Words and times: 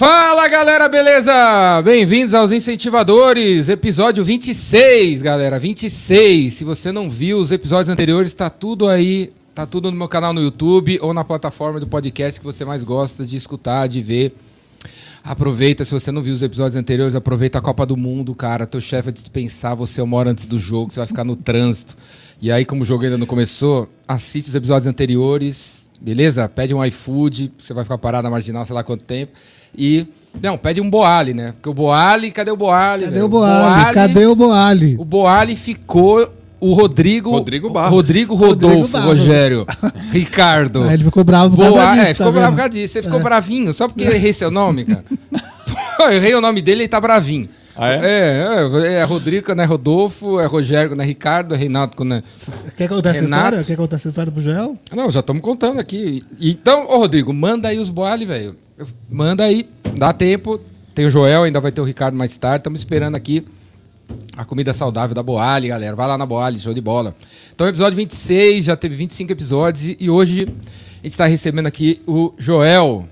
Fala 0.00 0.48
galera, 0.48 0.88
beleza? 0.88 1.82
Bem-vindos 1.82 2.32
aos 2.32 2.52
Incentivadores, 2.52 3.68
episódio 3.68 4.24
26, 4.24 5.20
galera, 5.20 5.58
26. 5.58 6.54
Se 6.54 6.64
você 6.64 6.90
não 6.90 7.10
viu 7.10 7.38
os 7.38 7.50
episódios 7.50 7.90
anteriores, 7.90 8.32
tá 8.32 8.48
tudo 8.48 8.88
aí, 8.88 9.30
tá 9.54 9.66
tudo 9.66 9.90
no 9.90 9.98
meu 9.98 10.08
canal 10.08 10.32
no 10.32 10.40
YouTube 10.40 10.98
ou 11.02 11.12
na 11.12 11.22
plataforma 11.22 11.78
do 11.78 11.86
podcast 11.86 12.40
que 12.40 12.46
você 12.46 12.64
mais 12.64 12.82
gosta 12.82 13.26
de 13.26 13.36
escutar, 13.36 13.88
de 13.88 14.00
ver. 14.00 14.34
Aproveita, 15.22 15.84
se 15.84 15.92
você 15.92 16.10
não 16.10 16.22
viu 16.22 16.32
os 16.32 16.40
episódios 16.40 16.76
anteriores, 16.76 17.14
aproveita 17.14 17.58
a 17.58 17.60
Copa 17.60 17.84
do 17.84 17.94
Mundo, 17.94 18.34
cara. 18.34 18.66
Teu 18.66 18.80
chefe 18.80 19.10
vai 19.10 19.12
dispensar 19.12 19.76
você 19.76 20.00
uma 20.00 20.16
hora 20.16 20.30
antes 20.30 20.46
do 20.46 20.58
jogo, 20.58 20.90
você 20.90 21.00
vai 21.00 21.08
ficar 21.08 21.24
no 21.24 21.36
trânsito. 21.36 21.94
E 22.40 22.50
aí, 22.50 22.64
como 22.64 22.84
o 22.84 22.86
jogo 22.86 23.04
ainda 23.04 23.18
não 23.18 23.26
começou, 23.26 23.86
assiste 24.08 24.48
os 24.48 24.54
episódios 24.54 24.86
anteriores, 24.86 25.79
beleza? 26.00 26.48
Pede 26.48 26.74
um 26.74 26.84
iFood, 26.84 27.52
você 27.58 27.74
vai 27.74 27.84
ficar 27.84 27.98
parado 27.98 28.24
na 28.24 28.30
marginal, 28.30 28.64
sei 28.64 28.74
lá 28.74 28.82
quanto 28.82 29.04
tempo. 29.04 29.32
E. 29.76 30.06
Não, 30.40 30.56
pede 30.56 30.80
um 30.80 30.88
Boali, 30.88 31.34
né? 31.34 31.52
Porque 31.52 31.68
o 31.68 31.74
Boali, 31.74 32.30
cadê 32.30 32.52
o 32.52 32.56
Boali? 32.56 33.04
Cadê 33.04 33.14
velho? 33.14 33.24
o 33.24 33.28
Boali? 33.28 33.92
Cadê 33.92 34.26
o 34.26 34.34
Boali? 34.36 34.96
O 34.96 35.04
Boali 35.04 35.56
ficou 35.56 36.32
o 36.60 36.72
Rodrigo. 36.72 37.30
Rodrigo 37.30 37.70
Barros. 37.70 37.90
Rodrigo 37.90 38.34
Rodrigo 38.34 38.68
Rodolfo, 38.68 38.92
Barros. 38.92 39.18
Rogério. 39.18 39.66
Ricardo. 40.12 40.84
Aí 40.84 40.94
ele 40.94 41.04
ficou 41.04 41.24
bravo 41.24 41.56
por 41.56 41.68
Boa, 41.68 41.94
disso, 41.94 42.06
é, 42.06 42.14
ficou 42.14 42.26
tá 42.26 42.32
bravo 42.32 42.52
por 42.52 42.56
causa 42.58 42.70
disso. 42.70 42.92
Você 42.92 43.02
ficou 43.02 43.20
bravinho, 43.20 43.72
só 43.72 43.88
porque 43.88 44.04
eu 44.04 44.12
errei 44.12 44.32
seu 44.32 44.50
nome, 44.50 44.84
cara. 44.84 45.04
Pô, 45.96 46.04
eu 46.04 46.12
errei 46.12 46.34
o 46.34 46.40
nome 46.40 46.62
dele 46.62 46.80
e 46.80 46.82
ele 46.82 46.88
tá 46.88 47.00
bravinho. 47.00 47.48
Ah, 47.82 47.92
é? 47.92 47.96
É, 47.96 48.88
é, 48.88 48.92
é 48.96 49.04
Rodrigo 49.04 49.46
quando 49.46 49.62
é 49.62 49.64
Rodolfo, 49.64 50.38
é 50.38 50.44
Rogério 50.44 50.90
quando 50.90 51.00
é 51.00 51.04
Ricardo, 51.06 51.54
é 51.54 51.56
Reinaldo 51.56 51.96
quando 51.96 52.12
é. 52.12 52.22
Quer 52.76 52.90
contar 52.90 53.08
essa 53.08 53.22
Renato. 53.22 53.44
história? 53.44 53.64
Quer 53.64 53.76
contar 53.76 53.96
essa 53.96 54.08
história 54.08 54.30
pro 54.30 54.42
Joel? 54.42 54.76
Não, 54.94 55.10
já 55.10 55.20
estamos 55.20 55.40
contando 55.40 55.80
aqui. 55.80 56.22
Então, 56.38 56.86
ô 56.90 56.98
Rodrigo, 56.98 57.32
manda 57.32 57.68
aí 57.68 57.78
os 57.78 57.88
boali, 57.88 58.26
velho. 58.26 58.54
Manda 59.08 59.44
aí, 59.44 59.66
dá 59.96 60.12
tempo. 60.12 60.60
Tem 60.94 61.06
o 61.06 61.10
Joel, 61.10 61.44
ainda 61.44 61.58
vai 61.58 61.72
ter 61.72 61.80
o 61.80 61.84
Ricardo 61.84 62.14
mais 62.14 62.36
tarde. 62.36 62.58
Estamos 62.58 62.80
esperando 62.80 63.14
aqui 63.14 63.46
a 64.36 64.44
comida 64.44 64.74
saudável 64.74 65.14
da 65.14 65.22
Boali, 65.22 65.68
galera. 65.68 65.96
Vai 65.96 66.06
lá 66.06 66.18
na 66.18 66.26
Boali, 66.26 66.58
show 66.58 66.74
de 66.74 66.82
bola. 66.82 67.16
Então, 67.54 67.66
episódio 67.66 67.96
26, 67.96 68.66
já 68.66 68.76
teve 68.76 68.94
25 68.94 69.32
episódios 69.32 69.86
e, 69.86 69.96
e 69.98 70.10
hoje 70.10 70.42
a 70.42 71.02
gente 71.04 71.12
está 71.12 71.24
recebendo 71.24 71.64
aqui 71.64 72.02
o 72.06 72.34
Joel. 72.36 73.08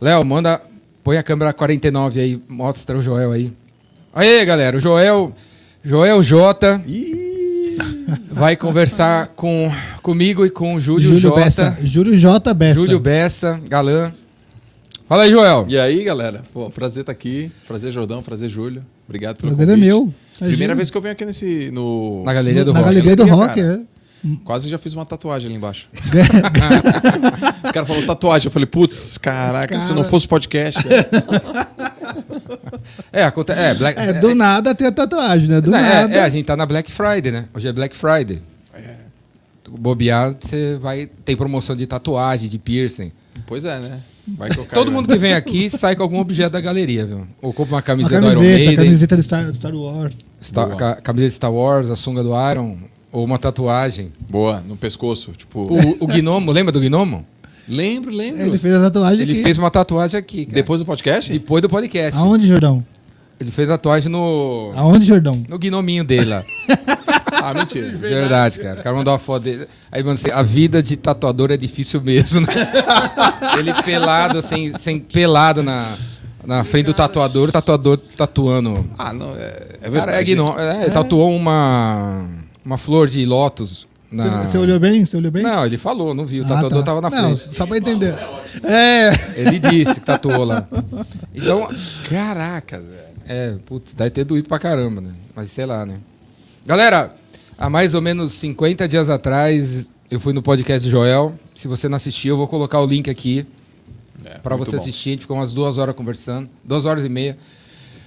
Léo, 0.00 0.24
manda, 0.24 0.62
põe 1.02 1.18
a 1.18 1.22
câmera 1.22 1.52
49 1.52 2.18
aí, 2.18 2.42
mostra 2.48 2.96
o 2.96 3.02
Joel 3.02 3.30
aí. 3.32 3.52
Aí, 4.14 4.44
galera, 4.44 4.76
o 4.76 4.80
Joel, 4.80 5.32
Joel 5.84 6.22
J 6.22 6.80
vai 8.30 8.56
conversar 8.56 9.28
com 9.34 9.70
comigo 10.02 10.46
e 10.46 10.50
com 10.50 10.74
o 10.74 10.80
Júlio, 10.80 11.18
J. 11.18 11.34
Bessa. 11.34 11.78
Júlio 11.82 12.16
J. 12.16 12.54
Bessa. 12.54 12.74
Júlio 12.80 13.00
Bessa, 13.00 13.60
galã. 13.68 14.12
Fala 15.06 15.24
aí, 15.24 15.30
Joel. 15.30 15.66
E 15.68 15.78
aí, 15.78 16.02
galera? 16.04 16.42
Pô, 16.52 16.70
prazer 16.70 17.00
estar 17.02 17.12
aqui. 17.12 17.50
Prazer, 17.66 17.92
Jordão. 17.92 18.22
Prazer, 18.22 18.48
Júlio. 18.48 18.84
Obrigado 19.06 19.36
pelo 19.36 19.48
Prazer 19.54 19.68
é 19.68 19.72
convite. 19.74 19.86
meu. 19.86 20.14
Primeira 20.38 20.74
vez 20.74 20.90
que 20.90 20.96
eu 20.96 21.02
venho 21.02 21.12
aqui 21.12 21.24
nesse. 21.24 21.70
No... 21.72 22.22
Na 22.24 22.32
galeria 22.32 22.64
do 22.64 22.72
Na 22.72 22.78
rock. 22.78 22.88
galeria 22.94 23.16
do 23.16 23.24
rock, 23.26 23.54
cara. 23.56 23.80
é. 23.82 23.93
Quase 24.44 24.70
já 24.70 24.78
fiz 24.78 24.94
uma 24.94 25.04
tatuagem 25.04 25.48
ali 25.48 25.56
embaixo. 25.56 25.86
o 27.68 27.72
cara 27.72 27.84
falou 27.86 28.06
tatuagem. 28.06 28.46
Eu 28.46 28.50
falei, 28.52 28.66
putz, 28.66 29.18
caraca, 29.18 29.78
se 29.80 29.88
Cara. 29.88 30.00
não 30.02 30.08
fosse 30.08 30.26
podcast. 30.26 30.82
cara. 30.82 31.68
É, 33.12 33.24
aconte- 33.24 33.52
é, 33.52 33.74
Black, 33.74 33.98
É, 34.00 34.12
do 34.14 34.34
nada 34.34 34.74
tem 34.74 34.86
a 34.86 34.92
tatuagem, 34.92 35.48
né? 35.48 35.60
Do 35.60 35.70
Não, 35.70 35.78
é, 35.78 36.02
nada. 36.02 36.14
é, 36.14 36.20
a 36.22 36.28
gente 36.28 36.44
tá 36.46 36.56
na 36.56 36.64
Black 36.66 36.90
Friday, 36.90 37.30
né? 37.32 37.46
Hoje 37.54 37.68
é 37.68 37.72
Black 37.72 37.94
Friday. 37.96 38.40
Bobear, 39.68 40.36
você 40.38 40.76
vai. 40.76 41.06
Tem 41.24 41.36
promoção 41.36 41.74
de 41.74 41.86
tatuagem, 41.86 42.48
de 42.48 42.58
piercing. 42.58 43.10
pois 43.46 43.64
é, 43.64 43.78
né? 43.80 44.00
Todo 44.72 44.90
né? 44.90 44.96
mundo 44.96 45.08
que 45.08 45.18
vem 45.18 45.34
aqui 45.34 45.68
sai 45.68 45.96
com 45.96 46.02
algum 46.02 46.18
objeto 46.18 46.52
da 46.52 46.60
galeria, 46.60 47.04
viu? 47.06 47.26
Ou 47.42 47.52
compra 47.52 47.72
uma 47.74 47.76
Uma 47.78 47.82
camiseta, 47.82 48.20
do 48.20 48.26
Iron 48.26 48.34
camiseta, 48.36 48.58
Maiden, 48.58 48.76
camiseta 48.76 49.16
do 49.16 49.22
Star, 49.22 49.44
do 49.50 49.56
Star 49.56 49.74
Wars. 49.74 50.16
Star- 50.40 50.76
ca- 50.76 50.96
camiseta 50.96 51.28
de 51.30 51.34
Star 51.36 51.52
Wars, 51.52 51.90
a 51.90 51.96
sunga 51.96 52.22
do 52.22 52.30
Iron, 52.50 52.78
ou 53.14 53.24
uma 53.24 53.38
tatuagem. 53.38 54.12
Boa, 54.28 54.60
no 54.66 54.76
pescoço. 54.76 55.32
Tipo. 55.38 55.60
O, 55.72 56.04
o 56.04 56.06
Gnomo, 56.06 56.50
lembra 56.50 56.72
do 56.72 56.80
Gnomo? 56.80 57.24
Lembro, 57.68 58.10
lembro. 58.10 58.42
Ele 58.42 58.58
fez 58.58 58.74
a 58.74 58.80
tatuagem 58.90 59.22
Ele 59.22 59.32
aqui. 59.32 59.42
fez 59.42 59.56
uma 59.56 59.70
tatuagem 59.70 60.18
aqui, 60.18 60.44
cara. 60.44 60.54
Depois 60.56 60.80
do 60.80 60.84
podcast? 60.84 61.32
Depois 61.32 61.62
do 61.62 61.68
podcast. 61.68 62.18
Aonde, 62.20 62.46
Jordão? 62.46 62.84
Ele 63.40 63.50
fez 63.50 63.68
tatuagem 63.68 64.10
no. 64.10 64.72
Aonde, 64.74 65.06
Jordão? 65.06 65.42
No 65.48 65.58
gnominho 65.58 66.04
dele 66.04 66.26
lá. 66.26 66.42
Ah, 67.46 67.52
mentira. 67.52 67.90
Verdade, 67.98 68.58
cara. 68.58 68.80
O 68.80 68.82
cara 68.82 68.96
mandou 68.96 69.12
uma 69.12 69.18
foto 69.18 69.42
dele. 69.42 69.66
Aí, 69.92 70.02
mano, 70.02 70.14
assim, 70.14 70.30
a 70.30 70.42
vida 70.42 70.82
de 70.82 70.96
tatuador 70.96 71.50
é 71.50 71.58
difícil 71.58 72.00
mesmo, 72.00 72.40
né? 72.40 72.46
Ele 73.58 73.70
pelado, 73.82 74.40
sem, 74.40 74.72
sem 74.78 74.98
pelado 74.98 75.62
na, 75.62 75.94
na 76.46 76.64
frente 76.64 76.86
do 76.86 76.94
tatuador, 76.94 77.50
o 77.50 77.52
tatuador 77.52 77.98
tatuando. 77.98 78.88
Ah, 78.96 79.12
não, 79.12 79.34
é, 79.36 79.66
é 79.82 79.90
Cara, 79.90 79.90
verdade. 79.90 80.16
é 80.32 80.34
gnomo. 80.34 80.58
É, 80.58 80.82
ele 80.84 80.90
tatuou 80.90 81.36
uma, 81.36 82.24
uma 82.64 82.78
flor 82.78 83.08
de 83.08 83.24
lótus. 83.26 83.86
Na... 84.10 84.42
Você, 84.46 84.56
olhou 84.58 84.78
bem? 84.78 85.04
Você 85.04 85.16
olhou 85.16 85.30
bem? 85.32 85.42
Não, 85.42 85.66
ele 85.66 85.76
falou, 85.76 86.14
não 86.14 86.24
viu. 86.24 86.44
O 86.44 86.46
Ah, 86.46 86.50
tatuador 86.50 86.78
tá. 86.80 86.84
tava 86.86 87.00
na 87.00 87.10
Não, 87.10 87.36
frente. 87.36 87.56
só 87.56 87.66
pra 87.66 87.76
entender. 87.78 88.14
É. 88.62 89.10
Ele 89.36 89.58
disse 89.58 89.94
que 89.94 90.00
tatuou 90.00 90.44
lá. 90.44 90.68
Então, 91.34 91.68
Caracas, 92.08 92.86
velho. 92.86 93.14
É, 93.26 93.56
putz, 93.66 93.92
deve 93.92 94.10
ter 94.10 94.24
doído 94.24 94.48
pra 94.48 94.58
caramba, 94.58 95.00
né? 95.00 95.10
Mas 95.34 95.50
sei 95.50 95.66
lá, 95.66 95.84
né? 95.84 95.96
Galera, 96.64 97.14
há 97.58 97.68
mais 97.68 97.92
ou 97.94 98.00
menos 98.00 98.32
50 98.34 98.86
dias 98.86 99.10
atrás, 99.10 99.88
eu 100.10 100.20
fui 100.20 100.32
no 100.32 100.42
podcast 100.42 100.86
do 100.86 100.90
Joel. 100.90 101.34
Se 101.56 101.66
você 101.66 101.88
não 101.88 101.96
assistiu, 101.96 102.34
eu 102.34 102.36
vou 102.38 102.46
colocar 102.46 102.78
o 102.80 102.86
link 102.86 103.10
aqui 103.10 103.44
É, 104.24 104.38
pra 104.38 104.56
muito 104.56 104.70
você 104.70 104.76
bom. 104.76 104.82
assistir. 104.82 105.08
A 105.08 105.12
gente 105.14 105.20
ficou 105.22 105.36
umas 105.36 105.52
duas 105.52 105.76
horas 105.76 105.96
conversando, 105.96 106.48
duas 106.62 106.84
horas 106.86 107.04
e 107.04 107.08
meia 107.08 107.36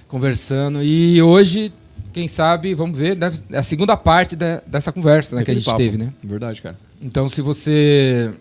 conversando. 0.08 0.82
E 0.82 1.20
hoje, 1.20 1.70
quem 2.12 2.28
sabe, 2.28 2.74
vamos 2.74 2.98
ver, 2.98 3.14
deve- 3.14 3.38
é 3.50 3.58
a 3.58 3.62
segunda 3.62 3.96
parte 3.96 4.36
dessa 4.36 4.92
conversa 4.92 5.36
né, 5.36 5.44
que 5.44 5.50
a 5.50 5.54
gente 5.54 5.64
papo. 5.64 5.78
teve, 5.78 5.96
né? 5.96 6.12
Verdade, 6.22 6.60
cara. 6.62 6.78
Então, 7.00 7.28
se 7.28 7.40
você. 7.42 8.32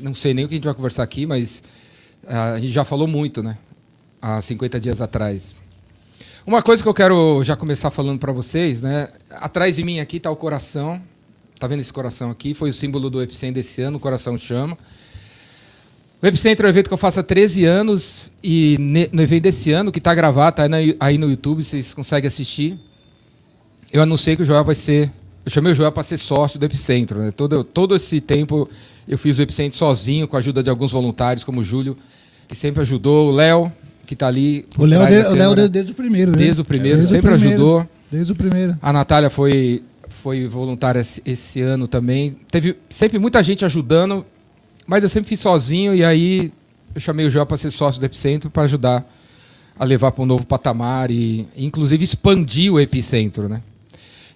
Não 0.00 0.14
sei 0.14 0.34
nem 0.34 0.44
o 0.44 0.48
que 0.48 0.54
a 0.54 0.56
gente 0.56 0.64
vai 0.64 0.74
conversar 0.74 1.02
aqui, 1.04 1.24
mas 1.24 1.62
ah, 2.26 2.52
a 2.54 2.60
gente 2.60 2.72
já 2.72 2.84
falou 2.84 3.06
muito, 3.06 3.42
né? 3.42 3.56
Há 4.20 4.40
50 4.40 4.80
dias 4.80 5.00
atrás. 5.00 5.54
Uma 6.46 6.62
coisa 6.62 6.82
que 6.82 6.88
eu 6.88 6.94
quero 6.94 7.42
já 7.44 7.56
começar 7.56 7.90
falando 7.90 8.18
para 8.18 8.32
vocês, 8.32 8.82
né? 8.82 9.08
Atrás 9.30 9.76
de 9.76 9.84
mim 9.84 10.00
aqui 10.00 10.16
está 10.18 10.30
o 10.30 10.36
coração. 10.36 11.00
Tá 11.58 11.66
vendo 11.66 11.80
esse 11.80 11.92
coração 11.92 12.30
aqui? 12.30 12.52
Foi 12.52 12.70
o 12.70 12.72
símbolo 12.72 13.08
do 13.08 13.22
Epicentro 13.22 13.54
desse 13.54 13.80
ano, 13.80 13.96
o 13.96 14.00
coração 14.00 14.36
chama. 14.36 14.76
O 16.20 16.26
Epicentro 16.26 16.66
é 16.66 16.68
um 16.68 16.70
evento 16.70 16.88
que 16.88 16.94
eu 16.94 16.98
faço 16.98 17.20
há 17.20 17.22
13 17.22 17.64
anos 17.64 18.30
e 18.42 19.08
no 19.12 19.22
evento 19.22 19.44
desse 19.44 19.72
ano, 19.72 19.92
que 19.92 19.98
está 19.98 20.14
gravado, 20.14 20.56
tá 20.56 20.62
aí 21.00 21.18
no 21.18 21.28
YouTube, 21.30 21.62
vocês 21.62 21.94
conseguem 21.94 22.28
assistir. 22.28 22.78
Eu 23.94 24.02
anunciei 24.02 24.34
que 24.34 24.42
o 24.42 24.44
Joel 24.44 24.64
vai 24.64 24.74
ser. 24.74 25.08
Eu 25.46 25.52
chamei 25.52 25.72
o 25.72 25.74
Joel 25.76 25.92
para 25.92 26.02
ser 26.02 26.18
sócio 26.18 26.58
do 26.58 26.66
Epicentro. 26.66 27.20
Né? 27.20 27.30
Todo, 27.30 27.62
todo 27.62 27.94
esse 27.94 28.20
tempo 28.20 28.68
eu 29.06 29.16
fiz 29.16 29.38
o 29.38 29.42
Epicentro 29.42 29.78
sozinho, 29.78 30.26
com 30.26 30.34
a 30.34 30.40
ajuda 30.40 30.64
de 30.64 30.68
alguns 30.68 30.90
voluntários, 30.90 31.44
como 31.44 31.60
o 31.60 31.64
Júlio, 31.64 31.96
que 32.48 32.56
sempre 32.56 32.80
ajudou, 32.80 33.28
o 33.28 33.30
Léo, 33.30 33.70
que 34.04 34.14
está 34.14 34.26
ali. 34.26 34.66
O 34.76 34.84
Léo, 34.84 35.06
de- 35.06 35.26
o 35.28 35.34
Léo 35.34 35.68
desde 35.68 35.92
o 35.92 35.94
primeiro, 35.94 36.32
né? 36.32 36.36
desde 36.38 36.60
o 36.60 36.64
primeiro, 36.64 36.96
Desde 36.96 37.14
o 37.14 37.16
sempre 37.16 37.30
primeiro. 37.30 37.54
ajudou. 37.62 37.88
Desde 38.10 38.32
o 38.32 38.34
primeiro. 38.34 38.76
A 38.82 38.92
Natália 38.92 39.30
foi, 39.30 39.84
foi 40.08 40.48
voluntária 40.48 40.98
esse, 40.98 41.22
esse 41.24 41.60
ano 41.60 41.86
também. 41.86 42.36
Teve 42.50 42.76
sempre 42.90 43.20
muita 43.20 43.44
gente 43.44 43.64
ajudando, 43.64 44.26
mas 44.88 45.04
eu 45.04 45.08
sempre 45.08 45.28
fiz 45.28 45.38
sozinho 45.38 45.94
e 45.94 46.02
aí 46.04 46.52
eu 46.94 47.00
chamei 47.00 47.26
o 47.26 47.30
Joel 47.30 47.46
para 47.46 47.56
ser 47.58 47.70
sócio 47.70 48.00
do 48.00 48.04
Epicentro 48.06 48.50
para 48.50 48.64
ajudar 48.64 49.08
a 49.78 49.84
levar 49.84 50.10
para 50.10 50.22
um 50.22 50.26
novo 50.26 50.44
patamar 50.44 51.12
e 51.12 51.46
inclusive 51.56 52.02
expandir 52.02 52.72
o 52.72 52.80
Epicentro, 52.80 53.48
né? 53.48 53.60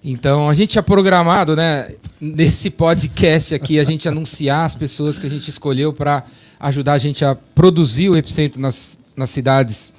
Então 0.02 0.48
a 0.48 0.54
gente 0.54 0.70
tinha 0.70 0.82
programado, 0.82 1.56
né, 1.56 1.94
nesse 2.20 2.70
podcast 2.70 3.54
aqui 3.54 3.78
a 3.78 3.84
gente 3.84 4.08
anunciar 4.08 4.64
as 4.64 4.74
pessoas 4.74 5.18
que 5.18 5.26
a 5.26 5.30
gente 5.30 5.48
escolheu 5.48 5.92
para 5.92 6.24
ajudar 6.60 6.94
a 6.94 6.98
gente 6.98 7.24
a 7.24 7.34
produzir 7.34 8.08
o 8.08 8.16
Epicentro 8.16 8.60
nas, 8.60 8.98
nas 9.16 9.30
cidades 9.30 9.92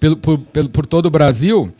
pelo, 0.00 0.16
por, 0.16 0.38
pelo, 0.38 0.68
por 0.68 0.86
todo 0.86 1.06
o 1.06 1.10
Brasil. 1.10 1.72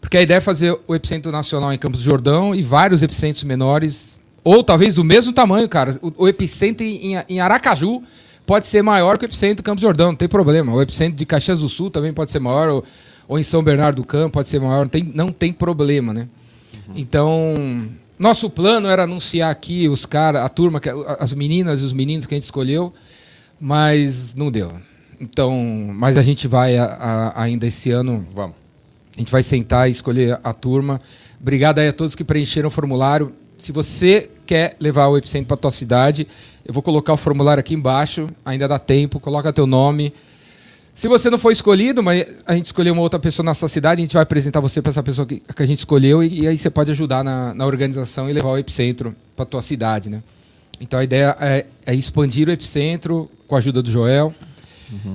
Porque 0.00 0.16
a 0.16 0.22
ideia 0.22 0.38
é 0.38 0.40
fazer 0.40 0.76
o 0.88 0.94
epicentro 0.94 1.30
nacional 1.30 1.72
em 1.72 1.78
Campos 1.78 2.00
do 2.00 2.04
Jordão 2.04 2.54
e 2.54 2.62
vários 2.62 3.02
epicentros 3.02 3.44
menores, 3.44 4.18
ou 4.42 4.64
talvez 4.64 4.94
do 4.94 5.04
mesmo 5.04 5.32
tamanho, 5.32 5.68
cara. 5.68 5.98
O, 6.00 6.24
o 6.24 6.28
epicentro 6.28 6.84
em, 6.86 7.16
em 7.28 7.40
Aracaju 7.40 8.02
pode 8.46 8.66
ser 8.66 8.82
maior 8.82 9.18
que 9.18 9.24
o 9.24 9.26
epicentro 9.26 9.56
de 9.56 9.62
Campos 9.62 9.82
do 9.82 9.86
Jordão, 9.86 10.08
não 10.08 10.16
tem 10.16 10.28
problema. 10.28 10.72
O 10.72 10.80
epicentro 10.80 11.16
de 11.16 11.26
Caxias 11.26 11.58
do 11.58 11.68
Sul 11.68 11.90
também 11.90 12.12
pode 12.14 12.30
ser 12.30 12.38
maior, 12.38 12.68
ou, 12.68 12.84
ou 13.28 13.38
em 13.38 13.42
São 13.42 13.62
Bernardo 13.62 13.96
do 13.96 14.04
Campo 14.06 14.32
pode 14.32 14.48
ser 14.48 14.58
maior, 14.58 14.80
não 14.80 14.88
tem, 14.88 15.12
não 15.14 15.28
tem 15.28 15.52
problema, 15.52 16.14
né? 16.14 16.28
Então, 16.94 17.54
nosso 18.18 18.48
plano 18.50 18.88
era 18.88 19.04
anunciar 19.04 19.50
aqui 19.50 19.88
os 19.88 20.04
caras, 20.06 20.42
a 20.42 20.48
turma, 20.48 20.80
as 21.18 21.32
meninas 21.32 21.80
e 21.80 21.84
os 21.84 21.92
meninos 21.92 22.26
que 22.26 22.34
a 22.34 22.36
gente 22.36 22.44
escolheu, 22.44 22.92
mas 23.60 24.34
não 24.34 24.50
deu. 24.50 24.72
Então, 25.20 25.52
mas 25.94 26.16
a 26.16 26.22
gente 26.22 26.48
vai 26.48 26.78
a- 26.78 26.84
a- 26.84 27.42
ainda 27.42 27.66
esse 27.66 27.90
ano 27.90 28.26
Vamos. 28.34 28.56
a 29.16 29.20
gente 29.20 29.30
vai 29.30 29.42
sentar 29.42 29.88
e 29.88 29.92
escolher 29.92 30.38
a 30.42 30.52
turma. 30.52 31.00
Obrigado 31.40 31.78
aí 31.78 31.88
a 31.88 31.92
todos 31.92 32.14
que 32.14 32.24
preencheram 32.24 32.68
o 32.68 32.70
formulário. 32.70 33.32
Se 33.58 33.72
você 33.72 34.30
quer 34.46 34.76
levar 34.80 35.08
o 35.08 35.18
Epicentro 35.18 35.46
para 35.48 35.56
tua 35.58 35.70
cidade, 35.70 36.26
eu 36.64 36.72
vou 36.72 36.82
colocar 36.82 37.12
o 37.12 37.16
formulário 37.16 37.60
aqui 37.60 37.74
embaixo, 37.74 38.26
ainda 38.44 38.66
dá 38.66 38.78
tempo, 38.78 39.20
coloca 39.20 39.52
teu 39.52 39.66
nome. 39.66 40.12
Se 40.94 41.08
você 41.08 41.30
não 41.30 41.38
for 41.38 41.50
escolhido, 41.50 42.02
mas 42.02 42.26
a 42.46 42.54
gente 42.54 42.66
escolheu 42.66 42.92
uma 42.92 43.02
outra 43.02 43.18
pessoa 43.18 43.44
na 43.44 43.54
sua 43.54 43.68
cidade, 43.68 44.00
a 44.00 44.04
gente 44.04 44.12
vai 44.12 44.22
apresentar 44.22 44.60
você 44.60 44.82
para 44.82 44.90
essa 44.90 45.02
pessoa 45.02 45.26
que, 45.26 45.40
que 45.40 45.62
a 45.62 45.66
gente 45.66 45.78
escolheu 45.78 46.22
e, 46.22 46.42
e 46.42 46.46
aí 46.46 46.58
você 46.58 46.68
pode 46.68 46.90
ajudar 46.90 47.24
na, 47.24 47.54
na 47.54 47.64
organização 47.64 48.28
e 48.28 48.32
levar 48.32 48.50
o 48.50 48.58
Epicentro 48.58 49.14
para 49.34 49.46
tua 49.46 49.62
cidade, 49.62 50.10
né? 50.10 50.22
Então 50.80 50.98
a 50.98 51.04
ideia 51.04 51.36
é, 51.40 51.66
é 51.86 51.94
expandir 51.94 52.48
o 52.48 52.50
Epicentro 52.50 53.30
com 53.46 53.54
a 53.54 53.58
ajuda 53.58 53.82
do 53.82 53.90
Joel 53.90 54.34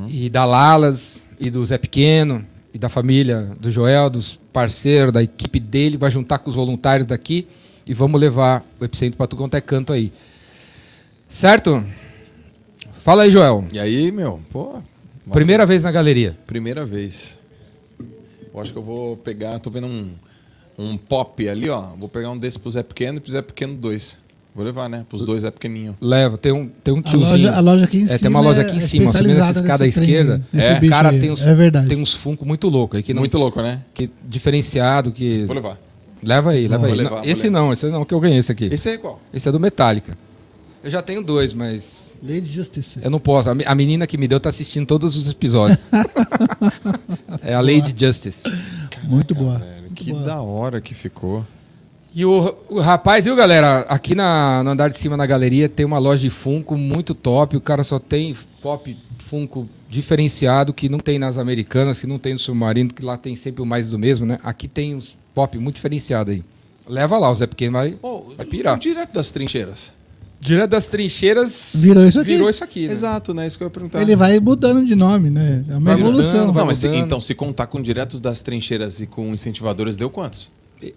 e 0.10 0.30
da 0.30 0.46
Lalas 0.46 1.22
e 1.40 1.50
do 1.50 1.66
Zé 1.66 1.78
Pequeno 1.78 2.46
e 2.74 2.78
da 2.78 2.88
família 2.88 3.52
do 3.60 3.72
Joel, 3.72 4.10
dos 4.10 4.40
parceiros, 4.54 5.14
da 5.14 5.22
equipe 5.22 5.60
dele, 5.60 5.98
vai 5.98 6.10
juntar 6.10 6.40
com 6.40 6.50
os 6.50 6.56
voluntários 6.56 7.06
daqui 7.06 7.48
e 7.86 7.94
vamos 7.94 8.20
levar 8.20 8.66
o 8.80 8.86
Epicentro 8.86 9.18
para 9.18 9.28
tudo 9.28 9.40
quanto 9.40 9.56
é 9.56 9.62
canto 9.62 9.92
aí. 9.92 10.12
Certo? 11.28 11.84
Fala 13.00 13.24
aí, 13.24 13.32
Joel. 13.32 13.66
E 13.72 13.80
aí, 13.80 14.12
meu, 14.12 14.40
pô. 14.50 14.82
Nossa, 15.26 15.36
Primeira 15.36 15.66
vez 15.66 15.84
na 15.84 15.92
galeria. 15.92 16.38
Primeira 16.46 16.86
vez. 16.86 17.38
Eu 18.54 18.62
acho 18.62 18.72
que 18.72 18.78
eu 18.78 18.84
vou 18.84 19.18
pegar, 19.18 19.60
tô 19.60 19.70
vendo 19.70 19.88
um, 19.88 20.12
um 20.78 20.98
pop 20.98 21.48
ali, 21.48 21.70
ó. 21.70 21.82
Vou 21.98 22.08
pegar 22.08 22.30
um 22.32 22.38
desse 22.38 22.58
pro 22.60 22.72
Zé 22.72 22.84
Pequeno 22.84 23.18
e 23.18 23.22
pro 23.22 23.32
Zé 23.32 23.42
Pequeno 23.42 23.74
2. 23.76 24.18
Vou 24.56 24.64
levar, 24.64 24.88
né? 24.88 25.04
Pros 25.10 25.26
dois 25.26 25.42
Zé 25.42 25.52
Pequeninho. 25.52 25.98
Leva, 26.00 26.38
tem 26.38 26.54
um, 26.54 26.70
tem 26.70 26.94
um 26.94 27.00
A 27.00 27.04
tiozinho. 27.04 27.30
loja, 27.30 27.52
a 27.54 27.60
loja 27.60 27.84
aqui 27.84 27.98
em 27.98 28.04
É, 28.04 28.08
cima. 28.08 28.20
tem 28.20 28.30
uma 28.30 28.40
loja 28.40 28.62
é- 28.62 28.66
aqui 28.66 28.76
em 28.76 28.80
é 28.80 28.82
cima, 28.82 29.12
subindo 29.12 29.32
essa 29.42 29.52
escada 29.60 29.86
esquerda. 29.86 30.42
É, 30.54 30.80
bicho 30.80 30.90
cara, 30.94 31.10
aí. 31.10 31.20
tem 31.20 31.30
uns, 31.30 31.42
É 31.42 31.54
verdade. 31.54 31.90
tem 31.90 32.02
uns 32.02 32.14
Funko 32.14 32.46
muito 32.46 32.70
louco 32.70 32.96
aí, 32.96 33.04
que 33.04 33.14
não, 33.14 33.20
Muito 33.20 33.38
louco, 33.38 33.62
né? 33.62 33.82
que 33.94 34.10
diferenciado, 34.26 35.12
que... 35.12 35.44
Vou 35.44 35.56
levar. 35.56 35.78
Leva 36.24 36.52
aí, 36.52 36.70
leva 36.70 36.78
Vou 36.84 36.90
aí. 36.90 36.98
levar, 36.98 37.18
Não, 37.18 37.26
esse 37.26 37.44
levar. 37.44 37.60
não, 37.60 37.74
esse 37.74 37.86
não, 37.88 38.06
que 38.06 38.14
eu 38.14 38.20
ganhei 38.22 38.38
esse 38.40 38.50
aqui. 38.50 38.66
Esse, 38.66 38.76
Esse 38.76 38.90
aí 38.90 38.96
é 38.96 38.98
qual? 38.98 39.20
é 39.34 39.52
do 39.52 39.60
Metallica. 39.60 40.18
Eu 40.82 40.90
já 40.90 41.02
tenho 41.02 41.22
dois, 41.22 41.52
mas 41.52 42.05
Lady 42.28 42.48
Justice. 42.52 43.00
eu 43.02 43.10
não 43.10 43.20
posso. 43.20 43.50
A, 43.50 43.56
me- 43.56 43.66
a 43.66 43.76
menina 43.76 44.08
que 44.08 44.18
me 44.18 44.28
deu 44.28 44.40
tá 44.40 44.50
assistindo 44.50 44.86
todos 44.86 45.16
os 45.18 45.30
episódios. 45.30 45.78
é 47.42 47.54
a 47.54 47.62
Lady 47.62 47.94
Justice. 47.98 48.44
Muito 49.04 49.36
boa. 49.36 49.60
Velho, 49.60 49.90
que 49.94 50.12
boa. 50.12 50.24
da 50.24 50.42
hora 50.42 50.82
que 50.82 50.94
ficou. 50.94 51.46
E 52.14 52.24
o, 52.26 52.56
o 52.70 52.80
rapaz, 52.80 53.26
viu, 53.26 53.36
galera? 53.36 53.80
Aqui 53.90 54.16
na, 54.16 54.64
no 54.64 54.70
andar 54.72 54.90
de 54.90 54.98
cima 54.98 55.18
na 55.18 55.26
galeria 55.26 55.68
tem 55.68 55.86
uma 55.86 56.00
loja 56.00 56.22
de 56.22 56.30
Funko 56.30 56.78
muito 56.78 57.14
top. 57.14 57.58
O 57.58 57.62
cara 57.62 57.84
só 57.84 58.00
tem 58.00 58.36
pop 58.62 58.98
Funko 59.20 59.68
diferenciado 59.90 60.74
que 60.74 60.88
não 60.88 60.98
tem 61.00 61.20
nas 61.20 61.38
americanas, 61.38 62.00
que 62.00 62.08
não 62.08 62.18
tem 62.18 62.34
no 62.34 62.40
submarino, 62.40 62.94
que 62.94 63.04
lá 63.04 63.18
tem 63.18 63.36
sempre 63.36 63.62
o 63.62 63.66
mais 63.66 63.90
do 63.90 64.00
mesmo, 64.00 64.26
né? 64.26 64.40
Aqui 64.44 64.68
tem 64.68 64.96
uns 64.96 65.18
pop 65.34 65.58
muito 65.58 65.76
diferenciado 65.76 66.32
aí. 66.32 66.44
Leva 66.88 67.18
lá, 67.18 67.30
o 67.32 67.36
Zé 67.36 67.48
Pequeno 67.48 67.74
vai, 67.74 67.98
vai 68.38 68.46
pirar. 68.46 68.78
Direto 68.80 69.12
das 69.14 69.32
trincheiras. 69.32 69.92
Direto 70.46 70.70
das 70.70 70.88
trincheiras. 70.88 71.72
Virou 71.74 72.06
isso 72.08 72.20
aqui. 72.20 72.30
Virou 72.32 72.50
isso 72.50 72.64
aqui. 72.64 72.88
né? 72.88 72.94
Exato, 72.94 73.34
né? 73.34 73.48
Isso 73.48 73.58
que 73.58 73.64
eu 73.64 73.68
ia 73.68 73.72
perguntar. 73.72 74.02
Ele 74.02 74.16
vai 74.16 74.40
mudando 74.40 74.86
de 74.86 74.96
nome, 74.96 75.30
né? 75.30 75.64
É 75.68 75.72
uma 75.74 75.80
Vai 75.82 75.96
mudando, 75.96 76.20
evolução. 76.20 76.48
vai 76.54 76.62
Não, 76.62 76.66
mas 76.68 76.78
se- 76.78 76.88
mudando. 76.88 77.06
então, 77.06 77.20
se 77.22 77.34
contar 77.34 77.68
com 77.68 77.82
diretos 77.82 78.22
das 78.22 78.42
trincheiras 78.42 79.02
e 79.02 79.08
com 79.08 79.34
incentivadores, 79.34 79.98
deu 79.98 80.10
quantos? 80.10 80.50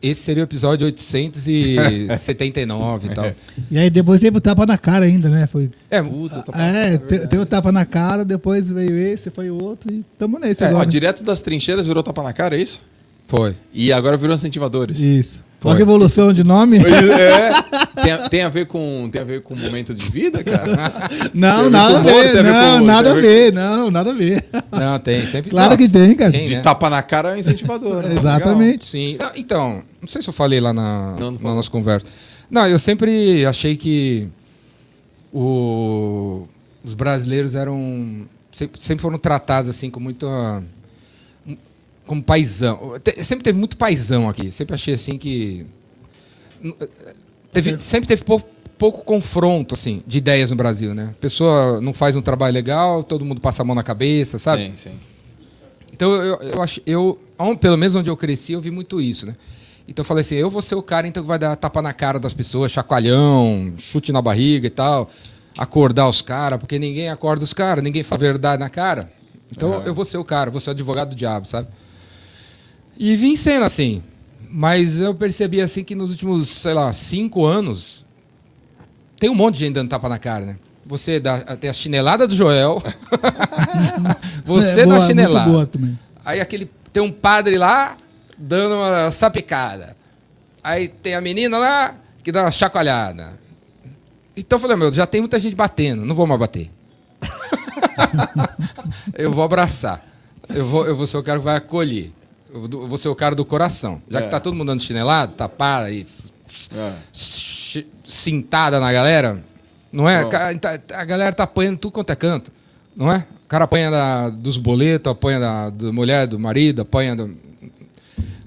Esse 0.02 0.20
seria 0.22 0.42
o 0.42 0.44
episódio 0.44 0.84
879 0.86 3.06
e 3.06 3.10
tal. 3.14 3.32
E 3.70 3.78
aí 3.78 3.88
depois 3.90 4.20
teve 4.20 4.36
o 4.36 4.40
tapa 4.40 4.66
na 4.66 4.76
cara 4.76 5.04
ainda, 5.06 5.28
né? 5.28 5.46
Foi. 5.46 5.70
É, 5.90 6.00
eu 6.00 6.28
tô 6.44 6.52
É, 6.58 6.98
te- 6.98 7.26
teve 7.26 7.42
o 7.42 7.46
tapa 7.46 7.70
na 7.72 7.86
cara, 7.86 8.24
depois 8.24 8.68
veio 8.70 8.96
esse, 8.98 9.30
foi 9.30 9.50
o 9.50 9.62
outro 9.62 9.92
e 9.92 10.04
tamo 10.18 10.38
nesse 10.38 10.62
É, 10.64 10.66
ó, 10.66 10.70
agora. 10.70 10.86
direto 10.86 11.22
das 11.22 11.40
trincheiras 11.40 11.86
virou 11.86 12.02
tapa 12.02 12.22
na 12.22 12.32
cara, 12.32 12.56
é 12.56 12.60
isso? 12.62 12.80
foi. 13.26 13.54
E 13.72 13.92
agora 13.92 14.16
virou 14.16 14.34
incentivadores. 14.34 14.98
Isso. 14.98 15.44
Olha 15.64 15.76
que 15.76 15.82
evolução 15.82 16.32
de 16.32 16.44
nome. 16.44 16.78
É, 16.78 17.50
tem, 18.02 18.12
a, 18.12 18.28
tem 18.28 18.42
a 18.42 18.48
ver 18.48 18.66
com 18.66 19.08
tem 19.10 19.20
a 19.20 19.24
ver 19.24 19.42
com 19.42 19.54
o 19.54 19.56
momento 19.56 19.92
de 19.92 20.08
vida, 20.10 20.44
cara? 20.44 20.92
Não, 21.34 21.68
nada 21.68 21.98
a 21.98 22.00
ver. 22.00 22.42
Não, 22.44 22.78
com- 22.78 22.84
nada 22.86 23.10
a 23.10 23.14
ver. 23.14 23.52
Não, 23.52 23.90
nada 23.90 24.10
a 24.10 24.14
ver. 24.14 24.44
Não, 24.70 24.98
tem. 25.00 25.26
Sempre 25.26 25.50
Claro 25.50 25.76
que 25.76 25.88
tem, 25.88 26.14
cara. 26.14 26.30
Tem, 26.30 26.46
De 26.46 26.54
né? 26.56 26.62
tapa 26.62 26.88
na 26.88 27.02
cara 27.02 27.30
é 27.30 27.34
um 27.34 27.38
incentivador. 27.38 28.04
né? 28.04 28.14
Exatamente. 28.14 28.86
Sim. 28.86 29.16
Não, 29.18 29.30
então, 29.34 29.82
não 30.00 30.06
sei 30.08 30.22
se 30.22 30.28
eu 30.28 30.32
falei 30.32 30.60
lá 30.60 30.72
na, 30.72 31.16
Não, 31.18 31.32
não 31.32 31.40
na 31.40 31.54
nossa 31.56 31.70
conversa. 31.70 32.06
Não, 32.48 32.66
eu 32.68 32.78
sempre 32.78 33.44
achei 33.44 33.76
que 33.76 34.28
o- 35.32 36.46
os 36.84 36.94
brasileiros 36.94 37.54
eram. 37.54 38.26
Sempre, 38.52 38.80
sempre 38.82 39.02
foram 39.02 39.18
tratados 39.18 39.68
assim 39.70 39.90
com 39.90 40.00
muita. 40.00 40.62
Como 42.08 42.22
paisão. 42.22 42.94
Sempre 43.22 43.44
teve 43.44 43.58
muito 43.58 43.76
paisão 43.76 44.28
aqui. 44.28 44.50
Sempre 44.50 44.74
achei 44.74 44.94
assim 44.94 45.16
que. 45.16 45.64
Teve, 47.52 47.78
sempre 47.78 48.08
teve 48.08 48.24
pouco, 48.24 48.48
pouco 48.76 49.04
confronto 49.04 49.74
assim, 49.74 50.02
de 50.06 50.18
ideias 50.18 50.50
no 50.50 50.56
Brasil, 50.56 50.94
né? 50.94 51.10
A 51.10 51.20
pessoa 51.20 51.80
não 51.80 51.92
faz 51.92 52.16
um 52.16 52.22
trabalho 52.22 52.54
legal, 52.54 53.04
todo 53.04 53.24
mundo 53.24 53.40
passa 53.40 53.62
a 53.62 53.64
mão 53.64 53.74
na 53.74 53.82
cabeça, 53.82 54.38
sabe? 54.38 54.70
Sim, 54.70 54.76
sim. 54.76 55.00
Então 55.92 56.12
eu, 56.12 56.36
eu 56.36 56.62
acho, 56.62 56.80
eu, 56.86 57.18
pelo 57.60 57.76
menos 57.76 57.94
onde 57.94 58.08
eu 58.08 58.16
cresci, 58.16 58.52
eu 58.52 58.60
vi 58.60 58.70
muito 58.70 59.00
isso, 59.00 59.26
né? 59.26 59.36
Então 59.86 60.02
eu 60.02 60.06
falei 60.06 60.20
assim, 60.20 60.36
eu 60.36 60.50
vou 60.50 60.62
ser 60.62 60.74
o 60.74 60.82
cara 60.82 61.08
então 61.08 61.22
que 61.22 61.26
vai 61.26 61.38
dar 61.38 61.56
tapa 61.56 61.82
na 61.82 61.92
cara 61.92 62.18
das 62.18 62.34
pessoas, 62.34 62.70
chacoalhão, 62.70 63.74
chute 63.78 64.12
na 64.12 64.22
barriga 64.22 64.66
e 64.66 64.70
tal, 64.70 65.10
acordar 65.56 66.08
os 66.08 66.22
caras, 66.22 66.58
porque 66.58 66.78
ninguém 66.78 67.08
acorda 67.08 67.42
os 67.42 67.52
caras, 67.52 67.82
ninguém 67.82 68.02
fala 68.02 68.20
verdade 68.20 68.60
na 68.60 68.68
cara. 68.68 69.10
Então 69.50 69.74
Aham. 69.74 69.84
eu 69.86 69.94
vou 69.94 70.04
ser 70.04 70.18
o 70.18 70.24
cara, 70.24 70.50
vou 70.50 70.60
ser 70.60 70.70
o 70.70 70.72
advogado 70.72 71.10
do 71.10 71.16
diabo, 71.16 71.46
sabe? 71.48 71.68
E 72.98 73.16
vim 73.16 73.36
sendo 73.36 73.64
assim, 73.64 74.02
mas 74.50 74.98
eu 74.98 75.14
percebi 75.14 75.60
assim 75.60 75.84
que 75.84 75.94
nos 75.94 76.10
últimos, 76.10 76.48
sei 76.48 76.74
lá, 76.74 76.92
cinco 76.92 77.46
anos 77.46 78.04
tem 79.18 79.30
um 79.30 79.34
monte 79.34 79.54
de 79.54 79.60
gente 79.60 79.74
dando 79.74 79.88
tapa 79.88 80.08
na 80.08 80.18
cara, 80.18 80.44
né? 80.44 80.56
Você 80.84 81.20
dá, 81.20 81.38
tem 81.56 81.70
a 81.70 81.72
chinelada 81.72 82.26
do 82.26 82.34
Joel, 82.34 82.82
você 84.44 84.80
É, 84.80 84.86
dá 84.86 84.94
boa, 84.94 85.06
chinelada. 85.06 85.50
Boa 85.50 85.66
também. 85.66 85.98
Aí 86.24 86.40
aquele 86.40 86.68
tem 86.92 87.02
um 87.02 87.12
padre 87.12 87.56
lá 87.56 87.96
dando 88.36 88.74
uma 88.76 89.10
sapecada. 89.12 89.96
Aí 90.64 90.88
tem 90.88 91.14
a 91.14 91.20
menina 91.20 91.58
lá 91.58 91.94
que 92.24 92.32
dá 92.32 92.42
uma 92.42 92.50
chacoalhada. 92.50 93.38
Então 94.36 94.56
eu 94.56 94.60
falei, 94.60 94.76
meu, 94.76 94.92
já 94.92 95.06
tem 95.06 95.20
muita 95.20 95.38
gente 95.38 95.54
batendo, 95.54 96.04
não 96.04 96.14
vou 96.14 96.26
mais 96.26 96.40
bater. 96.40 96.70
eu 99.14 99.30
vou 99.30 99.44
abraçar. 99.44 100.04
Eu 100.48 100.66
vou, 100.66 100.86
eu 100.86 100.96
vou 100.96 101.06
ser 101.06 101.16
o 101.18 101.22
cara 101.22 101.38
que 101.38 101.44
vai 101.44 101.56
acolher. 101.56 102.12
Eu 102.52 102.68
vou- 102.88 102.98
ser 102.98 103.08
o 103.08 103.14
cara 103.14 103.34
do 103.34 103.44
coração. 103.44 104.00
Já 104.08 104.20
É. 104.20 104.22
que 104.22 104.30
tá 104.30 104.40
todo 104.40 104.54
mundo 104.54 104.68
dando 104.68 104.82
chinelado, 104.82 105.32
tapada 105.34 105.90
e 105.90 106.06
É. 106.74 106.92
cintada 108.04 108.80
na 108.80 108.92
galera, 108.92 109.42
não 109.92 110.08
é? 110.08 110.24
Bom. 110.24 110.30
Tá- 110.58 110.78
A 110.94 111.04
galera 111.04 111.32
tá 111.34 111.44
apanhando 111.44 111.78
tudo 111.78 111.92
quanto 111.92 112.10
é 112.10 112.16
canto, 112.16 112.50
não 112.96 113.12
é? 113.12 113.26
O 113.44 113.48
cara 113.48 113.64
apanha 113.64 113.90
da- 113.90 114.28
dos 114.30 114.56
boletos, 114.56 115.10
apanha 115.10 115.40
da, 115.40 115.70
da 115.70 115.92
mulher, 115.92 116.26
do 116.26 116.38
marido, 116.38 116.82
apanha 116.82 117.16
do, 117.16 117.34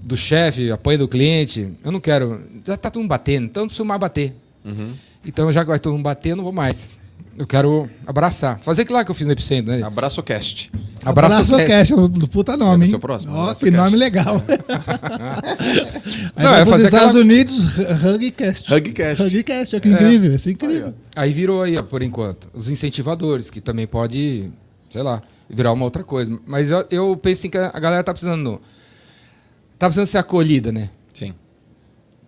do 0.02 0.18
chefe, 0.18 0.72
apanha 0.72 1.00
do 1.00 1.08
cliente. 1.08 1.72
Eu 1.84 1.92
não 1.92 2.00
quero. 2.00 2.42
Já 2.66 2.78
tá 2.78 2.90
todo 2.90 3.02
mundo 3.02 3.10
batendo, 3.10 3.46
então 3.46 3.64
não 3.64 3.68
preciso 3.68 3.86
mais 3.86 4.00
bater. 4.00 4.36
Uhum. 4.64 4.94
Então, 5.26 5.52
já 5.52 5.62
que 5.62 5.68
vai 5.70 5.80
todo 5.80 5.94
mundo 5.94 6.04
bater, 6.04 6.32
eu 6.32 6.36
não 6.36 6.44
vou 6.44 6.54
mais. 6.54 6.92
Eu 7.38 7.48
quero 7.48 7.90
abraçar. 8.06 8.60
Fazer 8.60 8.82
aquilo 8.84 8.98
lá 8.98 9.06
que 9.06 9.10
eu 9.12 9.16
fiz 9.16 9.26
no 9.26 9.34
Epicentro, 9.34 9.72
né? 9.72 9.82
Abraço 9.84 10.22
cast. 10.22 10.72
Abraço, 11.04 11.54
Abraço 11.54 11.58
Cash. 11.58 11.90
Cash, 11.90 11.92
o 11.92 12.08
do 12.08 12.28
puta 12.28 12.56
nome, 12.56 12.86
hein? 12.88 13.00
próximo, 13.00 13.34
Ó, 13.36 13.54
que 13.54 13.66
Cash. 13.66 13.74
nome 13.74 13.98
legal. 13.98 14.42
Aí 16.36 16.44
Não, 16.44 16.52
vai 16.52 16.62
é 16.62 16.66
fazer 16.66 16.84
Estados 16.86 17.08
aquela- 17.10 17.24
Unidos, 17.24 17.66
Hugcast. 17.78 18.74
Hugcast. 18.74 19.24
Hugcast, 19.24 19.76
olha 19.76 19.82
que 19.82 19.90
incrível, 19.90 20.36
isso 20.36 20.50
é 20.50 20.52
incrível. 20.52 20.94
Aí 21.16 21.34
virou 21.34 21.64
aí, 21.64 21.78
ó, 21.78 21.84
por 21.84 22.02
enquanto, 22.02 22.50
os 22.54 22.70
incentivadores, 22.70 23.50
que 23.50 23.60
também 23.62 23.88
pode, 23.88 24.50
sei 24.90 25.02
lá, 25.02 25.22
virar 25.50 25.72
uma 25.74 25.86
outra 25.86 26.04
coisa. 26.04 26.40
Mas 26.46 26.70
eu, 26.70 26.86
eu 26.92 27.18
penso 27.18 27.48
em 27.48 27.50
que 27.50 27.58
a 27.58 27.80
galera 27.80 28.04
tá 28.04 28.14
precisando. 28.14 28.62
Tá 29.78 29.88
precisando 29.88 30.08
ser 30.08 30.20
acolhida, 30.20 30.72
né? 30.72 30.90
Sim. 31.14 31.34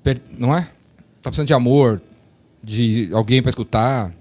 Per- 0.04 0.22
não 0.38 0.56
é? 0.56 0.62
Tá 1.22 1.30
precisando 1.30 1.48
de 1.48 1.54
amor, 1.54 2.02
de 2.64 3.10
alguém 3.14 3.42
pra 3.42 3.50
escutar. 3.50 4.12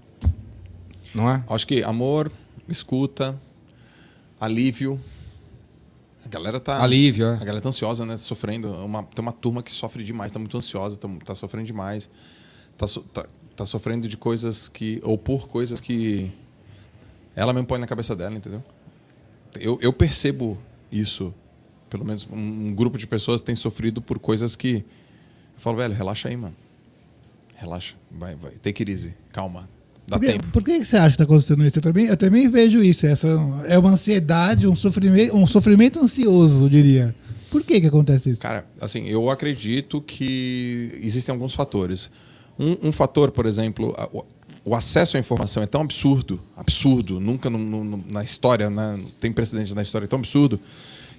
Não 1.15 1.31
é? 1.31 1.43
Acho 1.49 1.67
que 1.67 1.83
amor, 1.83 2.31
escuta, 2.69 3.35
alívio. 4.43 5.01
A 6.25 6.29
galera 6.29 6.59
tá. 6.61 6.83
Alívio, 6.83 7.27
é. 7.27 7.35
A 7.35 7.45
galera 7.45 7.61
tá 7.61 7.69
ansiosa, 7.69 8.05
né? 8.05 8.17
Sofrendo. 8.17 8.73
Uma, 8.73 9.03
tem 9.05 9.23
uma 9.23 9.33
turma 9.33 9.63
que 9.63 9.73
sofre 9.73 10.03
demais, 10.05 10.33
tá 10.33 10.39
muito 10.39 10.57
ansiosa, 10.57 10.99
tá, 10.99 11.09
tá 11.25 11.35
sofrendo 11.35 11.67
demais. 11.67 12.11
Tá, 12.77 12.87
tá, 13.13 13.27
tá 13.57 13.67
sofrendo 13.67 14.09
de 14.09 14.17
coisas 14.17 14.69
que. 14.69 15.01
Ou 15.05 15.17
por 15.17 15.49
coisas 15.49 15.81
que. 15.81 16.31
Ela 17.35 17.53
mesmo 17.53 17.67
põe 17.67 17.79
na 17.79 17.87
cabeça 17.87 18.15
dela, 18.15 18.37
entendeu? 18.37 18.63
Eu, 19.59 19.79
eu 19.81 19.93
percebo 19.93 20.59
isso. 20.91 21.33
Pelo 21.89 22.05
menos 22.05 22.27
um, 22.31 22.37
um 22.37 22.75
grupo 22.75 22.99
de 22.99 23.07
pessoas 23.07 23.41
tem 23.41 23.55
sofrido 23.55 24.03
por 24.03 24.19
coisas 24.19 24.57
que. 24.57 24.85
Eu 25.55 25.61
falo, 25.61 25.77
velho, 25.77 25.95
relaxa 25.95 26.29
aí, 26.29 26.37
mano. 26.37 26.57
Relaxa. 27.57 27.95
Vai, 28.11 28.35
vai. 28.35 28.53
Take 28.53 28.83
it 28.83 28.91
easy. 28.91 29.15
Calma. 29.31 29.69
Dá 30.07 30.19
Por 30.19 30.27
que, 30.27 30.33
tempo. 30.33 30.45
por 30.53 30.63
que 30.63 30.85
você 30.85 30.97
acha 30.97 31.09
que 31.11 31.15
está 31.15 31.25
acontecendo 31.25 31.65
isso? 31.65 31.79
Eu 31.79 31.83
também, 31.83 32.07
eu 32.07 32.17
também 32.17 32.49
vejo 32.49 32.83
isso. 32.83 33.07
Essa 33.07 33.29
é 33.67 33.79
uma 33.79 33.91
ansiedade, 33.91 34.67
um 34.67 34.75
sofrimento, 34.75 35.37
um 35.37 35.47
sofrimento 35.47 36.01
ansioso, 36.01 36.65
eu 36.65 36.69
diria. 36.69 37.15
Por 37.51 37.63
que 37.63 37.81
que 37.81 37.87
acontece 37.87 38.31
isso? 38.31 38.41
Cara, 38.41 38.67
assim, 38.81 39.07
eu 39.07 39.31
acredito 39.31 40.01
que 40.01 40.99
existem 41.03 41.33
alguns 41.33 41.55
fatores. 41.55 42.11
Um, 42.59 42.89
um 42.89 42.93
fator, 42.93 43.31
por 43.31 43.47
exemplo, 43.47 43.95
a- 43.97 44.09
o- 44.13 44.25
o 44.65 44.75
acesso 44.75 45.17
à 45.17 45.21
informação 45.21 45.63
é 45.63 45.67
tão 45.67 45.81
absurdo, 45.81 46.41
absurdo, 46.57 47.19
nunca 47.21 47.49
no, 47.51 47.59
no, 47.59 48.05
na 48.11 48.23
história, 48.25 48.69
né, 48.71 48.99
tem 49.21 49.33
precedente 49.33 49.75
na 49.75 49.83
história, 49.83 50.05
é 50.05 50.09
tão 50.09 50.19
absurdo, 50.19 50.59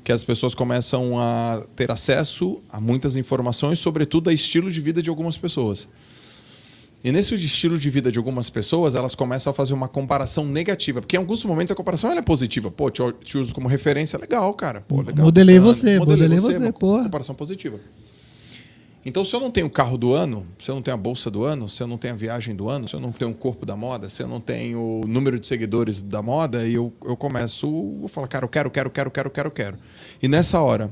que 0.03 0.11
as 0.11 0.23
pessoas 0.23 0.53
começam 0.53 1.17
a 1.19 1.63
ter 1.75 1.89
acesso 1.91 2.61
a 2.69 2.79
muitas 2.79 3.15
informações, 3.15 3.79
sobretudo 3.79 4.29
a 4.29 4.33
estilo 4.33 4.71
de 4.71 4.79
vida 4.81 5.01
de 5.01 5.09
algumas 5.09 5.37
pessoas. 5.37 5.87
E 7.03 7.11
nesse 7.11 7.35
estilo 7.35 7.77
de 7.77 7.89
vida 7.89 8.09
de 8.09 8.17
algumas 8.17 8.49
pessoas, 8.49 8.95
elas 8.95 9.13
começam 9.13 9.51
a 9.51 9.53
fazer 9.53 9.73
uma 9.73 9.89
comparação 9.89 10.45
negativa. 10.45 11.01
Porque 11.01 11.17
em 11.17 11.19
alguns 11.19 11.43
momentos 11.43 11.71
a 11.71 11.75
comparação 11.75 12.09
é 12.11 12.21
positiva. 12.21 12.71
Pô, 12.71 12.89
te, 12.89 13.01
te 13.23 13.37
uso 13.37 13.53
como 13.53 13.67
referência, 13.67 14.17
legal, 14.17 14.53
cara. 14.53 14.81
Pô, 14.81 15.01
legal. 15.01 15.25
Modelei 15.25 15.59
você, 15.59 15.99
modelei, 15.99 16.39
você, 16.39 16.59
você 16.59 16.71
porra. 16.71 17.03
Comparação 17.03 17.35
positiva. 17.35 17.77
Então, 19.05 19.25
se 19.25 19.35
eu 19.35 19.41
não 19.41 19.51
tenho 19.51 19.67
o 19.67 19.69
carro 19.69 19.97
do 19.97 20.13
ano, 20.13 20.47
se 20.57 20.71
eu 20.71 20.75
não 20.75 20.81
tenho 20.81 20.95
a 20.95 20.97
bolsa 20.97 21.29
do 21.29 21.43
ano, 21.43 21.67
se 21.67 21.83
eu 21.83 21.87
não 21.87 21.97
tenho 21.97 22.13
a 22.13 22.17
viagem 22.17 22.55
do 22.55 22.69
ano, 22.69 22.87
se 22.87 22.93
eu 22.93 23.01
não 23.01 23.11
tenho 23.11 23.31
o 23.31 23.33
corpo 23.33 23.65
da 23.65 23.75
moda, 23.75 24.09
se 24.09 24.23
eu 24.23 24.27
não 24.29 24.39
tenho 24.39 25.01
o 25.03 25.05
número 25.05 25.37
de 25.37 25.45
seguidores 25.45 26.01
da 26.01 26.21
moda, 26.21 26.65
e 26.65 26.75
eu, 26.75 26.93
eu 27.03 27.17
começo 27.17 28.01
a 28.05 28.07
falar, 28.07 28.27
cara, 28.29 28.45
eu 28.45 28.49
quero, 28.49 28.71
quero, 28.71 28.89
quero, 28.89 29.11
quero, 29.11 29.29
quero, 29.29 29.51
quero. 29.51 29.77
E 30.21 30.29
nessa 30.29 30.61
hora, 30.61 30.89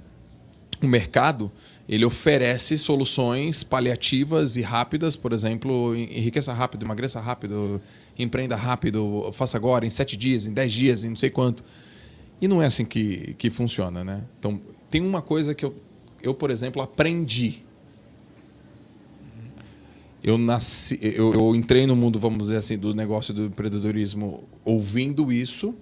o 0.81 0.87
mercado 0.87 1.49
ele 1.91 2.05
oferece 2.05 2.77
soluções 2.77 3.63
paliativas 3.63 4.55
e 4.55 4.61
rápidas, 4.61 5.17
por 5.17 5.33
exemplo, 5.33 5.93
enriqueça 5.93 6.53
rápido, 6.53 6.85
emagreça 6.85 7.19
rápido, 7.19 7.81
empreenda 8.17 8.55
rápido, 8.55 9.29
faça 9.33 9.57
agora, 9.57 9.85
em 9.85 9.89
sete 9.89 10.15
dias, 10.15 10.47
em 10.47 10.53
dez 10.53 10.71
dias, 10.71 11.03
em 11.03 11.09
não 11.09 11.17
sei 11.17 11.29
quanto. 11.29 11.65
E 12.39 12.47
não 12.47 12.61
é 12.61 12.65
assim 12.65 12.85
que, 12.85 13.35
que 13.37 13.49
funciona, 13.49 14.05
né? 14.05 14.23
Então, 14.39 14.61
tem 14.89 15.01
uma 15.01 15.21
coisa 15.21 15.53
que 15.53 15.65
eu, 15.65 15.75
eu 16.23 16.33
por 16.33 16.49
exemplo, 16.49 16.81
aprendi 16.81 17.65
eu 20.23 20.37
nasci, 20.37 20.99
eu, 21.01 21.33
eu, 21.33 21.55
entrei 21.55 21.87
no 21.87 21.95
mundo, 21.95 22.19
vamos 22.19 22.43
dizer 22.43 22.57
assim, 22.57 22.77
do 22.77 22.93
negócio 22.93 23.33
do 23.33 23.45
empreendedorismo 23.45 24.43
ouvindo 24.63 25.31
isso, 25.31 25.73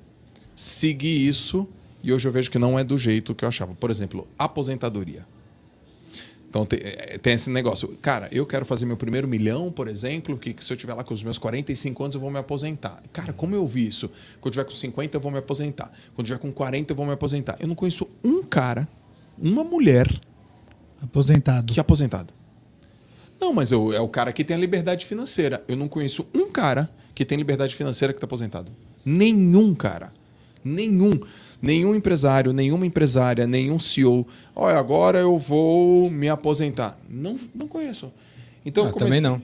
segui 0.55 1.27
isso 1.27 1.67
e 2.01 2.13
hoje 2.13 2.27
eu 2.27 2.31
vejo 2.31 2.49
que 2.49 2.57
não 2.57 2.79
é 2.79 2.83
do 2.83 2.97
jeito 2.97 3.35
que 3.35 3.43
eu 3.43 3.49
achava. 3.49 3.75
Por 3.75 3.91
exemplo, 3.91 4.25
aposentadoria. 4.37 5.25
Então 6.49 6.65
tem, 6.65 6.79
é, 6.81 7.17
tem 7.19 7.33
esse 7.33 7.49
negócio. 7.49 7.95
Cara, 8.01 8.27
eu 8.31 8.45
quero 8.45 8.65
fazer 8.65 8.85
meu 8.85 8.97
primeiro 8.97 9.27
milhão, 9.27 9.71
por 9.71 9.87
exemplo, 9.87 10.37
que, 10.37 10.53
que 10.53 10.65
se 10.65 10.73
eu 10.73 10.77
tiver 10.77 10.95
lá 10.95 11.03
com 11.03 11.13
os 11.13 11.23
meus 11.23 11.37
45 11.37 12.03
anos 12.03 12.15
eu 12.15 12.21
vou 12.21 12.31
me 12.31 12.39
aposentar. 12.39 13.03
Cara, 13.13 13.31
como 13.31 13.55
eu 13.55 13.65
vi 13.67 13.87
isso? 13.87 14.09
Quando 14.41 14.57
eu 14.57 14.63
tiver 14.63 14.63
com 14.65 14.71
50 14.71 15.15
eu 15.15 15.21
vou 15.21 15.31
me 15.31 15.37
aposentar. 15.37 15.91
Quando 16.15 16.27
eu 16.27 16.37
tiver 16.37 16.39
com 16.39 16.51
40 16.51 16.91
eu 16.91 16.95
vou 16.95 17.05
me 17.05 17.13
aposentar. 17.13 17.55
Eu 17.59 17.67
não 17.67 17.75
conheço 17.75 18.09
um 18.23 18.41
cara, 18.41 18.87
uma 19.37 19.63
mulher 19.63 20.09
aposentado. 21.01 21.71
Que 21.71 21.79
é 21.79 21.81
aposentado. 21.81 22.33
Não, 23.39 23.53
mas 23.53 23.71
eu, 23.71 23.93
é 23.93 24.01
o 24.01 24.09
cara 24.09 24.33
que 24.33 24.43
tem 24.43 24.57
a 24.57 24.59
liberdade 24.59 25.05
financeira. 25.05 25.63
Eu 25.67 25.77
não 25.77 25.87
conheço 25.87 26.25
um 26.33 26.49
cara 26.49 26.89
que 27.13 27.23
tem 27.23 27.37
liberdade 27.37 27.75
financeira 27.75 28.11
que 28.11 28.17
está 28.17 28.25
aposentado. 28.25 28.71
Nenhum 29.05 29.73
cara. 29.75 30.11
Nenhum. 30.63 31.21
Nenhum 31.61 31.93
empresário, 31.93 32.53
nenhuma 32.53 32.85
empresária, 32.85 33.45
nenhum 33.45 33.79
CEO. 33.79 34.25
Olha, 34.55 34.77
agora 34.77 35.19
eu 35.19 35.37
vou 35.37 36.09
me 36.09 36.29
aposentar. 36.29 36.97
Não, 37.09 37.37
não 37.53 37.67
conheço. 37.67 38.11
Então, 38.65 38.87
ah, 38.87 38.91
comecei... 38.91 39.07
Também 39.07 39.21
não. 39.21 39.41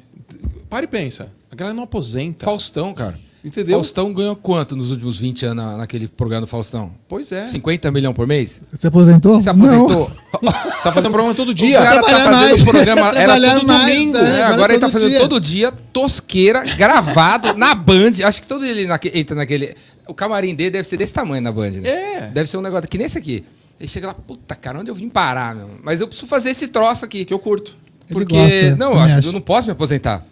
Para 0.70 0.86
e 0.86 0.88
pensa. 0.88 1.30
A 1.52 1.56
galera 1.56 1.76
não 1.76 1.84
aposenta. 1.84 2.46
Faustão, 2.46 2.94
cara. 2.94 3.20
Entendeu? 3.46 3.78
Faustão 3.78 4.12
ganhou 4.12 4.36
quanto 4.36 4.76
nos 4.76 4.90
últimos 4.90 5.20
20 5.20 5.46
anos 5.46 5.78
naquele 5.78 6.08
programa 6.08 6.42
do 6.42 6.48
Faustão? 6.48 6.92
Pois 7.08 7.32
é. 7.32 7.46
50 7.46 7.92
milhões 7.92 8.16
por 8.16 8.26
mês? 8.26 8.60
Você 8.72 8.88
aposentou? 8.88 9.40
Você 9.40 9.50
aposentou? 9.52 10.10
tá 10.84 10.92
fazendo 10.92 11.12
programa 11.12 11.36
todo 11.36 11.54
dia. 11.54 11.80
O 11.80 11.84
cara 11.84 12.02
tá 12.02 12.10
fazendo 12.10 12.32
mais. 12.32 12.64
programa, 12.64 13.10
era 13.16 13.34
todo 13.36 13.68
mais, 13.68 13.94
domingo. 13.94 14.18
É, 14.18 14.40
é, 14.40 14.44
agora 14.44 14.74
ele 14.74 14.80
tá 14.80 14.90
fazendo 14.90 15.12
dia. 15.12 15.20
todo 15.20 15.40
dia, 15.40 15.72
tosqueira, 15.72 16.64
gravado, 16.76 17.54
na 17.54 17.76
Band. 17.76 18.14
Acho 18.24 18.42
que 18.42 18.48
todo 18.48 18.66
ele 18.66 18.88
naque, 18.88 19.12
entra 19.14 19.36
naquele... 19.36 19.76
O 20.08 20.14
camarim 20.14 20.54
dele 20.54 20.72
deve 20.72 20.88
ser 20.88 20.98
desse 20.98 21.14
tamanho 21.14 21.42
na 21.42 21.52
Band, 21.52 21.72
né? 21.72 21.90
É. 21.90 22.32
Deve 22.34 22.50
ser 22.50 22.58
um 22.58 22.62
negócio 22.62 22.88
que 22.88 22.98
nem 22.98 23.08
esse 23.08 23.18
aqui. 23.18 23.44
Ele 23.80 23.90
chega 23.90 24.08
lá, 24.08 24.14
puta, 24.14 24.56
cara, 24.56 24.80
onde 24.80 24.90
eu 24.90 24.96
vim 24.96 25.10
parar, 25.10 25.56
meu? 25.56 25.70
Mas 25.84 26.00
eu 26.00 26.08
preciso 26.08 26.28
fazer 26.28 26.52
esse 26.52 26.68
troço 26.68 27.04
aqui. 27.04 27.26
Que 27.26 27.34
eu 27.34 27.40
curto. 27.40 27.76
Porque, 28.08 28.36
gosta, 28.36 28.76
não, 28.76 28.94
eu, 28.94 29.22
eu 29.22 29.32
não 29.32 29.42
posso 29.42 29.68
me 29.68 29.72
aposentar. 29.72 30.26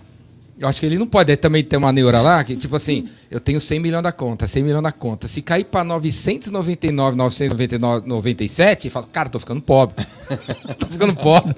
Eu 0.59 0.67
acho 0.67 0.79
que 0.79 0.85
ele 0.85 0.99
não 0.99 1.07
pode 1.07 1.35
também 1.35 1.63
ter 1.63 1.77
uma 1.77 1.91
neura 1.91 2.21
lá, 2.21 2.43
que 2.43 2.55
tipo 2.55 2.75
assim, 2.75 3.09
eu 3.29 3.39
tenho 3.39 3.59
100 3.59 3.79
milhões 3.79 4.03
da 4.03 4.11
conta, 4.11 4.47
100 4.47 4.63
milhões 4.63 4.83
da 4.83 4.91
conta. 4.91 5.27
Se 5.27 5.41
cair 5.41 5.65
para 5.65 5.83
999, 5.83 7.17
999, 7.17 8.07
97, 8.07 8.89
fala, 8.89 9.07
cara, 9.11 9.29
tô 9.29 9.39
ficando 9.39 9.61
pobre. 9.61 10.05
tô 10.77 10.87
ficando 10.87 11.15
pobre. 11.15 11.55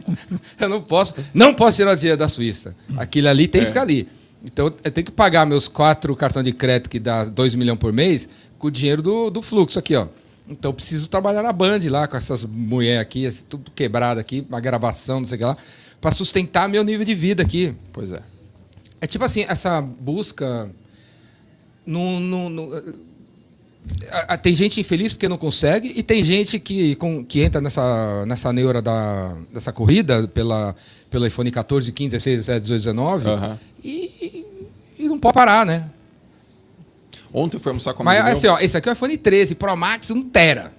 eu 0.59 0.69
não 0.69 0.81
posso, 0.81 1.13
não 1.33 1.53
posso 1.53 1.75
tirar 1.75 1.91
o 1.91 1.95
dinheiro 1.95 2.17
da 2.17 2.29
Suíça. 2.29 2.75
Aquilo 2.95 3.27
ali 3.27 3.47
tem 3.49 3.61
que 3.61 3.67
é. 3.67 3.69
ficar 3.69 3.81
ali. 3.81 4.07
Então 4.45 4.67
eu 4.83 4.91
tenho 4.91 5.05
que 5.05 5.11
pagar 5.11 5.45
meus 5.45 5.67
quatro 5.67 6.15
cartões 6.15 6.45
de 6.45 6.53
crédito 6.53 6.89
que 6.89 6.99
dá 6.99 7.25
2 7.25 7.55
milhões 7.55 7.79
por 7.79 7.91
mês 7.91 8.29
com 8.59 8.67
o 8.67 8.71
dinheiro 8.71 9.01
do, 9.01 9.29
do 9.31 9.41
fluxo 9.41 9.79
aqui, 9.79 9.95
ó. 9.95 10.07
Então 10.47 10.69
eu 10.69 10.73
preciso 10.73 11.09
trabalhar 11.09 11.41
na 11.41 11.51
Band 11.51 11.79
lá 11.89 12.07
com 12.07 12.15
essas 12.15 12.45
mulheres 12.45 13.01
aqui, 13.01 13.27
tudo 13.49 13.71
quebrado 13.71 14.19
aqui, 14.19 14.45
uma 14.47 14.59
gravação, 14.59 15.19
não 15.19 15.27
sei 15.27 15.37
o 15.37 15.39
que 15.39 15.45
lá, 15.45 15.57
para 15.99 16.11
sustentar 16.11 16.69
meu 16.69 16.83
nível 16.83 17.03
de 17.03 17.15
vida 17.15 17.41
aqui. 17.41 17.73
Pois 17.91 18.11
é. 18.11 18.21
É 19.01 19.07
tipo 19.07 19.25
assim, 19.25 19.43
essa 19.47 19.81
busca. 19.81 20.69
No, 21.85 22.19
no, 22.19 22.49
no, 22.49 23.05
tem 24.41 24.55
gente 24.55 24.79
infeliz 24.79 25.13
porque 25.13 25.29
não 25.29 25.37
consegue 25.37 25.93
e 25.95 26.01
tem 26.01 26.23
gente 26.23 26.59
que, 26.59 26.95
com, 26.95 27.23
que 27.23 27.41
entra 27.41 27.61
nessa, 27.61 28.25
nessa 28.25 28.51
neura 28.51 28.81
da, 28.81 29.35
dessa 29.53 29.71
corrida 29.71 30.27
pela, 30.27 30.75
pelo 31.09 31.25
iPhone 31.27 31.49
14, 31.51 31.91
15, 31.91 32.11
16, 32.11 32.37
17, 32.37 32.61
18, 32.61 32.79
19 32.79 33.27
uhum. 33.27 33.57
E, 33.85 34.45
e, 34.97 35.07
não 35.07 35.19
pode 35.19 35.33
parar, 35.33 35.65
né? 35.65 35.89
Ontem 37.33 37.59
foi 37.59 37.71
almoçar 37.71 37.93
com 37.93 38.03
Mas 38.03 38.25
assim, 38.25 38.47
ó, 38.47 38.57
esse 38.59 38.77
aqui 38.77 38.87
é 38.89 38.91
o 38.91 38.93
iPhone 38.93 39.17
13 39.17 39.55
Pro 39.55 39.75
Max 39.75 40.09
1 40.09 40.29
tera. 40.29 40.73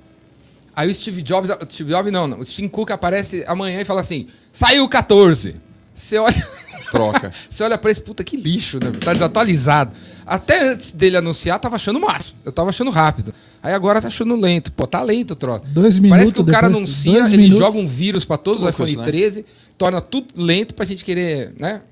Aí 0.74 0.90
o 0.90 0.94
Steve 0.94 1.22
Jobs, 1.22 1.50
Steve 1.70 1.90
Jobs 1.90 2.12
não, 2.12 2.26
não, 2.26 2.40
o 2.40 2.44
Steve 2.44 2.68
Cook 2.68 2.90
aparece 2.90 3.44
amanhã 3.46 3.80
e 3.80 3.84
fala 3.84 4.00
assim: 4.00 4.26
saiu 4.52 4.84
o 4.84 4.88
14. 4.88 5.56
Você 5.94 6.18
olha. 6.18 6.34
Troca. 6.90 7.32
Você 7.50 7.64
olha 7.64 7.76
pra 7.76 7.90
esse 7.90 8.00
puta 8.00 8.22
que 8.22 8.36
lixo, 8.36 8.78
né? 8.78 8.92
Tá 9.00 9.12
desatualizado. 9.12 9.92
Até 10.24 10.70
antes 10.70 10.92
dele 10.92 11.16
anunciar, 11.16 11.58
tava 11.58 11.76
achando 11.76 12.00
máximo. 12.00 12.38
Eu 12.44 12.52
tava 12.52 12.70
achando 12.70 12.90
rápido. 12.90 13.34
Aí 13.62 13.72
agora 13.72 14.00
tá 14.00 14.08
achando 14.08 14.36
lento. 14.36 14.70
Pô, 14.72 14.86
tá 14.86 15.02
lento 15.02 15.32
o 15.32 15.36
troço. 15.36 15.64
Dois 15.66 15.98
minutos. 15.98 16.10
Parece 16.10 16.34
que 16.34 16.40
o 16.40 16.46
cara 16.46 16.66
anuncia, 16.68 17.24
ele 17.26 17.38
minutos. 17.38 17.58
joga 17.58 17.78
um 17.78 17.86
vírus 17.86 18.24
para 18.24 18.36
todos 18.36 18.62
os 18.62 18.70
iPhone 18.70 18.96
né? 18.96 19.04
13, 19.04 19.44
torna 19.76 20.00
tudo 20.00 20.28
lento 20.36 20.74
pra 20.74 20.84
gente 20.84 21.04
querer, 21.04 21.52
né? 21.58 21.82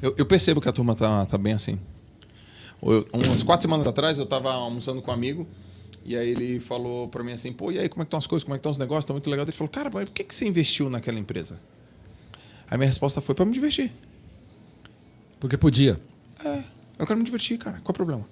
Eu, 0.00 0.14
eu 0.16 0.26
percebo 0.26 0.60
que 0.60 0.68
a 0.68 0.72
turma 0.72 0.94
tá, 0.94 1.26
tá 1.26 1.38
bem 1.38 1.52
assim. 1.52 1.78
Eu, 2.82 3.06
umas 3.12 3.42
quatro 3.42 3.62
semanas 3.62 3.86
atrás, 3.86 4.18
eu 4.18 4.26
tava 4.26 4.52
almoçando 4.52 5.02
com 5.02 5.10
um 5.10 5.14
amigo. 5.14 5.46
E 6.04 6.16
aí 6.16 6.30
ele 6.30 6.60
falou 6.60 7.08
para 7.08 7.22
mim 7.22 7.32
assim, 7.32 7.52
pô, 7.52 7.70
e 7.70 7.78
aí 7.78 7.88
como 7.88 8.02
é 8.02 8.04
que 8.04 8.08
estão 8.08 8.18
as 8.18 8.26
coisas, 8.26 8.44
como 8.44 8.54
é 8.54 8.58
que 8.58 8.60
estão 8.60 8.72
os 8.72 8.78
negócios, 8.78 9.04
tá 9.04 9.12
muito 9.12 9.28
legal. 9.28 9.44
Ele 9.44 9.52
falou, 9.52 9.70
cara, 9.70 9.90
mas 9.92 10.06
por 10.06 10.14
que, 10.14 10.24
que 10.24 10.34
você 10.34 10.46
investiu 10.46 10.88
naquela 10.88 11.18
empresa? 11.18 11.60
Aí 12.70 12.78
minha 12.78 12.86
resposta 12.86 13.20
foi 13.20 13.34
para 13.34 13.44
me 13.44 13.52
divertir. 13.52 13.92
Porque 15.38 15.56
podia. 15.56 16.00
É, 16.44 16.62
eu 16.98 17.06
quero 17.06 17.18
me 17.18 17.24
divertir, 17.24 17.58
cara. 17.58 17.80
Qual 17.80 17.88
é 17.88 17.90
o 17.90 17.94
problema? 17.94 18.26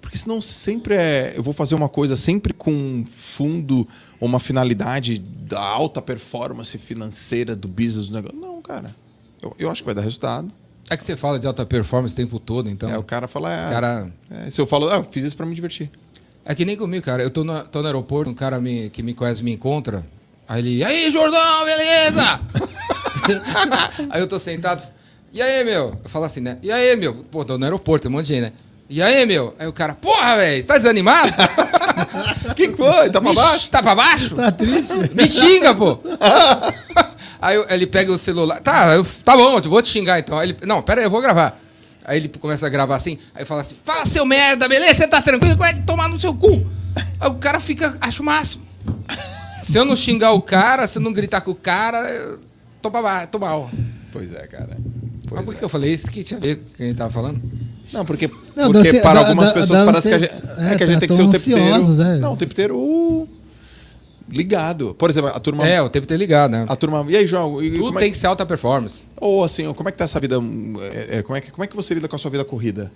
Porque 0.00 0.18
senão 0.18 0.40
sempre 0.40 0.94
é. 0.94 1.34
Eu 1.36 1.42
vou 1.42 1.54
fazer 1.54 1.74
uma 1.74 1.88
coisa 1.88 2.16
sempre 2.16 2.52
com 2.52 3.04
fundo 3.06 3.86
ou 4.20 4.28
uma 4.28 4.40
finalidade 4.40 5.18
da 5.18 5.60
alta 5.60 6.02
performance 6.02 6.76
financeira 6.76 7.54
do 7.54 7.68
business 7.68 8.08
do 8.08 8.14
negócio. 8.14 8.38
Não, 8.38 8.60
cara. 8.60 8.94
Eu, 9.40 9.54
eu 9.58 9.70
acho 9.70 9.82
que 9.82 9.86
vai 9.86 9.94
dar 9.94 10.02
resultado. 10.02 10.52
É 10.90 10.96
que 10.96 11.04
você 11.04 11.16
fala 11.16 11.38
de 11.38 11.46
alta 11.46 11.64
performance 11.64 12.12
o 12.12 12.16
tempo 12.16 12.38
todo, 12.38 12.68
então. 12.68 12.90
É, 12.90 12.98
o 12.98 13.02
cara 13.02 13.26
fala. 13.26 13.52
É, 13.52 13.70
cara... 13.70 14.08
É, 14.30 14.50
se 14.50 14.60
eu 14.60 14.66
falo, 14.66 14.88
ah, 14.88 14.96
eu 14.96 15.08
fiz 15.10 15.24
isso 15.24 15.36
pra 15.36 15.46
me 15.46 15.54
divertir. 15.54 15.90
É 16.44 16.54
que 16.54 16.64
nem 16.64 16.76
comigo, 16.76 17.04
cara. 17.04 17.22
Eu 17.22 17.30
tô 17.30 17.44
no, 17.44 17.62
tô 17.64 17.80
no 17.80 17.86
aeroporto, 17.86 18.30
um 18.30 18.34
cara 18.34 18.60
me, 18.60 18.90
que 18.90 19.02
me 19.02 19.14
conhece 19.14 19.42
me 19.42 19.52
encontra. 19.52 20.04
Aí 20.48 20.60
ele, 20.60 20.84
aí, 20.84 21.10
Jordão, 21.10 21.64
beleza? 21.64 22.40
aí 24.10 24.20
eu 24.20 24.26
tô 24.26 24.38
sentado. 24.38 24.82
E 25.32 25.40
aí, 25.40 25.64
meu? 25.64 25.98
Eu 26.02 26.10
falo 26.10 26.24
assim, 26.24 26.40
né? 26.40 26.58
E 26.62 26.70
aí, 26.70 26.94
meu? 26.96 27.24
Pô, 27.30 27.44
tô 27.44 27.56
no 27.56 27.64
aeroporto, 27.64 28.08
um 28.08 28.10
monte 28.10 28.26
de 28.26 28.34
gente, 28.34 28.42
né? 28.42 28.52
E 28.90 29.00
aí, 29.00 29.24
meu? 29.24 29.54
Aí 29.58 29.66
o 29.66 29.72
cara, 29.72 29.94
porra, 29.94 30.36
velho, 30.36 30.64
tá 30.64 30.76
desanimado? 30.76 31.32
que 32.54 32.68
foi? 32.76 33.08
Tá 33.08 33.20
pra 33.22 33.32
baixo? 33.32 33.70
Tá 33.70 33.82
pra 33.82 33.94
baixo? 33.94 34.34
Tá 34.34 34.52
triste? 34.52 34.92
Me 35.14 35.28
xinga, 35.28 35.74
pô. 35.74 35.98
aí 37.42 37.56
eu, 37.56 37.66
ele 37.68 37.86
pega 37.86 38.12
o 38.12 38.16
celular. 38.16 38.60
Tá, 38.60 38.94
eu, 38.94 39.04
tá 39.24 39.36
bom, 39.36 39.58
eu 39.58 39.62
vou 39.62 39.82
te 39.82 39.90
xingar 39.90 40.18
então. 40.18 40.38
Aí 40.38 40.50
ele, 40.50 40.58
não, 40.64 40.80
pera 40.80 41.00
aí, 41.00 41.06
eu 41.06 41.10
vou 41.10 41.20
gravar. 41.20 41.60
Aí 42.04 42.18
ele 42.18 42.28
começa 42.28 42.66
a 42.66 42.68
gravar 42.68 42.96
assim, 42.96 43.18
aí 43.34 43.44
fala 43.44 43.60
assim: 43.60 43.76
fala 43.84 44.06
seu 44.06 44.24
merda, 44.24 44.68
beleza? 44.68 44.94
Você 44.94 45.08
tá 45.08 45.20
tranquilo? 45.20 45.56
Vai 45.56 45.74
tomar 45.82 46.08
no 46.08 46.18
seu 46.18 46.34
cu. 46.34 46.66
Aí 47.20 47.28
o 47.28 47.34
cara 47.34 47.60
fica, 47.60 47.96
acho 48.00 48.22
o 48.22 48.26
máximo. 48.26 48.62
Se 49.62 49.78
eu 49.78 49.84
não 49.84 49.96
xingar 49.96 50.32
o 50.32 50.42
cara, 50.42 50.88
se 50.88 50.98
eu 50.98 51.02
não 51.02 51.12
gritar 51.12 51.40
com 51.40 51.52
o 51.52 51.54
cara, 51.54 52.36
toma, 52.82 53.26
toma 53.28 53.46
mal. 53.46 53.70
Pois 54.12 54.34
é, 54.34 54.44
cara. 54.48 54.76
Pois 55.28 55.36
Mas 55.36 55.44
por 55.44 55.54
que 55.54 55.60
é. 55.60 55.64
eu 55.64 55.68
falei 55.68 55.94
isso? 55.94 56.10
que 56.10 56.24
tinha 56.24 56.36
a 56.36 56.40
ver 56.40 56.56
com 56.56 56.62
o 56.62 56.74
que 56.74 56.82
a 56.82 56.86
gente 56.86 56.96
tava 56.96 57.10
falando? 57.10 57.40
Não, 57.92 58.04
porque, 58.04 58.28
não, 58.56 58.72
porque 58.72 59.00
para 59.00 59.20
algumas 59.20 59.48
da, 59.48 59.54
pessoas 59.54 59.78
da, 59.78 59.84
parece 59.86 60.08
que 60.08 60.14
a 60.14 60.18
gente, 60.18 60.32
é, 60.32 60.72
é 60.72 60.76
que 60.76 60.82
a 60.82 60.86
gente 60.86 60.98
tem 60.98 61.08
que 61.08 61.14
ser 61.14 61.22
o 61.22 61.30
tempo 61.30 61.50
inteiro. 61.50 62.02
É. 62.02 62.16
Não, 62.18 62.32
o 62.32 62.36
tempo 62.36 62.52
inteiro 62.52 63.28
ligado. 64.28 64.94
Por 64.94 65.10
exemplo, 65.10 65.30
a 65.30 65.38
turma. 65.40 65.66
É, 65.68 65.80
o 65.82 65.88
tempo 65.88 66.04
inteiro 66.04 66.20
ligado, 66.20 66.50
né? 66.50 66.64
A 66.68 66.76
turma. 66.76 67.04
E 67.08 67.16
aí, 67.16 67.26
João? 67.26 67.62
E, 67.62 67.70
Tudo 67.78 67.96
é 67.98 68.00
tem 68.00 68.12
que 68.12 68.18
ser 68.18 68.26
alta 68.26 68.44
performance. 68.46 69.04
Ou 69.16 69.42
assim, 69.44 69.70
como 69.72 69.88
é 69.88 69.92
que 69.92 69.98
tá 69.98 70.04
essa 70.04 70.18
vida? 70.20 70.36
É, 71.10 71.22
como, 71.22 71.36
é 71.36 71.40
que, 71.40 71.50
como 71.50 71.64
é 71.64 71.66
que 71.66 71.76
você 71.76 71.94
lida 71.94 72.08
com 72.08 72.16
a 72.16 72.18
sua 72.18 72.30
vida 72.30 72.44
corrida? 72.44 72.90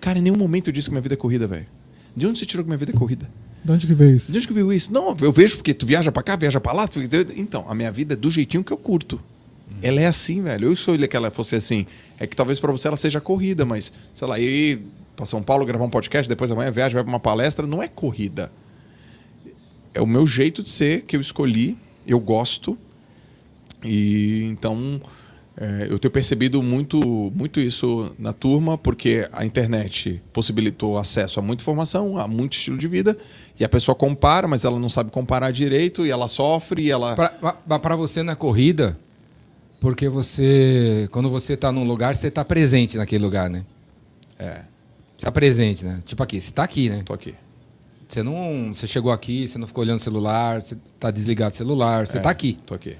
Cara, 0.00 0.18
em 0.18 0.22
nenhum 0.22 0.36
momento 0.36 0.68
eu 0.68 0.72
disse 0.72 0.88
que 0.88 0.92
minha 0.92 1.02
vida 1.02 1.14
é 1.14 1.16
corrida, 1.16 1.46
velho. 1.46 1.66
De 2.14 2.26
onde 2.26 2.38
você 2.38 2.44
tirou 2.46 2.64
que 2.64 2.68
minha 2.68 2.78
vida 2.78 2.92
é 2.92 2.94
corrida? 2.94 3.28
De 3.64 3.70
onde 3.72 3.86
que 3.86 3.94
veio 3.94 4.16
isso? 4.16 4.30
De 4.32 4.38
onde 4.38 4.48
que 4.48 4.52
viu 4.52 4.72
isso? 4.72 4.92
Não, 4.92 5.16
eu 5.20 5.32
vejo 5.32 5.56
porque 5.56 5.72
tu 5.72 5.86
viaja 5.86 6.10
pra 6.10 6.22
cá, 6.22 6.34
viaja 6.36 6.60
pra 6.60 6.72
lá. 6.72 6.88
tu- 6.88 7.00
Então, 7.36 7.64
a 7.68 7.74
minha 7.74 7.90
vida 7.92 8.14
é 8.14 8.16
do 8.16 8.30
jeitinho 8.30 8.64
que 8.64 8.72
eu 8.72 8.76
curto. 8.76 9.20
Ela 9.80 10.00
é 10.00 10.06
assim, 10.06 10.42
velho. 10.42 10.66
Eu 10.68 10.72
escolhi 10.72 11.06
que 11.08 11.16
ela 11.16 11.30
fosse 11.30 11.54
assim. 11.54 11.86
É 12.18 12.26
que 12.26 12.36
talvez 12.36 12.58
pra 12.60 12.70
você 12.72 12.88
ela 12.88 12.96
seja 12.96 13.20
corrida, 13.20 13.64
mas, 13.64 13.92
sei 14.12 14.28
lá, 14.28 14.38
ir 14.38 14.80
pra 15.16 15.24
São 15.24 15.42
Paulo 15.42 15.64
gravar 15.64 15.84
um 15.84 15.90
podcast, 15.90 16.28
depois 16.28 16.50
amanhã 16.50 16.70
viaja, 16.70 16.94
vai 16.94 17.02
pra 17.04 17.12
uma 17.12 17.20
palestra, 17.20 17.66
não 17.66 17.82
é 17.82 17.88
corrida. 17.88 18.50
É 19.94 20.00
o 20.00 20.06
meu 20.06 20.26
jeito 20.26 20.62
de 20.62 20.68
ser 20.68 21.02
que 21.02 21.16
eu 21.16 21.20
escolhi, 21.20 21.76
eu 22.06 22.18
gosto. 22.18 22.76
E 23.84 24.44
então 24.44 25.00
é, 25.56 25.86
eu 25.90 25.98
tenho 25.98 26.10
percebido 26.10 26.62
muito, 26.62 26.98
muito 27.34 27.60
isso 27.60 28.14
na 28.18 28.32
turma, 28.32 28.78
porque 28.78 29.28
a 29.32 29.44
internet 29.44 30.22
possibilitou 30.32 30.96
acesso 30.96 31.38
a 31.38 31.42
muita 31.42 31.62
informação, 31.62 32.16
a 32.16 32.26
muito 32.26 32.54
estilo 32.54 32.78
de 32.78 32.88
vida, 32.88 33.18
e 33.60 33.64
a 33.64 33.68
pessoa 33.68 33.94
compara, 33.94 34.48
mas 34.48 34.64
ela 34.64 34.78
não 34.78 34.88
sabe 34.88 35.10
comparar 35.10 35.50
direito, 35.50 36.06
e 36.06 36.10
ela 36.10 36.26
sofre, 36.26 36.82
e 36.82 36.90
ela. 36.90 37.14
Para 37.14 37.96
você 37.96 38.22
na 38.22 38.34
corrida, 38.34 38.98
porque 39.78 40.08
você, 40.08 41.08
quando 41.12 41.28
você 41.28 41.56
tá 41.56 41.70
num 41.70 41.84
lugar, 41.84 42.16
você 42.16 42.30
tá 42.30 42.44
presente 42.44 42.96
naquele 42.96 43.22
lugar, 43.22 43.50
né? 43.50 43.64
É, 44.38 44.62
Você 45.16 45.26
tá 45.26 45.32
presente, 45.32 45.84
né? 45.84 46.02
Tipo 46.04 46.22
aqui, 46.22 46.40
você 46.40 46.50
tá 46.50 46.64
aqui, 46.64 46.88
né? 46.88 47.02
tô 47.04 47.12
aqui. 47.12 47.34
Você 48.12 48.22
não, 48.22 48.74
você 48.74 48.86
chegou 48.86 49.10
aqui, 49.10 49.48
você 49.48 49.56
não 49.56 49.66
ficou 49.66 49.82
olhando 49.82 49.98
o 49.98 50.02
celular, 50.02 50.60
você 50.60 50.76
tá 51.00 51.10
desligado 51.10 51.54
o 51.54 51.56
celular, 51.56 52.06
você 52.06 52.18
É, 52.18 52.20
tá 52.20 52.28
aqui. 52.28 52.58
Tô 52.66 52.74
aqui. 52.74 52.94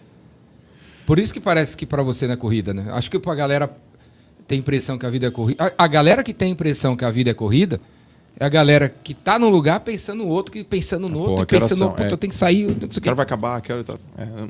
Por 1.05 1.19
isso 1.19 1.35
que 1.35 1.41
parece 1.41 1.77
que 1.77 1.85
para 1.85 2.03
você 2.03 2.27
não 2.27 2.33
é 2.33 2.37
corrida, 2.37 2.73
né? 2.73 2.87
Acho 2.93 3.11
que 3.11 3.19
pra 3.19 3.35
galera 3.35 3.71
tem 4.49 4.61
impressão 4.61 4.97
que 4.97 5.05
a 5.05 5.11
vida 5.11 5.27
é 5.27 5.31
corrida. 5.31 5.75
A, 5.77 5.85
a 5.85 5.87
galera 5.87 6.23
que 6.23 6.33
tem 6.33 6.53
impressão 6.53 6.97
que 6.97 7.05
a 7.05 7.11
vida 7.11 7.31
é 7.31 7.35
corrida 7.35 7.79
é 8.41 8.47
a 8.47 8.49
galera 8.49 8.89
que 8.89 9.13
tá 9.13 9.39
num 9.39 9.51
lugar 9.51 9.81
pensando 9.81 10.21
no 10.21 10.29
outro, 10.29 10.51
que 10.51 10.65
pensando 10.65 11.07
no 11.11 11.19
Pô, 11.19 11.29
outro, 11.29 11.43
e 11.43 11.47
que 11.47 11.61
pensando 11.61 11.95
no 11.95 12.03
é. 12.03 12.11
eu 12.11 12.17
tenho 12.17 12.33
que 12.33 12.39
sair, 12.39 12.69
não 12.69 12.79
sei 12.79 12.87
o 12.89 12.99
O 12.99 13.03
cara 13.03 13.15
vai 13.15 13.25
acabar, 13.25 13.61
quero. 13.61 13.85
é, 14.17 14.49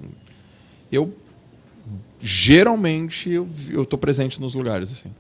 eu 0.93 1.13
geralmente 2.21 3.29
eu, 3.29 3.49
eu 3.69 3.85
tô 3.85 3.99
presente 3.99 4.41
nos 4.41 4.55
lugares 4.55 4.93
assim. 4.93 5.11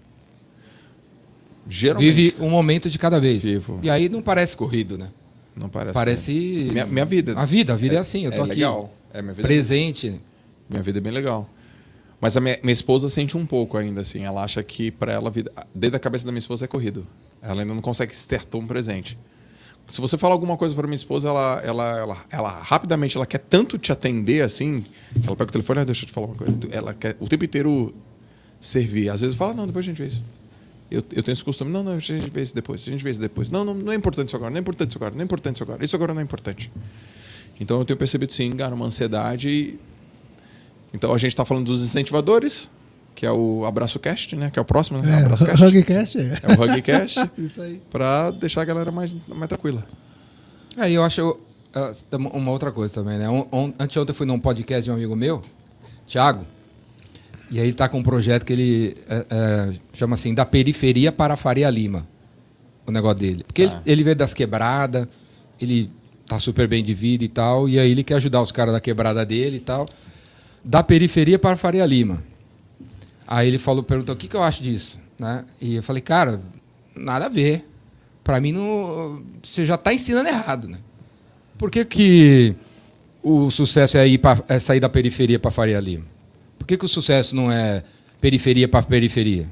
Geralmente. 1.68 2.12
Vive 2.12 2.36
um 2.38 2.48
momento 2.48 2.88
de 2.88 2.96
cada 2.96 3.18
vez. 3.18 3.42
Vivo. 3.42 3.80
E 3.82 3.90
aí 3.90 4.08
não 4.08 4.22
parece 4.22 4.56
corrido, 4.56 4.96
né? 4.96 5.08
Não 5.54 5.68
parece. 5.68 5.94
Parece 5.94 6.68
Minha, 6.72 6.86
minha 6.86 7.04
vida. 7.04 7.38
a 7.38 7.44
vida, 7.44 7.72
a 7.72 7.76
vida 7.76 7.96
é, 7.96 7.98
assim, 7.98 8.24
eu 8.24 8.32
tô 8.32 8.38
é 8.38 8.40
aqui 8.40 8.48
legal. 8.54 8.92
É, 9.12 9.20
minha 9.20 9.34
vida 9.34 9.46
é 9.46 9.48
presente. 9.48 10.20
Minha 10.68 10.82
vida 10.82 10.98
é 10.98 11.00
bem 11.00 11.12
legal. 11.12 11.48
Mas 12.20 12.36
a 12.36 12.40
minha, 12.40 12.58
minha 12.62 12.72
esposa 12.72 13.08
sente 13.08 13.36
um 13.36 13.44
pouco 13.44 13.76
ainda, 13.76 14.00
assim. 14.00 14.24
Ela 14.24 14.44
acha 14.44 14.62
que 14.62 14.90
pra 14.90 15.12
ela 15.12 15.28
a 15.28 15.30
vida. 15.30 15.52
Dentro 15.74 15.92
da 15.92 15.98
cabeça 15.98 16.24
da 16.24 16.32
minha 16.32 16.38
esposa 16.38 16.64
é 16.64 16.68
corrido. 16.68 17.06
Ela 17.42 17.62
ainda 17.62 17.74
não 17.74 17.82
consegue 17.82 18.14
se 18.14 18.28
ter 18.28 18.44
tão 18.44 18.66
presente. 18.66 19.18
Se 19.90 20.00
você 20.00 20.16
falar 20.16 20.34
alguma 20.34 20.56
coisa 20.56 20.74
pra 20.74 20.86
minha 20.86 20.96
esposa, 20.96 21.28
ela, 21.28 21.60
ela, 21.64 21.98
ela, 21.98 22.24
ela 22.30 22.60
rapidamente, 22.62 23.16
ela 23.16 23.26
quer 23.26 23.40
tanto 23.40 23.76
te 23.76 23.92
atender 23.92 24.42
assim. 24.42 24.84
Ela 25.26 25.36
pega 25.36 25.50
o 25.50 25.52
telefone, 25.52 25.80
ah, 25.80 25.84
deixa 25.84 26.04
eu 26.04 26.06
te 26.06 26.12
falar 26.12 26.28
uma 26.28 26.36
coisa. 26.36 26.54
Ela 26.70 26.94
quer 26.94 27.16
o 27.20 27.28
tempo 27.28 27.44
inteiro 27.44 27.94
servir. 28.60 29.10
Às 29.10 29.20
vezes 29.20 29.36
fala, 29.36 29.52
não, 29.52 29.66
depois 29.66 29.84
a 29.84 29.88
gente 29.88 30.00
vê 30.00 30.08
isso. 30.08 30.24
Eu, 30.92 31.02
eu 31.12 31.22
tenho 31.22 31.32
esse 31.32 31.42
costume, 31.42 31.70
não, 31.70 31.82
não, 31.82 31.92
a 31.92 31.98
gente 31.98 32.28
vê 32.28 32.42
isso 32.42 32.54
depois, 32.54 32.82
a 32.82 32.90
gente 32.90 33.02
vê 33.02 33.10
isso 33.10 33.20
depois. 33.20 33.50
Não, 33.50 33.64
não, 33.64 33.72
não 33.72 33.92
é 33.92 33.94
importante 33.94 34.28
isso 34.28 34.36
agora, 34.36 34.50
não 34.50 34.58
é 34.58 34.60
importante 34.60 34.90
isso 34.90 34.98
agora, 34.98 35.14
não 35.14 35.22
é 35.22 35.24
importante 35.24 35.56
isso 35.56 35.62
agora. 35.62 35.84
Isso 35.84 35.96
agora 35.96 36.12
não 36.12 36.20
é 36.20 36.24
importante. 36.24 36.70
Então 37.58 37.78
eu 37.78 37.84
tenho 37.84 37.96
percebido 37.96 38.32
sim, 38.32 38.50
cara, 38.52 38.74
uma 38.74 38.84
ansiedade. 38.84 39.78
Então 40.92 41.14
a 41.14 41.18
gente 41.18 41.30
está 41.30 41.44
falando 41.44 41.66
dos 41.66 41.82
incentivadores, 41.82 42.70
que 43.14 43.24
é 43.24 43.32
o 43.32 43.64
Abraço 43.64 43.98
Cast, 43.98 44.36
né? 44.36 44.50
Que 44.50 44.58
é 44.58 44.62
o 44.62 44.64
próximo, 44.64 44.98
né? 44.98 45.20
É, 45.20 45.24
Abraço 45.24 45.44
Cast. 45.46 45.64
Hugcast 45.64 46.18
é. 46.18 46.40
É 46.42 46.48
o 46.48 46.62
Hugcast, 46.62 47.30
Isso 47.38 47.62
aí. 47.62 47.80
para 47.90 48.30
deixar 48.32 48.62
a 48.62 48.64
galera 48.64 48.92
mais, 48.92 49.14
mais 49.28 49.48
tranquila. 49.48 49.86
Aí 50.76 50.94
eu 50.94 51.02
acho 51.02 51.38
ah, 51.74 51.92
uma 52.12 52.50
outra 52.50 52.70
coisa 52.70 52.92
também, 52.92 53.18
né? 53.18 53.28
On, 53.28 53.46
on, 53.50 53.72
anteontem 53.78 54.12
eu 54.12 54.14
fui 54.14 54.26
num 54.26 54.38
podcast 54.38 54.84
de 54.84 54.90
um 54.90 54.94
amigo 54.94 55.16
meu, 55.16 55.40
Thiago, 56.06 56.46
e 57.52 57.60
aí 57.60 57.66
ele 57.66 57.74
tá 57.74 57.86
com 57.86 57.98
um 57.98 58.02
projeto 58.02 58.46
que 58.46 58.52
ele 58.54 58.96
é, 59.06 59.26
é, 59.28 59.74
chama 59.92 60.14
assim, 60.14 60.32
da 60.32 60.46
periferia 60.46 61.12
para 61.12 61.34
a 61.34 61.36
Faria 61.36 61.68
Lima, 61.68 62.08
o 62.86 62.90
negócio 62.90 63.18
dele. 63.18 63.44
Porque 63.44 63.66
Tá. 63.66 63.74
ele, 63.84 63.92
ele 63.92 64.04
veio 64.04 64.16
das 64.16 64.32
quebradas, 64.32 65.06
ele 65.60 65.90
tá 66.26 66.38
super 66.38 66.66
bem 66.66 66.82
de 66.82 66.94
vida 66.94 67.22
e 67.24 67.28
tal, 67.28 67.68
e 67.68 67.78
aí 67.78 67.90
ele 67.90 68.02
quer 68.02 68.14
ajudar 68.14 68.40
os 68.40 68.50
caras 68.50 68.72
da 68.72 68.80
quebrada 68.80 69.22
dele 69.26 69.58
e 69.58 69.60
tal, 69.60 69.86
da 70.64 70.82
periferia 70.82 71.38
para 71.38 71.52
a 71.52 71.56
Faria 71.58 71.84
Lima. 71.84 72.24
Aí 73.26 73.48
ele 73.48 73.58
falou, 73.58 73.82
perguntou, 73.82 74.14
o 74.14 74.18
que, 74.18 74.28
que 74.28 74.36
eu 74.36 74.42
acho 74.42 74.62
disso? 74.62 74.98
Né? 75.18 75.44
E 75.60 75.74
eu 75.74 75.82
falei, 75.82 76.00
cara, 76.00 76.40
nada 76.96 77.26
a 77.26 77.28
ver. 77.28 77.68
Pra 78.24 78.40
mim, 78.40 78.52
não, 78.52 79.22
você 79.42 79.66
já 79.66 79.76
tá 79.76 79.92
ensinando 79.92 80.28
errado, 80.30 80.68
né? 80.68 80.78
Por 81.58 81.70
que, 81.70 81.84
que 81.84 82.54
o 83.22 83.50
sucesso 83.50 83.98
é, 83.98 84.08
ir 84.08 84.16
pra, 84.16 84.42
é 84.48 84.58
sair 84.58 84.80
da 84.80 84.88
periferia 84.88 85.38
para 85.38 85.50
Faria 85.50 85.78
Lima? 85.78 86.11
Por 86.58 86.66
que, 86.66 86.76
que 86.76 86.84
o 86.84 86.88
sucesso 86.88 87.34
não 87.34 87.50
é 87.50 87.82
periferia 88.20 88.68
para 88.68 88.82
periferia? 88.82 89.48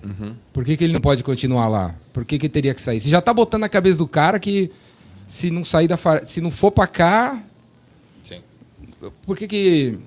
Por 0.52 0.64
que, 0.64 0.76
que 0.76 0.84
ele 0.84 0.92
não 0.92 1.00
pode 1.00 1.22
continuar 1.24 1.68
lá? 1.68 1.94
Por 2.12 2.24
que, 2.24 2.38
que 2.38 2.46
ele 2.46 2.52
teria 2.52 2.72
que 2.74 2.80
sair? 2.80 3.00
Você 3.00 3.08
já 3.10 3.20
tá 3.20 3.34
botando 3.34 3.62
na 3.62 3.68
cabeça 3.68 3.98
do 3.98 4.06
cara 4.06 4.38
que 4.38 4.70
se 5.26 5.50
não 5.50 5.64
sair 5.64 5.88
da 5.88 5.98
se 6.26 6.40
não 6.40 6.50
for 6.50 6.70
para 6.70 6.86
cá, 6.86 7.42
Sim. 8.22 8.40
por 9.26 9.36
que 9.36 9.46
que 9.48 9.98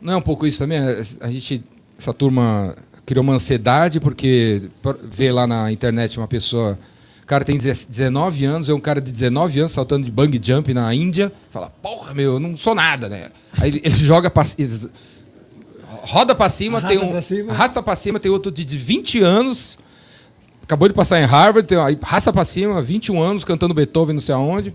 não 0.00 0.12
é 0.14 0.16
um 0.16 0.22
pouco 0.22 0.46
isso 0.46 0.58
também? 0.58 0.78
A 1.20 1.30
gente 1.30 1.62
essa 1.98 2.12
turma 2.12 2.76
criou 3.06 3.22
uma 3.22 3.34
ansiedade 3.34 4.00
porque 4.00 4.62
por- 4.80 4.98
vê 5.02 5.30
lá 5.32 5.46
na 5.46 5.70
internet 5.72 6.18
uma 6.18 6.26
pessoa, 6.28 6.78
o 7.22 7.26
cara 7.26 7.44
tem 7.44 7.56
19 7.58 8.44
anos, 8.44 8.68
é 8.68 8.74
um 8.74 8.80
cara 8.80 9.00
de 9.00 9.10
19 9.12 9.58
anos 9.60 9.72
saltando 9.72 10.04
de 10.04 10.10
bungee 10.10 10.40
jump 10.42 10.72
na 10.74 10.92
Índia, 10.94 11.32
fala: 11.50 11.68
"Porra, 11.82 12.12
meu, 12.14 12.34
eu 12.34 12.40
não 12.40 12.56
sou 12.56 12.74
nada, 12.74 13.08
né?" 13.08 13.28
Aí 13.58 13.68
ele, 13.70 13.90
joga 13.90 14.30
roda 16.02 16.34
pra 16.34 16.50
cima, 16.50 16.78
Arrasta 16.78 16.98
tem 16.98 17.08
um 17.08 17.12
pra 17.12 17.22
cima. 17.22 17.52
arrasta 17.52 17.82
pra 17.82 17.96
cima, 17.96 18.20
tem 18.20 18.30
outro 18.30 18.50
de, 18.52 18.64
de 18.64 18.76
20 18.76 19.20
anos 19.22 19.78
acabou 20.72 20.88
de 20.88 20.94
passar 20.94 21.20
em 21.20 21.24
Harvard, 21.24 21.66
tem, 21.66 21.78
aí 21.78 21.98
arrasta 22.00 22.32
pra 22.32 22.44
cima, 22.44 22.80
21 22.80 23.20
anos 23.20 23.44
cantando 23.44 23.74
Beethoven, 23.74 24.14
não 24.14 24.20
sei 24.20 24.34
aonde. 24.34 24.74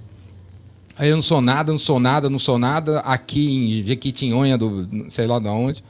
Aí 0.98 1.10
eu 1.10 1.16
não 1.16 1.22
sou 1.22 1.42
nada, 1.42 1.72
não 1.72 1.80
sou 1.80 2.00
nada, 2.00 2.30
não 2.30 2.40
sou 2.40 2.60
nada, 2.60 3.00
aqui 3.00 3.56
em 3.56 3.84
Jequitinhonha, 3.84 4.58
do 4.58 5.08
sei 5.10 5.28
lá 5.28 5.40
de 5.40 5.48
onde. 5.48 5.84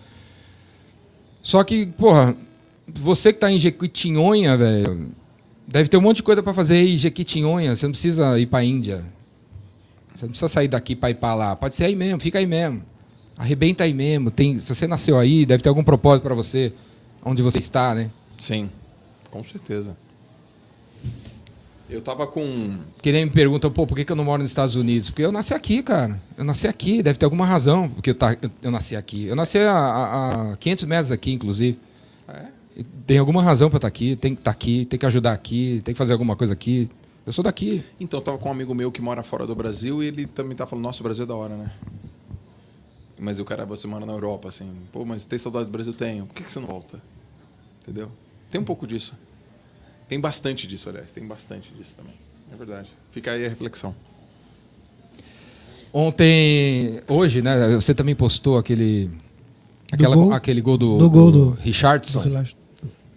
Só 1.41 1.63
que, 1.63 1.87
porra, 1.87 2.35
você 2.87 3.31
que 3.31 3.39
tá 3.39 3.51
em 3.51 3.59
Jequitinhonha, 3.59 4.57
velho, 4.57 5.11
deve 5.65 5.89
ter 5.89 5.97
um 5.97 6.01
monte 6.01 6.17
de 6.17 6.23
coisa 6.23 6.43
pra 6.43 6.53
fazer 6.53 6.75
aí 6.75 6.95
em 6.95 6.97
Jequitinhonha, 6.97 7.75
você 7.75 7.85
não 7.85 7.91
precisa 7.91 8.39
ir 8.39 8.47
pra 8.47 8.63
Índia. 8.63 9.05
Você 10.13 10.25
não 10.25 10.29
precisa 10.29 10.49
sair 10.49 10.67
daqui 10.67 10.95
pra 10.95 11.09
ir 11.11 11.15
pra 11.15 11.35
lá. 11.35 11.55
Pode 11.55 11.75
ser 11.75 11.85
aí 11.85 11.95
mesmo, 11.95 12.19
fica 12.19 12.39
aí 12.39 12.45
mesmo. 12.45 12.81
Arrebenta 13.37 13.83
aí 13.83 13.93
mesmo. 13.93 14.31
Tem, 14.31 14.59
se 14.59 14.73
você 14.73 14.87
nasceu 14.87 15.17
aí, 15.17 15.45
deve 15.45 15.61
ter 15.61 15.69
algum 15.69 15.83
propósito 15.83 16.23
pra 16.23 16.33
você, 16.33 16.73
onde 17.23 17.41
você 17.41 17.59
está, 17.59 17.93
né? 17.93 18.09
Sim, 18.39 18.69
com 19.29 19.43
certeza. 19.43 19.95
Eu 21.89 22.01
tava 22.01 22.27
com. 22.27 22.79
Que 23.01 23.11
nem 23.11 23.25
me 23.25 23.31
perguntam, 23.31 23.71
pô, 23.71 23.87
por 23.87 23.95
que, 23.95 24.03
que 24.03 24.11
eu 24.11 24.15
não 24.15 24.25
moro 24.25 24.41
nos 24.41 24.51
Estados 24.51 24.75
Unidos? 24.75 25.09
Porque 25.09 25.23
eu 25.23 25.31
nasci 25.31 25.53
aqui, 25.53 25.81
cara. 25.81 26.19
Eu 26.37 26.43
nasci 26.43 26.67
aqui, 26.67 27.01
deve 27.01 27.17
ter 27.17 27.25
alguma 27.25 27.45
razão 27.45 27.87
porque 27.89 28.09
eu, 28.09 28.15
tá, 28.15 28.35
eu, 28.61 28.71
nasci 28.71 28.95
aqui. 28.95 29.25
Eu 29.25 29.35
nasci 29.35 29.57
a, 29.59 29.71
a, 29.71 30.51
a 30.53 30.57
500 30.57 30.83
metros 30.85 31.09
daqui, 31.09 31.31
inclusive. 31.31 31.79
É? 32.27 32.45
E 32.75 32.83
Tem 32.83 33.17
alguma 33.17 33.41
razão 33.41 33.69
pra 33.69 33.77
estar 33.77 33.87
aqui, 33.87 34.17
tem 34.17 34.35
que 34.35 34.41
estar 34.41 34.51
aqui, 34.51 34.85
tem 34.85 34.99
que 34.99 35.05
ajudar 35.05 35.31
aqui, 35.31 35.81
tem 35.85 35.93
que 35.93 35.97
fazer 35.97 36.11
alguma 36.11 36.35
coisa 36.35 36.51
aqui. 36.51 36.89
Eu 37.25 37.31
sou 37.31 37.43
daqui. 37.43 37.83
Então, 37.99 38.19
eu 38.19 38.23
tava 38.23 38.37
com 38.37 38.49
um 38.49 38.51
amigo 38.51 38.75
meu 38.75 38.91
que 38.91 39.01
mora 39.01 39.23
fora 39.23 39.47
do 39.47 39.55
Brasil 39.55 40.03
e 40.03 40.07
ele 40.07 40.25
também 40.27 40.55
tá 40.55 40.67
falando, 40.67 40.83
nossa, 40.83 41.01
o 41.01 41.03
Brasil 41.03 41.23
é 41.23 41.27
da 41.27 41.35
hora, 41.35 41.55
né? 41.55 41.71
Mas 43.19 43.39
o 43.39 43.45
cara, 43.45 43.65
você 43.65 43.87
mora 43.87 44.05
na 44.05 44.13
Europa, 44.13 44.49
assim, 44.49 44.69
pô, 44.91 45.03
mas 45.03 45.25
tem 45.25 45.39
saudade 45.39 45.65
do 45.65 45.71
Brasil? 45.71 45.93
Tenho. 45.93 46.25
Por 46.27 46.35
que, 46.35 46.43
que 46.43 46.51
você 46.51 46.59
não 46.59 46.67
volta? 46.67 47.01
Entendeu? 47.83 48.11
Tem 48.51 48.61
um 48.61 48.63
pouco 48.63 48.85
disso. 48.85 49.13
Tem 50.07 50.19
bastante 50.19 50.67
disso, 50.67 50.87
aliás, 50.89 51.11
tem 51.11 51.25
bastante 51.25 51.73
disso 51.73 51.93
também. 51.97 52.13
É 52.51 52.55
verdade. 52.55 52.89
Fica 53.11 53.31
aí 53.31 53.45
a 53.45 53.49
reflexão. 53.49 53.93
Ontem, 55.93 56.99
hoje, 57.07 57.41
né? 57.41 57.69
Você 57.75 57.93
também 57.93 58.15
postou 58.15 58.57
aquele. 58.57 59.09
Aquela, 59.91 60.15
gol? 60.15 60.33
aquele 60.33 60.61
gol 60.61 60.77
do, 60.77 60.97
Do 60.97 61.09
gol 61.09 61.31
do- 61.31 61.49
Richardson. 61.61 62.19
Relaxa. 62.19 62.55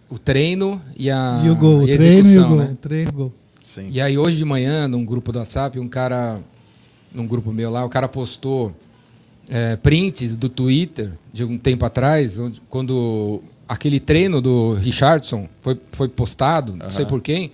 O 0.08 0.18
treino 0.18 0.80
e 0.96 1.10
a, 1.10 1.42
E 1.44 1.50
o 1.50 1.56
gol, 1.56 1.80
o 1.80 1.88
e 1.88 1.92
a 1.92 1.96
treino 1.96 2.14
e 2.14 2.16
o 2.16 2.20
execução, 2.20 2.48
gol. 2.48 2.58
né? 2.58 2.76
Treino 2.80 3.10
e 3.10 3.12
o 3.12 3.16
gol. 3.16 3.32
Sim. 3.66 3.88
E 3.90 4.00
aí 4.00 4.16
hoje 4.18 4.36
de 4.36 4.44
manhã, 4.44 4.88
num 4.88 5.04
grupo 5.04 5.30
do 5.30 5.38
WhatsApp, 5.38 5.78
um 5.78 5.88
cara, 5.88 6.40
num 7.12 7.26
grupo 7.26 7.52
meu 7.52 7.70
lá, 7.70 7.84
o 7.84 7.88
cara 7.88 8.08
postou 8.08 8.74
é, 9.50 9.76
prints 9.76 10.36
do 10.36 10.48
Twitter 10.48 11.10
de 11.32 11.44
um 11.44 11.58
tempo 11.58 11.84
atrás, 11.84 12.38
onde- 12.38 12.62
quando 12.70 13.42
aquele 13.68 13.98
treino 14.00 14.40
do 14.40 14.74
Richardson 14.74 15.48
foi, 15.60 15.78
foi 15.92 16.08
postado, 16.08 16.74
não 16.76 16.90
sei 16.90 17.04
por 17.04 17.20
quem, 17.20 17.50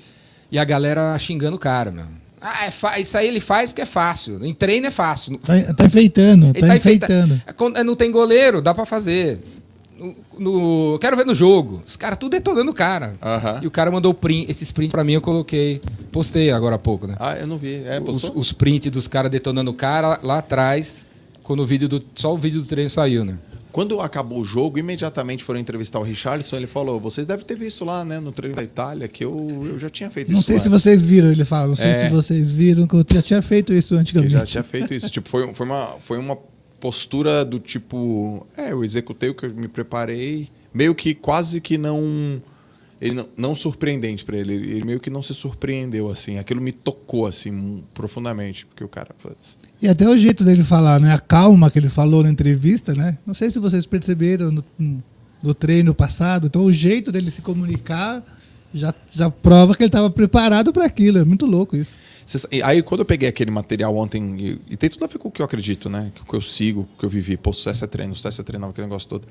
e 0.53 0.59
a 0.59 0.65
galera 0.65 1.19
xingando 1.19 1.57
o 1.57 1.59
cara, 1.61 1.91
meu. 1.91 2.05
Ah, 2.41 2.67
é 2.67 3.01
isso 3.01 3.17
aí 3.19 3.27
ele 3.27 3.41
faz 3.41 3.71
porque 3.71 3.83
é 3.83 3.87
fácil. 3.87 4.45
Em 4.45 4.55
treino 4.55 4.87
é 4.87 4.91
fácil. 4.91 5.39
Tá, 5.39 5.55
tá 5.75 5.85
enfeitando, 5.87 6.47
Ele 6.47 6.61
tá, 6.61 6.67
tá 6.69 6.77
enfeita- 6.77 7.07
enfeitando. 7.07 7.43
É 7.75 7.81
é, 7.81 7.85
não 7.85 7.97
tem 7.97 8.11
goleiro, 8.13 8.61
dá 8.63 8.73
pra 8.75 8.85
fazer. 8.87 9.41
no, 9.99 10.15
no- 10.39 10.99
quero 11.01 11.17
ver 11.17 11.25
no 11.25 11.35
jogo. 11.35 11.83
Os 11.87 11.97
caras 11.97 12.19
tudo 12.19 12.33
detonando 12.33 12.71
o 12.71 12.75
cara. 12.75 13.15
Aham. 13.23 13.61
E 13.63 13.67
o 13.67 13.71
cara 13.71 13.91
mandou 13.91 14.13
print, 14.13 14.51
esses 14.51 14.71
prints 14.71 14.93
pra 14.93 15.03
mim, 15.03 15.15
eu 15.15 15.23
coloquei. 15.23 15.81
Postei 16.13 16.51
agora 16.51 16.75
há 16.77 16.79
pouco, 16.79 17.07
né? 17.07 17.17
Ah, 17.19 17.35
eu 17.37 17.47
não 17.47 17.57
vi. 17.57 17.83
É, 17.85 17.99
os, 17.99 18.23
os 18.35 18.53
prints 18.53 18.91
dos 18.93 19.09
caras 19.09 19.31
detonando 19.31 19.71
o 19.71 19.75
cara 19.75 20.21
lá 20.23 20.39
atrás, 20.39 21.06
quando 21.47 21.61
o 21.61 21.67
vídeo 21.67 21.89
do. 21.89 22.03
Só 22.15 22.35
o 22.35 22.39
vídeo 22.39 22.61
do 22.61 22.67
treino 22.67 22.91
saiu, 22.91 23.25
né? 23.25 23.39
Quando 23.73 24.01
acabou 24.01 24.41
o 24.41 24.45
jogo, 24.45 24.79
imediatamente 24.79 25.45
foram 25.45 25.61
entrevistar 25.61 25.99
o 25.99 26.03
Richarlison. 26.03 26.57
Ele 26.57 26.67
falou: 26.67 26.99
Vocês 26.99 27.27
devem 27.27 27.45
ter 27.45 27.57
visto 27.59 27.85
lá, 27.85 28.05
né, 28.05 28.19
no 28.19 28.33
treino 28.33 28.57
da 28.57 28.63
Itália, 28.63 29.07
que 29.07 29.23
eu, 29.25 29.67
eu 29.67 29.79
já 29.79 29.91
tinha 29.91 30.11
feito 30.11 30.33
Não 30.33 30.39
isso. 30.39 30.47
sei 30.49 30.59
se 30.59 30.67
antes." 30.69 30.83
vocês 30.83 31.05
viram, 31.05 31.31
ele 31.31 31.45
fala. 31.45 31.69
Não 31.69 31.77
sei 31.77 31.91
É. 31.91 32.09
se 32.09 32.15
vocês 32.15 32.53
viram 32.53 32.87
que 32.87 32.95
eu 32.95 33.05
já 33.13 33.21
tinha 33.23 33.43
feito 33.43 33.73
isso 33.75 33.95
Que 33.95 34.01
antigamente. 34.01 34.33
já 34.33 34.47
tinha 34.47 34.65
feito 34.65 34.95
isso. 34.95 35.11
tipo, 35.11 35.29
foi, 35.29 35.53
foi, 35.53 35.67
uma, 35.67 35.87
foi 36.01 36.19
uma 36.19 36.37
postura 36.81 37.45
do 37.45 37.59
tipo. 37.61 38.47
É, 38.57 38.73
eu 38.73 38.83
executei 38.83 39.29
o 39.29 39.35
que 39.35 39.45
eu 39.47 39.55
me 39.55 39.69
preparei. 39.69 40.49
Meio 40.73 40.95
que 40.95 41.15
quase 41.15 41.61
que 41.61 41.77
não. 41.77 42.41
Ele 43.01 43.15
não, 43.15 43.29
não 43.37 43.55
surpreendente 43.55 44.25
pra 44.25 44.37
ele. 44.37 44.55
Ele 44.55 44.85
meio 44.85 45.01
que 45.01 45.11
não 45.11 45.23
se 45.23 45.35
surpreendeu, 45.35 46.11
assim. 46.11 46.39
Aquilo 46.39 46.61
me 46.61 46.73
tocou, 46.73 47.27
assim, 47.27 47.83
profundamente. 47.93 48.65
Porque 48.67 48.83
o 48.83 48.89
cara. 48.89 49.15
Putz, 49.23 49.59
E 49.81 49.89
até 49.89 50.09
o 50.09 50.17
jeito 50.17 50.45
dele 50.45 50.63
falar, 50.63 50.99
né? 50.99 51.13
A 51.13 51.19
calma 51.19 51.71
que 51.71 51.79
ele 51.79 51.89
falou 51.89 52.23
na 52.23 52.31
entrevista, 52.31 52.95
né? 52.95 53.19
Não 53.27 53.35
sei 53.35 53.51
se 53.51 53.59
vocês 53.59 53.85
perceberam 53.85 54.51
no, 54.51 54.65
no 55.43 55.55
treino 55.55 55.95
passado. 55.95 56.47
Então, 56.47 56.65
o 56.65 56.73
jeito 56.73 57.13
dele 57.13 57.31
se 57.31 57.43
comunicar 57.43 58.25
já, 58.73 58.95
já 59.11 59.31
prova 59.31 59.75
que 59.75 59.83
ele 59.83 59.89
estava 59.89 60.11
preparado 60.11 60.73
para 60.73 60.85
aquilo. 60.85 61.19
É 61.19 61.25
muito 61.25 61.45
louco 61.45 61.77
isso. 61.77 61.97
Aí, 62.63 62.83
quando 62.83 63.01
eu 63.01 63.07
peguei 63.07 63.29
aquele 63.29 63.51
material 63.51 63.95
ontem, 63.97 64.37
e, 64.39 64.61
e 64.71 64.77
tem 64.77 64.91
tudo 64.91 65.05
a 65.05 65.09
ver 65.09 65.19
com 65.19 65.29
o 65.29 65.31
que 65.31 65.41
eu 65.41 65.47
acredito, 65.47 65.89
né? 65.89 66.13
Com 66.17 66.25
o 66.25 66.27
que 66.27 66.35
eu 66.35 66.43
sigo, 66.43 66.85
com 66.85 66.95
o 66.95 66.99
que 66.99 67.05
eu 67.05 67.11
vivi. 67.11 67.37
Pô, 67.37 67.53
sucesso 67.53 67.85
é 67.85 67.87
treino, 67.87 68.15
sucesso 68.15 68.41
é 68.41 68.45
treinar, 68.45 68.71
aquele 68.71 68.87
negócio 68.87 69.09
todo. 69.09 69.29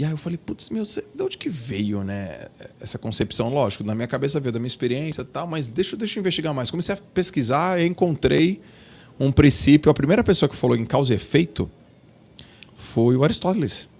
E 0.00 0.04
aí 0.04 0.10
eu 0.10 0.16
falei, 0.16 0.38
putz, 0.38 0.70
meu, 0.70 0.82
de 0.82 1.22
onde 1.22 1.36
que 1.36 1.50
veio, 1.50 2.02
né? 2.02 2.46
Essa 2.80 2.96
concepção, 2.96 3.52
lógico, 3.52 3.84
na 3.84 3.94
minha 3.94 4.08
cabeça 4.08 4.40
veio 4.40 4.50
da 4.50 4.58
minha 4.58 4.66
experiência 4.66 5.20
e 5.20 5.24
tal, 5.26 5.46
mas 5.46 5.68
deixa, 5.68 5.94
deixa 5.94 6.18
eu 6.18 6.22
investigar 6.22 6.54
mais. 6.54 6.70
Comecei 6.70 6.94
a 6.94 6.96
pesquisar 6.96 7.78
e 7.78 7.86
encontrei 7.86 8.62
um 9.18 9.30
princípio. 9.30 9.90
A 9.90 9.94
primeira 9.94 10.24
pessoa 10.24 10.48
que 10.48 10.56
falou 10.56 10.74
em 10.74 10.86
causa 10.86 11.12
e 11.12 11.16
efeito 11.16 11.70
foi 12.78 13.14
o 13.14 13.22
Aristóteles. 13.22 13.90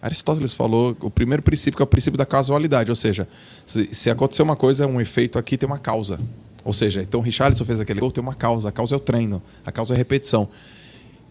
Aristóteles 0.00 0.54
falou 0.54 0.96
o 1.00 1.10
primeiro 1.10 1.42
princípio, 1.42 1.76
que 1.76 1.82
é 1.82 1.84
o 1.84 1.88
princípio 1.88 2.16
da 2.16 2.24
casualidade, 2.24 2.88
ou 2.88 2.96
seja, 2.96 3.26
se, 3.66 3.92
se 3.92 4.10
acontecer 4.10 4.42
uma 4.42 4.54
coisa, 4.54 4.86
um 4.86 5.00
efeito 5.00 5.36
aqui, 5.36 5.58
tem 5.58 5.66
uma 5.66 5.80
causa. 5.80 6.20
Ou 6.64 6.72
seja, 6.72 7.02
então 7.02 7.18
o 7.18 7.22
Richarlison 7.24 7.64
fez 7.64 7.80
aquele 7.80 7.98
gol, 7.98 8.12
tem 8.12 8.22
uma 8.22 8.36
causa. 8.36 8.68
A 8.68 8.72
causa 8.72 8.94
é 8.94 8.96
o 8.96 9.00
treino, 9.00 9.42
a 9.66 9.72
causa 9.72 9.94
é 9.94 9.96
a 9.96 9.98
repetição. 9.98 10.48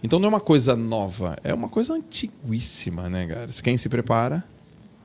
Então 0.03 0.19
não 0.19 0.27
é 0.27 0.29
uma 0.29 0.39
coisa 0.39 0.75
nova, 0.75 1.35
é 1.43 1.53
uma 1.53 1.67
coisa 1.69 1.93
antiguíssima, 1.93 3.09
né, 3.09 3.25
cara? 3.27 3.47
Quem 3.63 3.77
se 3.77 3.89
prepara, 3.89 4.43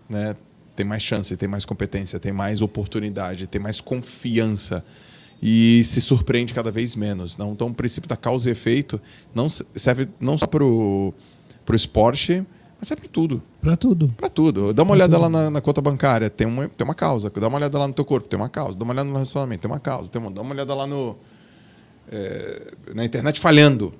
né, 0.08 0.36
tem 0.76 0.84
mais 0.84 1.02
chance, 1.02 1.36
tem 1.36 1.48
mais 1.48 1.64
competência, 1.64 2.18
tem 2.20 2.32
mais 2.32 2.60
oportunidade, 2.60 3.46
tem 3.46 3.60
mais 3.60 3.80
confiança 3.80 4.84
e 5.42 5.82
se 5.84 6.00
surpreende 6.00 6.52
cada 6.54 6.70
vez 6.70 6.94
menos. 6.94 7.36
Não? 7.36 7.52
Então 7.52 7.68
o 7.68 7.74
princípio 7.74 8.08
da 8.08 8.16
causa 8.16 8.48
e 8.48 8.52
efeito 8.52 9.00
não 9.34 9.48
se- 9.48 9.64
serve 9.74 10.08
não 10.20 10.36
só 10.38 10.46
para 10.46 10.62
o 10.64 11.14
esporte, 11.72 12.44
mas 12.78 12.88
serve 12.88 13.02
para 13.02 13.10
tudo. 13.12 13.42
Para 13.60 13.76
tudo. 13.76 14.08
Pra 14.16 14.28
tudo. 14.28 14.72
Dá 14.74 14.82
uma 14.82 14.92
olhada 14.92 15.16
lá 15.18 15.28
na, 15.28 15.50
na 15.50 15.60
conta 15.60 15.80
bancária, 15.80 16.28
tem 16.28 16.46
uma, 16.46 16.68
tem 16.68 16.84
uma 16.84 16.94
causa. 16.94 17.30
Dá 17.30 17.48
uma 17.48 17.56
olhada 17.58 17.78
lá 17.78 17.88
no 17.88 17.94
teu 17.94 18.04
corpo, 18.04 18.28
tem 18.28 18.38
uma 18.38 18.48
causa. 18.48 18.76
Dá 18.78 18.84
uma 18.84 18.92
olhada 18.92 19.08
no 19.08 19.14
relacionamento, 19.14 19.62
tem 19.62 19.70
uma 19.70 19.80
causa. 19.80 20.10
Tem 20.10 20.20
uma, 20.20 20.30
dá 20.30 20.42
uma 20.42 20.52
olhada 20.52 20.74
lá 20.74 20.86
no. 20.86 21.16
é, 22.10 22.72
na 22.94 23.04
internet 23.04 23.40
falhando. 23.40 23.92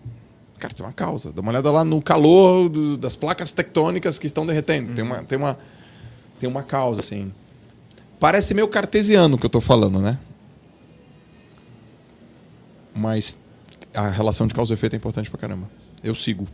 Cara, 0.63 0.73
tem 0.73 0.87
uma 0.87 0.93
causa. 0.93 1.33
Dá 1.33 1.41
uma 1.43 1.51
olhada 1.51 1.73
lá 1.73 1.85
no 1.85 2.01
calor 2.01 2.69
do- 2.69 2.97
das 2.97 3.17
placas 3.17 3.51
tectônicas 3.51 4.17
que 4.17 4.29
estão 4.29 4.47
derretendo. 4.47 4.95
Tem, 4.95 5.03
uma, 5.05 5.25
tem, 5.25 5.37
uma, 5.37 5.59
tem 6.39 6.49
uma 6.49 6.63
causa, 6.63 7.01
assim. 7.01 7.33
Parece 8.21 8.55
meio 8.55 8.69
cartesiano 8.69 9.35
o 9.35 9.39
que 9.41 9.45
eu 9.45 9.51
tô 9.51 9.61
falando, 9.61 9.99
né? 9.99 10.17
Mas 12.95 13.37
a 13.93 14.09
relação 14.09 14.47
de 14.47 14.55
causa 14.55 14.73
e 14.73 14.75
efeito 14.75 14.95
é 14.95 14.97
importante 14.99 15.29
pra 15.31 15.41
caramba. 15.41 15.69
Eu 16.03 16.15
sigo. 16.15 16.47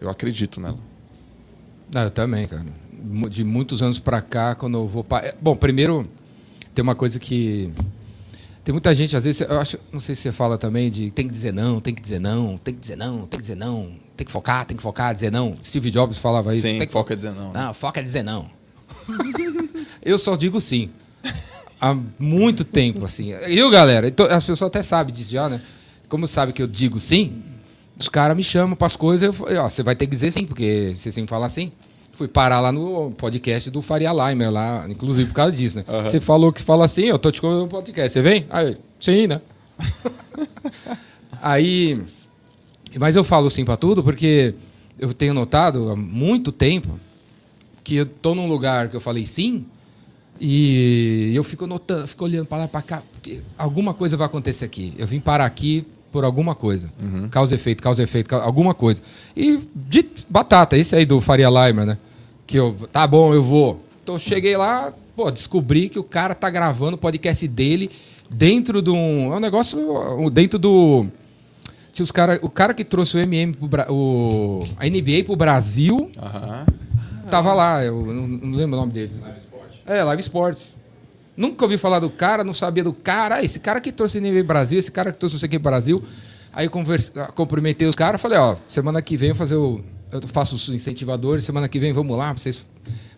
Eu 0.00 0.08
acredito 0.08 0.58
nela. 0.58 0.78
Ah, 1.94 2.04
eu 2.04 2.10
também, 2.10 2.46
cara. 2.48 2.64
De 3.28 3.44
muitos 3.44 3.82
anos 3.82 3.98
pra 3.98 4.22
cá, 4.22 4.54
quando 4.54 4.78
eu 4.78 4.88
vou. 4.88 5.04
pa- 5.04 5.20
é, 5.20 5.34
Bom, 5.38 5.54
primeiro, 5.54 6.08
tem 6.74 6.82
uma 6.82 6.94
coisa 6.94 7.18
que. 7.18 7.70
Tem 8.68 8.72
muita 8.74 8.94
gente, 8.94 9.16
às 9.16 9.24
vezes, 9.24 9.40
eu 9.40 9.58
acho, 9.58 9.78
não 9.90 9.98
sei 9.98 10.14
se 10.14 10.20
você 10.20 10.30
fala 10.30 10.58
também 10.58 10.90
de 10.90 11.10
tem 11.10 11.26
que 11.26 11.32
dizer 11.32 11.54
não, 11.54 11.80
tem 11.80 11.94
que 11.94 12.02
dizer 12.02 12.18
não, 12.18 12.58
tem 12.58 12.74
que 12.74 12.80
dizer 12.82 12.96
não, 12.96 13.20
tem 13.26 13.38
que 13.38 13.40
dizer 13.40 13.54
não, 13.54 13.92
tem 14.14 14.26
que 14.26 14.30
focar, 14.30 14.66
tem 14.66 14.76
que 14.76 14.82
focar, 14.82 15.14
dizer 15.14 15.32
não. 15.32 15.56
Steve 15.64 15.90
Jobs 15.90 16.18
falava 16.18 16.52
isso. 16.52 16.66
Sim, 16.66 16.76
tem 16.76 16.86
que 16.86 16.92
foca 16.92 17.16
dizer 17.16 17.32
não. 17.32 17.50
né? 17.50 17.64
Não, 17.64 17.72
foca 17.72 18.00
é 18.00 18.02
dizer 18.02 18.22
não. 18.22 18.50
eu 20.04 20.18
só 20.18 20.36
digo 20.36 20.60
sim. 20.60 20.90
Há 21.80 21.96
muito 22.18 22.62
tempo, 22.62 23.06
assim. 23.06 23.30
Eu, 23.30 23.70
galera, 23.70 24.06
então, 24.06 24.26
as 24.26 24.44
pessoas 24.44 24.68
até 24.68 24.82
sabem 24.82 25.14
disso 25.14 25.32
já, 25.32 25.48
né? 25.48 25.62
Como 26.06 26.28
sabe 26.28 26.52
que 26.52 26.62
eu 26.62 26.66
digo 26.66 27.00
sim, 27.00 27.42
os 27.98 28.10
caras 28.10 28.36
me 28.36 28.44
chamam 28.44 28.76
para 28.76 28.86
as 28.86 28.96
coisas, 28.96 29.34
eu 29.34 29.62
ó, 29.62 29.70
você 29.70 29.82
vai 29.82 29.96
ter 29.96 30.06
que 30.06 30.12
dizer 30.12 30.30
sim, 30.30 30.44
porque 30.44 30.92
você 30.94 31.10
sempre 31.10 31.30
fala 31.30 31.48
sim. 31.48 31.72
Fui 32.18 32.26
parar 32.26 32.58
lá 32.60 32.72
no 32.72 33.12
podcast 33.12 33.70
do 33.70 33.80
Faria 33.80 34.12
Limer, 34.12 34.50
lá, 34.50 34.84
inclusive 34.88 35.28
por 35.28 35.36
causa 35.36 35.52
disso, 35.52 35.78
né? 35.78 35.84
Você 36.02 36.20
falou 36.20 36.52
que 36.52 36.60
fala 36.60 36.84
assim, 36.84 37.04
eu 37.04 37.16
tô 37.18 37.30
te 37.30 37.40
convidando 37.40 37.66
no 37.66 37.70
podcast, 37.70 38.12
você 38.12 38.20
vem? 38.20 38.44
Aí, 38.50 38.76
sim, 38.98 39.28
né? 39.28 39.40
Aí, 41.40 42.00
mas 42.98 43.14
eu 43.16 43.22
falo 43.22 43.48
sim 43.50 43.64
para 43.64 43.76
tudo 43.76 44.02
porque 44.02 44.54
eu 44.98 45.14
tenho 45.14 45.32
notado 45.32 45.90
há 45.92 45.96
muito 45.96 46.50
tempo 46.50 46.98
que 47.84 47.94
eu 47.96 48.06
tô 48.06 48.34
num 48.34 48.48
lugar 48.48 48.88
que 48.88 48.96
eu 48.96 49.00
falei 49.00 49.24
sim 49.24 49.64
e 50.40 51.30
eu 51.34 51.44
fico 51.44 51.66
notando, 51.66 52.06
fico 52.08 52.24
olhando 52.24 52.46
para 52.46 52.58
lá 52.58 52.68
para 52.68 52.82
cá, 52.82 53.02
porque 53.12 53.40
alguma 53.56 53.94
coisa 53.94 54.16
vai 54.16 54.26
acontecer 54.26 54.64
aqui. 54.64 54.92
Eu 54.98 55.06
vim 55.06 55.20
parar 55.20 55.44
aqui 55.46 55.86
por 56.10 56.24
alguma 56.24 56.54
coisa. 56.54 56.90
Causa 57.30 57.54
e 57.54 57.56
efeito, 57.56 57.82
causa 57.82 58.02
efeito, 58.02 58.28
cau- 58.28 58.40
alguma 58.40 58.74
coisa. 58.74 59.02
E 59.36 59.60
de 59.74 60.04
batata, 60.28 60.76
esse 60.76 60.96
aí 60.96 61.04
do 61.06 61.20
Faria 61.20 61.48
Limer, 61.48 61.86
né? 61.86 61.98
Que 62.48 62.56
eu, 62.56 62.74
tá 62.90 63.06
bom, 63.06 63.32
eu 63.32 63.42
vou. 63.42 63.84
Então 64.02 64.16
eu 64.16 64.18
cheguei 64.18 64.56
lá, 64.56 64.92
pô, 65.14 65.30
descobri 65.30 65.88
que 65.88 65.98
o 65.98 66.04
cara 66.04 66.34
tá 66.34 66.50
gravando 66.50 66.96
o 66.96 66.98
podcast 66.98 67.46
dele 67.46 67.90
dentro 68.28 68.82
de 68.82 68.90
um, 68.90 69.32
é 69.32 69.36
um 69.36 69.40
negócio 69.40 70.28
dentro 70.30 70.58
do 70.58 71.06
tinha 71.92 72.04
os 72.04 72.10
cara, 72.10 72.38
o 72.42 72.50
cara 72.50 72.74
que 72.74 72.84
trouxe 72.84 73.16
o 73.16 73.20
MM 73.20 73.52
pro, 73.54 73.92
o 73.92 74.60
a 74.76 74.86
NBA 74.86 75.24
pro 75.24 75.36
Brasil, 75.36 76.10
Aham. 76.16 76.66
Tava 77.30 77.52
lá, 77.52 77.84
eu 77.84 78.06
não, 78.06 78.26
não 78.26 78.56
lembro 78.56 78.78
o 78.78 78.80
nome 78.80 78.92
dele. 78.92 79.12
Live 79.20 79.38
Sports. 79.38 79.76
É, 79.84 80.02
Live 80.02 80.22
Sports. 80.22 80.76
Nunca 81.36 81.64
ouvi 81.64 81.76
falar 81.76 82.00
do 82.00 82.08
cara, 82.08 82.42
não 82.42 82.54
sabia 82.54 82.82
do 82.82 82.92
cara. 82.92 83.36
Ah, 83.36 83.44
esse 83.44 83.60
cara 83.60 83.80
que 83.80 83.92
trouxe 83.92 84.18
nível 84.18 84.42
Brasil, 84.44 84.78
esse 84.78 84.90
cara 84.90 85.12
que 85.12 85.18
trouxe 85.18 85.44
o 85.44 85.48
que 85.48 85.58
Brasil. 85.58 86.02
Aí 86.52 86.66
eu 86.66 86.70
converse, 86.70 87.12
cumprimentei 87.34 87.86
os 87.86 87.94
caras, 87.94 88.20
falei, 88.20 88.38
ó, 88.38 88.56
semana 88.66 89.02
que 89.02 89.16
vem 89.16 89.28
eu 89.28 89.34
fazer 89.34 89.56
o. 89.56 89.80
Eu 90.10 90.22
faço 90.26 90.54
os 90.54 90.68
incentivadores, 90.68 91.44
semana 91.44 91.68
que 91.68 91.78
vem 91.78 91.92
vamos 91.92 92.16
lá, 92.16 92.32
pra 92.32 92.42
vocês 92.42 92.64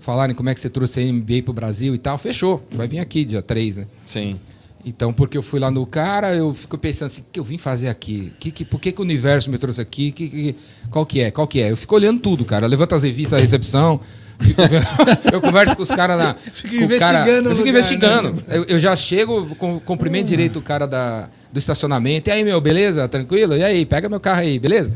falarem 0.01 0.35
como 0.35 0.49
é 0.49 0.55
que 0.55 0.61
você 0.61 0.69
trouxe 0.71 1.01
a 1.01 1.03
NBA 1.05 1.43
pro 1.45 1.53
Brasil 1.53 1.95
e 1.95 1.99
tal. 1.99 2.19
Fechou. 2.19 2.67
Vai 2.73 2.89
vir 2.89 2.99
aqui 2.99 3.25
dia 3.25 3.43
3, 3.43 3.77
né? 3.79 3.87
Sim. 4.07 4.39
Então, 4.85 5.13
porque 5.13 5.37
eu 5.37 5.43
fui 5.43 5.61
lá 5.61 5.71
no 5.71 5.85
cara, 5.85 6.35
eu 6.35 6.55
fico 6.55 6.79
pensando 6.79 7.07
assim, 7.09 7.21
o 7.21 7.25
que 7.31 7.39
eu 7.39 7.45
vim 7.45 7.59
fazer 7.59 7.89
aqui? 7.89 8.33
Que, 8.41 8.51
que, 8.51 8.65
por 8.65 8.81
que, 8.81 8.91
que 8.93 9.01
o 9.01 9.05
universo 9.05 9.51
me 9.51 9.59
trouxe 9.59 9.79
aqui? 9.81 10.11
Que, 10.11 10.29
que- 10.29 10.57
qual 10.91 11.05
que 11.05 11.21
é? 11.21 11.31
Qual 11.31 11.47
que 11.47 11.61
é? 11.61 11.71
Eu 11.71 11.77
fico 11.77 11.95
olhando 11.95 12.19
tudo, 12.19 12.45
cara. 12.47 12.65
Eu 12.65 12.71
levanto 12.71 12.95
as 12.95 13.03
revistas 13.03 13.39
da 13.39 13.43
recepção, 13.43 14.01
fico 14.41 14.63
vendo- 14.67 14.87
eu 15.35 15.41
converso 15.43 15.77
com 15.77 15.83
os 15.83 15.91
caras 15.91 16.17
na. 16.17 16.35
Fica 16.55 16.79
com 16.79 16.85
o 16.95 16.99
cara- 16.99 17.21
investigando 17.21 17.49
o 17.51 17.53
Eu 17.53 17.57
fico 17.57 17.69
lugar, 17.69 17.79
investigando. 17.79 18.33
né? 18.33 18.43
Eu, 18.49 18.65
eu 18.65 18.79
já 18.81 18.97
chego, 18.97 19.55
com, 19.57 19.79
cumprimento 19.81 20.29
direito 20.29 20.59
o 20.59 20.63
cara 20.63 20.87
da, 20.87 21.29
do 21.53 21.59
estacionamento. 21.59 22.31
E 22.31 22.33
aí, 22.33 22.43
meu, 22.43 22.59
beleza? 22.59 23.07
Tranquilo? 23.07 23.55
E 23.59 23.63
aí, 23.63 23.85
pega 23.85 24.09
meu 24.09 24.19
carro 24.19 24.41
aí, 24.41 24.59
beleza? 24.59 24.91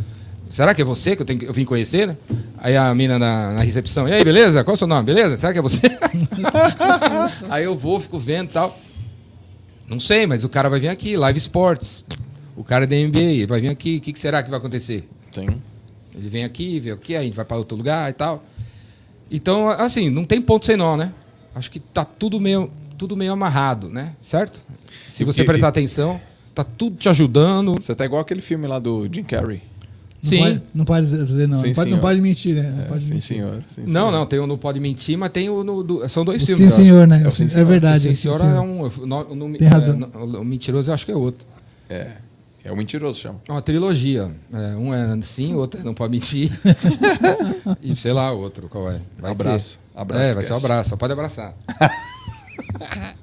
Será 0.51 0.75
que 0.75 0.83
é 0.83 0.85
você 0.85 1.17
que 1.17 1.23
eu, 1.23 1.27
tenho, 1.27 1.39
que- 1.41 1.47
eu 1.47 1.53
vim 1.53 1.65
conhecer, 1.65 2.07
né? 2.07 2.17
Aí 2.59 2.77
a 2.77 2.95
mina 2.95 3.19
na, 3.19 3.53
na 3.55 3.61
recepção, 3.63 4.09
e 4.09 4.13
aí, 4.13 4.23
beleza? 4.25 4.63
Qual 4.63 4.73
é 4.73 4.77
o 4.77 4.79
seu 4.79 4.87
nome? 4.87 5.05
Beleza? 5.05 5.37
Será 5.37 5.53
que 5.53 5.59
é 5.59 5.63
você? 5.63 5.81
aí 7.51 7.65
eu 7.65 7.77
vou, 7.77 7.99
fico 8.01 8.19
vendo 8.19 8.51
e 8.51 8.53
tal. 8.53 8.79
Não 9.89 9.99
sei, 10.01 10.27
mas 10.27 10.45
o 10.45 10.49
cara 10.49 10.69
vai 10.69 10.81
vir 10.81 10.89
aqui, 10.89 11.17
Live 11.17 11.39
Sports. 11.39 12.05
O 12.57 12.63
cara 12.63 12.85
é 12.85 12.87
da 12.87 12.97
NBA, 12.97 13.19
ele 13.21 13.47
vai 13.47 13.61
vir 13.61 13.69
aqui, 13.69 13.97
o 13.97 14.01
que, 14.01 14.13
que 14.13 14.19
será 14.19 14.43
que 14.43 14.49
vai 14.51 14.59
acontecer? 14.59 15.09
Sim. 15.33 15.47
Ele 16.15 16.29
vem 16.29 16.45
aqui, 16.45 16.79
vê 16.79 16.93
o 16.93 16.97
que, 16.97 17.15
aí 17.17 17.23
a 17.23 17.25
gente 17.25 17.35
vai 17.35 17.45
para 17.45 17.57
outro 17.57 17.77
lugar 17.77 18.09
e 18.09 18.13
tal. 18.13 18.45
Então, 19.31 19.69
assim, 19.69 20.09
não 20.09 20.25
tem 20.25 20.41
ponto 20.41 20.65
sem 20.65 20.77
nó, 20.77 20.97
né? 20.97 21.13
Acho 21.55 21.71
que 21.71 21.81
tá 21.81 22.05
tudo 22.05 22.41
meio, 22.41 22.71
tudo 22.97 23.17
meio 23.17 23.33
amarrado, 23.33 23.89
né? 23.89 24.13
Certo? 24.23 24.61
Se 25.09 25.23
E- 25.23 25.27
você 25.27 25.43
e- 25.43 25.45
prestar 25.45 25.69
atenção, 25.69 26.21
tá 26.55 26.63
tudo 26.63 26.97
te 26.97 27.09
ajudando. 27.09 27.75
Você 27.81 27.95
tá 27.95 28.05
igual 28.05 28.23
aquele 28.23 28.41
filme 28.41 28.67
lá 28.69 28.79
do 28.79 29.09
Jim 29.13 29.25
Carrey. 29.25 29.61
Não 30.25 30.31
Sim. 30.31 30.39
Pode, 30.39 30.63
não 30.75 30.85
pode 30.87 31.07
dizer 31.07 31.47
não. 31.49 31.59
Sim, 31.61 31.67
não, 31.69 31.75
pode, 31.75 31.75
senhor. 31.75 31.91
não 31.91 31.99
pode 31.99 32.21
mentir, 32.23 32.55
né? 32.57 32.73
Não 32.75 32.83
É, 32.83 32.87
pode 32.87 33.05
sim, 33.05 33.15
mentir. 33.15 33.27
senhor. 33.37 33.63
Sim, 33.75 33.83
Não, 33.83 33.87
senhor. 34.09 34.13
não, 34.13 34.27
tem 34.27 34.39
o 34.39 34.47
Não 34.47 34.57
Pode 34.57 34.81
Mentir, 34.81 35.19
mas 35.19 35.31
tem 35.31 35.51
o 35.51 35.63
no, 35.63 35.83
do, 35.83 36.09
são 36.09 36.25
dois 36.25 36.43
O 36.43 36.47
filmes. 36.47 36.73
sim, 36.73 36.83
senhor, 36.85 37.07
né? 37.07 37.23
É 37.25 37.29
o 37.29 37.31
Sim, 37.31 37.45
É 37.45 37.49
Senhor. 37.49 37.63
acho. 37.65 37.71
verdade. 37.71 38.03
Sim, 38.05 38.09
Sim, 38.15 38.15
senhora 38.23 38.41
senhor. 38.41 38.57
é 38.57 38.61
um. 38.61 38.81
o 38.81 39.07
no- 39.07 39.31
o 39.33 39.35
nome- 39.35 39.59
Tem 39.59 39.69
razão. 39.69 39.99
é, 40.15 40.19
o 40.39 40.45
mentiroso 40.45 40.91
eu 40.91 40.95
acho 40.95 41.05
que 41.05 41.13
é 41.13 41.17
outro. 41.17 41.47
É. 41.91 42.13
É 42.65 42.73
o 42.73 42.77
mentiroso, 42.77 43.21
chama. 43.21 43.41
É 43.47 43.53
uma 43.53 43.61
trilogia. 43.61 44.31
É, 44.51 44.75
um 44.77 44.95
é 44.95 45.21
sim, 45.21 45.55
outro 45.55 45.81
é 45.81 45.83
não 45.85 45.93
pode 45.93 46.11
mentir. 46.13 46.51
e 47.83 47.95
sei 47.95 48.15
lá, 48.15 48.33
outro 48.33 48.69
qual 48.71 48.91
é. 48.91 49.01
Vai 49.19 49.33
Abraço. 49.33 49.79
ter. 49.95 50.01
Abraço, 50.01 50.25
É, 50.25 50.35
vai 50.35 50.45
ser 50.45 50.53
um 50.55 50.57
abraço, 50.57 50.89
só 50.91 50.97
pode 50.97 51.13
abraçar. 51.13 51.55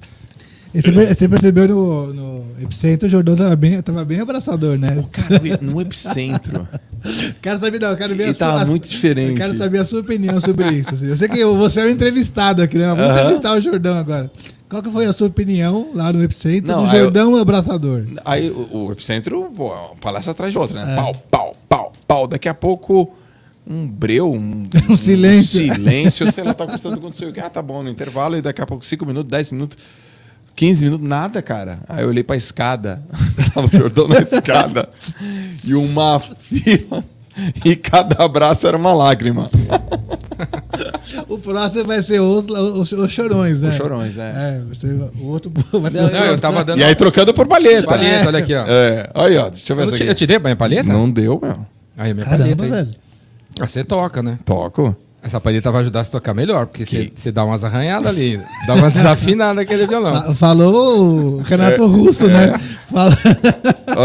E 0.73 0.81
você, 0.81 0.91
você 1.13 1.27
percebeu 1.27 1.67
no, 1.67 2.13
no 2.13 2.45
Epicentro, 2.61 3.07
o 3.07 3.11
Jordão 3.11 3.35
tava 3.35 3.55
bem, 3.55 3.81
tava 3.81 4.05
bem 4.05 4.19
abraçador, 4.21 4.77
né? 4.77 5.03
Cara, 5.11 5.41
no 5.61 5.81
epicentro. 5.81 6.67
Quero 7.41 7.59
saber, 7.59 7.79
não, 7.81 7.95
quero 7.95 8.15
ver 8.15 8.23
Ele 8.23 8.31
a 8.31 8.33
sua, 8.33 8.47
tava 8.47 8.61
a- 8.61 8.65
muito 8.65 8.87
diferente. 8.87 9.35
Quero 9.37 9.57
saber 9.57 9.79
a 9.79 9.85
sua 9.85 10.01
opinião 10.01 10.39
sobre 10.39 10.69
isso. 10.71 10.93
assim. 10.93 11.07
Eu 11.07 11.17
sei 11.17 11.27
que 11.27 11.43
você 11.43 11.81
é 11.81 11.85
o 11.85 11.89
entrevistado 11.89 12.61
aqui, 12.61 12.77
né? 12.77 12.87
Vamos 12.93 13.11
entrevistar 13.19 13.57
o 13.57 13.59
Jordão 13.59 13.97
agora. 13.97 14.31
Qual 14.69 14.81
que 14.83 14.89
foi 14.91 15.05
a 15.05 15.11
sua 15.11 15.27
opinião 15.27 15.89
lá 15.95 16.13
no 16.13 16.23
Epicentro 16.23 16.71
Não, 16.71 16.83
do 16.85 16.89
aí 16.91 16.97
eu- 16.99 17.03
Jordão 17.05 17.35
abraçador? 17.35 18.05
Aí 18.23 18.49
o, 18.51 18.85
o 18.85 18.91
epicentro, 18.91 19.51
pô, 19.55 19.73
uma 19.73 19.95
palestra 19.95 20.31
atrás 20.31 20.51
de 20.51 20.57
outra, 20.59 20.85
né? 20.85 20.93
É. 20.93 20.95
Pau, 20.95 21.13
pau, 21.31 21.55
pau, 21.67 21.91
pau. 22.07 22.27
Daqui 22.27 22.47
a 22.47 22.53
pouco, 22.53 23.11
um 23.67 23.87
breu, 23.87 24.31
um, 24.31 24.63
Um 24.87 24.95
silêncio. 24.95 25.63
Um 25.71 25.73
silêncio, 25.75 26.31
sei 26.31 26.43
lá, 26.43 26.53
tá 26.53 26.65
conversando 26.65 26.97
com 27.01 27.07
não 27.07 27.13
sei 27.13 27.29
o 27.29 27.33
que. 27.33 27.39
Ah, 27.39 27.49
tá 27.49 27.61
bom, 27.63 27.81
no 27.83 27.89
intervalo, 27.89 28.37
e 28.37 28.41
daqui 28.41 28.61
a 28.61 28.65
pouco 28.67 28.85
5 28.85 29.03
minutos, 29.07 29.29
10 29.31 29.51
minutos, 29.53 29.77
15 30.55 30.83
minutos, 30.85 31.07
nada, 31.07 31.41
cara. 31.41 31.79
Aí 31.87 32.03
eu 32.03 32.09
olhei 32.09 32.23
pra 32.23 32.35
escada, 32.35 33.01
tava 33.53 33.67
o 33.67 33.69
Jordão 33.69 34.07
na 34.07 34.19
escada, 34.19 34.89
e 35.65 35.73
uma 35.73 36.19
fila, 36.19 37.03
e 37.65 37.75
cada 37.75 38.23
abraço 38.23 38.67
era 38.67 38.77
uma 38.77 38.93
lágrima. 38.93 39.49
O 41.27 41.37
próximo 41.37 41.85
vai 41.85 42.01
ser 42.01 42.19
os, 42.19 42.45
os, 42.45 42.91
os 42.91 43.11
Chorões, 43.11 43.59
né? 43.61 43.69
Os 43.69 43.75
Chorões, 43.75 44.17
é. 44.17 44.31
É, 44.35 44.61
vai 44.65 44.75
ser 44.75 44.87
o 45.19 45.25
outro. 45.27 45.51
Vai 45.79 45.91
ter 45.91 46.01
Não, 46.01 46.09
eu 46.25 46.37
tava 46.39 46.63
dando 46.63 46.79
E 46.79 46.83
aí 46.83 46.95
trocando 46.95 47.33
por 47.33 47.47
palheta. 47.47 47.87
palheta, 47.87 48.27
olha 48.27 48.39
aqui, 48.39 48.53
ó. 48.55 48.63
É, 48.67 49.09
aí, 49.13 49.37
ó, 49.37 49.49
deixa 49.49 49.71
eu 49.71 49.77
ver 49.77 49.83
Eu, 49.83 49.91
te, 49.91 49.95
aqui. 49.95 50.07
eu 50.07 50.15
te 50.15 50.27
dei 50.27 50.37
a 50.37 50.39
minha 50.39 50.55
palheta? 50.55 50.83
Não 50.91 51.09
deu, 51.09 51.39
meu. 51.41 51.65
Aí, 51.97 52.13
minha 52.13 52.25
Caramba, 52.25 52.43
palheta 52.43 52.63
aí. 52.63 52.69
velho. 52.71 52.95
Ah, 53.59 53.67
Você 53.67 53.83
toca, 53.83 54.21
né? 54.23 54.39
Toco. 54.45 54.95
Essa 55.23 55.39
palheta 55.39 55.71
vai 55.71 55.81
ajudar 55.81 56.01
a 56.01 56.05
tocar 56.05 56.33
melhor, 56.33 56.65
porque 56.65 57.11
você 57.13 57.31
dá 57.31 57.45
umas 57.45 57.63
arranhadas 57.63 58.07
ali, 58.07 58.41
dá 58.65 58.73
uma 58.73 58.89
desafinada 58.89 59.53
naquele 59.55 59.85
violão. 59.87 60.13
Fa- 60.19 60.33
Falou 60.33 61.35
o 61.37 61.41
É. 61.41 61.43
Renato 61.43 61.85
Russo, 61.85 62.27
né? 62.27 62.53
Fala- 62.91 63.17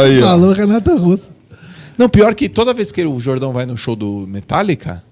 Aí. 0.02 0.20
Falou 0.20 0.50
o 0.50 0.52
Renato 0.52 0.94
Russo. 0.96 1.32
Não, 1.96 2.06
pior 2.08 2.34
que 2.34 2.48
toda 2.50 2.74
vez 2.74 2.92
que 2.92 3.02
o 3.06 3.18
Jordão 3.18 3.50
vai 3.52 3.64
no 3.64 3.76
show 3.78 3.96
do 3.96 4.26
Metallica, 4.28 5.02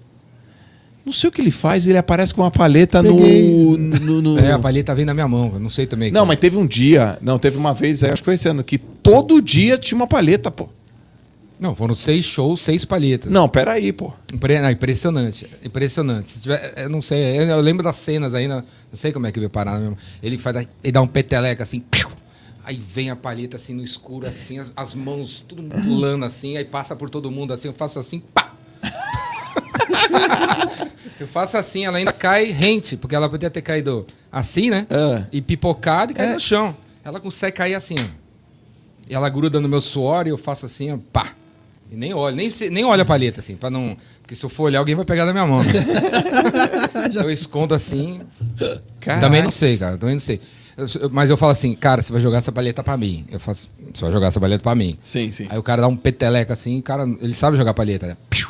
não 1.03 1.11
sei 1.11 1.27
o 1.29 1.31
que 1.31 1.41
ele 1.41 1.49
faz, 1.49 1.87
ele 1.87 1.97
aparece 1.97 2.33
com 2.35 2.41
uma 2.43 2.51
paleta 2.51 3.01
no, 3.01 3.75
no- 3.75 4.21
no- 4.21 4.39
É, 4.39 4.51
a 4.51 4.59
palheta 4.59 4.93
vem 4.93 5.05
na 5.05 5.13
minha 5.13 5.27
mão, 5.27 5.51
eu 5.55 5.59
não 5.59 5.69
sei 5.69 5.87
também. 5.87 6.11
Não, 6.11 6.23
mas 6.25 6.37
teve 6.37 6.55
um 6.55 6.67
dia, 6.67 7.17
não, 7.19 7.39
teve 7.39 7.57
uma 7.57 7.73
vez, 7.73 8.03
aí 8.03 8.11
acho 8.11 8.21
que 8.21 8.25
foi 8.25 8.35
esse 8.35 8.47
ano, 8.47 8.63
que 8.63 8.77
todo 8.77 9.41
dia 9.41 9.75
tinha 9.77 9.95
uma 9.95 10.05
paleta, 10.07 10.51
pô. 10.51 10.69
Não, 11.59 11.75
foram 11.75 11.95
seis 11.95 12.25
shows, 12.25 12.61
seis 12.61 12.83
palhetas. 12.83 13.31
Não, 13.31 13.47
peraí, 13.47 13.93
pô. 13.93 14.11
Impre- 14.33 14.59
não, 14.59 14.69
impressionante, 14.69 15.49
impressionante. 15.63 16.29
Se 16.29 16.41
tiver, 16.41 16.73
eu 16.77 16.89
não 16.89 17.01
sei, 17.01 17.37
eu, 17.49 17.61
lembro 17.61 17.83
das 17.83 17.95
cenas 17.95 18.33
ainda, 18.33 18.55
não 18.57 18.97
sei 18.97 19.13
como 19.13 19.25
é 19.25 19.31
que 19.31 19.39
veio 19.39 19.49
parar 19.49 19.79
mesmo. 19.79 19.97
Ele 20.21 20.37
faz, 20.37 20.67
ele 20.83 20.91
dá 20.91 21.01
um 21.01 21.07
peteleca 21.07 21.63
assim, 21.63 21.79
piu, 21.79 22.09
aí 22.63 22.77
vem 22.77 23.09
a 23.09 23.15
palheta 23.15 23.55
assim 23.55 23.73
no 23.73 23.83
escuro, 23.83 24.27
assim, 24.27 24.59
as, 24.59 24.71
as 24.75 24.93
mãos 24.93 25.43
tudo 25.47 25.63
pulando 25.63 26.25
assim, 26.25 26.57
aí 26.57 26.65
passa 26.65 26.93
por 26.95 27.09
todo 27.09 27.31
mundo 27.31 27.53
assim, 27.53 27.69
eu 27.69 27.73
faço 27.73 27.99
assim, 27.99 28.19
pá! 28.19 28.53
eu 31.19 31.27
faço 31.27 31.57
assim, 31.57 31.85
ela 31.85 31.97
ainda 31.97 32.11
cai 32.11 32.45
rente, 32.51 32.97
porque 32.97 33.15
ela 33.15 33.29
podia 33.29 33.49
ter 33.49 33.61
caído 33.61 34.05
assim, 34.31 34.69
né? 34.69 34.85
É. 34.89 35.25
E 35.31 35.41
pipocado 35.41 36.11
e 36.11 36.15
cai 36.15 36.27
É. 36.27 36.33
no 36.33 36.39
chão. 36.39 36.75
Ela 37.03 37.19
consegue 37.19 37.55
cair 37.55 37.75
assim, 37.75 37.95
ó. 37.99 38.03
E 39.07 39.13
ela 39.15 39.29
gruda 39.29 39.59
no 39.61 39.69
meu 39.69 39.79
suor 39.81 40.25
e 40.27 40.31
eu 40.31 40.37
faço 40.37 40.65
assim, 40.65 40.91
ó, 40.91 40.97
pá. 41.13 41.31
E 41.91 41.95
nem 41.95 42.13
olho, 42.13 42.35
nem, 42.35 42.49
se- 42.49 42.69
nem 42.69 42.83
olho 42.83 43.01
a 43.01 43.05
palheta, 43.05 43.39
assim, 43.39 43.55
pra 43.55 43.69
não. 43.69 43.95
Porque 44.21 44.35
se 44.35 44.43
eu 44.43 44.49
for 44.49 44.63
olhar, 44.63 44.79
alguém 44.79 44.95
vai 44.95 45.05
pegar 45.05 45.25
na 45.25 45.31
minha 45.31 45.45
mão. 45.45 45.61
Né? 45.63 45.71
eu 47.13 47.29
escondo 47.29 47.73
assim. 47.75 48.21
Caraca. 48.99 49.21
Também 49.25 49.43
não 49.43 49.51
sei, 49.51 49.77
cara. 49.77 49.97
Também 49.97 50.15
não 50.15 50.19
sei. 50.19 50.41
Eu- 50.75 51.09
mas 51.11 51.29
eu 51.29 51.37
falo 51.37 51.51
assim, 51.51 51.73
cara, 51.75 52.01
você 52.01 52.11
vai 52.11 52.21
jogar 52.21 52.39
essa 52.39 52.51
palheta 52.51 52.83
pra 52.83 52.97
mim. 52.97 53.25
Eu 53.31 53.39
faço. 53.39 53.69
Você 53.93 54.01
vai 54.03 54.11
jogar 54.11 54.27
essa 54.27 54.39
palheta 54.39 54.63
pra 54.63 54.73
mim. 54.75 54.97
Sim, 55.03 55.31
sim. 55.31 55.45
Aí 55.49 55.57
o 55.57 55.63
cara 55.63 55.83
dá 55.83 55.87
um 55.87 55.95
peteleca 55.95 56.53
assim, 56.53 56.81
cara, 56.81 57.03
ele 57.21 57.33
sabe 57.33 57.55
jogar 57.55 57.73
palheta, 57.73 58.07
né? 58.07 58.17
Piu! 58.29 58.49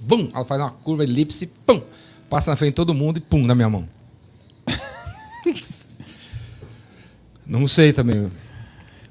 Bum! 0.00 0.30
Ela 0.34 0.44
faz 0.44 0.60
uma 0.60 0.70
curva, 0.70 1.02
elipse, 1.02 1.46
pum! 1.66 1.80
Passa 2.28 2.50
na 2.50 2.56
frente 2.56 2.70
de 2.72 2.76
todo 2.76 2.92
mundo 2.94 3.16
e 3.16 3.20
pum, 3.20 3.44
na 3.46 3.54
minha 3.54 3.70
mão. 3.70 3.88
Não 7.46 7.66
sei 7.68 7.92
também. 7.92 8.30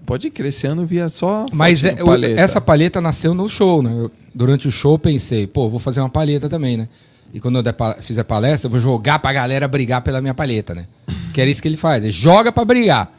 Pode 0.05 0.29
crer, 0.29 0.49
esse 0.49 0.67
ano 0.67 0.85
via 0.85 1.09
só. 1.09 1.45
Mas 1.51 1.83
é- 1.83 1.95
essa 2.39 2.61
palheta 2.61 3.01
nasceu 3.01 3.33
no 3.33 3.49
show, 3.49 3.81
né? 3.81 3.91
Eu- 3.97 4.11
durante 4.33 4.67
o 4.67 4.71
show 4.71 4.93
eu 4.93 4.99
pensei, 4.99 5.47
pô, 5.47 5.69
vou 5.69 5.79
fazer 5.79 5.99
uma 5.99 6.09
palheta 6.09 6.47
também, 6.49 6.77
né? 6.77 6.87
E 7.33 7.39
quando 7.39 7.55
eu 7.57 7.63
der 7.63 7.73
pa- 7.73 7.95
fizer 7.99 8.23
palestra, 8.23 8.67
eu 8.67 8.71
vou 8.71 8.79
jogar 8.79 9.19
pra 9.19 9.33
galera 9.33 9.67
brigar 9.67 10.01
pela 10.01 10.21
minha 10.21 10.33
palheta, 10.33 10.73
né? 10.75 10.85
Que 11.33 11.41
era 11.41 11.49
isso 11.49 11.61
que 11.61 11.67
ele 11.67 11.75
faz, 11.77 12.03
ele 12.03 12.11
joga 12.11 12.51
pra 12.51 12.63
brigar. 12.63 13.11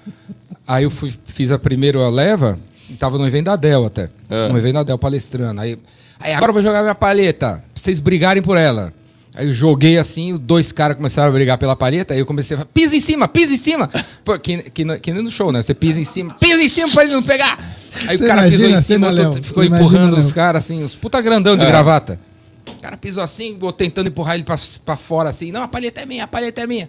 Aí 0.66 0.84
eu 0.84 0.90
fui- 0.90 1.12
fiz 1.26 1.50
a 1.50 1.58
primeira 1.58 2.08
leva, 2.08 2.58
e 2.88 2.94
tava 2.94 3.18
no 3.18 3.26
evento 3.26 3.46
da 3.46 3.56
Dell 3.56 3.84
até. 3.84 4.08
É. 4.30 4.48
No 4.48 4.56
evento 4.56 4.74
da 4.74 4.82
Dell 4.84 4.98
palestrando. 4.98 5.60
Aí, 5.60 5.78
aí 6.20 6.32
agora 6.32 6.50
eu 6.50 6.54
vou 6.54 6.62
jogar 6.62 6.82
minha 6.82 6.94
palheta, 6.94 7.62
pra 7.74 7.82
vocês 7.82 7.98
brigarem 8.00 8.42
por 8.42 8.56
ela. 8.56 8.92
Aí 9.36 9.46
eu 9.48 9.52
joguei 9.52 9.98
assim, 9.98 10.32
os 10.32 10.38
dois 10.38 10.72
caras 10.72 10.96
começaram 10.96 11.28
a 11.28 11.32
brigar 11.32 11.58
pela 11.58 11.76
palheta, 11.76 12.14
aí 12.14 12.20
eu 12.20 12.24
comecei 12.26 12.54
a 12.56 12.58
falar, 12.60 12.70
pisa 12.72 12.96
em 12.96 13.00
cima, 13.00 13.28
pisa 13.28 13.52
em 13.52 13.58
cima. 13.58 13.90
Pô, 14.24 14.38
que, 14.38 14.62
que, 14.70 14.84
no- 14.84 14.98
que 14.98 15.12
nem 15.12 15.22
no 15.22 15.30
show, 15.30 15.52
né? 15.52 15.62
Você 15.62 15.74
pisa 15.74 16.00
em 16.00 16.04
cima, 16.04 16.34
pisa 16.34 16.62
em 16.62 16.68
cima 16.70 16.90
pra 16.90 17.02
ele 17.04 17.12
não 17.12 17.22
pegar. 17.22 17.58
Aí 18.08 18.16
Você 18.16 18.24
o 18.24 18.26
cara 18.28 18.42
pisou 18.44 18.66
imagina 18.68 18.70
em 18.70 18.74
a 18.74 18.82
cima, 18.82 19.10
Léo? 19.10 19.32
ficou 19.34 19.62
Você 19.62 19.66
imagina, 19.68 19.76
empurrando 19.78 20.16
os 20.18 20.32
caras 20.32 20.64
assim, 20.64 20.82
os 20.82 20.94
puta 20.94 21.20
grandão 21.20 21.56
de 21.56 21.64
É. 21.64 21.66
gravata. 21.66 22.18
O 22.66 22.80
cara 22.80 22.96
pisou 22.96 23.22
assim, 23.22 23.58
tentando 23.76 24.08
empurrar 24.08 24.34
ele 24.36 24.44
pra, 24.44 24.58
pra 24.84 24.96
fora 24.96 25.28
assim. 25.28 25.52
Não, 25.52 25.62
a 25.62 25.68
palheta 25.68 26.00
é 26.00 26.06
minha, 26.06 26.24
a 26.24 26.26
palheta 26.26 26.62
é 26.62 26.66
minha. 26.66 26.88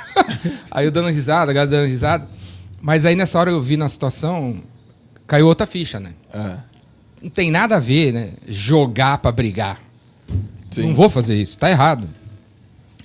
aí 0.70 0.86
eu 0.86 0.90
dando 0.90 1.08
risada, 1.10 1.50
a 1.50 1.54
galera 1.54 1.70
dando 1.70 1.86
risada. 1.88 2.26
Mas 2.80 3.04
aí 3.06 3.14
nessa 3.14 3.38
hora 3.38 3.50
eu 3.50 3.60
vi 3.62 3.76
na 3.76 3.88
situação, 3.88 4.56
caiu 5.26 5.46
outra 5.46 5.66
ficha, 5.66 6.00
né? 6.00 6.10
É. 6.32 6.56
Não 7.22 7.30
tem 7.30 7.50
nada 7.50 7.76
a 7.76 7.80
ver, 7.80 8.12
né? 8.12 8.30
Jogar 8.48 9.18
pra 9.18 9.30
brigar. 9.32 9.80
Sim. 10.74 10.88
Não 10.88 10.94
vou 10.94 11.08
fazer 11.08 11.36
isso, 11.36 11.56
tá 11.56 11.70
errado. 11.70 12.08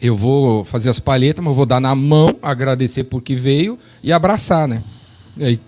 Eu 0.02 0.18
vou 0.18 0.66
fazer 0.66 0.90
as 0.90 1.00
palhetas, 1.00 1.44
mas 1.44 1.52
eu 1.52 1.56
vou 1.56 1.66
dar 1.68 1.80
na 1.80 1.94
mão, 1.94 2.36
agradecer 2.42 3.04
por 3.04 3.22
que 3.22 3.36
veio 3.36 3.78
e 4.02 4.12
abraçar, 4.12 4.68
né? 4.68 4.82
E 5.38 5.44
aí, 5.44 5.62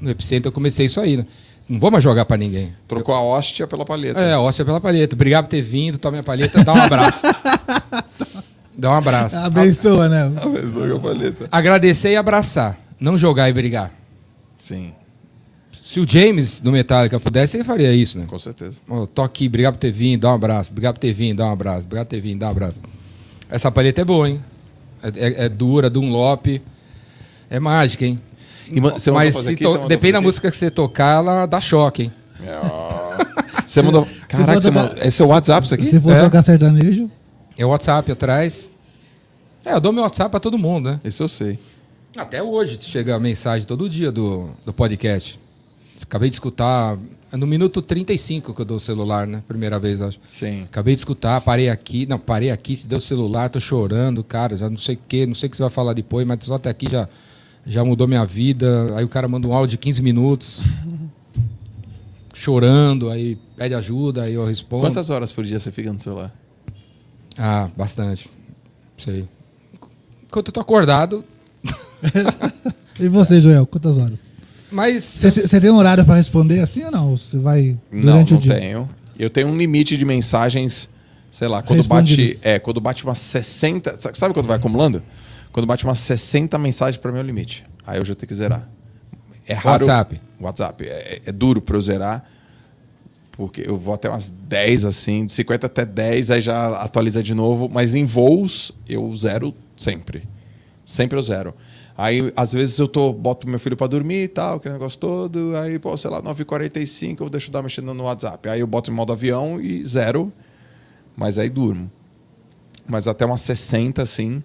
no 0.00 0.08
Epicentro 0.08 0.48
eu 0.48 0.52
comecei 0.52 0.86
isso 0.86 1.00
aí, 1.00 1.16
né? 1.16 1.26
Não 1.68 1.80
vou 1.80 1.90
mais 1.90 2.04
jogar 2.04 2.24
pra 2.26 2.36
ninguém. 2.36 2.74
Trocou 2.86 3.14
a 3.14 3.20
hóstia 3.20 3.66
pela 3.66 3.84
palheta. 3.84 4.20
É, 4.20 4.36
óssea 4.36 4.64
pela 4.64 4.80
palheta. 4.80 5.16
Obrigado 5.16 5.46
por 5.46 5.50
ter 5.50 5.62
vindo, 5.62 5.98
toma 5.98 6.12
minha 6.12 6.22
palheta, 6.22 6.62
dá 6.62 6.72
um 6.72 6.80
abraço. 6.80 7.22
dá 8.76 8.90
um 8.90 8.94
abraço. 8.94 9.36
Abençoa, 9.36 10.08
né? 10.08 10.32
Abençoa 10.36 10.88
com 10.90 10.96
a 10.96 11.00
palheta. 11.00 11.48
Agradecer 11.50 12.10
e 12.10 12.16
abraçar. 12.16 12.78
Não 13.00 13.18
jogar 13.18 13.48
e 13.48 13.52
brigar. 13.52 13.92
Sim, 14.60 14.92
Se 15.90 15.98
o 15.98 16.06
James 16.08 16.60
do 16.60 16.70
Metallica 16.70 17.18
pudesse, 17.18 17.56
ele 17.56 17.64
faria 17.64 17.92
isso, 17.92 18.16
né? 18.16 18.24
com 18.24 18.38
certeza. 18.38 18.76
Ó, 18.88 19.06
tô 19.06 19.22
aqui, 19.22 19.48
obrigado 19.48 19.74
por 19.74 19.80
ter 19.80 19.90
vindo, 19.90 20.20
dá 20.20 20.30
um 20.30 20.34
abraço. 20.34 20.70
Obrigado 20.70 20.94
por 20.94 21.00
ter 21.00 21.12
vindo, 21.12 21.38
dá 21.38 21.46
um 21.46 21.52
abraço. 21.52 21.84
Obrigado 21.84 22.06
por 22.06 22.10
ter 22.10 22.20
vindo, 22.20 22.38
dá 22.38 22.46
um 22.46 22.50
abraço. 22.50 22.78
Essa 23.48 23.72
palheta 23.72 24.00
é 24.00 24.04
boa, 24.04 24.28
hein? 24.30 24.40
É, 25.02 25.08
é- 25.08 25.44
é 25.46 25.48
dura, 25.48 25.90
Dunlop. 25.90 26.46
É 27.50 27.58
mágica, 27.58 28.04
hein? 28.06 28.20
E 28.68 28.78
você 28.78 29.10
Mas 29.10 29.36
se 29.36 29.50
aqui, 29.50 29.64
to- 29.64 29.72
você 29.72 29.88
depende 29.88 30.12
da 30.12 30.20
música 30.20 30.48
que 30.48 30.56
você 30.56 30.70
tocar, 30.70 31.16
ela 31.16 31.44
dá 31.46 31.60
choque, 31.60 32.04
hein? 32.04 32.12
É. 32.40 32.60
Você 33.66 33.82
mandou. 33.82 34.06
Caraca, 34.28 34.60
você 34.60 34.68
tocar- 34.68 34.88
mandou... 34.90 35.04
esse 35.04 35.22
é 35.22 35.24
o 35.24 35.28
WhatsApp 35.28 35.64
isso 35.64 35.74
aqui? 35.74 35.86
Se 35.86 36.00
for 36.00 36.12
É. 36.12 36.20
tocar 36.22 36.42
sertanejo, 36.42 37.10
É 37.58 37.64
o 37.66 37.68
WhatsApp 37.68 38.10
atrás. 38.12 38.70
É, 39.64 39.74
eu 39.74 39.80
dou 39.80 39.92
meu 39.92 40.02
WhatsApp 40.04 40.30
pra 40.30 40.38
todo 40.40 40.56
mundo, 40.56 40.90
né? 40.90 41.00
Esse 41.04 41.20
eu 41.22 41.28
sei. 41.28 41.58
Até 42.16 42.42
hoje 42.42 42.78
chega 42.80 43.14
a 43.14 43.20
mensagem 43.20 43.66
todo 43.66 43.88
dia 43.88 44.10
do, 44.12 44.50
do 44.64 44.72
podcast. 44.72 45.38
Acabei 46.02 46.28
de 46.28 46.36
escutar. 46.36 46.98
É 47.32 47.36
no 47.36 47.46
minuto 47.46 47.80
35 47.80 48.54
que 48.54 48.60
eu 48.60 48.64
dou 48.64 48.76
o 48.76 48.80
celular, 48.80 49.26
né? 49.26 49.42
Primeira 49.46 49.78
vez, 49.78 50.02
acho. 50.02 50.18
Sim. 50.30 50.62
Acabei 50.62 50.94
de 50.94 51.00
escutar, 51.00 51.40
parei 51.40 51.68
aqui. 51.68 52.06
Não, 52.06 52.18
parei 52.18 52.50
aqui, 52.50 52.76
se 52.76 52.86
deu 52.86 52.98
o 52.98 53.00
celular, 53.00 53.48
tô 53.48 53.60
chorando, 53.60 54.24
cara. 54.24 54.56
Já 54.56 54.68
não 54.68 54.76
sei 54.76 54.96
o 54.96 54.98
que, 55.08 55.26
não 55.26 55.34
sei 55.34 55.46
o 55.46 55.50
que 55.50 55.56
você 55.56 55.62
vai 55.62 55.70
falar 55.70 55.92
depois, 55.92 56.26
mas 56.26 56.42
só 56.42 56.54
até 56.54 56.70
aqui 56.70 56.90
já, 56.90 57.08
já 57.64 57.84
mudou 57.84 58.08
minha 58.08 58.24
vida. 58.24 58.92
Aí 58.96 59.04
o 59.04 59.08
cara 59.08 59.28
manda 59.28 59.46
um 59.46 59.52
áudio 59.52 59.76
de 59.76 59.78
15 59.78 60.02
minutos. 60.02 60.60
chorando, 62.34 63.10
aí 63.10 63.36
pede 63.54 63.74
ajuda, 63.74 64.22
aí 64.22 64.34
eu 64.34 64.44
respondo. 64.44 64.82
Quantas 64.82 65.10
horas 65.10 65.30
por 65.30 65.44
dia 65.44 65.60
você 65.60 65.70
fica 65.70 65.92
no 65.92 66.00
celular? 66.00 66.34
Ah, 67.36 67.68
bastante. 67.76 68.30
Sei. 68.96 69.28
Enquanto 70.24 70.48
eu 70.48 70.52
tô 70.52 70.60
acordado. 70.60 71.22
e 72.98 73.08
você, 73.08 73.40
Joel, 73.40 73.66
quantas 73.66 73.98
horas? 73.98 74.29
Mas. 74.70 75.04
Você 75.04 75.30
te- 75.30 75.42
você 75.42 75.60
tem 75.60 75.70
um 75.70 75.76
horário 75.76 76.04
pra 76.04 76.14
responder 76.16 76.60
assim 76.60 76.84
ou 76.84 76.90
não? 76.90 77.16
Você 77.16 77.38
vai 77.38 77.76
Não, 77.90 78.12
durante 78.12 78.30
não 78.32 78.38
o 78.38 78.42
dia? 78.42 78.54
tenho. 78.54 78.88
Eu 79.18 79.28
tenho 79.30 79.48
um 79.48 79.56
limite 79.56 79.96
de 79.96 80.04
mensagens, 80.04 80.88
sei 81.30 81.48
lá, 81.48 81.62
quando 81.62 81.86
bate, 81.86 82.38
é, 82.42 82.58
quando 82.58 82.80
bate 82.80 83.04
umas 83.04 83.18
60, 83.18 83.98
sa- 83.98 84.12
sabe 84.14 84.32
quando 84.32 84.46
vai 84.46 84.56
acumulando? 84.56 85.02
Quando 85.52 85.66
bate 85.66 85.84
umas 85.84 85.98
60 85.98 86.56
mensagens 86.58 86.96
para 87.00 87.10
mim 87.12 87.18
é 87.18 87.22
o 87.22 87.24
limite. 87.26 87.64
Aí 87.86 87.98
eu 87.98 88.04
já 88.04 88.14
tenho 88.14 88.28
que 88.28 88.34
zerar. 88.34 88.68
é 89.46 89.52
raro. 89.54 89.84
WhatsApp. 89.84 90.20
WhatsApp. 90.40 90.84
É, 90.86 91.20
é 91.26 91.32
duro 91.32 91.60
pra 91.60 91.76
eu 91.76 91.82
zerar. 91.82 92.24
Porque 93.32 93.64
eu 93.66 93.76
vou 93.78 93.94
até 93.94 94.08
umas 94.08 94.28
10, 94.28 94.84
assim, 94.84 95.24
de 95.26 95.32
50 95.32 95.66
até 95.66 95.84
10, 95.84 96.30
aí 96.30 96.40
já 96.40 96.68
atualiza 96.82 97.22
de 97.22 97.34
novo. 97.34 97.68
Mas 97.72 97.94
em 97.94 98.04
voos, 98.04 98.70
eu 98.88 99.14
zero 99.16 99.54
sempre. 99.76 100.22
Sempre 100.84 101.18
eu 101.18 101.22
zero. 101.22 101.54
Aí, 102.00 102.32
às 102.34 102.54
vezes, 102.54 102.78
eu 102.78 102.88
tô, 102.88 103.12
boto 103.12 103.46
meu 103.46 103.58
filho 103.60 103.76
pra 103.76 103.86
dormir 103.86 104.22
e 104.22 104.28
tal, 104.28 104.56
aquele 104.56 104.72
negócio 104.72 104.98
todo. 104.98 105.54
Aí, 105.58 105.78
pô, 105.78 105.94
sei 105.98 106.10
lá, 106.10 106.22
9h45, 106.22 107.20
eu 107.20 107.28
deixo 107.28 107.50
dar 107.50 107.62
mexendo 107.62 107.92
no 107.92 108.04
WhatsApp. 108.04 108.48
Aí 108.48 108.60
eu 108.60 108.66
boto 108.66 108.90
em 108.90 108.94
modo 108.94 109.12
avião 109.12 109.60
e 109.60 109.84
zero. 109.84 110.32
Mas 111.14 111.36
aí 111.36 111.50
durmo. 111.50 111.90
Mas 112.88 113.06
até 113.06 113.26
umas 113.26 113.42
60, 113.42 114.00
assim, 114.00 114.42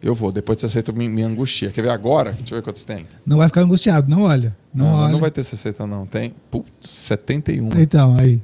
eu 0.00 0.14
vou. 0.14 0.30
Depois 0.30 0.54
de 0.58 0.60
60 0.62 0.92
me, 0.92 1.08
me 1.08 1.24
angustia. 1.24 1.72
Quer 1.72 1.82
ver 1.82 1.90
agora? 1.90 2.30
Deixa 2.30 2.54
eu 2.54 2.58
ver 2.58 2.62
quantos 2.62 2.84
tem. 2.84 3.04
Não 3.26 3.38
vai 3.38 3.48
ficar 3.48 3.62
angustiado, 3.62 4.08
não 4.08 4.22
olha. 4.22 4.56
Não, 4.72 4.86
Não, 4.86 4.94
olha. 4.94 5.12
não 5.12 5.18
vai 5.18 5.30
ter 5.32 5.42
60, 5.42 5.84
não. 5.88 6.06
Tem. 6.06 6.34
Putz, 6.52 6.88
71. 6.88 7.68
Então, 7.80 8.16
aí. 8.16 8.40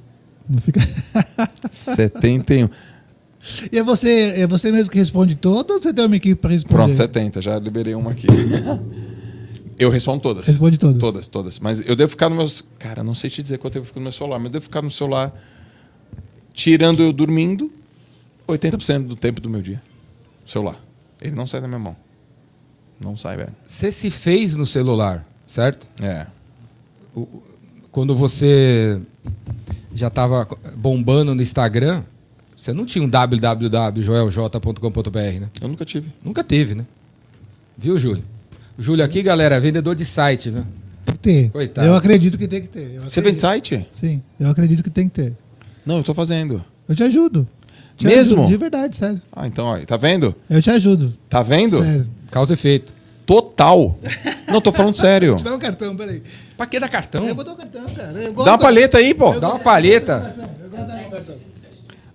Não 0.48 0.58
fica... 0.58 0.80
71. 1.70 2.68
E 3.72 3.78
é 3.78 3.82
você, 3.82 4.34
é 4.36 4.46
você 4.46 4.70
mesmo 4.70 4.90
que 4.90 4.98
responde 4.98 5.34
todo 5.34 5.72
ou 5.72 5.82
você 5.82 5.92
tem 5.92 6.06
uma 6.06 6.16
equipe 6.16 6.40
para 6.40 6.50
responder? 6.50 6.74
Pronto, 6.74 6.94
70. 6.94 7.42
Já 7.42 7.58
liberei 7.58 7.94
uma 7.94 8.12
aqui. 8.12 8.26
Eu 9.78 9.90
respondo 9.90 10.20
todas. 10.20 10.46
Responde 10.46 10.78
todas. 10.78 11.00
Todas, 11.00 11.28
todas. 11.28 11.58
Mas 11.58 11.86
eu 11.86 11.96
devo 11.96 12.10
ficar 12.10 12.28
no 12.28 12.36
meu. 12.36 12.46
Cara, 12.78 13.02
não 13.02 13.14
sei 13.14 13.28
te 13.28 13.42
dizer 13.42 13.58
quanto 13.58 13.76
eu 13.76 13.84
fico 13.84 13.98
no 13.98 14.04
meu 14.04 14.12
celular, 14.12 14.38
mas 14.38 14.46
eu 14.46 14.52
devo 14.52 14.62
ficar 14.64 14.80
no 14.80 14.90
celular, 14.90 15.34
tirando 16.54 17.02
eu 17.02 17.12
dormindo, 17.12 17.72
80% 18.46 19.06
do 19.06 19.16
tempo 19.16 19.40
do 19.40 19.50
meu 19.50 19.60
dia. 19.60 19.82
Celular. 20.46 20.78
Ele 21.20 21.34
não 21.34 21.46
sai 21.46 21.60
da 21.60 21.66
minha 21.66 21.80
mão. 21.80 21.96
Não 23.00 23.16
sai, 23.16 23.36
velho. 23.36 23.54
Você 23.64 23.90
se 23.90 24.10
fez 24.10 24.54
no 24.54 24.64
celular, 24.64 25.26
certo? 25.46 25.88
É. 26.00 26.26
Quando 27.90 28.14
você 28.14 29.00
já 29.94 30.06
estava 30.06 30.46
bombando 30.76 31.34
no 31.34 31.42
Instagram, 31.42 32.04
você 32.62 32.72
não 32.72 32.86
tinha 32.86 33.04
um 33.04 33.08
www.joelj.com.br, 33.08 35.18
né? 35.18 35.48
Eu 35.60 35.66
nunca 35.66 35.84
tive. 35.84 36.12
Nunca 36.22 36.44
teve, 36.44 36.76
né? 36.76 36.86
Viu, 37.76 37.98
Júlio? 37.98 38.22
O 38.78 38.82
Júlio 38.82 39.04
aqui, 39.04 39.20
galera, 39.20 39.56
é 39.56 39.60
vendedor 39.60 39.96
de 39.96 40.04
site, 40.04 40.48
né? 40.48 40.64
Tem 41.04 41.14
que 41.16 41.20
ter. 41.20 41.50
Coitado. 41.50 41.88
Eu 41.88 41.96
acredito 41.96 42.38
que 42.38 42.46
tem 42.46 42.62
que 42.62 42.68
ter. 42.68 43.00
Você 43.00 43.20
vende 43.20 43.40
site? 43.40 43.84
Sim, 43.90 44.22
eu 44.38 44.48
acredito 44.48 44.80
que 44.80 44.90
tem 44.90 45.08
que 45.08 45.14
ter. 45.14 45.32
Não, 45.84 45.96
eu 45.96 46.04
tô 46.04 46.14
fazendo. 46.14 46.64
Eu 46.88 46.94
te 46.94 47.02
ajudo. 47.02 47.48
Te 47.96 48.06
Mesmo? 48.06 48.42
ajudo, 48.42 48.48
de 48.52 48.56
verdade, 48.56 48.96
sério. 48.96 49.20
Ah, 49.32 49.48
então, 49.48 49.66
ó, 49.66 49.76
tá 49.78 49.96
vendo? 49.96 50.32
Eu 50.48 50.62
te 50.62 50.70
ajudo. 50.70 51.12
Tá 51.28 51.42
vendo? 51.42 51.82
Sério. 51.82 52.08
Causa 52.30 52.52
e 52.52 52.54
efeito. 52.54 52.94
Total. 53.26 53.98
Não, 54.46 54.60
tô 54.60 54.70
falando 54.70 54.94
sério. 54.94 55.36
Dá 55.42 55.52
um 55.52 55.58
cartão, 55.58 55.96
peraí. 55.96 56.22
Pra 56.56 56.66
que 56.66 56.78
dar 56.78 56.88
cartão? 56.88 57.26
Eu 57.26 57.34
vou 57.34 57.42
dar 57.42 57.54
um 57.54 57.56
cartão, 57.56 57.84
cara. 57.86 58.12
Eu 58.22 58.32
gosto 58.32 58.46
Dá 58.46 58.52
uma 58.52 58.58
palheta 58.58 58.98
aí, 58.98 59.12
pô. 59.12 59.32
Dá 59.40 59.48
uma 59.48 59.58
palheta. 59.58 60.32
Eu 60.62 60.70
gosto 60.70 60.86
da- 60.86 60.94
do 60.94 61.10
cartão. 61.10 61.51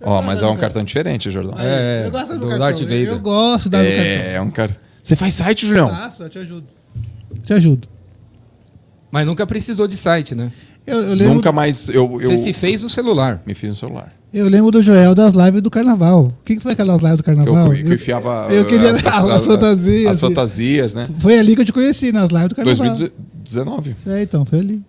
Ó, 0.00 0.22
mas 0.22 0.42
é 0.42 0.46
um 0.46 0.56
cartão 0.56 0.84
diferente, 0.84 1.30
Jordão. 1.30 1.54
Aí, 1.56 1.66
É, 1.66 2.02
eu 2.06 2.10
gosto 2.10 2.28
do, 2.34 2.38
do 2.40 2.48
cartão. 2.48 2.58
Darth 2.58 2.80
Vader. 2.80 3.08
Eu 3.08 3.20
gosto 3.20 3.68
da 3.68 3.78
do 3.82 3.84
cartão. 3.88 4.04
É, 4.04 4.34
é 4.34 4.40
um 4.40 4.50
cartão. 4.50 4.76
Você 5.02 5.16
faz 5.16 5.34
site, 5.34 5.66
Julião? 5.66 5.88
Faço, 5.88 6.22
eu 6.22 6.28
te 6.28 6.38
ajudo. 6.38 6.66
Te 7.44 7.52
ajudo. 7.54 7.88
Mas 9.10 9.26
nunca 9.26 9.46
precisou 9.46 9.88
de 9.88 9.96
site, 9.96 10.34
né? 10.34 10.52
Eu, 10.86 11.02
eu 11.02 11.14
lembro, 11.14 11.34
Nunca 11.34 11.52
mais 11.52 11.88
eu, 11.88 12.20
eu 12.20 12.30
Você 12.30 12.38
se 12.38 12.52
fez 12.52 12.82
no 12.82 12.88
celular. 12.88 13.42
me 13.46 13.54
fiz 13.54 13.68
no 13.70 13.76
celular. 13.76 14.12
eu 14.32 14.46
lembro 14.48 14.70
do 14.70 14.80
Joel 14.80 15.14
das 15.14 15.34
lives 15.34 15.60
do 15.62 15.70
carnaval. 15.70 16.26
O 16.26 16.44
que, 16.44 16.56
que 16.56 16.62
foi 16.62 16.72
aquelas 16.72 17.00
lives 17.02 17.16
do 17.18 17.22
Que 17.22 17.30
eu, 17.30 17.36
carnaval? 17.36 17.70
que 17.72 17.80
eu 17.82 17.92
enfiava 17.94 18.46
eu 18.50 18.64
queria 18.66 18.92
as, 18.92 19.04
as, 19.04 19.30
as 19.30 19.44
fantasias. 19.44 20.06
As 20.12 20.20
fantasias, 20.20 20.94
né? 20.94 21.08
Foi 21.18 21.38
ali 21.38 21.54
que 21.54 21.60
eu 21.62 21.66
te 21.66 21.72
conheci, 21.72 22.10
nas 22.12 22.30
lives 22.30 22.48
do 22.48 22.54
carnaval. 22.54 22.86
2019. 22.86 23.96
É, 24.06 24.22
então, 24.22 24.44
foi 24.46 24.60
ali. 24.60 24.82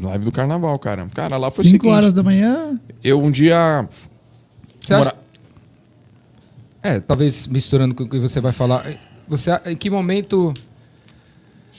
Live 0.00 0.24
do 0.24 0.30
carnaval, 0.32 0.78
cara. 0.78 1.06
Cara, 1.14 1.36
lá 1.38 1.50
foi 1.50 1.64
5 1.64 1.74
o 1.76 1.78
seguinte. 1.80 1.92
horas 1.96 2.12
da 2.12 2.22
manhã. 2.22 2.78
Eu 3.02 3.20
um 3.22 3.30
dia. 3.30 3.88
Acha- 4.94 5.04
mora- 5.04 5.16
É, 6.82 7.00
talvez 7.00 7.46
misturando 7.48 7.94
com 7.94 8.04
o 8.04 8.08
que 8.08 8.18
você 8.18 8.40
vai 8.40 8.52
falar. 8.52 8.86
Você, 9.28 9.50
em 9.66 9.76
que 9.76 9.90
momento. 9.90 10.54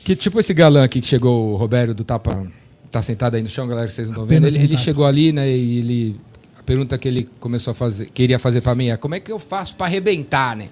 Que 0.04 0.16
tipo 0.16 0.40
esse 0.40 0.54
galã 0.54 0.84
aqui 0.84 1.00
que 1.02 1.08
chegou, 1.08 1.54
o 1.54 1.56
Roberto 1.56 1.94
do 1.94 2.04
Tapa. 2.04 2.46
Tá 2.92 3.02
sentado 3.02 3.36
aí 3.36 3.44
no 3.44 3.50
chão, 3.50 3.68
galera, 3.68 3.88
que 3.88 3.94
vocês 3.94 4.08
não 4.08 4.14
estão 4.14 4.26
vendo. 4.26 4.48
Ele, 4.48 4.58
ele 4.60 4.78
chegou 4.78 5.06
ali, 5.06 5.32
né? 5.32 5.50
E 5.50 5.80
ele. 5.80 6.20
A 6.60 6.64
pergunta 6.64 6.98
que 6.98 7.08
ele 7.08 7.30
começou 7.40 7.72
a 7.72 7.74
fazer, 7.76 8.08
queria 8.10 8.38
fazer 8.40 8.60
pra 8.62 8.76
mim 8.76 8.88
é: 8.90 8.98
como 8.98 9.16
é 9.16 9.20
que 9.20 9.32
eu 9.32 9.40
faço 9.40 9.76
pra 9.76 9.86
arrebentar, 9.88 10.56
né? 10.56 10.70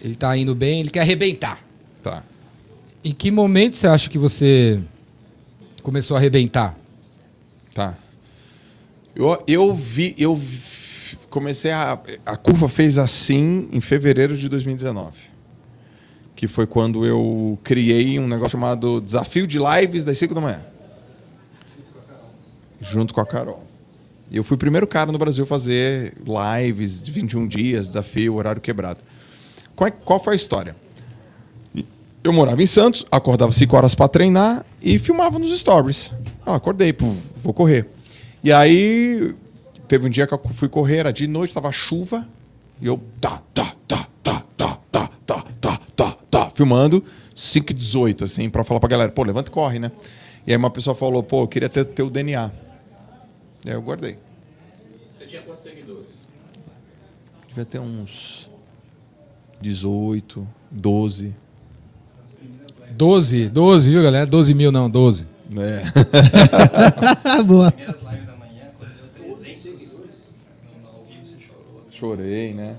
Ele 0.00 0.14
tá 0.14 0.36
indo 0.36 0.54
bem, 0.54 0.80
ele 0.80 0.90
quer 0.90 1.00
arrebentar. 1.00 1.58
Tá. 2.02 2.22
Em 3.02 3.12
que 3.12 3.30
momento 3.30 3.74
você 3.76 3.86
acha 3.86 4.08
que 4.10 4.18
você 4.18 4.80
começou 5.82 6.16
a 6.16 6.20
arrebentar? 6.20 6.78
Tá. 7.74 7.94
Eu, 9.14 9.42
eu 9.46 9.74
vi. 9.74 10.14
Eu 10.18 10.36
vi- 10.36 10.83
comecei 11.34 11.72
a. 11.72 11.98
A 12.24 12.36
curva 12.36 12.68
fez 12.68 12.96
assim 12.96 13.68
em 13.72 13.80
fevereiro 13.80 14.36
de 14.36 14.48
2019. 14.48 15.18
Que 16.36 16.46
foi 16.46 16.64
quando 16.66 17.04
eu 17.04 17.58
criei 17.64 18.18
um 18.20 18.28
negócio 18.28 18.52
chamado 18.52 19.00
Desafio 19.00 19.44
de 19.46 19.58
Lives 19.58 20.04
das 20.04 20.16
5 20.16 20.32
da 20.34 20.40
manhã. 20.40 20.62
Junto 22.80 23.12
com 23.12 23.20
a 23.20 23.26
Carol. 23.26 23.64
E 24.30 24.36
eu 24.36 24.44
fui 24.44 24.54
o 24.54 24.58
primeiro 24.58 24.86
cara 24.86 25.10
no 25.10 25.18
Brasil 25.18 25.44
a 25.44 25.46
fazer 25.46 26.14
lives 26.24 27.00
de 27.02 27.10
21 27.10 27.46
dias, 27.46 27.88
desafio, 27.88 28.34
horário 28.34 28.60
quebrado. 28.60 29.00
Qual, 29.74 29.88
é- 29.88 29.90
qual 29.90 30.22
foi 30.22 30.34
a 30.34 30.36
história? 30.36 30.76
Eu 32.22 32.32
morava 32.32 32.62
em 32.62 32.66
Santos, 32.66 33.04
acordava 33.10 33.52
5 33.52 33.76
horas 33.76 33.94
para 33.94 34.08
treinar 34.08 34.64
e 34.80 34.98
filmava 34.98 35.38
nos 35.38 35.56
stories. 35.58 36.10
Ah, 36.44 36.54
acordei, 36.54 36.92
pô, 36.92 37.12
vou 37.42 37.52
correr. 37.52 37.86
E 38.42 38.50
aí, 38.52 39.34
teve 39.94 40.08
um 40.08 40.10
dia 40.10 40.26
que 40.26 40.34
eu 40.34 40.40
fui 40.52 40.68
correr, 40.68 40.96
era 40.96 41.12
de 41.12 41.28
noite, 41.28 41.54
tava 41.54 41.70
chuva, 41.70 42.26
e 42.82 42.86
eu 42.86 43.00
tá, 43.20 43.40
tá, 43.54 43.76
tá, 43.86 44.08
tá, 44.24 44.44
tá, 44.56 44.80
tá, 44.90 45.08
tá, 45.24 45.44
tá, 45.60 45.78
tá, 45.94 46.18
tá, 46.28 46.50
filmando 46.50 47.04
5 47.32 47.70
e 47.70 47.74
18, 47.74 48.24
assim, 48.24 48.50
pra 48.50 48.64
falar 48.64 48.80
pra 48.80 48.88
galera, 48.88 49.12
pô, 49.12 49.22
levanta 49.22 49.50
e 49.50 49.52
corre, 49.52 49.78
né? 49.78 49.92
E 50.44 50.50
aí 50.50 50.56
uma 50.56 50.68
pessoa 50.70 50.96
falou, 50.96 51.22
pô, 51.22 51.42
eu 51.42 51.46
queria 51.48 51.68
ter 51.68 51.84
teu 51.84 52.10
DNA. 52.10 52.50
E 53.64 53.68
aí 53.68 53.76
eu 53.76 53.82
guardei. 53.82 54.18
Você 55.16 55.26
tinha 55.26 55.42
quantos 55.42 55.62
seguidores? 55.62 56.08
Devia 57.46 57.64
ter 57.64 57.78
uns 57.78 58.50
18, 59.60 60.44
12. 60.72 61.32
12, 62.90 63.48
12, 63.48 63.90
viu, 63.90 64.02
galera? 64.02 64.26
12 64.26 64.54
mil 64.54 64.72
não, 64.72 64.90
12. 64.90 65.28
né? 65.48 65.82
Boa. 67.46 67.70
Primeiras 67.70 68.02
lives 68.02 68.26
da 68.26 68.36
manhã, 68.36 68.70
quando 68.78 68.90
deu 69.16 69.36
300 69.36 69.60
seguidores, 69.62 70.10
no 70.82 70.88
ao 70.88 71.04
vivo 71.04 71.24
você 71.24 71.36
chorou. 71.40 71.83
Chorei, 71.98 72.52
né? 72.54 72.76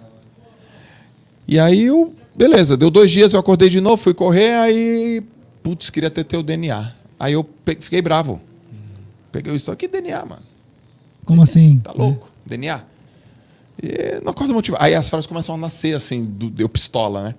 E 1.48 1.60
aí 1.60 1.84
eu. 1.84 2.14
Beleza, 2.36 2.76
deu 2.76 2.92
dois 2.92 3.12
dias, 3.12 3.34
eu 3.34 3.40
acordei 3.40 3.70
de 3.70 3.80
novo, 3.80 3.98
fui 3.98 4.14
correr, 4.14 4.56
aí. 4.56 5.24
Putz, 5.64 5.90
queria 5.90 6.10
ter 6.10 6.24
teu 6.26 6.44
DNA. 6.44 6.94
Aí 7.20 7.34
eu 7.34 7.44
pe- 7.44 7.78
fiquei 7.80 8.02
bravo. 8.02 8.42
Peguei 9.32 9.52
o 9.52 9.56
história. 9.56 9.78
Que 9.78 9.88
DNA, 9.88 10.26
mano? 10.26 10.42
Como 11.26 11.42
assim? 11.42 11.80
Tá 11.80 11.92
louco? 11.92 12.30
DNA? 12.46 12.84
E 13.82 14.22
não 14.24 14.32
acordo 14.32 14.54
motivado. 14.54 14.84
Aí 14.84 14.94
as 14.94 15.10
frases 15.10 15.26
começam 15.28 15.56
a 15.56 15.58
nascer, 15.58 15.96
assim, 15.96 16.24
do, 16.24 16.50
deu 16.50 16.70
pistola, 16.70 17.24
né? 17.24 17.36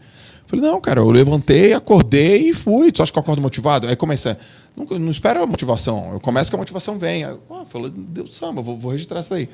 Falei, 0.46 0.64
não, 0.64 0.80
cara, 0.80 1.00
eu 1.00 1.10
levantei, 1.10 1.72
acordei 1.72 2.50
e 2.50 2.54
fui. 2.54 2.90
Tu 2.92 3.02
acha 3.02 3.12
que 3.12 3.18
eu 3.18 3.22
acordo 3.22 3.42
motivado? 3.42 3.86
Aí 3.88 3.96
comecei. 3.96 4.36
Não, 4.76 4.86
não 4.98 5.10
espera 5.10 5.42
a 5.42 5.46
motivação. 5.46 6.12
Eu 6.12 6.20
começo 6.20 6.50
que 6.50 6.54
a 6.56 6.58
motivação 6.58 6.98
vem. 6.98 7.24
Aí, 7.24 7.36
ah, 7.50 7.64
falou, 7.68 7.90
deu 7.90 8.26
samba, 8.28 8.62
vou, 8.62 8.78
vou 8.78 8.92
registrar 8.92 9.20
isso 9.20 9.34
aí. 9.34 9.48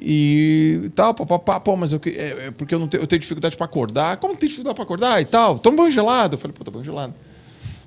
E 0.00 0.90
tal, 0.94 1.14
papapá, 1.14 1.58
pô, 1.60 1.76
mas 1.76 1.92
eu, 1.92 2.00
que- 2.00 2.10
é, 2.10 2.46
é 2.46 2.50
porque 2.50 2.74
eu, 2.74 2.78
não 2.78 2.88
tenho, 2.88 3.02
eu 3.02 3.06
tenho 3.06 3.20
dificuldade 3.20 3.56
para 3.56 3.66
acordar. 3.66 4.16
Como 4.18 4.34
tem 4.36 4.48
dificuldade 4.48 4.74
para 4.74 4.84
acordar 4.84 5.20
e 5.20 5.24
tal? 5.24 5.58
Toma 5.58 5.76
banho 5.78 5.90
gelado. 5.90 6.34
Eu 6.34 6.38
falei, 6.38 6.54
pô, 6.56 6.64
tá 6.64 6.70
banho 6.70 6.84
gelado. 6.84 7.14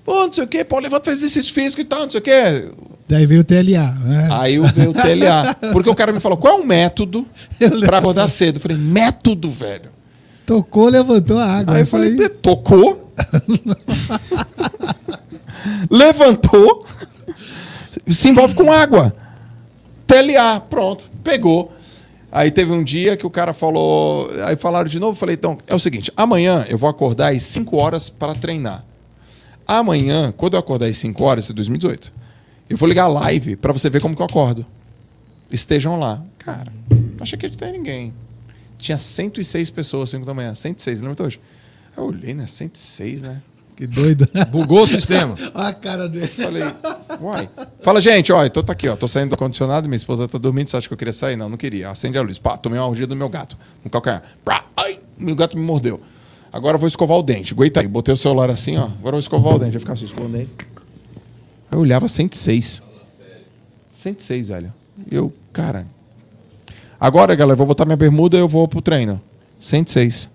Pô, 0.06 0.26
não 0.26 0.32
sei 0.32 0.44
o 0.44 0.48
quê, 0.48 0.64
pô, 0.64 0.80
levanta, 0.80 1.06
faz 1.06 1.18
exercício 1.18 1.54
físico 1.54 1.82
e 1.82 1.86
tal, 1.86 2.04
não 2.04 2.10
sei 2.10 2.20
o 2.20 2.24
quê. 2.24 2.70
Daí 3.10 3.26
veio 3.26 3.42
o 3.42 3.44
TLA. 3.44 3.92
Né? 3.94 4.28
Aí 4.32 4.58
veio 4.60 4.92
o 4.92 4.94
TLA. 4.94 5.54
Porque 5.74 5.90
o 5.90 5.96
cara 5.96 6.12
me 6.14 6.20
falou, 6.20 6.38
qual 6.38 6.60
é 6.60 6.62
o 6.62 6.66
método 6.66 7.26
para 7.86 7.98
acordar 8.00 8.28
cedo? 8.30 8.58
Eu 8.58 8.62
falei, 8.62 8.78
método, 8.78 9.50
velho. 9.52 9.92
Tocou, 10.46 10.88
levantou 10.88 11.38
a 11.38 11.46
água. 11.46 11.76
Aí 11.76 11.82
eu 11.82 11.86
falei, 11.88 12.10
aí- 12.12 12.16
"Bê, 12.16 12.30
tocou, 12.30 13.12
levantou, 15.90 16.86
se 18.08 18.30
envolve 18.30 18.56
com 18.56 18.72
água. 18.72 19.14
TLA, 20.06 20.60
pronto, 20.62 21.10
pegou. 21.24 21.74
Aí 22.32 22.52
teve 22.52 22.72
um 22.72 22.84
dia 22.84 23.16
que 23.16 23.26
o 23.26 23.30
cara 23.30 23.54
falou, 23.54 24.30
aí 24.46 24.56
falaram 24.58 24.90
de 24.90 25.00
novo, 25.00 25.18
falei, 25.18 25.36
então, 25.36 25.58
é 25.66 25.74
o 25.74 25.80
seguinte, 25.80 26.12
amanhã 26.16 26.66
eu 26.70 26.78
vou 26.78 26.90
acordar 26.90 27.34
às 27.34 27.44
5 27.44 27.78
horas 27.78 28.10
para 28.10 28.36
treinar. 28.36 28.84
Amanhã, 29.66 30.34
quando 30.36 30.54
eu 30.54 30.60
acordar 30.60 30.88
às 30.88 30.98
5 30.98 31.24
horas, 31.24 31.50
é 31.50 31.54
2018, 31.54 32.12
eu 32.70 32.76
vou 32.76 32.88
ligar 32.88 33.06
a 33.06 33.08
live 33.08 33.56
para 33.56 33.72
você 33.72 33.90
ver 33.90 34.02
como 34.02 34.16
que 34.16 34.22
eu 34.22 34.26
acordo. 34.26 34.66
Estejam 35.50 35.98
lá. 35.98 36.22
Cara, 36.38 36.72
não 36.90 37.22
achei 37.22 37.38
que 37.38 37.48
não 37.48 37.56
tem 37.56 37.72
ninguém. 37.72 38.14
Tinha 38.78 38.98
106 38.98 39.70
pessoas 39.70 40.04
às 40.04 40.10
5 40.12 40.26
da 40.26 40.34
manhã. 40.34 40.54
106, 40.54 41.00
lembra 41.00 41.14
até 41.14 41.24
hoje? 41.24 41.40
Eu 41.96 42.04
olhei, 42.04 42.34
né? 42.34 42.46
106, 42.46 43.22
né? 43.22 43.42
Que 43.78 43.86
doido. 43.86 44.28
Bugou 44.50 44.82
o 44.82 44.88
sistema. 44.88 45.36
Olha 45.54 45.68
a 45.70 45.74
cara 45.74 46.10
dele. 46.10 46.26
Falei, 46.26 46.64
uai. 47.22 47.48
Fala, 47.84 48.02
gente, 48.02 48.34
ó, 48.34 48.44
então 48.44 48.64
tá 48.64 48.74
aqui, 48.74 48.90
ó. 48.90 48.96
Tô 48.96 49.08
saindo 49.08 49.30
do 49.30 49.34
ar-condicionado, 49.34 49.88
minha 49.88 49.96
esposa 49.96 50.28
tá 50.28 50.40
dormindo. 50.40 50.68
Você 50.68 50.78
acha 50.78 50.88
que 50.88 50.94
eu 50.96 50.98
queria 50.98 51.14
sair? 51.14 51.36
Não, 51.36 51.48
não 51.48 51.58
queria. 51.58 51.92
Acende 51.92 52.18
a 52.18 52.24
luz. 52.24 52.40
Pá, 52.40 52.58
tomei 52.58 52.80
uma 52.80 52.88
mordida 52.88 53.06
do 53.06 53.16
meu 53.16 53.30
gato. 53.30 53.56
No 53.84 53.90
calcanhar. 53.92 54.24
Pá, 54.44 54.66
ai, 54.76 55.00
meu 55.16 55.36
gato 55.36 55.56
me 55.56 55.64
mordeu. 55.64 56.02
Agora 56.52 56.76
eu 56.76 56.80
vou 56.80 56.88
escovar 56.88 57.20
o 57.20 57.22
dente. 57.22 57.54
Aguenta 57.54 57.80
aí. 57.80 57.88
Botei 57.88 58.12
o 58.12 58.18
celular 58.18 58.50
assim, 58.50 58.78
ó. 58.78 58.86
Agora 58.86 58.98
eu 59.10 59.12
vou 59.12 59.20
escovar 59.20 59.54
o 59.54 59.60
dente. 59.60 59.76
Eu 59.76 59.80
ficar 59.80 59.94
assim, 59.94 60.06
escovando 60.06 60.34
o 60.34 60.38
dente. 60.40 60.50
Aí 60.60 61.78
eu 61.78 61.80
olhava 61.80 62.08
106. 62.08 62.82
106, 63.92 64.48
velho. 64.48 64.74
Eu, 65.12 65.32
cara. 65.54 65.86
Agora, 67.00 67.36
galera, 67.36 67.54
eu 67.54 67.58
vou 67.58 67.68
botar 67.68 67.86
minha 67.86 67.96
bermuda 67.96 68.38
e 68.38 68.40
eu 68.40 68.48
vou 68.48 68.68
pro 68.68 68.82
treino. 68.82 69.22
106. 69.60 70.30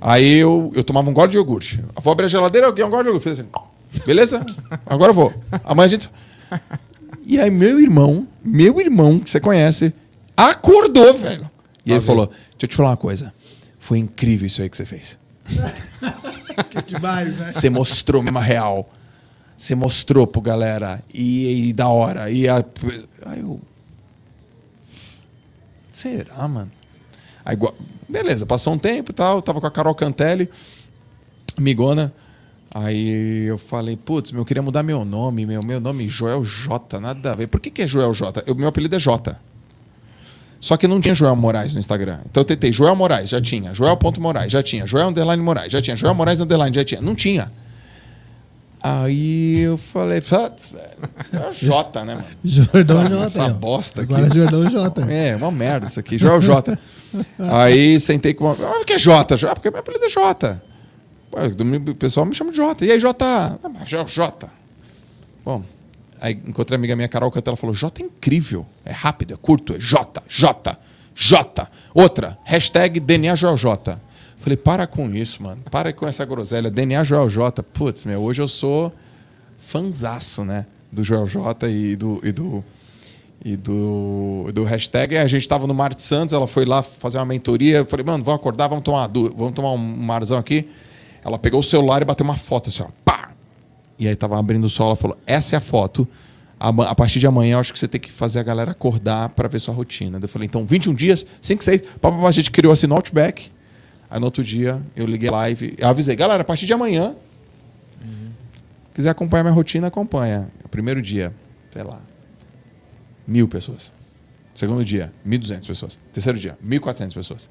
Aí 0.00 0.36
eu, 0.36 0.72
eu 0.74 0.84
tomava 0.84 1.10
um 1.10 1.12
gole 1.12 1.30
de 1.30 1.36
iogurte. 1.36 1.82
Eu 1.94 2.02
vou 2.02 2.12
abrir 2.12 2.26
a 2.26 2.28
geladeira, 2.28 2.66
alguém 2.66 2.84
um 2.84 2.90
gole 2.90 3.04
de 3.04 3.08
iogurte. 3.08 3.28
Fiz 3.28 3.40
assim, 3.40 3.48
beleza? 4.04 4.44
Agora 4.84 5.10
eu 5.10 5.14
vou. 5.14 5.34
Amanhã 5.64 5.86
a 5.86 5.88
gente. 5.88 6.10
E 7.24 7.40
aí, 7.40 7.50
meu 7.50 7.80
irmão, 7.80 8.26
meu 8.44 8.80
irmão, 8.80 9.18
que 9.18 9.28
você 9.28 9.40
conhece, 9.40 9.92
acordou, 10.36 11.14
velho. 11.14 11.50
E 11.84 11.90
ele 11.90 12.00
ver. 12.00 12.06
falou: 12.06 12.26
Deixa 12.26 12.62
eu 12.62 12.68
te 12.68 12.76
falar 12.76 12.90
uma 12.90 12.96
coisa. 12.96 13.32
Foi 13.78 13.98
incrível 13.98 14.46
isso 14.46 14.62
aí 14.62 14.68
que 14.68 14.76
você 14.76 14.86
fez. 14.86 15.18
Que 16.70 16.82
demais, 16.82 17.38
né? 17.38 17.52
Você 17.52 17.68
mostrou 17.68 18.22
mesmo 18.22 18.38
a 18.38 18.40
real. 18.40 18.90
Você 19.58 19.74
mostrou 19.74 20.26
pro 20.26 20.40
galera. 20.40 21.02
E, 21.12 21.68
e 21.68 21.72
da 21.74 21.88
hora. 21.88 22.30
E 22.30 22.48
a... 22.48 22.64
Aí 23.26 23.40
eu. 23.40 23.60
Será, 25.92 26.48
mano? 26.48 26.72
Aí, 27.46 27.56
beleza, 28.08 28.44
passou 28.44 28.74
um 28.74 28.78
tempo 28.78 29.12
e 29.12 29.14
tal. 29.14 29.40
Tava 29.40 29.60
com 29.60 29.66
a 29.68 29.70
Carol 29.70 29.94
Cantelli, 29.94 30.50
amigona. 31.56 32.12
Aí 32.74 33.44
eu 33.44 33.56
falei, 33.56 33.96
putz, 33.96 34.32
eu 34.32 34.44
queria 34.44 34.62
mudar 34.62 34.82
meu 34.82 35.04
nome. 35.04 35.46
Meu, 35.46 35.62
meu 35.62 35.80
nome 35.80 36.08
Joel 36.08 36.44
J, 36.44 37.00
nada 37.00 37.30
a 37.30 37.34
ver. 37.36 37.46
Por 37.46 37.60
que, 37.60 37.70
que 37.70 37.82
é 37.82 37.86
Joel 37.86 38.12
J? 38.12 38.42
O 38.50 38.54
meu 38.56 38.68
apelido 38.68 38.96
é 38.96 38.98
J. 38.98 39.38
Só 40.60 40.76
que 40.76 40.88
não 40.88 41.00
tinha 41.00 41.14
Joel 41.14 41.36
Moraes 41.36 41.74
no 41.74 41.78
Instagram. 41.78 42.18
Então 42.28 42.40
eu 42.40 42.44
tentei 42.44 42.72
Joel 42.72 42.96
Moraes, 42.96 43.28
já 43.28 43.40
tinha. 43.40 43.72
Joel.moraes, 43.72 44.50
já 44.50 44.62
tinha. 44.62 44.84
Joel 44.86 45.08
Underline 45.08 45.42
Moraes, 45.42 45.70
já 45.70 45.80
tinha. 45.80 45.94
Joel 45.94 46.14
Moraes 46.14 46.40
Underline, 46.40 46.74
já 46.74 46.84
tinha. 46.84 47.00
Não 47.00 47.14
tinha. 47.14 47.52
Aí 48.82 49.60
eu 49.60 49.76
falei, 49.78 50.20
putz, 50.20 50.70
velho. 50.70 51.44
É 51.44 51.48
o 51.48 51.52
J, 51.52 52.04
né, 52.04 52.14
mano? 52.14 52.26
Jordão 52.44 53.00
Essa- 53.00 53.08
J. 53.08 53.24
essa 53.26 53.48
bosta 53.54 54.02
aqui. 54.02 54.14
Agora 54.14 54.28
é 54.28 54.34
Jordão 54.34 54.68
J. 54.70 55.02
É, 55.10 55.36
uma 55.36 55.50
merda 55.50 55.86
isso 55.86 55.98
aqui. 55.98 56.18
Joel 56.18 56.40
J. 56.40 56.78
Aí 57.38 57.98
sentei 57.98 58.34
com 58.34 58.44
uma. 58.44 58.52
Ah, 58.66 58.80
o 58.80 58.84
que 58.84 58.92
é 58.92 58.98
J? 58.98 59.34
Ah, 59.48 59.54
porque 59.54 59.70
meu 59.70 59.80
apelido 59.80 60.04
é 60.04 60.08
J. 60.08 60.60
Pô, 61.30 61.38
O 61.90 61.94
pessoal 61.94 62.26
me 62.26 62.34
chama 62.34 62.50
de 62.50 62.58
J. 62.58 62.84
E 62.86 62.92
aí, 62.92 63.00
J? 63.00 63.16
Ah, 63.24 63.68
mas 63.68 63.92
é 63.92 64.00
o 64.00 64.06
J. 64.06 64.48
Bom, 65.44 65.64
aí 66.20 66.32
encontrei 66.46 66.76
a 66.76 66.78
amiga 66.78 66.94
minha, 66.94 67.08
Carol 67.08 67.30
Cantela, 67.30 67.56
falou: 67.56 67.74
J 67.74 68.02
é 68.02 68.06
incrível. 68.06 68.66
É 68.84 68.92
rápido, 68.92 69.34
é 69.34 69.36
curto, 69.36 69.74
é 69.74 69.78
J, 69.80 70.22
J, 70.28 70.78
J. 71.14 71.68
Outra, 71.94 72.38
hashtag 72.44 73.00
DNA 73.00 73.34
Joel 73.34 73.56
J. 73.56 73.98
Falei, 74.46 74.56
para 74.56 74.86
com 74.86 75.12
isso, 75.12 75.42
mano. 75.42 75.60
Para 75.68 75.92
com 75.92 76.06
essa 76.06 76.24
groselha. 76.24 76.70
DNA 76.70 77.02
Joel 77.02 77.28
J. 77.28 77.64
Putz, 77.64 78.04
meu, 78.04 78.20
hoje 78.20 78.40
eu 78.40 78.46
sou 78.46 78.92
fanzaço, 79.58 80.44
né? 80.44 80.66
Do 80.92 81.02
Joel 81.02 81.26
J 81.26 81.68
e 81.68 81.96
do. 81.96 82.20
E 82.22 82.30
do 82.30 82.64
e 83.44 83.56
do, 83.56 84.50
do 84.54 84.62
hashtag. 84.62 85.16
A 85.16 85.26
gente 85.26 85.48
tava 85.48 85.66
no 85.66 85.74
Mar 85.74 85.94
de 85.94 86.02
Santos, 86.04 86.32
ela 86.32 86.46
foi 86.46 86.64
lá 86.64 86.80
fazer 86.82 87.18
uma 87.18 87.24
mentoria. 87.26 87.78
Eu 87.78 87.86
falei, 87.86 88.06
mano, 88.06 88.22
vamos 88.22 88.40
acordar, 88.40 88.68
vamos 88.68 88.84
tomar, 88.84 89.08
vamos 89.08 89.52
tomar 89.52 89.72
um 89.72 89.78
marzão 89.78 90.38
aqui. 90.38 90.68
Ela 91.24 91.38
pegou 91.40 91.58
o 91.58 91.62
celular 91.62 92.00
e 92.02 92.04
bateu 92.04 92.22
uma 92.24 92.36
foto 92.36 92.68
assim, 92.70 92.84
ó. 92.84 92.86
Pá! 93.04 93.30
E 93.98 94.06
aí 94.06 94.14
tava 94.14 94.38
abrindo 94.38 94.64
o 94.64 94.68
sol, 94.70 94.86
ela 94.86 94.96
falou: 94.96 95.16
essa 95.26 95.56
é 95.56 95.58
a 95.58 95.60
foto. 95.60 96.06
Ama- 96.58 96.86
A 96.86 96.94
partir 96.94 97.18
de 97.18 97.26
amanhã, 97.26 97.54
eu 97.56 97.58
acho 97.60 97.72
que 97.72 97.78
você 97.80 97.88
tem 97.88 98.00
que 98.00 98.12
fazer 98.12 98.38
a 98.38 98.42
galera 98.44 98.70
acordar 98.70 99.28
para 99.30 99.48
ver 99.48 99.58
sua 99.60 99.74
rotina. 99.74 100.20
Eu 100.22 100.28
falei, 100.28 100.46
então, 100.46 100.64
21 100.64 100.94
dias, 100.94 101.26
5, 101.40 101.64
6. 101.64 101.82
Pá, 102.00 102.10
pá, 102.12 102.12
pá, 102.12 102.28
A 102.28 102.32
gente 102.32 102.50
criou 102.52 102.72
assim 102.72 102.86
no 102.86 102.94
Outback. 102.94 103.50
Aí 104.08 104.18
no 104.20 104.26
outro 104.26 104.42
dia, 104.44 104.80
eu 104.94 105.06
liguei 105.06 105.28
a 105.28 105.32
live. 105.32 105.74
Eu 105.78 105.88
avisei, 105.88 106.14
galera, 106.14 106.42
a 106.42 106.44
partir 106.44 106.66
de 106.66 106.72
amanhã, 106.72 107.14
quiser 108.94 109.10
acompanhar 109.10 109.42
minha 109.42 109.54
rotina, 109.54 109.88
acompanha. 109.88 110.48
Primeiro 110.70 111.02
dia, 111.02 111.32
sei 111.72 111.82
lá, 111.82 112.00
mil 113.26 113.48
pessoas. 113.48 113.92
Segundo 114.54 114.84
dia, 114.84 115.12
1.200 115.26 115.66
pessoas. 115.66 115.98
Terceiro 116.12 116.38
dia, 116.38 116.56
1.400 116.66 117.12
pessoas. 117.12 117.50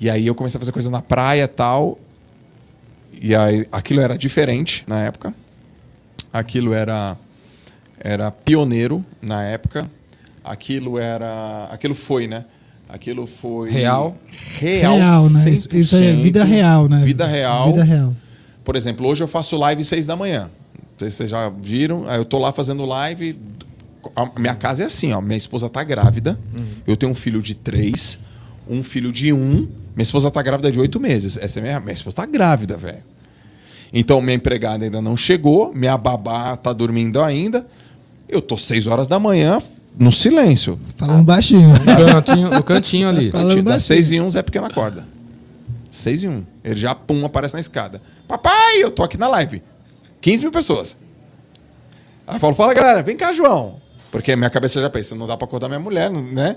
E 0.00 0.08
aí 0.08 0.26
eu 0.26 0.34
comecei 0.34 0.58
a 0.58 0.60
fazer 0.60 0.70
coisa 0.70 0.90
na 0.90 1.02
praia 1.02 1.42
e 1.42 1.48
tal. 1.48 1.98
E 3.12 3.34
aí 3.34 3.66
aquilo 3.72 4.00
era 4.00 4.16
diferente 4.16 4.84
na 4.86 5.00
época. 5.00 5.34
Aquilo 6.32 6.72
era 6.72 7.16
era 7.98 8.30
pioneiro 8.30 9.04
na 9.20 9.42
época. 9.42 9.90
Aquilo 10.44 10.98
era, 10.98 11.64
aquilo 11.70 11.94
foi, 11.94 12.26
né? 12.26 12.44
Aquilo 12.88 13.26
foi 13.26 13.70
Real. 13.70 14.16
real, 14.58 14.96
Real, 14.96 15.30
né? 15.30 15.50
Isso, 15.50 15.68
é 15.96 16.12
100%. 16.14 16.22
vida 16.22 16.42
real, 16.44 16.88
né? 16.88 17.04
Vida 17.04 17.26
real. 17.26 17.66
Vida 17.66 17.84
real. 17.84 18.14
Por 18.64 18.76
exemplo, 18.76 19.06
hoje 19.06 19.22
eu 19.22 19.28
faço 19.28 19.56
live 19.56 19.84
seis 19.84 20.06
da 20.06 20.16
manhã. 20.16 20.50
Vocês 20.98 21.30
já 21.30 21.48
viram. 21.50 22.08
Aí 22.08 22.18
eu 22.18 22.24
tô 22.24 22.38
lá 22.38 22.50
fazendo 22.50 22.84
live. 22.86 23.38
A 24.16 24.30
minha 24.40 24.54
casa 24.54 24.82
é 24.82 24.86
assim, 24.86 25.12
ó. 25.12 25.20
Minha 25.20 25.36
esposa 25.36 25.68
tá 25.68 25.84
grávida. 25.84 26.38
Eu 26.86 26.96
tenho 26.96 27.12
um 27.12 27.14
filho 27.14 27.42
de 27.42 27.54
três, 27.54 28.18
um 28.68 28.82
filho 28.82 29.12
de 29.12 29.32
um. 29.32 29.68
Minha 29.94 30.02
esposa 30.02 30.30
tá 30.30 30.40
grávida 30.42 30.72
de 30.72 30.80
oito 30.80 30.98
meses. 30.98 31.36
Essa 31.36 31.58
é 31.58 31.62
minha, 31.62 31.80
minha 31.80 31.92
esposa 31.92 32.16
tá 32.16 32.26
grávida, 32.26 32.76
velho. 32.76 33.02
Então 33.92 34.20
minha 34.20 34.34
empregada 34.36 34.84
ainda 34.84 35.00
não 35.00 35.16
chegou, 35.16 35.72
minha 35.74 35.96
babá 35.96 36.56
tá 36.56 36.72
dormindo 36.72 37.22
ainda. 37.22 37.66
Eu 38.28 38.40
tô 38.42 38.56
seis 38.56 38.86
horas 38.86 39.08
da 39.08 39.18
manhã 39.18 39.62
no 39.96 40.10
silêncio. 40.10 40.78
Falando 40.96 41.24
baixinho. 41.24 41.68
No 41.68 42.12
cantinho, 42.12 42.50
no 42.50 42.62
cantinho 42.62 43.08
ali. 43.08 43.30
Falando 43.30 43.62
baixinho. 43.62 43.80
seis 43.80 44.12
e 44.12 44.20
um, 44.20 44.30
Zé 44.30 44.42
Pequena 44.42 44.66
acorda. 44.66 45.06
Seis 45.90 46.22
e 46.22 46.28
um. 46.28 46.44
Ele 46.62 46.78
já, 46.78 46.94
pum, 46.94 47.24
aparece 47.24 47.54
na 47.54 47.60
escada. 47.60 48.00
Papai, 48.26 48.82
eu 48.82 48.90
tô 48.90 49.02
aqui 49.02 49.16
na 49.16 49.28
live. 49.28 49.62
15 50.20 50.42
mil 50.42 50.52
pessoas. 50.52 50.96
Aí 52.26 52.36
eu 52.36 52.40
falo, 52.40 52.54
fala 52.54 52.74
galera, 52.74 53.02
vem 53.02 53.16
cá, 53.16 53.32
João. 53.32 53.80
Porque 54.10 54.34
minha 54.36 54.50
cabeça 54.50 54.80
já 54.80 54.90
pensa, 54.90 55.14
não 55.14 55.26
dá 55.26 55.36
pra 55.36 55.46
acordar 55.46 55.68
minha 55.68 55.80
mulher, 55.80 56.10
né? 56.10 56.56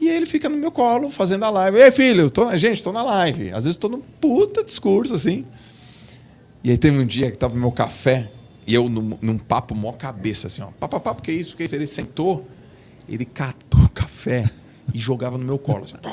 E 0.00 0.08
aí 0.08 0.16
ele 0.16 0.26
fica 0.26 0.48
no 0.48 0.56
meu 0.56 0.70
colo, 0.72 1.10
fazendo 1.10 1.44
a 1.44 1.50
live. 1.50 1.78
Ei, 1.78 1.90
filho, 1.92 2.30
tô, 2.30 2.54
gente, 2.56 2.82
tô 2.82 2.92
na 2.92 3.02
live. 3.02 3.52
Às 3.52 3.64
vezes 3.64 3.76
tô 3.76 3.88
num 3.88 4.00
puta 4.00 4.64
discurso, 4.64 5.14
assim. 5.14 5.46
E 6.64 6.70
aí 6.70 6.76
teve 6.76 6.98
um 6.98 7.06
dia 7.06 7.30
que 7.30 7.38
tava 7.38 7.54
no 7.54 7.60
meu 7.60 7.70
café, 7.70 8.28
e 8.66 8.74
eu 8.74 8.88
num, 8.88 9.18
num 9.20 9.38
papo 9.38 9.74
mó 9.74 9.92
cabeça, 9.92 10.46
assim, 10.46 10.62
ó. 10.62 10.68
Papo, 10.78 11.00
papo, 11.00 11.22
que 11.22 11.32
isso? 11.32 11.50
Porque 11.50 11.64
isso? 11.64 11.74
Ele 11.74 11.86
sentou, 11.86 12.46
ele 13.08 13.24
catou 13.24 13.82
o 13.84 13.88
café 13.88 14.50
e 14.94 14.98
jogava 14.98 15.36
no 15.36 15.44
meu 15.44 15.58
colo. 15.58 15.84
Assim, 15.84 15.94
pô, 15.96 16.10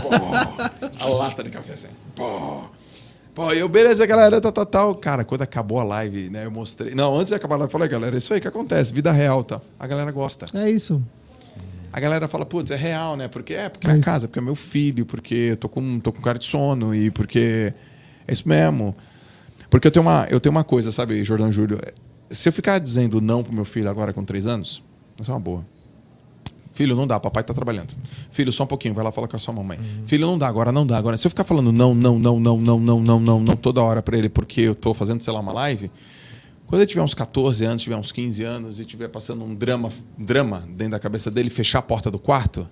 pô, 0.00 1.04
a 1.04 1.08
lata 1.08 1.42
de 1.42 1.50
café, 1.50 1.74
assim. 1.74 1.88
Pô, 2.14 2.62
pô, 3.34 3.52
eu, 3.52 3.68
beleza, 3.68 4.06
galera, 4.06 4.40
tal, 4.40 4.52
tal, 4.52 4.66
tal. 4.66 4.94
Cara, 4.94 5.24
quando 5.24 5.42
acabou 5.42 5.80
a 5.80 5.84
live, 5.84 6.30
né, 6.30 6.46
eu 6.46 6.50
mostrei. 6.50 6.94
Não, 6.94 7.14
antes 7.14 7.28
de 7.28 7.34
acabar 7.34 7.56
a 7.56 7.58
live, 7.58 7.68
eu 7.68 7.72
falei, 7.72 7.88
galera, 7.88 8.16
é 8.16 8.18
isso 8.18 8.32
aí 8.32 8.40
que 8.40 8.48
acontece, 8.48 8.92
vida 8.92 9.12
real, 9.12 9.44
tá? 9.44 9.60
A 9.78 9.86
galera 9.86 10.10
gosta. 10.10 10.46
É 10.54 10.70
isso. 10.70 11.02
A 11.92 12.00
galera 12.00 12.28
fala, 12.28 12.44
putz, 12.44 12.70
é 12.70 12.76
real, 12.76 13.16
né? 13.16 13.28
Porque 13.28 13.54
é 13.54 13.68
porque 13.68 13.86
é 13.86 13.92
minha 13.92 14.02
casa, 14.02 14.28
porque 14.28 14.38
é 14.38 14.42
meu 14.42 14.54
filho, 14.54 15.06
porque 15.06 15.34
eu 15.34 15.56
tô 15.56 15.68
com, 15.68 15.98
tô 16.00 16.12
com 16.12 16.20
cara 16.20 16.38
de 16.38 16.44
sono 16.44 16.94
e 16.94 17.10
porque 17.10 17.72
é 18.26 18.32
isso 18.32 18.48
mesmo. 18.48 18.94
Porque 19.70 19.86
eu 19.86 19.90
tenho 19.90 20.04
uma, 20.04 20.26
eu 20.30 20.40
tenho 20.40 20.50
uma 20.50 20.64
coisa, 20.64 20.90
sabe, 20.90 21.22
Jordão 21.24 21.52
Júlio? 21.52 21.78
Se 22.30 22.48
eu 22.48 22.52
ficar 22.52 22.78
dizendo 22.78 23.20
não 23.20 23.42
pro 23.42 23.52
meu 23.52 23.64
filho 23.64 23.88
agora 23.88 24.12
com 24.12 24.24
três 24.24 24.46
anos, 24.46 24.82
essa 25.20 25.30
é 25.30 25.34
uma 25.34 25.40
boa. 25.40 25.64
Filho, 26.72 26.94
não 26.94 27.08
dá, 27.08 27.18
papai 27.18 27.42
tá 27.42 27.52
trabalhando. 27.52 27.92
Filho, 28.30 28.52
só 28.52 28.62
um 28.62 28.66
pouquinho, 28.66 28.94
vai 28.94 29.02
lá 29.02 29.10
falar 29.10 29.26
com 29.26 29.36
a 29.36 29.40
sua 29.40 29.52
mamãe. 29.52 29.78
Filho, 30.06 30.26
não 30.26 30.38
dá 30.38 30.46
agora, 30.46 30.70
não 30.70 30.86
dá 30.86 30.96
agora. 30.96 31.18
Se 31.18 31.26
eu 31.26 31.30
ficar 31.30 31.42
falando 31.42 31.72
não, 31.72 31.92
não, 31.92 32.18
não, 32.18 32.38
não, 32.38 32.56
não, 32.56 32.78
não, 32.78 33.00
não, 33.00 33.20
não, 33.20 33.40
não 33.40 33.56
toda 33.56 33.82
hora 33.82 34.00
pra 34.00 34.16
ele 34.16 34.28
porque 34.28 34.60
eu 34.60 34.76
tô 34.76 34.94
fazendo, 34.94 35.20
sei 35.20 35.32
lá, 35.32 35.40
uma 35.40 35.52
live, 35.52 35.90
quando 36.66 36.82
ele 36.82 36.88
tiver 36.88 37.02
uns 37.02 37.14
14 37.14 37.64
anos, 37.64 37.82
tiver 37.82 37.96
uns 37.96 38.12
15 38.12 38.44
anos 38.44 38.78
e 38.78 38.84
tiver 38.84 39.08
passando 39.08 39.44
um 39.44 39.54
drama, 39.54 39.90
drama 40.16 40.68
dentro 40.68 40.92
da 40.92 41.00
cabeça 41.00 41.30
dele, 41.30 41.50
fechar 41.50 41.80
a 41.80 41.82
porta 41.82 42.10
do 42.10 42.18
quarto, 42.18 42.68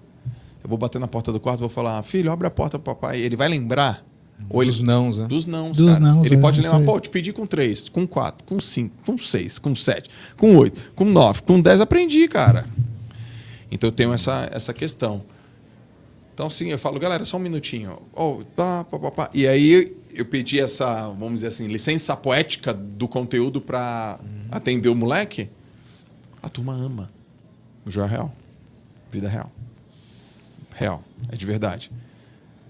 eu 0.62 0.68
vou 0.68 0.78
bater 0.78 1.00
na 1.00 1.08
porta 1.08 1.32
do 1.32 1.40
quarto 1.40 1.58
e 1.58 1.62
vou 1.62 1.68
falar: 1.68 2.00
"Filho, 2.04 2.30
abre 2.30 2.46
a 2.46 2.50
porta 2.50 2.78
pro 2.78 2.94
papai". 2.94 3.20
Ele 3.20 3.34
vai 3.34 3.48
lembrar 3.48 4.04
ou 4.48 4.62
ele 4.62 4.70
Dos 4.70 4.82
nãos, 4.82 5.18
né? 5.18 5.26
dos 5.26 5.46
não, 5.46 5.70
Dos 5.72 5.86
cara. 5.86 6.00
nãos, 6.00 6.26
ele 6.26 6.34
é, 6.36 6.38
pode 6.38 6.66
aí. 6.66 6.84
pô, 6.84 6.96
eu 6.96 7.00
te 7.00 7.08
pedi 7.08 7.32
com 7.32 7.46
3, 7.46 7.88
com 7.88 8.06
4, 8.06 8.44
com 8.46 8.60
5, 8.60 8.94
com 9.04 9.18
6, 9.18 9.58
com 9.58 9.74
7, 9.74 10.10
com 10.36 10.56
8, 10.56 10.92
com 10.94 11.04
9, 11.04 11.42
com 11.42 11.60
10, 11.60 11.80
aprendi, 11.80 12.28
cara. 12.28 12.66
Então 13.70 13.88
eu 13.88 13.92
tenho 13.92 14.12
essa, 14.12 14.48
essa 14.52 14.72
questão. 14.72 15.22
Então, 16.32 16.50
sim, 16.50 16.68
eu 16.68 16.78
falo, 16.78 17.00
galera, 17.00 17.24
só 17.24 17.38
um 17.38 17.40
minutinho. 17.40 17.98
Oh, 18.12 18.42
pá, 18.54 18.84
pá, 18.84 18.98
pá, 18.98 19.10
pá. 19.10 19.30
E 19.32 19.48
aí 19.48 19.96
eu 20.12 20.24
pedi 20.24 20.60
essa, 20.60 21.08
vamos 21.08 21.36
dizer 21.36 21.46
assim, 21.46 21.66
licença 21.66 22.14
poética 22.14 22.74
do 22.74 23.08
conteúdo 23.08 23.60
para 23.60 24.20
atender 24.50 24.90
o 24.90 24.94
moleque. 24.94 25.48
A 26.42 26.48
turma 26.48 26.74
ama. 26.74 27.10
O 27.86 27.90
João 27.90 28.06
é 28.06 28.10
real. 28.10 28.36
Vida 29.10 29.28
real. 29.28 29.50
Real. 30.74 31.02
É 31.30 31.36
de 31.36 31.46
verdade. 31.46 31.90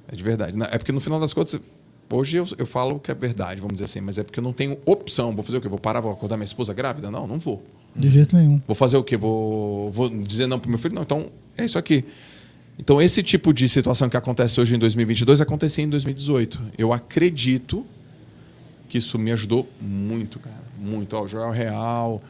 É 0.08 0.16
de 0.16 0.22
verdade. 0.22 0.56
É 0.70 0.78
porque 0.78 0.92
no 0.92 1.00
final 1.00 1.18
das 1.18 1.32
contas, 1.32 1.60
Hoje 2.08 2.36
eu, 2.36 2.46
eu 2.56 2.66
falo 2.66 3.00
que 3.00 3.10
é 3.10 3.14
verdade, 3.14 3.60
vamos 3.60 3.74
dizer 3.74 3.86
assim, 3.86 4.00
mas 4.00 4.16
é 4.16 4.22
porque 4.22 4.38
eu 4.38 4.44
não 4.44 4.52
tenho 4.52 4.78
opção. 4.86 5.34
Vou 5.34 5.42
fazer 5.42 5.56
o 5.56 5.60
quê? 5.60 5.68
Vou 5.68 5.78
parar, 5.78 6.00
vou 6.00 6.12
acordar 6.12 6.36
minha 6.36 6.44
esposa 6.44 6.72
grávida? 6.72 7.10
Não, 7.10 7.26
não 7.26 7.38
vou. 7.38 7.64
De 7.96 8.08
jeito 8.08 8.36
nenhum. 8.36 8.60
Vou 8.66 8.76
fazer 8.76 8.96
o 8.96 9.02
quê? 9.02 9.16
Vou, 9.16 9.90
vou 9.90 10.08
dizer 10.08 10.46
não 10.46 10.60
pro 10.60 10.70
meu 10.70 10.78
filho? 10.78 10.94
Não, 10.94 11.02
então 11.02 11.26
é 11.58 11.64
isso 11.64 11.76
aqui. 11.76 12.04
Então, 12.78 13.00
esse 13.02 13.22
tipo 13.22 13.52
de 13.52 13.68
situação 13.68 14.08
que 14.08 14.16
acontece 14.16 14.60
hoje 14.60 14.74
em 14.74 14.78
2022 14.78 15.40
acontecia 15.40 15.82
em 15.82 15.88
2018. 15.88 16.62
Eu 16.78 16.92
acredito 16.92 17.84
que 18.88 18.98
isso 18.98 19.18
me 19.18 19.32
ajudou 19.32 19.68
muito, 19.80 20.38
cara. 20.38 20.62
Muito. 20.78 21.16
Ó, 21.16 21.24
o 21.24 21.28
Joel 21.28 21.50
Real. 21.50 22.22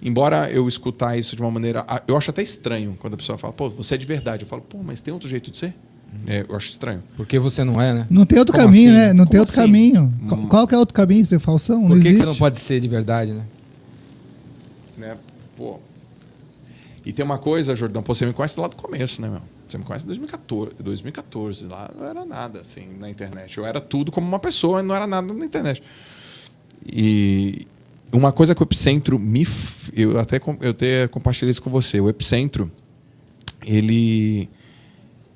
Embora 0.00 0.50
eu 0.50 0.66
escutar 0.68 1.18
isso 1.18 1.36
de 1.36 1.42
uma 1.42 1.50
maneira. 1.50 1.84
Eu 2.08 2.16
acho 2.16 2.30
até 2.30 2.42
estranho 2.42 2.96
quando 2.98 3.14
a 3.14 3.16
pessoa 3.16 3.36
fala, 3.36 3.52
pô, 3.52 3.68
você 3.68 3.96
é 3.96 3.98
de 3.98 4.06
verdade. 4.06 4.44
Eu 4.44 4.48
falo, 4.48 4.62
pô, 4.62 4.78
mas 4.82 5.02
tem 5.02 5.12
outro 5.12 5.28
jeito 5.28 5.50
de 5.50 5.58
ser? 5.58 5.74
É, 6.26 6.44
eu 6.48 6.54
acho 6.56 6.68
estranho. 6.68 7.02
Porque 7.16 7.38
você 7.38 7.64
não 7.64 7.80
é, 7.80 7.92
né? 7.94 8.06
Não 8.10 8.24
tem 8.26 8.38
outro 8.38 8.54
Como 8.54 8.66
caminho, 8.66 8.90
assim? 8.90 8.98
né? 8.98 9.12
Não 9.12 9.18
Como 9.24 9.30
tem 9.30 9.40
outro 9.40 9.52
assim? 9.52 9.60
caminho. 9.62 10.12
Qual, 10.28 10.40
Hum. 10.40 10.46
qual 10.48 10.66
que 10.68 10.74
é 10.74 10.78
outro 10.78 10.94
caminho? 10.94 11.24
Ser 11.26 11.38
falsão? 11.38 11.86
Por 11.88 12.00
que, 12.00 12.12
que 12.12 12.18
você 12.18 12.26
não 12.26 12.36
pode 12.36 12.58
ser 12.58 12.80
de 12.80 12.88
verdade, 12.88 13.32
né? 13.32 13.44
Né? 14.96 15.16
Pô. 15.56 15.80
E 17.04 17.12
tem 17.12 17.24
uma 17.24 17.38
coisa, 17.38 17.74
Jordão, 17.74 18.02
pô, 18.02 18.14
você 18.14 18.24
me 18.26 18.32
conhece 18.32 18.60
lá 18.60 18.68
do 18.68 18.76
começo, 18.76 19.20
né, 19.20 19.28
meu? 19.28 19.40
Você 19.68 19.78
me 19.78 19.84
conhece 19.84 20.04
em 20.04 20.08
2014, 20.08 20.74
2014. 20.82 21.64
Lá 21.64 21.90
não 21.98 22.06
era 22.06 22.24
nada, 22.24 22.60
assim, 22.60 22.86
na 23.00 23.08
internet. 23.10 23.56
Eu 23.58 23.64
era 23.64 23.80
tudo 23.80 24.12
como 24.12 24.26
uma 24.28 24.38
pessoa 24.38 24.80
e 24.80 24.82
não 24.82 24.94
era 24.94 25.06
nada 25.06 25.32
na 25.32 25.44
internet. 25.44 25.82
E 26.86 27.66
uma 28.12 28.30
coisa 28.32 28.54
que 28.54 28.62
o 28.62 28.64
Epicentro 28.64 29.18
me... 29.18 29.42
f- 29.42 29.90
Eu 29.96 30.18
até, 30.20 30.38
com- 30.38 30.58
eu 30.60 30.70
até 30.70 31.08
compartilhei 31.08 31.50
isso 31.50 31.62
com 31.62 31.70
você. 31.70 32.00
O 32.00 32.08
Epicentro, 32.08 32.70
ele... 33.64 34.48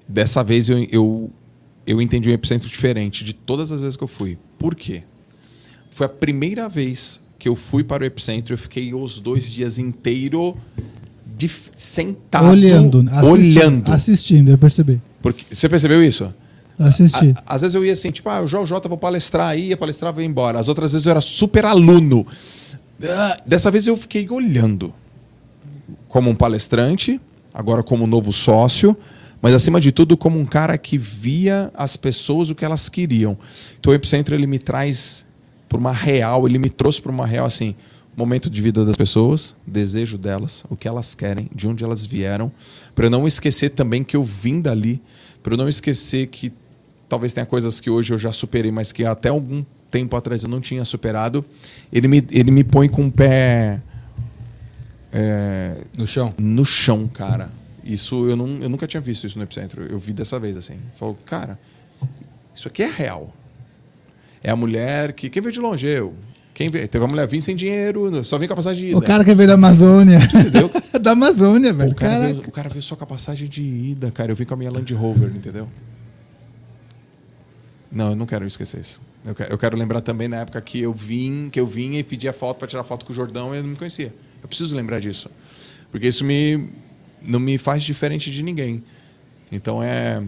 Dessa 0.08 0.42
vez 0.42 0.68
eu, 0.68 0.78
eu, 0.90 1.30
eu 1.86 2.00
entendi 2.00 2.30
um 2.30 2.32
Epicentro 2.32 2.68
diferente 2.68 3.24
de 3.24 3.32
todas 3.32 3.72
as 3.72 3.80
vezes 3.80 3.96
que 3.96 4.04
eu 4.04 4.08
fui. 4.08 4.38
Por 4.58 4.74
quê? 4.74 5.02
Foi 5.90 6.06
a 6.06 6.08
primeira 6.08 6.68
vez 6.68 7.20
que 7.38 7.48
eu 7.48 7.56
fui 7.56 7.82
para 7.82 8.02
o 8.02 8.06
Epicentro. 8.06 8.54
Eu 8.54 8.58
fiquei 8.58 8.94
os 8.94 9.20
dois 9.20 9.50
dias 9.50 9.78
inteiros 9.78 10.54
de, 11.36 11.50
sentado. 11.76 12.48
Olhando, 12.48 13.04
assistindo, 13.10 13.30
olhando. 13.30 13.92
assistindo, 13.92 14.50
eu 14.50 14.58
percebi. 14.58 15.00
Porque, 15.20 15.54
você 15.54 15.68
percebeu 15.68 16.02
isso? 16.02 16.32
Assisti. 16.78 17.34
Às 17.46 17.62
vezes 17.62 17.74
eu 17.74 17.84
ia 17.84 17.92
assim, 17.92 18.10
tipo, 18.10 18.28
ah, 18.28 18.42
o 18.42 18.46
João 18.46 18.66
J 18.66 18.88
vou 18.88 18.98
palestrar 18.98 19.48
aí, 19.48 19.68
ia 19.68 19.76
palestrar, 19.76 20.12
vou 20.12 20.22
embora. 20.22 20.58
As 20.58 20.68
outras 20.68 20.92
vezes 20.92 21.06
eu 21.06 21.10
era 21.10 21.20
super 21.20 21.64
aluno. 21.64 22.26
Ah, 23.02 23.38
Dessa 23.46 23.70
vez 23.70 23.86
eu 23.86 23.96
fiquei 23.96 24.28
olhando. 24.30 24.92
Como 26.08 26.30
um 26.30 26.34
palestrante, 26.34 27.20
agora 27.52 27.82
como 27.82 28.06
novo 28.06 28.32
sócio, 28.32 28.96
mas 29.46 29.54
acima 29.54 29.80
de 29.80 29.92
tudo 29.92 30.16
como 30.16 30.40
um 30.40 30.44
cara 30.44 30.76
que 30.76 30.98
via 30.98 31.70
as 31.72 31.96
pessoas 31.96 32.50
o 32.50 32.54
que 32.56 32.64
elas 32.64 32.88
queriam. 32.88 33.38
Então 33.78 33.92
o 33.92 33.94
Epicentro 33.94 34.34
ele 34.34 34.44
me 34.44 34.58
traz 34.58 35.24
para 35.68 35.78
uma 35.78 35.92
real, 35.92 36.48
ele 36.48 36.58
me 36.58 36.68
trouxe 36.68 37.00
para 37.00 37.12
uma 37.12 37.24
real 37.24 37.46
assim, 37.46 37.76
momento 38.16 38.50
de 38.50 38.60
vida 38.60 38.84
das 38.84 38.96
pessoas, 38.96 39.54
desejo 39.64 40.18
delas, 40.18 40.64
o 40.68 40.74
que 40.74 40.88
elas 40.88 41.14
querem, 41.14 41.48
de 41.54 41.68
onde 41.68 41.84
elas 41.84 42.04
vieram, 42.04 42.50
para 42.92 43.06
eu 43.06 43.10
não 43.10 43.28
esquecer 43.28 43.70
também 43.70 44.02
que 44.02 44.16
eu 44.16 44.24
vim 44.24 44.60
dali, 44.60 45.00
para 45.44 45.54
eu 45.54 45.56
não 45.56 45.68
esquecer 45.68 46.26
que 46.26 46.52
talvez 47.08 47.32
tenha 47.32 47.46
coisas 47.46 47.78
que 47.78 47.88
hoje 47.88 48.12
eu 48.12 48.18
já 48.18 48.32
superei, 48.32 48.72
mas 48.72 48.90
que 48.90 49.04
até 49.04 49.28
algum 49.28 49.64
tempo 49.92 50.16
atrás 50.16 50.42
eu 50.42 50.48
não 50.48 50.60
tinha 50.60 50.84
superado. 50.84 51.44
Ele 51.92 52.08
me, 52.08 52.26
ele 52.32 52.50
me 52.50 52.64
põe 52.64 52.88
com 52.88 53.06
o 53.06 53.12
pé 53.12 53.80
é, 55.12 55.76
No 55.96 56.04
chão. 56.04 56.34
no 56.36 56.64
chão, 56.64 57.06
cara. 57.06 57.48
Isso 57.86 58.28
eu, 58.28 58.36
não, 58.36 58.58
eu 58.60 58.68
nunca 58.68 58.86
tinha 58.86 59.00
visto 59.00 59.26
isso 59.26 59.38
no 59.38 59.44
Epicentro. 59.44 59.84
Eu 59.84 59.98
vi 59.98 60.12
dessa 60.12 60.40
vez, 60.40 60.56
assim. 60.56 60.78
Falou, 60.98 61.16
cara, 61.24 61.58
isso 62.54 62.66
aqui 62.66 62.82
é 62.82 62.90
real. 62.90 63.32
É 64.42 64.50
a 64.50 64.56
mulher 64.56 65.12
que. 65.12 65.30
Quem 65.30 65.40
veio 65.40 65.52
de 65.52 65.60
longe? 65.60 65.86
Eu. 65.86 66.14
Quem 66.52 66.68
veio? 66.68 66.88
Teve 66.88 67.04
uma 67.04 67.10
mulher 67.10 67.28
vir 67.28 67.40
sem 67.40 67.54
dinheiro, 67.54 68.24
só 68.24 68.38
vem 68.38 68.48
com 68.48 68.54
a 68.54 68.56
passagem 68.56 68.86
de 68.86 68.90
ida. 68.90 68.98
O 68.98 69.02
cara 69.02 69.24
que 69.24 69.34
veio 69.34 69.48
da 69.48 69.54
Amazônia. 69.54 70.18
Entendeu? 70.18 70.70
da 71.00 71.12
Amazônia, 71.12 71.72
velho. 71.72 71.92
o, 71.92 71.94
cara 71.94 72.26
veio, 72.26 72.38
o 72.40 72.50
cara 72.50 72.68
veio 72.68 72.82
só 72.82 72.96
com 72.96 73.04
a 73.04 73.06
passagem 73.06 73.48
de 73.48 73.62
ida, 73.62 74.10
cara. 74.10 74.32
Eu 74.32 74.36
vim 74.36 74.44
com 74.44 74.54
a 74.54 74.56
minha 74.56 74.70
Land 74.70 74.92
Rover, 74.94 75.30
entendeu? 75.34 75.68
Não, 77.92 78.10
eu 78.10 78.16
não 78.16 78.26
quero 78.26 78.46
esquecer 78.46 78.80
isso. 78.80 79.00
Eu 79.24 79.34
quero, 79.34 79.52
eu 79.52 79.58
quero 79.58 79.76
lembrar 79.76 80.00
também 80.00 80.28
na 80.28 80.38
época 80.38 80.60
que 80.60 80.80
eu 80.80 80.92
vim, 80.92 81.48
que 81.50 81.60
eu 81.60 81.66
vinha 81.66 81.98
e 81.98 82.04
pedia 82.04 82.32
foto 82.32 82.58
para 82.58 82.68
tirar 82.68 82.84
foto 82.84 83.04
com 83.04 83.12
o 83.12 83.14
Jordão 83.14 83.54
e 83.54 83.58
ele 83.58 83.62
não 83.62 83.70
me 83.70 83.76
conhecia. 83.76 84.14
Eu 84.42 84.48
preciso 84.48 84.74
lembrar 84.74 85.00
disso. 85.00 85.30
Porque 85.90 86.08
isso 86.08 86.24
me 86.24 86.68
não 87.26 87.40
me 87.40 87.58
faz 87.58 87.82
diferente 87.82 88.30
de 88.30 88.42
ninguém. 88.42 88.82
Então 89.50 89.82
é 89.82 90.22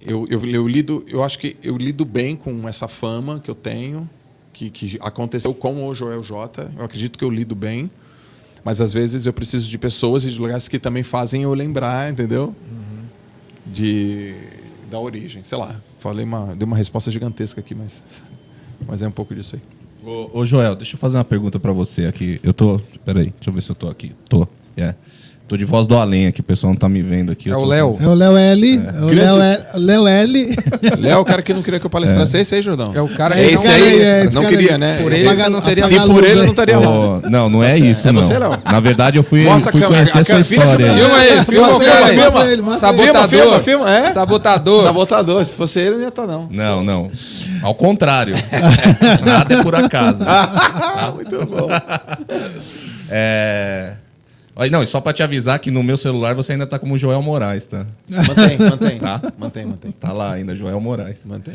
eu, 0.00 0.26
eu, 0.28 0.44
eu 0.46 0.68
lido, 0.68 1.04
eu 1.08 1.22
acho 1.22 1.38
que 1.38 1.56
eu 1.62 1.76
lido 1.76 2.04
bem 2.04 2.36
com 2.36 2.68
essa 2.68 2.86
fama 2.86 3.40
que 3.40 3.50
eu 3.50 3.54
tenho, 3.54 4.08
que, 4.52 4.70
que 4.70 4.98
aconteceu 5.00 5.52
com 5.52 5.86
o 5.86 5.94
Joel 5.94 6.22
J. 6.22 6.70
Eu 6.76 6.84
acredito 6.84 7.18
que 7.18 7.24
eu 7.24 7.30
lido 7.30 7.54
bem. 7.54 7.90
Mas 8.64 8.80
às 8.80 8.92
vezes 8.92 9.24
eu 9.24 9.32
preciso 9.32 9.68
de 9.68 9.78
pessoas 9.78 10.24
e 10.24 10.30
de 10.30 10.38
lugares 10.38 10.68
que 10.68 10.78
também 10.78 11.02
fazem 11.02 11.42
eu 11.42 11.54
lembrar, 11.54 12.10
entendeu? 12.10 12.54
De 13.66 14.34
da 14.90 14.98
origem, 14.98 15.44
sei 15.44 15.58
lá. 15.58 15.80
Falei 15.98 16.24
uma, 16.24 16.54
dei 16.56 16.64
uma 16.66 16.76
resposta 16.76 17.10
gigantesca 17.10 17.60
aqui, 17.60 17.74
mas 17.74 18.02
mas 18.86 19.02
é 19.02 19.08
um 19.08 19.12
pouco 19.12 19.34
disso 19.34 19.56
aí. 19.56 19.62
Ô, 20.04 20.40
ô, 20.40 20.44
Joel, 20.44 20.76
deixa 20.76 20.94
eu 20.94 20.98
fazer 20.98 21.16
uma 21.16 21.24
pergunta 21.24 21.58
pra 21.58 21.72
você 21.72 22.06
aqui. 22.06 22.40
Eu 22.42 22.52
tô. 22.52 22.80
Peraí, 23.04 23.30
deixa 23.30 23.50
eu 23.50 23.52
ver 23.52 23.62
se 23.62 23.70
eu 23.70 23.74
tô 23.74 23.88
aqui. 23.88 24.14
Tô. 24.28 24.46
É. 24.76 24.94
Tô 25.48 25.56
de 25.56 25.64
voz 25.64 25.86
do 25.86 25.96
além 25.96 26.26
aqui, 26.26 26.40
o 26.40 26.44
pessoal 26.44 26.74
não 26.74 26.78
tá 26.78 26.90
me 26.90 27.00
vendo 27.00 27.32
aqui. 27.32 27.48
É 27.50 27.56
o 27.56 27.64
Léo. 27.64 27.96
É 28.02 28.06
o 28.06 28.12
Léo 28.12 28.36
L. 28.36 28.82
É 28.86 29.00
o 29.00 29.06
Léo 29.06 29.40
L. 29.40 29.64
Léo 29.76 30.06
L. 30.06 30.56
Léo, 31.00 31.10
é 31.12 31.16
o 31.16 31.24
cara 31.24 31.40
que 31.40 31.54
não 31.54 31.62
queria 31.62 31.80
que 31.80 31.86
eu 31.86 31.90
palestrasse, 31.90 32.36
é 32.36 32.40
esse 32.42 32.54
aí, 32.54 32.60
Jordão. 32.60 32.92
É 32.94 33.00
o 33.00 33.08
cara 33.08 33.34
É 33.40 33.48
que 33.48 33.54
esse 33.54 33.66
não- 33.66 33.74
aí, 33.74 34.00
é, 34.02 34.24
esse 34.24 34.34
não 34.34 34.42
cara 34.42 34.54
queria, 34.54 34.72
aí. 34.72 34.78
né? 34.78 34.98
Por 35.02 35.10
ele 35.10 35.48
não 35.48 35.60
teria 35.62 35.86
Se 35.86 36.00
por 36.00 36.22
ele, 36.22 36.42
não 36.42 36.50
estaria 36.50 36.78
lá. 36.78 36.86
Ô, 36.90 37.20
não, 37.30 37.48
não 37.48 37.64
é 37.64 37.78
isso, 37.78 38.06
É 38.06 38.12
não. 38.12 38.22
você, 38.24 38.38
Léo? 38.38 38.50
Na 38.70 38.78
verdade, 38.78 39.16
eu 39.16 39.22
fui, 39.22 39.42
Mostra 39.44 39.70
a 39.70 39.72
fui 39.72 39.80
câmera, 39.80 40.06
conhecer 40.10 40.18
a 40.34 40.38
a 40.38 40.44
sua 40.44 40.56
câmera, 40.56 40.74
vira 40.76 40.92
a 40.92 40.92
história. 40.92 40.92
Filma 40.92 41.16
aí, 41.16 41.44
filma 41.46 41.68
o 41.76 41.80
cara 41.80 42.08
ele, 42.12 42.20
mostra 42.22 42.42
ele, 42.42 42.52
ele. 42.52 42.78
Sabotador. 42.78 43.28
Filma, 43.28 43.28
filma, 43.28 43.60
filma, 43.60 43.90
é? 43.96 44.12
Sabotador. 44.12 44.82
Sabotador. 44.82 45.44
Se 45.46 45.52
fosse 45.54 45.78
ele, 45.80 45.94
não 45.96 46.02
ia 46.02 46.08
estar, 46.08 46.26
não. 46.26 46.46
Não, 46.50 46.84
não. 46.84 47.10
Ao 47.62 47.74
contrário. 47.74 48.34
Nada 49.24 49.54
é 49.54 49.62
por 49.62 49.74
acaso. 49.74 50.18
Muito 51.16 51.46
bom. 51.46 51.68
É. 53.10 53.92
Olha, 54.60 54.70
Não, 54.72 54.82
e 54.82 54.86
só 54.88 55.00
pra 55.00 55.12
te 55.12 55.22
avisar 55.22 55.58
que 55.60 55.70
no 55.70 55.84
meu 55.84 55.96
celular 55.96 56.34
você 56.34 56.52
ainda 56.52 56.66
tá 56.66 56.78
como 56.80 56.98
Joel 56.98 57.22
Moraes, 57.22 57.64
tá? 57.66 57.86
Mantém, 58.08 58.58
mantém. 58.68 58.98
Tá. 58.98 59.22
Mantém, 59.38 59.64
mantém. 59.66 59.92
Tá 59.92 60.12
lá 60.12 60.32
ainda, 60.32 60.56
Joel 60.56 60.80
Moraes. 60.80 61.24
Mantém. 61.24 61.54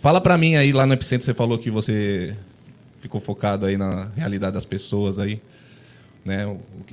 Fala 0.00 0.18
pra 0.20 0.38
mim 0.38 0.56
aí, 0.56 0.72
lá 0.72 0.86
no 0.86 0.94
Epicentro, 0.94 1.26
você 1.26 1.34
falou 1.34 1.58
que 1.58 1.70
você 1.70 2.34
ficou 3.00 3.20
focado 3.20 3.66
aí 3.66 3.76
na 3.76 4.08
realidade 4.16 4.54
das 4.54 4.64
pessoas 4.64 5.18
aí, 5.18 5.38
né? 6.24 6.46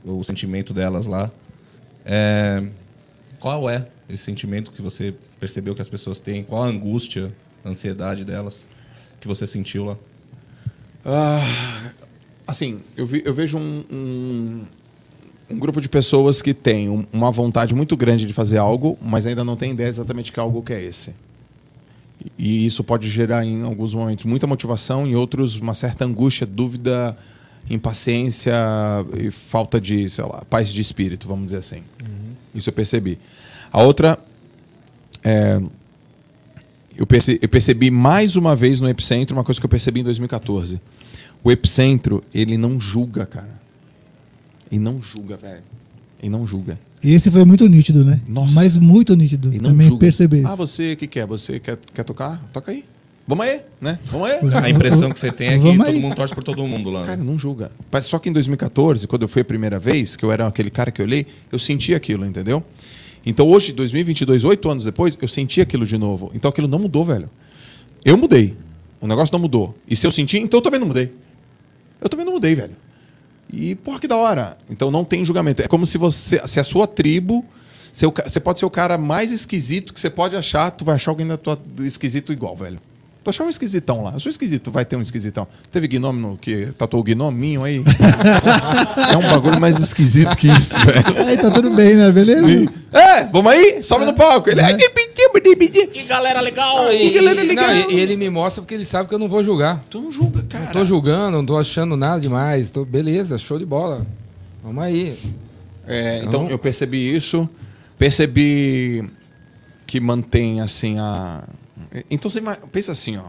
O, 0.04 0.20
o 0.20 0.24
sentimento 0.26 0.74
delas 0.74 1.06
lá. 1.06 1.32
É, 2.06 2.62
qual 3.40 3.70
é 3.70 3.86
esse 4.10 4.24
sentimento 4.24 4.70
que 4.72 4.82
você 4.82 5.14
percebeu 5.40 5.74
que 5.74 5.82
as 5.82 5.88
pessoas 5.90 6.20
têm? 6.20 6.44
Qual 6.44 6.62
a 6.62 6.68
angústia, 6.68 7.32
a 7.64 7.70
ansiedade 7.70 8.26
delas 8.26 8.68
que 9.22 9.28
você 9.30 9.48
sentiu 9.48 9.86
lá? 9.86 9.98
Ah, 11.06 11.92
assim, 12.46 12.82
eu, 12.98 13.06
vi- 13.06 13.22
eu 13.26 13.34
vejo 13.34 13.58
um, 13.58 13.84
um, 13.92 14.66
um 15.50 15.58
grupo 15.60 15.80
de 15.80 15.88
pessoas 15.88 16.42
que 16.42 16.54
tem 16.54 16.90
um- 16.90 17.06
uma 17.14 17.32
vontade 17.32 17.76
muito 17.76 17.96
grande 17.96 18.26
de 18.26 18.34
fazer 18.34 18.58
algo, 18.58 18.98
mas 19.02 19.26
ainda 19.26 19.44
não 19.44 19.56
tem 19.56 19.72
ideia 19.72 19.88
exatamente 19.88 20.32
que 20.32 20.40
algo 20.40 20.62
que 20.62 20.74
é 20.74 20.84
esse. 20.84 21.12
E 22.38 22.66
isso 22.66 22.84
pode 22.84 23.10
gerar, 23.10 23.46
em 23.46 23.62
alguns 23.64 23.94
momentos, 23.94 24.26
muita 24.26 24.48
motivação, 24.48 25.06
em 25.06 25.16
outros, 25.16 25.58
uma 25.58 25.74
certa 25.74 26.06
angústia, 26.06 26.46
dúvida, 26.48 27.16
impaciência 27.70 28.54
e 29.18 29.30
falta 29.32 29.80
de, 29.80 30.10
sei 30.10 30.24
lá, 30.24 30.44
paz 30.50 30.70
de 30.70 30.82
espírito, 30.82 31.28
vamos 31.28 31.46
dizer 31.46 31.58
assim. 31.58 31.84
Isso 32.54 32.70
eu 32.70 32.74
percebi. 32.74 33.20
A 33.72 33.84
outra, 33.84 34.18
é, 35.24 35.62
eu, 36.98 37.06
perce- 37.06 37.38
eu 37.42 37.50
percebi 37.50 37.92
mais 37.92 38.36
uma 38.36 38.56
vez 38.56 38.80
no 38.80 38.88
Epicentro 38.88 39.36
uma 39.36 39.44
coisa 39.44 39.60
que 39.60 39.66
eu 39.66 39.70
percebi 39.70 40.00
em 40.00 40.04
2014. 40.04 40.80
O 41.44 41.52
Epicentro, 41.52 42.24
ele 42.34 42.58
não 42.58 42.80
julga, 42.80 43.26
cara. 43.26 43.65
Ele 44.76 44.84
não 44.84 45.02
julga, 45.02 45.38
velho. 45.38 45.62
Ele 46.22 46.30
não 46.30 46.46
julga. 46.46 46.78
E 47.04 47.14
esse 47.14 47.30
foi 47.30 47.46
muito 47.46 47.68
nítido, 47.68 48.04
né? 48.04 48.20
Nossa. 48.28 48.54
Mas 48.56 48.78
muito 48.78 49.16
nítido. 49.16 49.50
Ele 49.50 49.60
não 49.60 49.70
Também 49.72 49.88
julga. 49.88 50.00
percebi 50.00 50.40
isso. 50.40 50.48
Ah, 50.48 50.56
você 50.56 50.94
o 50.94 50.98
que 50.98 51.08
quer? 51.08 51.26
Você 51.28 51.60
quer, 51.60 51.78
quer 51.94 52.04
tocar? 52.04 52.44
Toca 52.52 52.72
aí. 52.72 52.84
Vamos 53.28 53.46
aí, 53.46 53.62
né? 53.82 53.98
Vamos 54.06 54.30
aí. 54.30 54.40
A 54.64 54.70
impressão 54.70 55.10
que 55.12 55.20
você 55.20 55.32
tem 55.32 55.48
é 55.48 55.52
que 55.54 55.60
Vamos 55.60 55.86
todo 55.86 55.96
aí. 55.96 56.02
mundo 56.02 56.16
torce 56.16 56.34
por 56.36 56.44
todo 56.44 56.66
mundo 56.68 56.90
lá. 56.90 57.02
né? 57.02 57.08
Cara, 57.08 57.24
não 57.24 57.38
julga. 57.40 57.72
Mas 57.92 58.06
Só 58.06 58.20
que 58.20 58.30
em 58.30 58.34
2014, 58.34 59.08
quando 59.08 59.22
eu 59.24 59.28
fui 59.28 59.42
a 59.42 59.46
primeira 59.46 59.80
vez, 59.80 60.16
que 60.16 60.24
eu 60.24 60.32
era 60.32 60.46
aquele 60.48 60.70
cara 60.70 60.92
que 60.92 61.02
eu 61.02 61.06
olhei, 61.06 61.26
eu 61.52 61.58
senti 61.60 61.94
aquilo, 61.96 62.26
entendeu? 62.26 62.64
Então 63.26 63.48
hoje, 63.48 63.72
2022, 63.72 64.44
oito 64.44 64.70
anos 64.70 64.86
depois, 64.86 65.18
eu 65.22 65.28
senti 65.28 65.60
aquilo 65.62 65.86
de 65.86 65.98
novo. 65.98 66.32
Então 66.36 66.50
aquilo 66.50 66.68
não 66.68 66.78
mudou, 66.80 67.04
velho. 67.04 67.30
Eu 68.04 68.16
mudei. 68.18 68.56
O 69.02 69.08
negócio 69.08 69.32
não 69.34 69.40
mudou. 69.40 69.76
E 69.88 69.96
se 69.96 70.06
eu 70.06 70.12
senti, 70.12 70.38
então 70.38 70.60
eu 70.60 70.62
também 70.62 70.80
não 70.80 70.88
mudei. 70.88 71.12
Eu 72.00 72.10
também 72.10 72.26
não 72.26 72.34
mudei, 72.34 72.54
velho. 72.54 72.74
E, 73.52 73.76
porra, 73.76 74.00
que 74.00 74.08
da 74.08 74.16
hora. 74.18 74.58
Então 74.70 74.90
não 74.92 75.04
tem 75.04 75.24
julgamento. 75.24 75.62
É 75.62 75.68
como 75.68 75.86
se 75.86 75.98
você, 75.98 76.42
se 76.48 76.60
a 76.60 76.64
sua 76.64 76.88
tribo, 76.88 77.46
ca- 78.12 78.28
Você 78.28 78.40
pode 78.40 78.60
ser 78.60 78.66
o 78.66 78.70
cara 78.70 78.98
mais 78.98 79.32
esquisito 79.32 79.94
que 79.94 80.00
você 80.00 80.10
pode 80.10 80.36
achar, 80.36 80.70
tu 80.72 80.84
vai 80.84 80.96
achar 80.96 81.12
alguém 81.12 81.26
da 81.28 81.38
tua 81.38 81.58
esquisito 81.80 82.34
igual, 82.34 82.56
velho. 82.56 82.80
Tu 83.34 83.44
um 83.46 83.50
esquisitão 83.50 84.04
lá. 84.04 84.12
Eu 84.14 84.20
sou 84.20 84.30
esquisito, 84.30 84.70
vai 84.72 84.86
ter 84.86 84.96
um 84.96 85.02
esquisitão. 85.02 85.48
Teve 85.72 85.88
gnome 85.88 86.22
no 86.22 86.38
que 86.38 86.68
tatuou 86.78 87.02
o 87.02 87.04
gnominho 87.04 87.64
aí? 87.64 87.84
é 89.12 89.18
um 89.18 89.22
bagulho 89.32 89.60
mais 89.60 89.80
esquisito 89.80 90.36
que 90.36 90.48
isso, 90.48 90.74
velho. 90.80 91.28
Aí 91.28 91.38
tá 91.38 91.50
tudo 91.52 91.70
bem, 91.72 91.96
né? 91.96 92.12
Beleza? 92.12 92.72
É, 92.94 93.24
vamos 93.26 93.52
aí? 93.52 93.84
Sobe 93.84 94.06
no 94.06 94.14
palco. 94.14 94.50
Ele. 94.50 94.62
"Ai, 94.62 94.76
Que 95.92 96.04
galera 96.04 96.40
legal! 96.42 96.92
E, 96.94 97.10
que 97.12 97.18
é 97.18 97.22
e- 97.22 97.48
legal. 97.48 97.68
não, 97.68 97.92
e- 97.92 97.96
e 97.96 98.00
ele 98.00 98.16
me 98.16 98.30
mostra 98.30 98.62
porque 98.62 98.74
ele 98.74 98.86
sabe 98.86 99.10
que 99.10 99.16
eu 99.16 99.20
não 99.20 99.28
vou 99.28 99.44
julgar. 99.44 99.84
Tu 99.90 100.00
não 100.00 100.12
julga, 100.12 100.44
cara. 100.44 100.66
Não 100.66 100.72
tô 100.72 100.86
julgando, 100.86 101.38
não 101.38 101.46
tô 101.46 101.58
achando 101.58 101.98
nada 101.98 102.20
demais. 102.22 102.70
Tô, 102.72 102.86
beleza, 102.86 103.38
show 103.38 103.58
de 103.60 103.66
bola. 103.66 104.06
Vamos 104.64 104.84
aí. 104.84 105.18
É, 105.88 106.18
então 106.20 106.30
Então- 106.44 106.50
eu 106.50 106.58
percebi 106.58 107.16
isso, 107.16 107.48
percebi 107.98 109.04
que 109.86 110.00
mantém 110.00 110.62
assim 110.62 110.98
a. 111.00 111.44
Então 112.10 112.30
você 112.30 112.42
pensa 112.72 112.92
assim, 112.92 113.18
ó. 113.18 113.26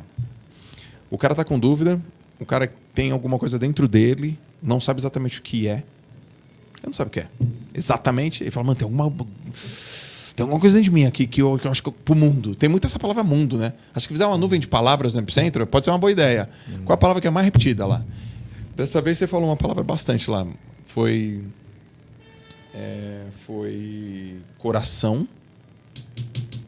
O 1.11 1.17
cara 1.17 1.35
tá 1.35 1.45
com 1.45 1.59
dúvida, 1.59 2.01
o 2.41 2.45
cara 2.45 2.73
tem 2.95 3.13
alguma 3.13 3.39
coisa 3.39 3.59
dentro 3.59 3.87
dele, 3.87 4.39
não 4.63 4.81
sabe 4.81 5.01
exatamente 5.01 5.39
o 5.39 5.43
que 5.43 5.69
é. 5.69 5.85
Ele 6.75 6.87
não 6.87 6.93
sabe 6.93 7.09
o 7.09 7.13
que 7.13 7.21
é. 7.21 7.29
Exatamente. 7.75 8.43
Ele 8.43 8.51
fala, 8.51 8.67
mano, 8.67 8.77
tem 8.77 8.85
alguma. 8.85 9.27
Tem 10.35 10.45
alguma 10.45 10.61
coisa 10.61 10.75
dentro 10.75 10.91
de 10.91 10.95
mim 10.95 11.07
aqui 11.07 11.27
que 11.27 11.41
eu, 11.41 11.59
que 11.59 11.67
eu 11.67 11.71
acho 11.71 11.83
que 11.83 11.89
eu, 11.89 11.93
pro 11.93 12.15
mundo. 12.15 12.55
Tem 12.55 12.69
muito 12.69 12.87
essa 12.87 12.99
palavra 12.99 13.25
mundo, 13.25 13.57
né? 13.57 13.73
Acho 13.95 14.07
que 14.07 14.13
fizer 14.13 14.27
uma 14.27 14.37
nuvem 14.37 14.61
de 14.61 14.69
palavras 14.69 15.15
no 15.15 15.21
epicentro 15.21 15.67
pode 15.67 15.87
ser 15.87 15.91
uma 15.91 15.99
boa 15.99 16.13
ideia. 16.13 16.51
Qual 16.85 16.93
a 16.93 16.97
palavra 16.99 17.23
que 17.23 17.27
é 17.27 17.31
mais 17.31 17.45
repetida 17.47 17.87
lá? 17.87 18.05
Dessa 18.77 19.01
vez 19.01 19.17
você 19.17 19.27
falou 19.27 19.49
uma 19.49 19.57
palavra 19.57 19.83
bastante 19.83 20.31
lá. 20.31 20.47
Foi. 20.85 21.43
É, 22.75 23.23
foi 23.47 24.37
coração, 24.59 25.27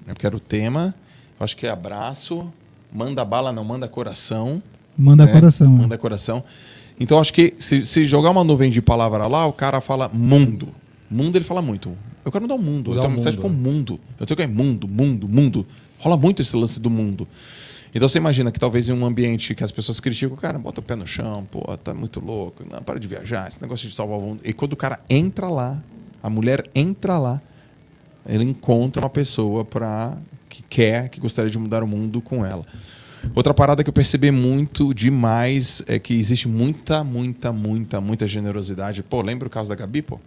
né, 0.06 0.14
porque 0.14 0.26
era 0.26 0.34
o 0.34 0.40
tema. 0.40 0.94
Eu 1.38 1.44
acho 1.44 1.56
que 1.56 1.66
é 1.66 1.70
abraço. 1.70 2.52
Manda 2.92 3.24
bala, 3.24 3.52
não 3.52 3.64
manda 3.64 3.86
coração. 3.88 4.62
Manda 4.96 5.26
né? 5.26 5.32
coração. 5.32 5.72
né? 5.72 5.82
Manda 5.82 5.98
coração. 5.98 6.44
Então 6.98 7.20
acho 7.20 7.32
que 7.32 7.54
se, 7.58 7.84
se 7.84 8.04
jogar 8.04 8.30
uma 8.30 8.42
nuvem 8.42 8.70
de 8.70 8.82
palavra 8.82 9.26
lá, 9.26 9.46
o 9.46 9.52
cara 9.52 9.80
fala 9.80 10.08
mundo. 10.08 10.68
Mundo 11.10 11.36
ele 11.36 11.44
fala 11.44 11.62
muito. 11.62 11.96
Eu 12.24 12.32
quero 12.32 12.42
mudar 12.42 12.56
o 12.56 12.58
mundo. 12.58 12.90
Eu 12.90 12.94
Mudar 12.94 13.02
quero 13.02 13.12
o 13.12 13.16
mensagem 13.16 13.40
mundo. 13.40 13.48
com 13.48 13.70
mundo. 13.70 14.00
Eu 14.18 14.26
tenho 14.26 14.36
que 14.36 14.42
é 14.42 14.46
mundo, 14.46 14.88
mundo, 14.88 15.28
mundo. 15.28 15.66
Rola 15.98 16.16
muito 16.16 16.42
esse 16.42 16.54
lance 16.56 16.80
do 16.80 16.90
mundo. 16.90 17.26
Então 17.94 18.08
você 18.08 18.18
imagina 18.18 18.52
que 18.52 18.60
talvez 18.60 18.88
em 18.88 18.92
um 18.92 19.06
ambiente 19.06 19.54
que 19.54 19.64
as 19.64 19.70
pessoas 19.70 19.98
criticam, 19.98 20.36
cara, 20.36 20.58
bota 20.58 20.80
o 20.80 20.82
pé 20.82 20.94
no 20.94 21.06
chão, 21.06 21.46
pô, 21.50 21.60
tá 21.78 21.94
muito 21.94 22.20
louco, 22.20 22.62
não, 22.70 22.82
para 22.82 23.00
de 23.00 23.08
viajar, 23.08 23.48
esse 23.48 23.60
negócio 23.62 23.88
de 23.88 23.94
salvar 23.94 24.18
o 24.18 24.20
mundo. 24.20 24.40
E 24.44 24.52
quando 24.52 24.74
o 24.74 24.76
cara 24.76 25.00
entra 25.08 25.48
lá, 25.48 25.82
a 26.22 26.28
mulher 26.28 26.68
entra 26.74 27.18
lá, 27.18 27.40
ele 28.28 28.44
encontra 28.44 29.02
uma 29.02 29.08
pessoa 29.08 29.64
para 29.64 30.18
que 30.58 30.62
quer, 30.68 31.08
que 31.08 31.20
gostaria 31.20 31.50
de 31.50 31.58
mudar 31.58 31.82
o 31.82 31.86
mundo 31.86 32.20
com 32.20 32.44
ela. 32.44 32.64
Outra 33.34 33.54
parada 33.54 33.84
que 33.84 33.90
eu 33.90 33.92
percebi 33.94 34.30
muito 34.30 34.92
demais 34.92 35.82
é 35.86 35.98
que 35.98 36.14
existe 36.14 36.48
muita, 36.48 37.04
muita, 37.04 37.52
muita, 37.52 38.00
muita 38.00 38.26
generosidade. 38.26 39.02
Pô, 39.02 39.22
lembra 39.22 39.46
o 39.46 39.50
caso 39.50 39.68
da 39.68 39.74
Gabi, 39.74 40.02
pô? 40.02 40.18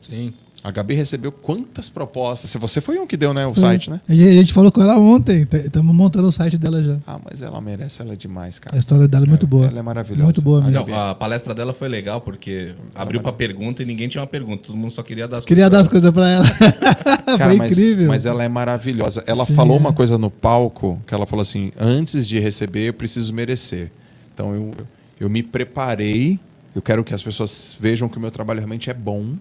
Sim. 0.00 0.32
A 0.64 0.70
Gabi 0.70 0.94
recebeu 0.94 1.32
quantas 1.32 1.88
propostas? 1.88 2.48
Se 2.50 2.56
você 2.56 2.80
foi 2.80 2.96
um 2.96 3.04
que 3.04 3.16
deu, 3.16 3.34
né, 3.34 3.44
o 3.44 3.52
Foi. 3.52 3.62
site, 3.62 3.90
né? 3.90 4.00
A 4.08 4.14
gente 4.14 4.28
a 4.28 4.32
gente 4.34 4.52
falou 4.52 4.70
com 4.70 4.80
ela 4.80 4.96
ontem. 4.96 5.46
Estamos 5.52 5.92
montando 5.92 6.28
o 6.28 6.32
site 6.32 6.56
dela 6.56 6.80
já. 6.84 6.98
Ah, 7.04 7.18
mas 7.28 7.42
ela 7.42 7.60
merece, 7.60 8.00
ela 8.00 8.12
é 8.12 8.16
demais, 8.16 8.60
cara. 8.60 8.76
A 8.76 8.78
história 8.78 9.08
dela 9.08 9.24
é 9.26 9.28
muito 9.28 9.44
boa. 9.44 9.66
Ela 9.66 9.80
é 9.80 9.82
maravilhosa. 9.82 10.22
Muito 10.22 10.40
boa 10.40 10.60
mesmo. 10.62 10.86
Não, 10.86 11.10
a 11.10 11.14
palestra 11.16 11.52
dela 11.52 11.72
foi 11.74 11.88
legal 11.88 12.20
porque 12.20 12.74
abriu 12.94 13.20
pra 13.20 13.32
pergunta 13.32 13.82
e 13.82 13.86
ninguém 13.86 14.08
tinha 14.08 14.20
uma 14.20 14.26
pergunta. 14.28 14.62
Todo 14.68 14.76
mundo 14.76 14.92
só 14.92 15.02
queria 15.02 15.26
dar 15.26 15.38
as 15.38 15.44
Queria 15.44 15.68
dar 15.68 15.80
as 15.80 15.88
coisas. 15.88 16.12
coisas 16.12 16.14
pra 16.14 16.28
ela. 16.28 16.46
Cara, 17.38 17.44
Foi 17.50 17.56
mas, 17.56 17.72
incrível. 17.72 18.06
mas 18.08 18.24
ela 18.24 18.44
é 18.44 18.48
maravilhosa. 18.48 19.24
Ela 19.26 19.44
Sim, 19.44 19.54
falou 19.54 19.76
é. 19.76 19.80
uma 19.80 19.92
coisa 19.92 20.16
no 20.16 20.30
palco 20.30 21.00
que 21.08 21.12
ela 21.12 21.26
falou 21.26 21.42
assim: 21.42 21.72
antes 21.76 22.24
de 22.26 22.38
receber, 22.38 22.88
eu 22.88 22.94
preciso 22.94 23.34
merecer. 23.34 23.90
Então 24.32 24.54
eu, 24.54 24.70
eu 25.18 25.28
me 25.28 25.42
preparei. 25.42 26.38
Eu 26.74 26.80
quero 26.80 27.02
que 27.02 27.12
as 27.12 27.22
pessoas 27.22 27.76
vejam 27.80 28.08
que 28.08 28.16
o 28.16 28.20
meu 28.20 28.30
trabalho 28.30 28.60
realmente 28.60 28.88
é 28.88 28.94
bom. 28.94 29.34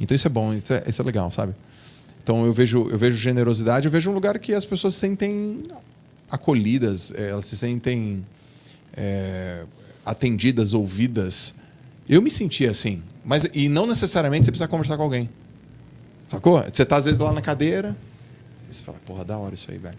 Então 0.00 0.14
isso 0.14 0.26
é 0.26 0.30
bom, 0.30 0.52
isso 0.54 0.72
é, 0.72 0.84
isso 0.86 1.00
é 1.00 1.04
legal, 1.04 1.30
sabe? 1.30 1.54
Então 2.22 2.44
eu 2.46 2.52
vejo, 2.52 2.88
eu 2.90 2.98
vejo 2.98 3.16
generosidade, 3.16 3.86
eu 3.86 3.92
vejo 3.92 4.10
um 4.10 4.14
lugar 4.14 4.38
que 4.38 4.54
as 4.54 4.64
pessoas 4.64 4.94
se 4.94 5.00
sentem 5.00 5.64
acolhidas, 6.30 7.12
eh, 7.14 7.28
elas 7.30 7.46
se 7.46 7.56
sentem 7.56 8.24
eh, 8.96 9.64
atendidas, 10.04 10.72
ouvidas. 10.72 11.54
Eu 12.08 12.22
me 12.22 12.30
senti 12.30 12.66
assim, 12.66 13.02
mas 13.24 13.46
e 13.52 13.68
não 13.68 13.86
necessariamente 13.86 14.46
você 14.46 14.50
precisa 14.50 14.68
conversar 14.68 14.96
com 14.96 15.02
alguém. 15.02 15.28
Sacou? 16.26 16.62
Você 16.62 16.84
tá 16.84 16.96
às 16.96 17.04
vezes 17.04 17.20
lá 17.20 17.32
na 17.32 17.42
cadeira, 17.42 17.96
você 18.70 18.82
fala, 18.82 18.98
porra, 19.06 19.24
da 19.24 19.38
hora 19.38 19.54
isso 19.54 19.70
aí, 19.70 19.78
velho. 19.78 19.98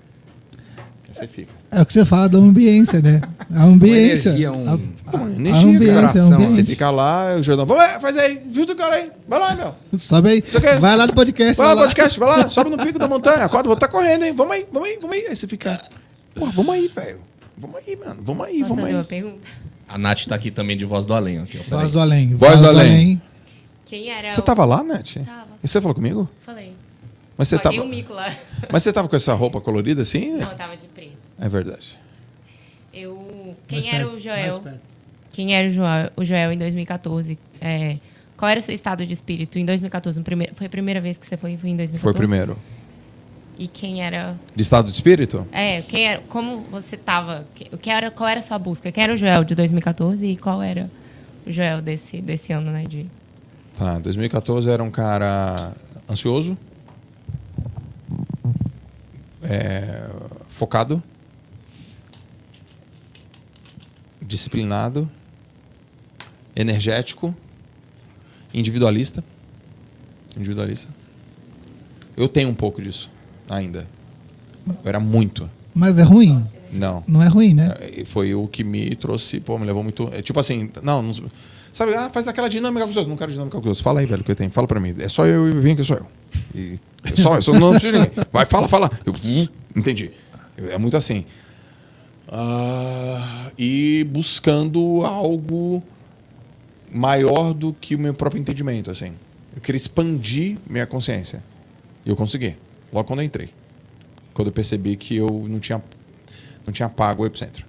Aí 1.08 1.14
você 1.14 1.28
fica. 1.28 1.52
É 1.72 1.82
o 1.82 1.86
que 1.86 1.94
você 1.94 2.06
fala 2.06 2.28
da 2.30 2.38
ambiência, 2.38 3.02
né? 3.02 3.22
A 3.54 3.64
ambiência. 3.64 4.30
energia, 4.30 4.52
um- 4.52 4.68
a, 4.68 4.72
a, 4.72 4.76
Uma 5.18 5.26
a 5.26 5.30
energia, 5.30 5.62
ambiência, 5.62 5.94
a 5.94 5.96
Vibração, 6.02 6.34
ambiente. 6.34 6.54
Você 6.54 6.64
fica 6.64 6.90
lá, 6.90 7.36
o 7.38 7.44
Jordão, 7.44 7.66
vamos, 7.66 7.84
é, 7.84 8.00
faz 8.00 8.18
aí, 8.18 8.42
justo 8.52 8.74
o 8.74 8.76
cara 8.76 8.96
aí, 8.96 9.12
vai 9.28 9.40
lá, 9.40 9.56
meu. 9.56 9.76
Sobe 10.00 10.30
aí. 10.30 10.42
Quer- 10.42 10.80
Vai 10.80 10.96
lá 10.98 11.06
no 11.08 11.14
podcast. 11.14 11.56
Vai 11.58 11.68
lá, 11.68 11.74
vai 11.76 11.84
lá. 11.84 11.90
podcast, 11.90 12.20
vai 12.20 12.30
lá, 12.30 12.50
sobe 12.50 12.70
no 12.70 12.78
pico 12.78 12.98
da 13.00 13.08
montanha, 13.08 13.46
acorda, 13.46 13.68
vou 13.68 13.78
tá 13.78 13.88
correndo, 13.88 14.24
hein, 14.24 14.34
vamos 14.36 14.54
aí, 14.54 14.66
vamos 14.72 14.90
aí, 14.90 14.98
vamos 15.02 15.16
aí. 15.16 15.28
Aí 15.28 15.36
você 15.36 15.48
fica, 15.48 15.80
porra, 16.34 16.52
vamos 16.52 16.74
aí, 16.74 16.88
velho. 16.88 17.20
Vamos 17.58 17.78
aí, 17.88 17.96
mano, 17.96 18.18
vamos 18.22 18.46
aí, 18.48 18.60
Posso 18.60 18.70
vamos 18.70 18.86
aí. 18.86 18.94
uma 18.94 19.04
pergunta? 19.04 19.40
A 19.88 19.98
Nath 19.98 20.26
tá 20.26 20.36
aqui 20.36 20.50
também 20.52 20.76
de 20.76 20.84
voz 20.84 21.06
do 21.06 21.14
além. 21.14 21.38
Aqui, 21.38 21.60
ó. 21.72 21.78
Voz 21.78 21.92
do 21.92 22.00
além. 22.00 22.34
Voz 22.36 22.60
do 22.60 22.68
além. 22.68 23.22
Quem 23.86 24.10
era 24.10 24.32
Você 24.32 24.40
o... 24.40 24.44
tava 24.44 24.66
lá, 24.66 24.84
Nath? 24.84 25.14
Tava. 25.24 25.46
E 25.64 25.68
você 25.68 25.80
falou 25.80 25.94
comigo? 25.96 26.28
Falei. 26.46 26.74
Mas 27.38 27.50
você 27.50 27.60
Paguei 27.60 27.80
tava, 27.80 27.88
um 27.88 27.92
mico 27.92 28.14
lá. 28.14 28.34
mas 28.72 28.84
você 28.84 28.94
tava 28.94 29.08
com 29.10 29.16
essa 29.16 29.34
roupa 29.34 29.60
colorida 29.60 30.02
assim? 30.02 30.32
Não, 30.32 30.40
eu 30.40 30.56
tava 30.56 30.78
de 30.78 30.88
preto. 30.88 31.18
É 31.40 31.50
verdade. 31.50 32.00
Eu... 32.94 33.56
Quem 33.68 33.82
Mais 33.82 33.94
era 33.94 34.06
perto, 34.06 34.18
o 34.18 34.22
Joel? 34.22 34.64
Quem 35.32 35.54
era 35.54 35.68
o 35.68 35.72
Joel, 35.72 36.12
o 36.16 36.24
Joel 36.24 36.52
em 36.54 36.58
2014? 36.58 37.38
É, 37.60 37.98
qual 38.38 38.50
era 38.50 38.60
o 38.60 38.64
seu 38.64 38.74
estado 38.74 39.06
de 39.06 39.14
espírito 39.14 39.60
em 39.60 39.66
2014? 39.66 40.18
No 40.18 40.24
primeiro, 40.24 40.56
foi 40.56 40.68
a 40.68 40.70
primeira 40.70 41.02
vez 41.02 41.18
que 41.18 41.26
você 41.26 41.36
foi, 41.36 41.58
foi 41.58 41.70
em 41.70 41.76
2014? 41.76 42.02
Foi 42.02 42.12
o 42.12 42.16
primeiro. 42.16 42.58
E 43.58 43.68
quem 43.68 44.04
era... 44.04 44.38
De 44.56 44.62
estado 44.62 44.86
de 44.88 44.94
espírito? 44.94 45.46
É, 45.52 45.82
quem 45.82 46.08
era... 46.08 46.22
Como 46.30 46.62
você 46.72 46.96
tava... 46.96 47.46
que 47.54 47.90
era, 47.90 48.12
qual 48.12 48.30
era 48.30 48.40
a 48.40 48.44
sua 48.44 48.58
busca? 48.58 48.92
Quem 48.92 49.04
era 49.04 49.14
o 49.14 49.18
Joel 49.18 49.44
de 49.44 49.56
2014 49.56 50.26
e 50.26 50.38
qual 50.38 50.62
era 50.62 50.90
o 51.46 51.52
Joel 51.52 51.82
desse, 51.82 52.22
desse 52.22 52.52
ano, 52.52 52.72
né? 52.72 52.84
De... 52.84 53.06
Tá, 53.78 54.00
2014 54.00 54.70
era 54.70 54.84
um 54.84 54.92
cara 54.92 55.74
ansioso, 56.10 56.58
é, 59.50 60.10
focado, 60.50 61.02
disciplinado, 64.22 65.10
energético, 66.56 67.36
individualista. 68.54 69.24
Individualista. 70.36 70.90
Eu 72.18 72.28
tenho 72.28 72.50
um 72.50 72.56
pouco 72.56 72.82
disso 72.82 73.10
ainda. 73.50 73.88
Eu 74.68 74.76
era 74.86 75.00
muito. 75.00 75.50
Mas 75.74 76.00
é 76.00 76.04
ruim. 76.04 76.44
Não. 76.74 77.04
Não 77.08 77.22
é 77.22 77.28
ruim, 77.28 77.54
né? 77.54 77.76
É, 77.80 78.06
Foi 78.06 78.34
o 78.34 78.48
que 78.48 78.64
me 78.64 78.96
trouxe, 78.96 79.40
pô, 79.40 79.60
me 79.60 79.66
levou 79.66 79.84
muito. 79.84 80.10
É, 80.12 80.22
tipo 80.22 80.40
assim, 80.40 80.70
não, 80.82 81.02
não. 81.02 81.14
Sabe, 81.76 81.94
ah, 81.94 82.10
faz 82.10 82.26
aquela 82.26 82.48
dinâmica 82.48 82.86
com 82.86 82.92
os 82.92 82.96
outros. 82.96 83.10
Não 83.10 83.18
quero 83.18 83.34
dinâmica 83.34 83.58
com 83.58 83.64
os 83.64 83.68
outros. 83.68 83.84
Fala 83.84 84.00
aí, 84.00 84.06
velho, 84.06 84.22
o 84.22 84.24
que 84.24 84.32
eu 84.32 84.36
tenho. 84.36 84.50
Fala 84.50 84.66
pra 84.66 84.80
mim. 84.80 84.96
É 84.98 85.10
só 85.10 85.26
eu 85.26 85.50
e 85.50 85.52
vem 85.52 85.74
aqui, 85.74 85.84
sou 85.84 85.98
eu. 85.98 86.08
E, 86.56 86.80
é 87.04 87.18
só, 87.18 87.36
eu 87.36 87.42
sou, 87.42 87.60
não 87.60 87.72
preciso 87.72 87.92
de 87.92 88.00
ninguém. 88.00 88.26
Vai, 88.32 88.46
fala, 88.46 88.66
fala. 88.70 88.90
Eu, 89.06 89.12
hum, 89.12 89.46
entendi. 89.76 90.10
É 90.58 90.78
muito 90.78 90.96
assim. 90.96 91.26
Ah, 92.30 93.52
e 93.60 94.08
buscando 94.10 95.06
algo 95.06 95.84
maior 96.90 97.54
do 97.54 97.74
que 97.74 97.94
o 97.94 98.00
meu 98.00 98.14
próprio 98.14 98.40
entendimento, 98.40 98.90
assim. 98.90 99.12
Eu 99.54 99.62
queria 99.62 99.76
expandir 99.76 100.58
minha 100.66 100.86
consciência. 100.86 101.44
E 102.06 102.10
eu 102.10 102.16
consegui. 102.16 102.56
Logo 102.94 103.06
quando 103.06 103.20
eu 103.20 103.26
entrei. 103.26 103.50
Quando 104.34 104.48
eu 104.48 104.54
percebi 104.54 104.96
que 104.96 105.18
eu 105.18 105.46
não 105.50 105.60
tinha, 105.60 105.84
não 106.66 106.72
tinha 106.72 106.88
pago 106.88 107.24
o 107.24 107.26
Epicentro. 107.26 107.66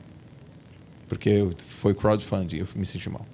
Porque 1.08 1.48
foi 1.80 1.92
crowdfunding, 1.92 2.58
eu 2.58 2.68
me 2.76 2.86
senti 2.86 3.10
mal. 3.10 3.26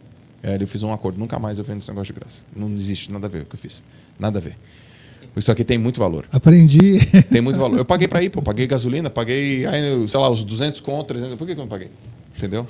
Aí 0.42 0.60
eu 0.60 0.66
fiz 0.66 0.82
um 0.82 0.92
acordo, 0.92 1.18
nunca 1.18 1.38
mais 1.38 1.58
eu 1.58 1.64
vendo 1.64 1.78
esse 1.78 1.88
negócio 1.88 2.12
de 2.12 2.18
graça. 2.18 2.42
Não 2.54 2.72
existe 2.74 3.12
nada 3.12 3.26
a 3.26 3.30
ver 3.30 3.42
o 3.42 3.44
que 3.46 3.54
eu 3.54 3.60
fiz. 3.60 3.82
Nada 4.18 4.38
a 4.38 4.42
ver. 4.42 4.56
Isso 5.36 5.50
aqui 5.50 5.64
tem 5.64 5.78
muito 5.78 5.98
valor. 5.98 6.26
Aprendi. 6.32 6.98
Tem 7.30 7.40
muito 7.40 7.58
valor. 7.58 7.78
Eu 7.78 7.84
paguei 7.84 8.06
pra 8.08 8.22
ir, 8.22 8.28
pô. 8.28 8.42
Paguei 8.42 8.66
gasolina, 8.66 9.08
paguei, 9.08 9.64
aí, 9.64 10.08
sei 10.08 10.20
lá, 10.20 10.28
os 10.28 10.44
200 10.44 10.80
conto, 10.80 11.08
300. 11.08 11.36
Por 11.36 11.46
que 11.46 11.54
que 11.54 11.60
eu 11.60 11.64
não 11.64 11.68
paguei? 11.68 11.90
Entendeu? 12.36 12.66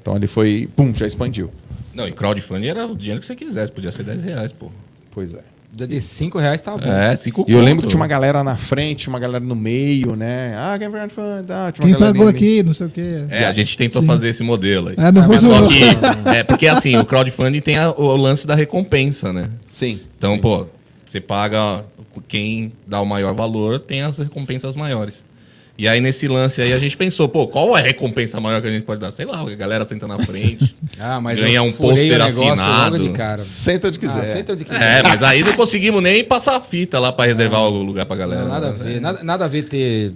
Então 0.00 0.14
ele 0.14 0.28
foi, 0.28 0.68
pum, 0.76 0.94
já 0.94 1.04
expandiu. 1.04 1.50
Não, 1.92 2.06
e 2.06 2.12
crowdfunding 2.12 2.68
era 2.68 2.86
o 2.86 2.94
dinheiro 2.94 3.18
que 3.18 3.26
você 3.26 3.34
quisesse. 3.34 3.72
Podia 3.72 3.90
ser 3.90 4.04
10 4.04 4.22
reais, 4.22 4.52
pô. 4.52 4.70
Pois 5.10 5.34
é. 5.34 5.42
De 5.76 6.00
5 6.00 6.38
reais 6.38 6.60
tá 6.60 6.76
bom. 6.76 6.90
É, 6.90 7.14
5 7.16 7.44
E 7.46 7.52
eu 7.52 7.60
lembro 7.60 7.82
que 7.82 7.88
tinha 7.88 8.00
uma 8.00 8.06
galera 8.06 8.42
na 8.42 8.56
frente, 8.56 9.08
uma 9.08 9.18
galera 9.18 9.44
no 9.44 9.54
meio, 9.54 10.16
né? 10.16 10.54
Ah, 10.56 10.76
quem? 10.78 10.86
Ah, 10.88 10.90
tinha 10.90 11.02
uma 11.20 11.72
Quem 11.72 11.90
galerinha 11.92 12.00
pagou 12.12 12.28
aqui, 12.28 12.62
não 12.62 12.72
sei 12.72 12.86
o 12.86 12.90
quê. 12.90 13.24
É, 13.28 13.44
a 13.44 13.52
gente 13.52 13.76
tentou 13.76 14.00
Sim. 14.00 14.08
fazer 14.08 14.28
esse 14.30 14.42
modelo 14.42 14.88
aí. 14.88 14.94
É, 14.96 15.12
não 15.12 15.22
Só 15.22 15.28
funcionou. 15.28 15.68
que, 15.68 15.82
é, 16.34 16.42
porque 16.44 16.66
assim, 16.66 16.96
o 16.96 17.04
crowdfunding 17.04 17.60
tem 17.60 17.76
a- 17.76 17.90
o 17.90 18.16
lance 18.16 18.46
da 18.46 18.54
recompensa, 18.54 19.32
né? 19.32 19.50
Sim. 19.72 20.00
Então, 20.16 20.34
Sim. 20.34 20.40
pô, 20.40 20.66
Você 21.04 21.20
paga 21.20 21.84
quem 22.26 22.72
dá 22.86 23.00
o 23.00 23.06
maior 23.06 23.32
valor 23.34 23.78
tem 23.80 24.02
as 24.02 24.18
recompensas 24.18 24.74
maiores. 24.74 25.24
E 25.78 25.86
aí 25.86 26.00
nesse 26.00 26.26
lance 26.26 26.62
aí 26.62 26.72
a 26.72 26.78
gente 26.78 26.96
pensou, 26.96 27.28
pô, 27.28 27.46
qual 27.46 27.76
é 27.76 27.80
a 27.80 27.84
recompensa 27.84 28.40
maior 28.40 28.62
que 28.62 28.68
a 28.68 28.70
gente 28.70 28.84
pode 28.84 28.98
dar? 29.00 29.12
Sei 29.12 29.26
lá, 29.26 29.40
a 29.40 29.54
galera 29.54 29.84
senta 29.84 30.06
na 30.06 30.18
frente. 30.18 30.74
Ah, 30.98 31.20
mas 31.20 31.38
Ganha 31.38 31.62
um 31.62 31.70
pôster 31.70 32.18
assinado. 32.22 32.98
de 32.98 33.10
cara. 33.10 33.36
Senta 33.36 33.88
onde 33.88 33.98
quiser. 33.98 34.18
Ah, 34.18 34.32
senta 34.36 34.52
onde 34.54 34.64
quiser. 34.64 34.80
é, 34.80 35.02
mas 35.02 35.22
aí 35.22 35.44
não 35.44 35.52
conseguimos 35.52 36.02
nem 36.02 36.24
passar 36.24 36.56
a 36.56 36.60
fita 36.60 36.98
lá 36.98 37.12
pra 37.12 37.26
reservar 37.26 37.60
o 37.64 37.82
lugar 37.82 38.06
pra 38.06 38.16
galera. 38.16 38.42
Não, 38.44 38.48
nada 38.48 38.68
a 38.68 38.72
né? 38.72 38.76
ver. 38.94 39.00
Nada, 39.02 39.22
nada 39.22 39.44
a 39.44 39.48
ver 39.48 39.64
ter. 39.64 40.14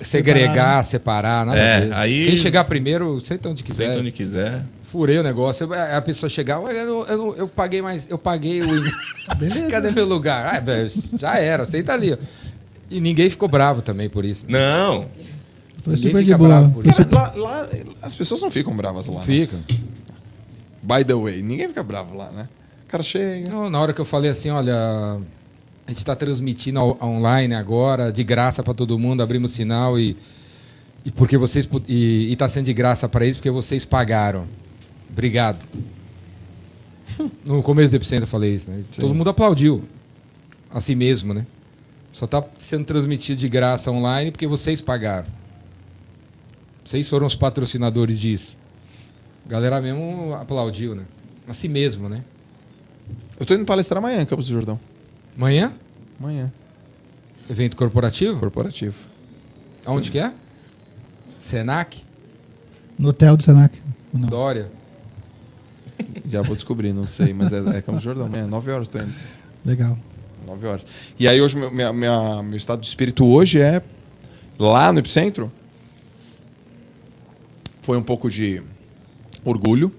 Segregar, 0.00 0.84
separar, 0.84 1.46
nada 1.46 1.58
É, 1.58 1.76
a 1.76 1.80
ver. 1.80 1.94
aí- 1.94 2.26
Quem 2.26 2.36
chegar 2.36 2.64
primeiro, 2.64 3.18
senta 3.20 3.48
onde 3.48 3.62
quiser. 3.62 3.88
Senta 3.88 3.98
onde 4.00 4.12
quiser. 4.12 4.62
Furei 4.90 5.18
o 5.18 5.22
negócio. 5.22 5.72
Aí 5.72 5.94
A 5.94 6.02
pessoa 6.02 6.28
chegar, 6.28 6.60
olha, 6.60 6.76
eu, 6.78 7.04
eu, 7.08 7.34
eu 7.38 7.48
paguei 7.48 7.80
mais. 7.82 8.08
Eu 8.10 8.18
paguei 8.18 8.62
o. 8.62 8.66
Beleza. 9.38 9.68
Cadê 9.70 9.90
meu 9.90 10.04
lugar? 10.06 10.54
Ah, 10.54 10.60
velho, 10.60 10.90
já 11.18 11.36
era, 11.38 11.64
senta 11.64 11.92
ali. 11.94 12.16
E 12.92 13.00
ninguém 13.00 13.28
ficou 13.30 13.48
bravo 13.48 13.82
também 13.82 14.08
por 14.08 14.24
isso. 14.24 14.46
Não. 14.50 15.06
Foi 15.82 15.94
Ninguém 15.94 16.10
super 16.10 16.18
de 16.20 16.24
fica 16.26 16.38
boa. 16.38 16.48
bravo 16.50 16.70
por 16.74 16.82
Foi 16.84 16.90
isso. 16.92 17.02
super- 17.02 17.16
Lá, 17.18 17.32
lá, 17.36 17.68
as 18.02 18.14
pessoas 18.14 18.40
não 18.42 18.50
ficam 18.50 18.74
bravas 18.76 19.06
lá. 19.08 19.16
né? 19.20 19.22
Fica. 19.26 19.56
By 20.82 21.04
the 21.04 21.14
way, 21.14 21.42
ninguém 21.42 21.68
fica 21.68 21.82
bravo 21.82 22.16
lá, 22.16 22.30
né? 22.30 22.48
O 22.84 22.88
cara 22.88 23.02
chega. 23.02 23.50
Não, 23.50 23.68
na 23.70 23.80
hora 23.80 23.92
que 23.92 24.00
eu 24.00 24.04
falei 24.04 24.30
assim, 24.30 24.50
olha, 24.50 24.74
a 25.86 25.90
gente 25.90 25.98
está 25.98 26.14
transmitindo 26.14 26.78
ao- 26.78 26.98
online 27.02 27.54
agora, 27.54 28.12
de 28.12 28.22
graça 28.22 28.62
para 28.62 28.74
todo 28.74 28.98
mundo, 28.98 29.22
abrimos 29.22 29.52
sinal 29.52 29.98
e, 29.98 30.16
e 31.04 31.10
porque 31.10 31.36
vocês 31.36 31.68
e 31.88 32.32
está 32.32 32.48
sendo 32.48 32.66
de 32.66 32.72
graça 32.74 33.08
para 33.08 33.24
eles 33.24 33.38
porque 33.38 33.50
vocês 33.50 33.84
pagaram. 33.84 34.46
Obrigado. 35.10 35.66
No 37.44 37.62
começo 37.62 37.90
do 37.90 37.96
Epicentro 37.96 38.24
eu 38.24 38.28
falei 38.28 38.54
isso, 38.54 38.70
né? 38.70 38.82
Todo 38.98 39.14
mundo 39.14 39.28
aplaudiu 39.30 39.84
a 40.70 40.80
si 40.80 40.94
mesmo, 40.94 41.34
né? 41.34 41.44
Só 42.12 42.26
está 42.26 42.44
sendo 42.60 42.84
transmitido 42.84 43.40
de 43.40 43.48
graça 43.48 43.90
online 43.90 44.30
porque 44.30 44.46
vocês 44.46 44.80
pagaram. 44.80 45.26
Vocês 46.84 47.08
foram 47.08 47.26
os 47.26 47.34
patrocinadores 47.34 48.20
disso. 48.20 48.58
A 49.46 49.48
galera 49.48 49.80
mesmo 49.80 50.34
aplaudiu, 50.34 50.94
né? 50.94 51.04
A 51.48 51.54
si 51.54 51.68
mesmo, 51.68 52.08
né? 52.08 52.22
Eu 53.40 53.46
tô 53.46 53.54
indo 53.54 53.64
palestrar 53.64 53.98
amanhã 53.98 54.20
em 54.20 54.26
Campos 54.26 54.46
do 54.46 54.52
Jordão. 54.52 54.78
Amanhã? 55.36 55.72
Amanhã. 56.20 56.52
Evento 57.48 57.76
corporativo? 57.76 58.38
Corporativo. 58.38 58.94
Aonde 59.84 60.10
que 60.10 60.18
é? 60.18 60.32
Senac? 61.40 62.04
No 62.98 63.08
hotel 63.08 63.36
do 63.36 63.42
Senac. 63.42 63.76
Não. 64.12 64.28
Dória? 64.28 64.70
Já 66.28 66.42
vou 66.42 66.54
descobrir, 66.54 66.92
não 66.92 67.06
sei, 67.06 67.32
mas 67.32 67.52
é, 67.52 67.58
é 67.58 67.82
Campos 67.82 68.02
do 68.02 68.04
Jordão. 68.04 68.26
Amanhã, 68.26 68.46
9 68.46 68.70
horas 68.70 68.88
tô 68.88 68.98
indo. 68.98 69.12
Legal. 69.64 69.98
9 70.52 70.66
horas. 70.66 70.86
E 71.18 71.26
aí 71.26 71.40
hoje, 71.40 71.56
meu, 71.56 71.70
minha- 71.70 71.92
minha- 71.92 72.42
meu 72.42 72.56
estado 72.56 72.80
de 72.80 72.86
espírito 72.86 73.24
hoje 73.26 73.60
é 73.60 73.82
lá 74.58 74.92
no 74.92 74.98
Epicentro. 74.98 75.50
Foi 77.80 77.96
um 77.96 78.02
pouco 78.02 78.30
de 78.30 78.62
orgulho. 79.44 79.92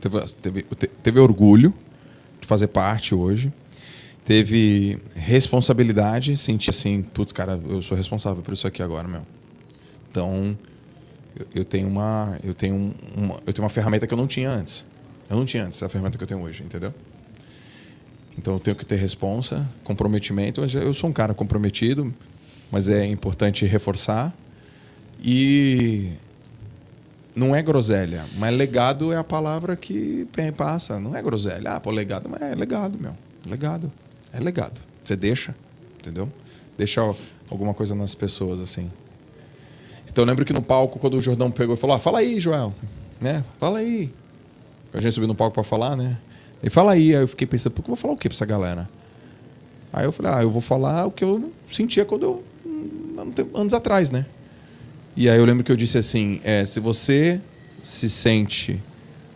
Teve, 0.00 0.20
teve, 0.42 0.62
te- 0.62 0.86
teve 1.02 1.20
orgulho 1.20 1.72
de 2.40 2.46
fazer 2.46 2.68
parte 2.68 3.14
hoje. 3.14 3.52
Teve 4.24 4.98
responsabilidade. 5.14 6.36
Senti 6.36 6.70
assim, 6.70 7.02
putz, 7.02 7.32
cara, 7.32 7.60
eu 7.68 7.82
sou 7.82 7.96
responsável 7.96 8.42
por 8.42 8.54
isso 8.54 8.66
aqui 8.66 8.82
agora, 8.82 9.06
meu. 9.06 9.22
Então, 10.10 10.56
eu, 11.54 11.64
tenho 11.64 11.88
uma, 11.88 12.38
eu 12.42 12.54
tenho 12.54 12.74
um- 12.74 12.94
uma, 13.16 13.34
eu 13.46 13.52
tenho 13.52 13.64
uma 13.64 13.70
ferramenta 13.70 14.06
que 14.06 14.14
eu 14.14 14.18
não 14.18 14.26
tinha 14.26 14.50
antes. 14.50 14.84
Eu 15.28 15.36
não 15.36 15.44
tinha 15.44 15.64
antes 15.64 15.82
a 15.82 15.88
ferramenta 15.88 16.16
que 16.16 16.24
eu 16.24 16.28
tenho 16.28 16.40
hoje, 16.40 16.62
entendeu? 16.62 16.94
Então 18.36 18.54
eu 18.54 18.60
tenho 18.60 18.76
que 18.76 18.84
ter 18.84 18.96
responsa, 18.96 19.68
comprometimento. 19.82 20.60
Eu 20.62 20.92
sou 20.92 21.08
um 21.08 21.12
cara 21.12 21.34
comprometido, 21.34 22.12
mas 22.70 22.88
é 22.88 23.06
importante 23.06 23.64
reforçar. 23.64 24.34
E 25.22 26.12
não 27.34 27.54
é 27.54 27.62
groselha, 27.62 28.24
mas 28.36 28.54
legado 28.54 29.12
é 29.12 29.16
a 29.16 29.24
palavra 29.24 29.76
que 29.76 30.26
passa. 30.56 31.00
Não 31.00 31.16
é 31.16 31.22
groselha. 31.22 31.72
Ah, 31.72 31.80
pô, 31.80 31.90
legado, 31.90 32.28
mas 32.28 32.42
é 32.42 32.54
legado, 32.54 32.98
meu. 32.98 33.16
Legado. 33.46 33.90
É 34.32 34.40
legado. 34.40 34.80
Você 35.04 35.16
deixa, 35.16 35.54
entendeu? 35.98 36.28
Deixa 36.76 37.00
alguma 37.48 37.72
coisa 37.72 37.94
nas 37.94 38.14
pessoas, 38.14 38.60
assim. 38.60 38.90
Então 40.08 40.22
eu 40.22 40.28
lembro 40.28 40.44
que 40.44 40.52
no 40.52 40.62
palco, 40.62 40.98
quando 40.98 41.14
o 41.14 41.20
Jordão 41.20 41.50
pegou 41.50 41.74
e 41.74 41.78
falou: 41.78 41.96
ah, 41.96 41.98
fala 41.98 42.18
aí, 42.18 42.38
Joel. 42.40 42.74
Né? 43.20 43.44
Fala 43.58 43.78
aí. 43.78 44.12
A 44.92 45.00
gente 45.00 45.12
subiu 45.12 45.28
no 45.28 45.34
palco 45.34 45.54
pra 45.54 45.64
falar, 45.64 45.96
né? 45.96 46.18
Ele 46.64 46.70
fala 46.70 46.92
aí. 46.92 47.14
Aí 47.14 47.22
eu 47.22 47.28
fiquei 47.28 47.46
pensando, 47.46 47.74
pô, 47.74 47.82
eu 47.82 47.88
vou 47.88 47.96
falar 47.96 48.14
o 48.14 48.16
que 48.16 48.26
pra 48.26 48.34
essa 48.34 48.46
galera? 48.46 48.88
Aí 49.92 50.06
eu 50.06 50.10
falei, 50.12 50.32
ah, 50.32 50.42
eu 50.42 50.50
vou 50.50 50.62
falar 50.62 51.04
o 51.04 51.10
que 51.10 51.22
eu 51.22 51.52
sentia 51.70 52.06
quando 52.06 52.22
eu. 52.22 52.42
hum, 52.64 53.16
um 53.18 53.30
tempo- 53.30 53.56
anos 53.58 53.74
atrás, 53.74 54.10
né? 54.10 54.24
E 55.14 55.28
aí 55.28 55.36
eu 55.38 55.44
lembro 55.44 55.62
que 55.62 55.70
eu 55.70 55.76
disse 55.76 55.98
assim: 55.98 56.40
é, 56.42 56.64
se 56.64 56.80
você 56.80 57.38
se 57.82 58.08
sente 58.08 58.82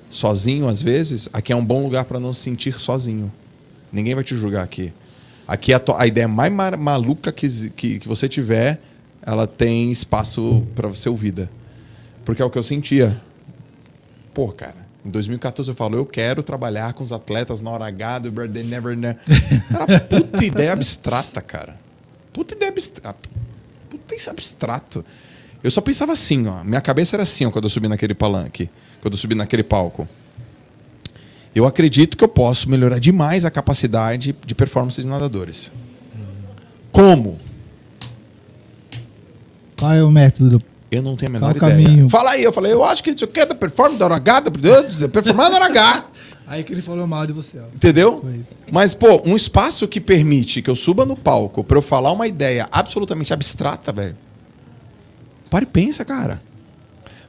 sozinho 0.09 0.67
às 0.67 0.81
vezes, 0.81 1.29
aqui 1.31 1.53
é 1.53 1.57
um 1.57 1.65
bom 1.65 1.83
lugar 1.83 2.07
para 2.07 2.19
não 2.19 2.33
se 2.33 2.41
sentir 2.41 2.81
sozinho. 2.81 3.31
Ninguém 3.93 4.15
vai 4.15 4.25
te 4.25 4.35
julgar 4.35 4.65
aqui. 4.65 4.91
Aqui 5.47 5.75
a, 5.75 5.81
a 5.99 6.07
ideia 6.07 6.27
mais 6.27 6.51
maluca 6.79 7.31
que, 7.31 7.47
que, 7.71 7.99
que 7.99 8.09
você 8.09 8.27
tiver, 8.27 8.81
ela 9.21 9.47
tem 9.47 9.93
espaço 9.93 10.67
para 10.75 10.93
ser 10.95 11.11
ouvida. 11.11 11.51
Porque 12.25 12.41
é 12.41 12.45
o 12.45 12.51
que 12.51 12.59
eu 12.59 12.63
sentia. 12.63 13.21
Pô, 14.33 14.49
cara, 14.49 14.88
em 15.05 15.11
2014 15.11 15.71
eu 15.71 15.75
falo, 15.75 15.97
eu 15.97 16.05
quero 16.05 16.43
trabalhar 16.43 16.93
com 16.93 17.05
os 17.05 17.13
atletas 17.13 17.63
na 17.63 17.71
hora 17.71 17.87
H 17.87 18.21
do 18.21 18.33
Birthday 18.33 18.65
Never 18.65 18.97
Never. 18.97 19.19
Era 19.73 20.01
puta 20.01 20.45
ideia 20.45 20.73
abstrata, 20.73 21.41
cara. 21.41 21.77
Puta 22.33 22.55
ideia 22.55 22.71
abstrata. 22.71 23.29
Puta 23.89 24.15
isso 24.15 24.29
abstrato. 24.29 25.05
Eu 25.63 25.71
só 25.71 25.81
pensava 25.81 26.13
assim, 26.13 26.47
ó. 26.47 26.63
Minha 26.63 26.81
cabeça 26.81 27.17
era 27.17 27.23
assim, 27.23 27.47
ó, 27.47 27.51
quando 27.51 27.65
eu 27.65 27.71
subi 27.71 27.89
naquele 27.89 28.15
palanque. 28.15 28.69
Quando 29.01 29.15
eu 29.15 29.19
subi 29.19 29.35
naquele 29.35 29.63
palco. 29.63 30.09
Eu 31.55 31.67
acredito 31.67 32.17
que 32.17 32.23
eu 32.23 32.29
posso 32.29 32.69
melhorar 32.69 32.99
demais 32.99 33.45
a 33.45 33.51
capacidade 33.51 34.37
de 34.45 34.55
performance 34.55 35.01
de 35.01 35.07
nadadores. 35.07 35.73
Como? 36.93 37.39
Qual 39.79 39.93
é 39.93 40.03
o 40.03 40.11
método? 40.11 40.63
Eu 40.91 41.03
não 41.03 41.17
tenho 41.17 41.31
a 41.31 41.33
menor 41.35 41.55
Qual 41.55 41.71
ideia. 41.71 41.87
caminho? 41.87 42.09
Fala 42.09 42.31
aí, 42.31 42.43
eu 42.43 42.53
falei, 42.53 42.73
eu 42.73 42.83
acho 42.83 43.05
que 43.05 43.11
isso 43.11 43.25
aqui 43.25 43.41
é 43.41 43.47
da 43.47 43.55
performance 43.55 43.99
da 43.99 44.07
hora 44.07 44.17
H, 44.17 44.41
da 44.41 44.51
performance 44.51 45.51
da 45.51 45.57
hora 45.57 45.67
H. 45.67 46.05
Aí 46.51 46.65
que 46.65 46.73
ele 46.73 46.81
falou 46.81 47.07
mal 47.07 47.27
de 47.27 47.33
você, 47.35 47.59
ó. 47.59 47.65
Entendeu? 47.75 48.25
Mas, 48.73 48.95
pô, 48.95 49.21
um 49.27 49.37
espaço 49.37 49.87
que 49.87 50.01
permite 50.01 50.63
que 50.63 50.71
eu 50.71 50.75
suba 50.75 51.05
no 51.05 51.15
palco 51.15 51.63
pra 51.63 51.77
eu 51.77 51.83
falar 51.83 52.11
uma 52.11 52.27
ideia 52.27 52.67
absolutamente 52.73 53.35
abstrata, 53.35 53.93
velho. 53.93 54.17
Para 55.51 55.65
e 55.65 55.67
pensa, 55.67 56.07
cara. 56.07 56.41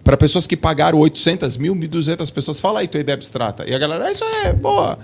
Para 0.06 0.16
pessoas 0.16 0.48
que 0.48 0.56
pagaram 0.56 0.98
800 1.00 1.58
mil, 1.58 1.76
1.200 1.76 2.32
pessoas, 2.32 2.62
fala 2.62 2.80
aí 2.80 2.88
tua 2.88 3.02
ideia 3.02 3.16
abstrata. 3.16 3.70
E 3.70 3.76
a 3.76 3.78
galera, 3.78 4.06
"Ah, 4.06 4.12
isso 4.14 4.24
é 4.46 4.54
boa. 4.54 4.98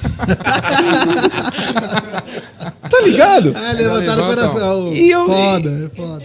tá 2.88 3.00
ligado? 3.04 3.52
Ah, 3.56 3.72
levantaram 3.72 4.22
o 4.22 4.26
coração. 4.26 4.92
E 4.92 5.10
eu- 5.10 5.26
foda, 5.26 5.70
é 5.70 5.88
foda. 5.96 6.24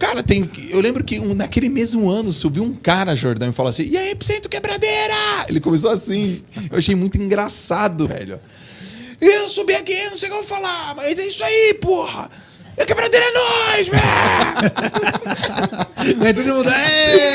Cara, 0.00 0.22
tem, 0.22 0.50
eu 0.70 0.80
lembro 0.80 1.04
que 1.04 1.20
um- 1.20 1.34
naquele 1.34 1.68
mesmo 1.68 2.08
ano 2.10 2.32
subiu 2.32 2.64
um 2.64 2.74
cara, 2.74 3.14
Jordão, 3.14 3.50
e 3.50 3.52
falou 3.52 3.70
assim: 3.70 3.84
E 3.88 3.96
aí, 3.96 4.10
Epicentro 4.10 4.48
Quebradeira? 4.48 5.14
Ele 5.48 5.60
começou 5.60 5.90
assim. 5.90 6.42
Eu 6.72 6.78
achei 6.78 6.94
muito 6.96 7.16
engraçado, 7.20 8.08
velho. 8.08 8.40
Eu 9.20 9.48
subi 9.48 9.74
aqui, 9.74 9.94
não 10.08 10.16
sei 10.16 10.28
o 10.30 10.32
que 10.32 10.38
eu 10.38 10.44
vou 10.44 10.56
falar, 10.56 10.94
mas 10.96 11.18
é 11.18 11.26
isso 11.26 11.44
aí, 11.44 11.74
porra! 11.80 12.30
A 12.80 12.84
quebradeira 12.86 13.26
é 13.26 13.32
nós, 13.32 13.88
velho! 13.88 14.00
Aí 16.24 16.32
todo 16.32 16.46
mundo. 16.46 16.70
"Ê!" 16.70 17.34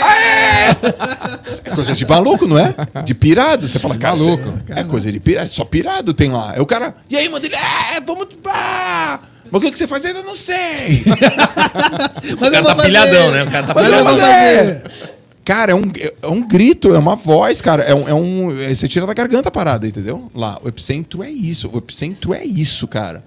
É 1.64 1.70
coisa 1.76 1.94
de 1.94 2.06
maluco, 2.08 2.48
não 2.48 2.58
é? 2.58 2.74
De 3.04 3.14
pirado. 3.14 3.68
Você 3.68 3.78
fala, 3.78 3.96
cara, 3.98 4.16
Maluco. 4.18 4.54
é 4.70 4.84
coisa 4.84 5.12
de 5.12 5.20
pirado. 5.20 5.50
Só 5.52 5.64
pirado 5.64 6.14
tem 6.16 6.32
lá. 6.32 6.54
É 6.56 6.62
o 6.62 6.66
cara. 6.66 6.96
E 7.10 7.16
aí, 7.16 7.30
mano, 7.30 7.46
ele. 7.46 7.54
É, 7.56 8.02
vamos. 8.02 8.28
Ah, 8.46 9.20
mas 9.52 9.60
o 9.60 9.66
que, 9.66 9.72
que 9.72 9.78
você 9.78 9.88
faz 9.88 10.04
ainda 10.06 10.22
não 10.24 10.36
sei. 10.36 11.04
Mas 12.40 12.50
O 12.50 12.52
cara 12.52 12.64
tá 12.64 12.76
fazer. 12.76 12.88
pilhadão, 12.88 13.32
né? 13.32 13.44
O 13.44 13.52
cara 13.52 13.68
tá 13.68 13.74
Mas 13.74 13.86
pilhadão. 13.86 14.82
Cara, 15.46 15.74
é 15.74 15.76
um, 15.76 15.84
é 16.24 16.28
um 16.28 16.42
grito, 16.48 16.96
é 16.96 16.98
uma 16.98 17.16
voz, 17.16 17.62
cara. 17.62 17.84
É 17.84 17.94
um, 17.94 18.10
é 18.10 18.14
um- 18.16 18.60
é- 18.60 18.74
Você 18.74 18.88
tira 18.88 19.06
da 19.06 19.14
garganta 19.14 19.50
a 19.50 19.52
parada, 19.52 19.88
entendeu? 19.88 20.32
Lá, 20.34 20.60
o 20.64 20.68
epicentro 20.68 21.22
é 21.22 21.30
isso. 21.30 21.70
O 21.72 21.78
epicentro 21.78 22.34
é 22.34 22.44
isso, 22.44 22.88
cara. 22.88 23.24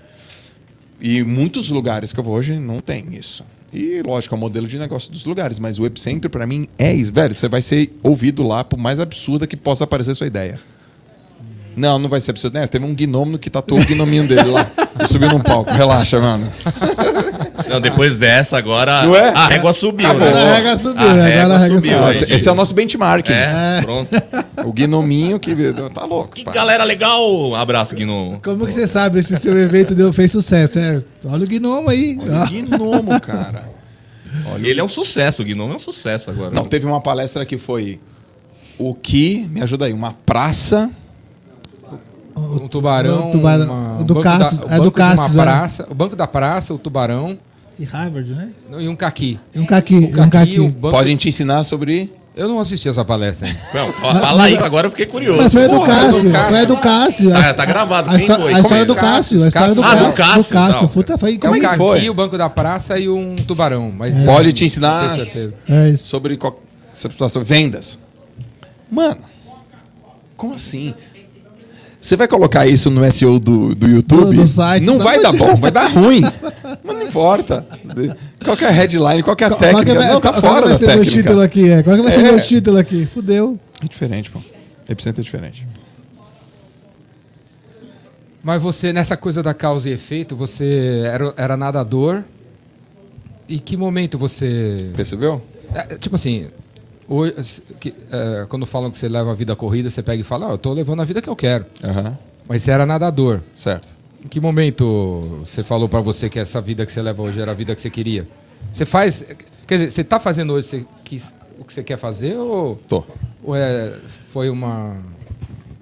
E 1.00 1.22
muitos 1.22 1.68
lugares 1.68 2.12
que 2.12 2.18
eu 2.18 2.24
vou 2.24 2.34
hoje 2.34 2.54
não 2.58 2.80
tem 2.80 3.06
isso. 3.14 3.44
E, 3.72 4.02
lógico, 4.04 4.34
é 4.34 4.36
o 4.36 4.40
modelo 4.40 4.66
de 4.66 4.76
negócio 4.80 5.12
dos 5.12 5.24
lugares. 5.24 5.60
Mas 5.60 5.78
o 5.78 5.86
epicentro, 5.86 6.28
pra 6.28 6.44
mim, 6.44 6.66
é 6.76 6.92
isso. 6.92 7.12
Velho, 7.12 7.32
você 7.32 7.48
vai 7.48 7.62
ser 7.62 7.96
ouvido 8.02 8.42
lá, 8.42 8.64
por 8.64 8.76
mais 8.80 8.98
absurda 8.98 9.46
que 9.46 9.56
possa 9.56 9.86
parecer 9.86 10.16
sua 10.16 10.26
ideia. 10.26 10.58
Não, 11.78 11.98
não 11.98 12.08
vai 12.08 12.20
ser 12.20 12.32
absurdo. 12.32 12.54
Né? 12.54 12.66
Teve 12.66 12.84
um 12.84 12.94
gnomo 12.94 13.38
que 13.38 13.48
tatuou 13.48 13.80
o 13.80 13.84
gnominho 13.86 14.26
dele 14.26 14.44
lá. 14.50 14.66
Subiu 15.06 15.28
num 15.30 15.40
palco. 15.40 15.70
Relaxa, 15.72 16.18
mano. 16.20 16.52
Não, 17.68 17.80
depois 17.80 18.16
dessa, 18.16 18.56
agora 18.58 19.04
Não 19.04 19.14
é? 19.14 19.28
a 19.34 19.46
régua 19.46 19.72
subiu. 19.72 20.06
Acabou. 20.06 20.26
né? 20.26 20.30
Agora 20.30 20.50
a 20.50 20.56
régua 20.56 20.78
subiu, 20.78 21.06
A 21.06 21.10
agora 21.10 21.24
régua 21.24 21.54
a 21.54 21.58
régua 21.58 21.76
subiu. 21.80 21.92
subiu. 22.14 22.36
Esse, 22.36 22.48
é 22.48 22.52
o 22.52 22.54
nosso 22.54 22.74
benchmark. 22.74 23.28
É, 23.30 23.80
pronto. 23.82 24.08
O 24.64 24.72
gnominho 24.72 25.38
que. 25.38 25.54
Tá 25.94 26.04
louco. 26.04 26.30
Que 26.34 26.44
pai. 26.44 26.54
galera 26.54 26.84
legal. 26.84 27.54
Abraço, 27.54 27.94
Guino. 27.94 28.40
Como 28.42 28.66
que 28.66 28.72
você 28.72 28.86
sabe 28.86 29.22
se 29.22 29.36
seu 29.36 29.56
evento 29.58 29.94
deu, 29.94 30.12
fez 30.12 30.32
sucesso? 30.32 30.78
É, 30.78 31.02
olha 31.24 31.44
o 31.44 31.48
gnomo 31.48 31.90
aí. 31.90 32.18
Olha 32.20 32.44
o 32.44 32.78
gnomo, 32.78 33.20
cara. 33.20 33.78
E 34.60 34.66
ele 34.68 34.80
é 34.80 34.84
um 34.84 34.88
sucesso, 34.88 35.42
o 35.42 35.44
Gnome 35.44 35.72
é 35.72 35.76
um 35.76 35.80
sucesso 35.80 36.30
agora. 36.30 36.50
Não, 36.54 36.64
teve 36.64 36.86
uma 36.86 37.00
palestra 37.00 37.46
que 37.46 37.56
foi. 37.56 37.98
O 38.78 38.94
que. 38.94 39.46
Me 39.50 39.62
ajuda 39.62 39.86
aí. 39.86 39.92
Uma 39.92 40.12
praça. 40.26 40.90
Um 42.39 42.68
tubarão. 42.68 43.28
O 43.28 43.30
tubarão- 43.30 43.66
uma- 43.66 43.99
um 43.99 44.03
do 44.05 44.14
banco 44.14 44.24
Cássio- 44.24 44.59
da- 44.59 44.66
o 44.66 44.72
é 44.72 44.80
do 44.80 44.91
Cássio, 44.93 45.24
é. 45.41 45.43
praça, 45.43 45.86
O 45.91 45.95
banco 45.95 46.16
da 46.16 46.26
praça, 46.26 46.74
o 46.74 46.78
tubarão 46.78 47.39
E 47.78 47.84
Harvard, 47.84 48.30
né? 48.32 48.49
e 48.78 48.89
um 48.89 48.97
caqui. 48.97 49.39
E 49.55 49.59
um 49.61 49.66
caqui. 49.66 49.95
O 49.97 50.01
e 50.01 50.07
um 50.07 50.12
caqui, 50.12 50.30
caqui. 50.30 50.61
o 50.61 50.68
banco. 50.68 50.97
Podem 50.97 51.16
te 51.16 51.28
ensinar 51.28 51.64
sobre. 51.64 52.12
Eu 52.36 52.47
não 52.47 52.61
assisti 52.61 52.89
essa 52.89 53.05
palestra 53.05 53.49
ainda. 53.49 53.59
Não, 53.74 53.89
ó, 54.01 54.14
fala 54.14 54.45
aí 54.45 54.57
que 54.57 54.62
agora 54.62 54.86
eu 54.86 54.91
fiquei 54.93 55.07
curioso. 55.07 55.43
Mas 55.43 55.53
foi 55.53 55.64
a 55.64 55.66
do 55.66 55.74
Porra, 55.74 55.86
Cássio. 55.89 56.12
Foi 56.53 56.66
do 56.66 56.76
Cássio. 56.76 57.30
Tá- 57.32 57.51
A- 57.51 57.55
tá 57.55 57.64
gravado, 57.64 58.11
A, 58.11 58.16
quem 58.16 58.26
foi? 58.28 58.55
a 58.55 58.61
história 58.61 58.86
Como 58.86 58.86
do 58.86 58.93
é? 58.93 59.01
Cássio. 59.01 59.43
A 59.43 59.49
história 59.49 59.74
do 59.74 59.82
Cássio. 59.82 59.99
Ah, 59.99 60.09
do 60.09 60.14
Cássio. 60.14 60.43
Do 60.45 60.49
Cássio. 60.49 60.82
não. 60.82 60.89
Puta, 60.89 61.18
foi 61.18 61.36
Como 61.39 61.55
é 61.57 61.59
que 61.59 61.64
um 61.66 61.68
incrível. 61.68 61.86
foi? 61.89 61.97
caqui, 61.97 62.11
o 62.11 62.14
banco 62.14 62.39
da 62.39 62.49
praça 62.49 62.97
e 62.97 63.09
um 63.09 63.34
tubarão. 63.36 63.93
Mas 63.97 64.16
Pode 64.24 64.53
te 64.53 64.64
ensinar 64.64 65.16
Não. 65.16 65.76
É 65.76 65.91
isso. 65.91 66.07
sobre 66.07 66.36
qual- 66.36 66.61
sobre 66.95 67.43
vendas. 67.43 67.99
Mano, 68.89 69.18
como 70.36 70.55
assim? 70.55 70.95
Você 72.09 72.16
vai 72.16 72.26
colocar 72.26 72.66
isso 72.66 72.88
no 72.90 73.04
SEO 73.12 73.38
do, 73.38 73.74
do 73.74 73.86
YouTube? 73.86 74.34
Do- 74.36 74.42
do 74.42 74.46
site, 74.46 74.86
não 74.86 74.96
tá 74.96 75.04
vai 75.04 75.20
dar 75.22 75.30
bom, 75.32 75.54
vai 75.56 75.70
dar 75.70 75.88
ruim. 75.92 76.22
Mas 76.82 76.96
não 76.96 77.02
importa. 77.02 77.66
Qual 78.42 78.56
que 78.56 78.64
é 78.64 78.68
a 78.68 78.70
headline, 78.70 79.22
qual 79.22 79.36
que 79.36 79.44
é 79.44 79.46
a 79.48 79.50
Qual 79.50 79.61
técnica? 79.61 79.92
que 79.92 79.98
vai, 79.98 80.09
não, 80.09 80.18
tá 80.18 80.30
qual 80.32 80.40
fora 80.40 80.62
que 80.62 80.68
vai 80.68 80.72
da 80.72 80.78
ser 80.78 80.86
meu 80.86 80.94
técnica. 81.04 81.22
título 81.22 81.40
aqui? 81.42 81.70
É? 81.70 81.82
Qual 81.82 81.96
que 81.96 82.02
vai 82.02 82.12
ser 82.12 82.20
É. 82.20 82.22
meu 82.32 82.40
título 82.40 82.78
aqui? 82.78 83.04
Fudeu. 83.04 83.59
É 83.84 83.86
diferente, 83.86 84.30
pô. 84.30 84.40
Epicentro 84.88 85.20
é 85.20 85.24
diferente. 85.24 85.66
Mas 88.42 88.62
você, 88.62 88.92
nessa 88.92 89.14
coisa 89.16 89.42
da 89.42 89.52
causa 89.52 89.90
e 89.90 89.92
efeito, 89.92 90.34
você 90.34 91.02
era, 91.04 91.34
era 91.36 91.56
nadador. 91.59 92.22
E 93.46 93.59
que 93.59 93.76
momento 93.76 94.16
você. 94.16 94.92
Percebeu? 94.96 95.42
É, 95.74 95.96
tipo 95.98 96.14
assim, 96.16 96.46
hoje, 97.09 97.62
que, 97.80 97.94
é, 98.12 98.46
quando 98.48 98.66
falam 98.66 98.90
que 98.90 98.98
você 98.98 99.09
leva 99.09 99.32
a 99.32 99.34
vida 99.34 99.56
corrida, 99.56 99.88
você 99.90 100.02
pega 100.02 100.20
e 100.20 100.24
fala, 100.24 100.48
ah, 100.48 100.50
eu 100.52 100.59
tô 100.59 100.72
levando 100.72 101.00
a 101.00 101.04
vida 101.04 101.20
que 101.22 101.28
eu 101.28 101.36
quero. 101.36 101.64
Aham. 101.82 102.16
Mas 102.48 102.62
você 102.62 102.70
era 102.70 102.84
nadador. 102.86 103.40
Certo. 103.54 103.88
Em 104.24 104.28
que 104.28 104.40
momento 104.40 105.20
você 105.44 105.62
falou 105.62 105.88
pra 105.88 106.00
você 106.00 106.28
que 106.28 106.38
essa 106.38 106.61
vida 106.61 106.84
que 106.84 106.92
você 106.92 107.00
leva 107.02 107.22
hoje 107.22 107.40
era 107.40 107.50
a 107.52 107.54
vida 107.54 107.74
que 107.74 107.80
você 107.80 107.90
queria? 107.90 108.26
Você 108.72 108.84
faz. 108.86 109.24
Quer 109.66 109.78
dizer, 109.78 109.90
você 109.90 110.04
tá 110.04 110.18
fazendo 110.18 110.52
hoje 110.54 110.66
você 110.66 110.86
quis- 111.04 111.34
o 111.59 111.64
que 111.64 111.72
você 111.72 111.82
quer 111.82 111.96
fazer 111.98 112.36
ou, 112.36 112.74
Tô. 112.76 113.04
ou 113.44 113.54
é, 113.54 113.98
foi 114.30 114.48
uma. 114.50 114.96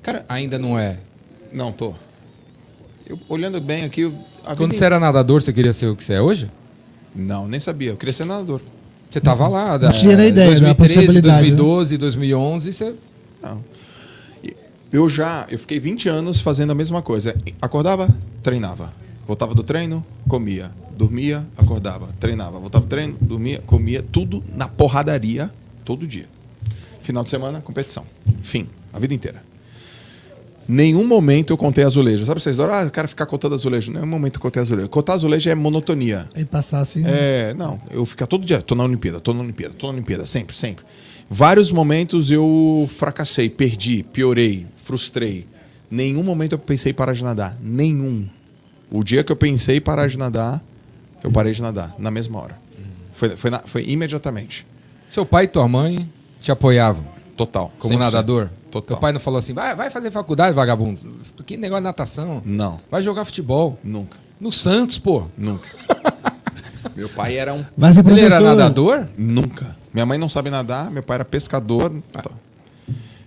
Cara, 0.02 0.24
Ainda 0.28 0.58
não 0.58 0.78
é? 0.78 0.98
não, 1.52 1.72
tô. 1.72 1.94
Eu, 3.06 3.18
olhando 3.28 3.60
bem 3.60 3.84
aqui. 3.84 4.02
Quando 4.44 4.58
vida- 4.58 4.72
você 4.74 4.84
era 4.84 4.98
nadador, 5.00 5.40
você 5.40 5.52
queria 5.52 5.72
ser 5.72 5.86
o 5.86 5.96
que 5.96 6.02
você 6.04 6.14
é 6.14 6.20
hoje? 6.20 6.50
Não, 7.14 7.46
nem 7.48 7.58
sabia. 7.60 7.90
Eu 7.92 7.96
queria 7.96 8.12
ser 8.12 8.24
nadador. 8.24 8.60
Você 9.16 9.20
tava 9.22 9.48
lá. 9.48 9.78
Da, 9.78 9.88
Não 9.88 9.94
tinha 9.94 10.14
nem 10.14 10.28
ideia 10.28 10.48
da 10.48 10.74
2013, 10.74 10.94
possibilidade, 10.94 11.50
né? 11.50 11.56
2012, 11.56 11.96
2011, 11.96 12.72
você. 12.72 12.94
Não. 13.42 13.64
Eu 14.92 15.08
já, 15.08 15.46
eu 15.50 15.58
fiquei 15.58 15.80
20 15.80 16.06
anos 16.06 16.38
fazendo 16.38 16.72
a 16.72 16.74
mesma 16.74 17.00
coisa. 17.00 17.34
Acordava, 17.60 18.14
treinava. 18.42 18.92
Voltava 19.26 19.54
do 19.54 19.62
treino, 19.62 20.04
comia. 20.28 20.70
Dormia, 20.94 21.46
acordava. 21.56 22.10
Treinava. 22.20 22.58
Voltava 22.58 22.84
do 22.84 22.88
treino, 22.90 23.16
dormia, 23.18 23.62
comia. 23.64 24.02
Tudo 24.02 24.44
na 24.54 24.68
porradaria, 24.68 25.50
todo 25.82 26.06
dia. 26.06 26.26
Final 27.00 27.24
de 27.24 27.30
semana, 27.30 27.62
competição. 27.62 28.04
Fim. 28.42 28.68
A 28.92 28.98
vida 28.98 29.14
inteira. 29.14 29.42
Nenhum 30.68 31.06
momento 31.06 31.52
eu 31.52 31.56
contei 31.56 31.84
azulejo. 31.84 32.24
Sabe 32.24 32.40
vocês 32.42 32.56
adoram? 32.58 32.74
Ah, 32.74 32.82
eu 32.82 32.90
quero 32.90 33.06
ficar 33.08 33.26
contando 33.26 33.54
azulejo. 33.54 33.92
Nenhum 33.92 34.06
momento 34.06 34.36
eu 34.36 34.40
contei 34.40 34.60
azulejo. 34.60 34.88
Contar 34.88 35.14
azulejo 35.14 35.48
é 35.48 35.54
monotonia. 35.54 36.28
Aí 36.34 36.44
passar 36.44 36.80
assim. 36.80 37.04
É, 37.06 37.54
não, 37.54 37.80
eu 37.90 38.04
ficar 38.04 38.26
todo 38.26 38.44
dia, 38.44 38.60
tô 38.60 38.74
na 38.74 38.82
Olimpíada, 38.84 39.20
tô 39.20 39.32
na 39.32 39.40
Olimpíada, 39.42 39.74
tô 39.78 39.86
na 39.86 39.92
Olimpíada, 39.94 40.26
sempre, 40.26 40.56
sempre. 40.56 40.84
Vários 41.30 41.70
momentos 41.70 42.30
eu 42.30 42.88
fracassei, 42.96 43.48
perdi, 43.48 44.02
piorei, 44.02 44.66
frustrei. 44.82 45.46
Nenhum 45.90 46.22
momento 46.22 46.52
eu 46.52 46.58
pensei 46.58 46.90
em 46.90 46.94
parar 46.94 47.12
de 47.12 47.22
nadar, 47.22 47.56
nenhum. 47.62 48.26
O 48.90 49.02
dia 49.04 49.22
que 49.24 49.30
eu 49.32 49.36
pensei 49.36 49.76
em 49.76 49.80
parar 49.80 50.08
de 50.08 50.16
nadar, 50.18 50.62
eu 51.22 51.30
parei 51.30 51.52
de 51.52 51.62
nadar, 51.62 51.94
na 51.98 52.10
mesma 52.10 52.40
hora. 52.40 52.58
Foi, 53.14 53.30
foi, 53.30 53.50
na- 53.50 53.60
foi 53.64 53.84
imediatamente, 53.88 54.66
Seu 55.08 55.24
pai 55.24 55.44
e 55.44 55.48
tua 55.48 55.66
mãe 55.66 56.08
te 56.40 56.50
apoiavam 56.52 57.04
total. 57.36 57.72
como 57.78 57.94
100%. 57.94 57.98
nadador? 57.98 58.50
Total. 58.70 58.88
Teu 58.88 58.96
pai 58.96 59.12
não 59.12 59.20
falou 59.20 59.38
assim, 59.38 59.52
vai, 59.54 59.74
vai 59.76 59.90
fazer 59.90 60.10
faculdade, 60.10 60.54
vagabundo. 60.54 61.00
Que 61.44 61.56
negócio 61.56 61.80
de 61.82 61.84
natação. 61.84 62.42
Não, 62.44 62.80
Vai 62.90 63.02
jogar 63.02 63.24
futebol. 63.24 63.78
nunca, 63.84 64.18
No 64.40 64.50
Santos, 64.52 64.98
pô. 64.98 65.24
nunca. 65.36 65.68
Meu 66.96 67.08
pai 67.10 67.36
era 67.36 67.52
um... 67.52 67.64
Vai 67.76 67.92
ser 67.92 68.06
Ele 68.08 68.20
era 68.22 68.40
nadador? 68.40 69.06
Nunca. 69.18 69.76
Minha 69.92 70.06
mãe 70.06 70.18
não 70.18 70.28
sabe 70.28 70.48
nadar, 70.50 70.90
meu 70.90 71.02
pai 71.02 71.16
era 71.16 71.24
pescador. 71.24 71.92
tá. 72.12 72.22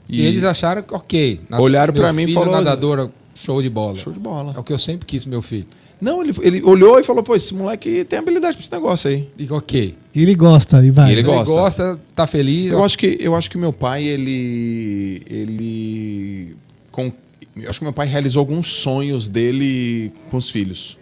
E, 0.07 0.21
eles 0.25 0.43
acharam 0.43 0.81
que, 0.81 0.93
ok. 0.93 1.41
na- 1.49 1.59
Olharam 1.59 1.93
pra 1.93 2.11
mim 2.11 2.23
e 2.23 2.33
falou- 2.33 2.51
nadador, 2.55 3.09
show 3.35 3.61
de 3.61 3.69
bola. 3.69 3.95
Show 3.95 4.11
de 4.11 4.19
bola. 4.19 4.53
É 4.55 4.59
o 4.59 4.63
que 4.63 4.73
eu 4.73 4.77
sempre 4.79 5.05
quis 5.05 5.23
meu 5.25 5.41
filho. 5.41 5.67
Não, 6.01 6.21
ele, 6.21 6.33
ele 6.41 6.63
olhou 6.63 6.97
e 6.99 7.03
falou, 7.03 7.21
pô, 7.21 7.35
esse 7.35 7.53
moleque 7.53 8.05
tem 8.05 8.19
habilidade 8.19 8.55
pra 8.55 8.63
esse 8.63 8.71
negócio 8.71 9.09
aí. 9.09 9.27
E 9.37 9.51
ok. 9.51 9.97
E 10.15 10.21
ele 10.21 10.33
gosta 10.33 10.83
e 10.85 10.89
vai. 10.91 11.09
E 11.09 11.11
ele 11.11 11.21
Ele 11.21 11.27
gosta. 11.27 11.53
gosta, 11.53 11.99
tá 12.15 12.25
feliz. 12.25 12.71
Eu 12.71 12.83
acho 12.83 12.97
que 12.97 13.17
eu 13.19 13.35
acho 13.35 13.49
que 13.49 13.57
meu 13.57 13.73
pai 13.73 14.03
ele 14.05 15.21
ele 15.29 16.55
com, 16.91 17.11
eu 17.57 17.69
acho 17.69 17.79
que 17.79 17.85
meu 17.85 17.93
pai 17.93 18.07
realizou 18.07 18.39
alguns 18.39 18.67
sonhos 18.67 19.27
dele 19.27 20.11
com 20.31 20.37
os 20.37 20.49
filhos. 20.49 20.97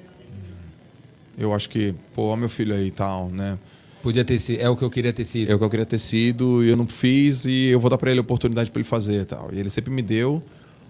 Eu 1.37 1.53
acho 1.53 1.69
que, 1.69 1.93
pô, 2.15 2.23
ó 2.29 2.35
meu 2.35 2.49
filho 2.49 2.73
aí 2.73 2.87
e 2.87 2.91
tal, 2.91 3.29
né? 3.29 3.57
Podia 4.01 4.25
ter 4.25 4.39
sido. 4.39 4.59
É 4.59 4.67
o 4.69 4.75
que 4.75 4.83
eu 4.83 4.89
queria 4.89 5.13
ter 5.13 5.25
sido. 5.25 5.51
É 5.51 5.55
o 5.55 5.59
que 5.59 5.63
eu 5.63 5.69
queria 5.69 5.85
ter 5.85 5.99
sido 5.99 6.63
e 6.63 6.69
eu 6.69 6.77
não 6.77 6.87
fiz 6.87 7.45
e 7.45 7.67
eu 7.67 7.79
vou 7.79 7.89
dar 7.89 7.97
pra 7.99 8.09
ele 8.09 8.19
a 8.19 8.21
oportunidade 8.21 8.71
pra 8.71 8.79
ele 8.79 8.87
fazer 8.89 9.21
e 9.21 9.25
tal. 9.25 9.49
E 9.53 9.59
ele 9.59 9.69
sempre 9.69 9.91
me 9.91 10.01
deu, 10.01 10.41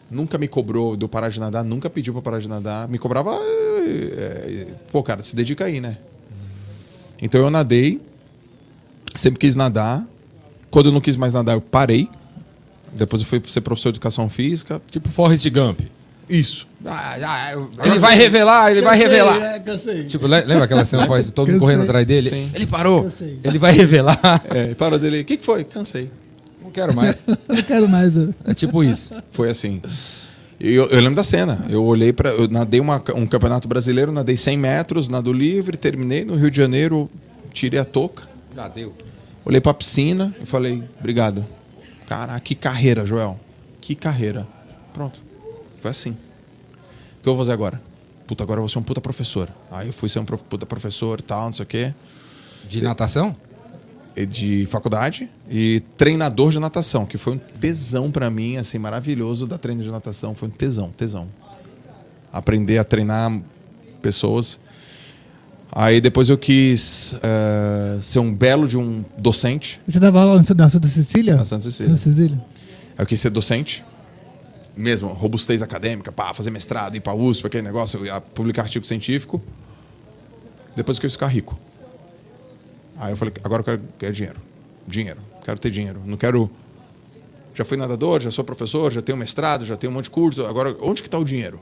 nunca 0.09 0.37
me 0.37 0.47
cobrou 0.47 0.95
de 0.95 1.03
eu 1.03 1.09
parar 1.09 1.27
de 1.29 1.39
nadar, 1.39 1.63
nunca 1.65 1.89
pediu 1.89 2.13
pra 2.13 2.21
parar 2.21 2.39
de 2.39 2.47
nadar, 2.47 2.87
me 2.87 2.97
cobrava, 2.97 3.37
é, 3.87 4.67
pô, 4.91 5.01
cara, 5.03 5.23
se 5.23 5.35
dedica 5.35 5.65
aí, 5.65 5.79
né? 5.81 5.97
Então 7.21 7.41
eu 7.41 7.49
nadei, 7.49 7.99
sempre 9.15 9.39
quis 9.39 9.55
nadar. 9.55 10.05
Quando 10.69 10.87
eu 10.87 10.91
não 10.91 11.01
quis 11.01 11.15
mais 11.15 11.33
nadar, 11.33 11.53
eu 11.55 11.61
parei. 11.61 12.09
Depois 12.93 13.21
eu 13.21 13.27
fui 13.27 13.41
ser 13.47 13.61
professor 13.61 13.91
de 13.91 13.95
educação 13.97 14.29
física. 14.29 14.81
Tipo 14.91 15.09
Forrest 15.09 15.47
Gump. 15.49 15.79
Isso. 16.29 16.67
Ah, 16.85 17.15
ah, 17.23 17.51
eu- 17.53 17.71
ele 17.85 17.99
vai 17.99 18.15
revelar, 18.15 18.69
ele 18.71 18.81
vai 18.81 18.97
Cansei, 18.99 19.07
revelar. 19.09 19.41
é, 19.55 19.59
cansei. 19.59 20.03
Tipo, 20.05 20.27
le- 20.27 20.41
lembra 20.43 20.65
aquela 20.65 20.83
cena 20.83 21.05
Forrest, 21.07 21.31
todo 21.31 21.47
mundo 21.49 21.59
correndo 21.59 21.83
atrás 21.83 22.05
dele? 22.05 22.29
Sim. 22.29 22.51
Ele 22.53 22.67
parou. 22.67 23.03
Cansei. 23.03 23.39
Ele 23.43 23.57
vai 23.57 23.71
revelar. 23.71 24.19
É, 24.53 24.73
parou 24.75 24.99
dele. 24.99 25.21
O 25.21 25.25
que, 25.25 25.37
que 25.37 25.45
foi? 25.45 25.63
Cansei. 25.63 26.11
Não 26.61 26.69
quero 26.69 26.93
mais. 26.93 27.23
Não 27.47 27.63
quero 27.63 27.87
mais. 27.87 28.17
eu- 28.17 28.33
É 28.45 28.53
tipo 28.53 28.83
isso. 28.83 29.13
Foi 29.31 29.49
assim. 29.49 29.81
Eu, 30.59 30.87
eu 30.87 30.99
lembro 30.99 31.15
da 31.15 31.23
cena. 31.23 31.63
Eu 31.69 31.83
olhei 31.83 32.11
para, 32.11 32.29
eu 32.31 32.47
nadei 32.47 32.79
uma- 32.79 33.01
um 33.15 33.27
campeonato 33.27 33.67
brasileiro, 33.67 34.11
nadei 34.11 34.35
100 34.35 34.57
metros, 34.57 35.07
nado 35.09 35.31
livre, 35.31 35.77
terminei 35.77 36.25
no 36.25 36.35
Rio 36.35 36.49
de 36.49 36.57
Janeiro, 36.57 37.09
tirei 37.53 37.79
a 37.79 37.85
touca, 37.85 38.23
Já 38.55 38.67
deu. 38.67 38.93
olhei 39.45 39.61
para 39.61 39.71
a 39.71 39.75
piscina 39.75 40.35
e 40.41 40.45
falei, 40.45 40.83
obrigado. 40.99 41.45
Cara, 42.07 42.39
que 42.39 42.55
carreira, 42.55 43.05
Joel. 43.05 43.39
Que 43.81 43.93
carreira. 43.93 44.47
Pronto. 44.93 45.21
Foi 45.81 45.91
assim. 45.91 46.11
O 46.11 47.23
que 47.23 47.29
eu 47.29 47.33
vou 47.35 47.37
fazer 47.37 47.51
agora? 47.51 47.79
Puta, 48.25 48.43
agora 48.43 48.57
eu 48.59 48.63
vou 48.63 48.69
ser 48.69 48.79
um 48.79 48.83
puta 48.83 48.99
professor. 48.99 49.49
Aí 49.71 49.87
eu 49.87 49.93
fui 49.93 50.09
ser 50.09 50.19
um 50.19 50.25
puta 50.25 50.65
professor 50.65 51.19
e 51.19 51.23
tal, 51.23 51.45
não 51.45 51.53
sei 51.53 51.63
o 51.63 51.67
quê. 51.67 51.93
De 52.67 52.81
natação? 52.81 53.35
De 54.25 54.65
faculdade 54.67 55.29
e 55.49 55.81
treinador 55.97 56.51
de 56.51 56.59
natação, 56.59 57.05
que 57.05 57.17
foi 57.17 57.33
um 57.33 57.37
tesão 57.37 58.11
pra 58.11 58.29
mim, 58.29 58.57
assim, 58.57 58.77
maravilhoso 58.77 59.45
da 59.45 59.57
treino 59.57 59.83
de 59.83 59.89
natação, 59.89 60.33
foi 60.33 60.47
um 60.47 60.51
tesão, 60.51 60.91
tesão. 60.91 61.27
Aprender 62.31 62.77
a 62.77 62.83
treinar 62.83 63.41
pessoas. 64.01 64.59
Aí 65.71 65.99
depois 65.99 66.29
eu 66.29 66.37
quis 66.37 67.13
eh, 67.21 67.97
ser 68.01 68.19
um 68.19 68.33
belo 68.33 68.67
de 68.67 68.77
um 68.77 69.03
docente 69.17 69.79
Você 69.85 69.99
dava 69.99 70.21
aula 70.21 70.43
na 70.55 70.69
Santa 70.69 70.87
Cecília? 70.87 71.35
na 71.35 71.45
Santa 71.45 71.63
Cecília. 71.63 71.95
Santa 71.95 72.09
Cecília. 72.09 72.45
Eu 72.97 73.05
quis 73.05 73.19
ser 73.19 73.29
docente, 73.29 73.83
mesmo, 74.75 75.09
robustez 75.09 75.61
acadêmica, 75.61 76.11
pá, 76.11 76.33
fazer 76.33 76.51
mestrado, 76.51 76.95
ir 76.95 76.99
pra 77.01 77.13
USP, 77.13 77.47
aquele 77.47 77.63
negócio, 77.63 77.99
publicar 78.33 78.63
artigo 78.63 78.85
científico. 78.87 79.41
Depois 80.75 80.97
eu 80.97 81.01
quis 81.01 81.13
ficar 81.13 81.27
rico. 81.27 81.57
Aí 82.99 83.11
eu 83.13 83.17
falei, 83.17 83.33
agora 83.43 83.61
eu 83.61 83.65
quero, 83.65 83.81
quero 83.99 84.13
dinheiro. 84.13 84.37
Dinheiro. 84.87 85.19
Quero 85.43 85.59
ter 85.59 85.69
dinheiro. 85.71 86.01
Não 86.05 86.17
quero 86.17 86.49
já 87.55 87.65
fui 87.65 87.75
nadador, 87.75 88.21
já 88.21 88.29
sou 88.29 88.43
professor, 88.43 88.91
já 88.93 89.01
tenho 89.01 89.17
mestrado, 89.17 89.65
já 89.65 89.75
tenho 89.75 89.91
um 89.91 89.95
monte 89.95 90.05
de 90.05 90.11
curso. 90.11 90.45
Agora, 90.45 90.75
onde 90.81 91.01
que 91.01 91.09
tá 91.09 91.17
o 91.17 91.23
dinheiro? 91.25 91.59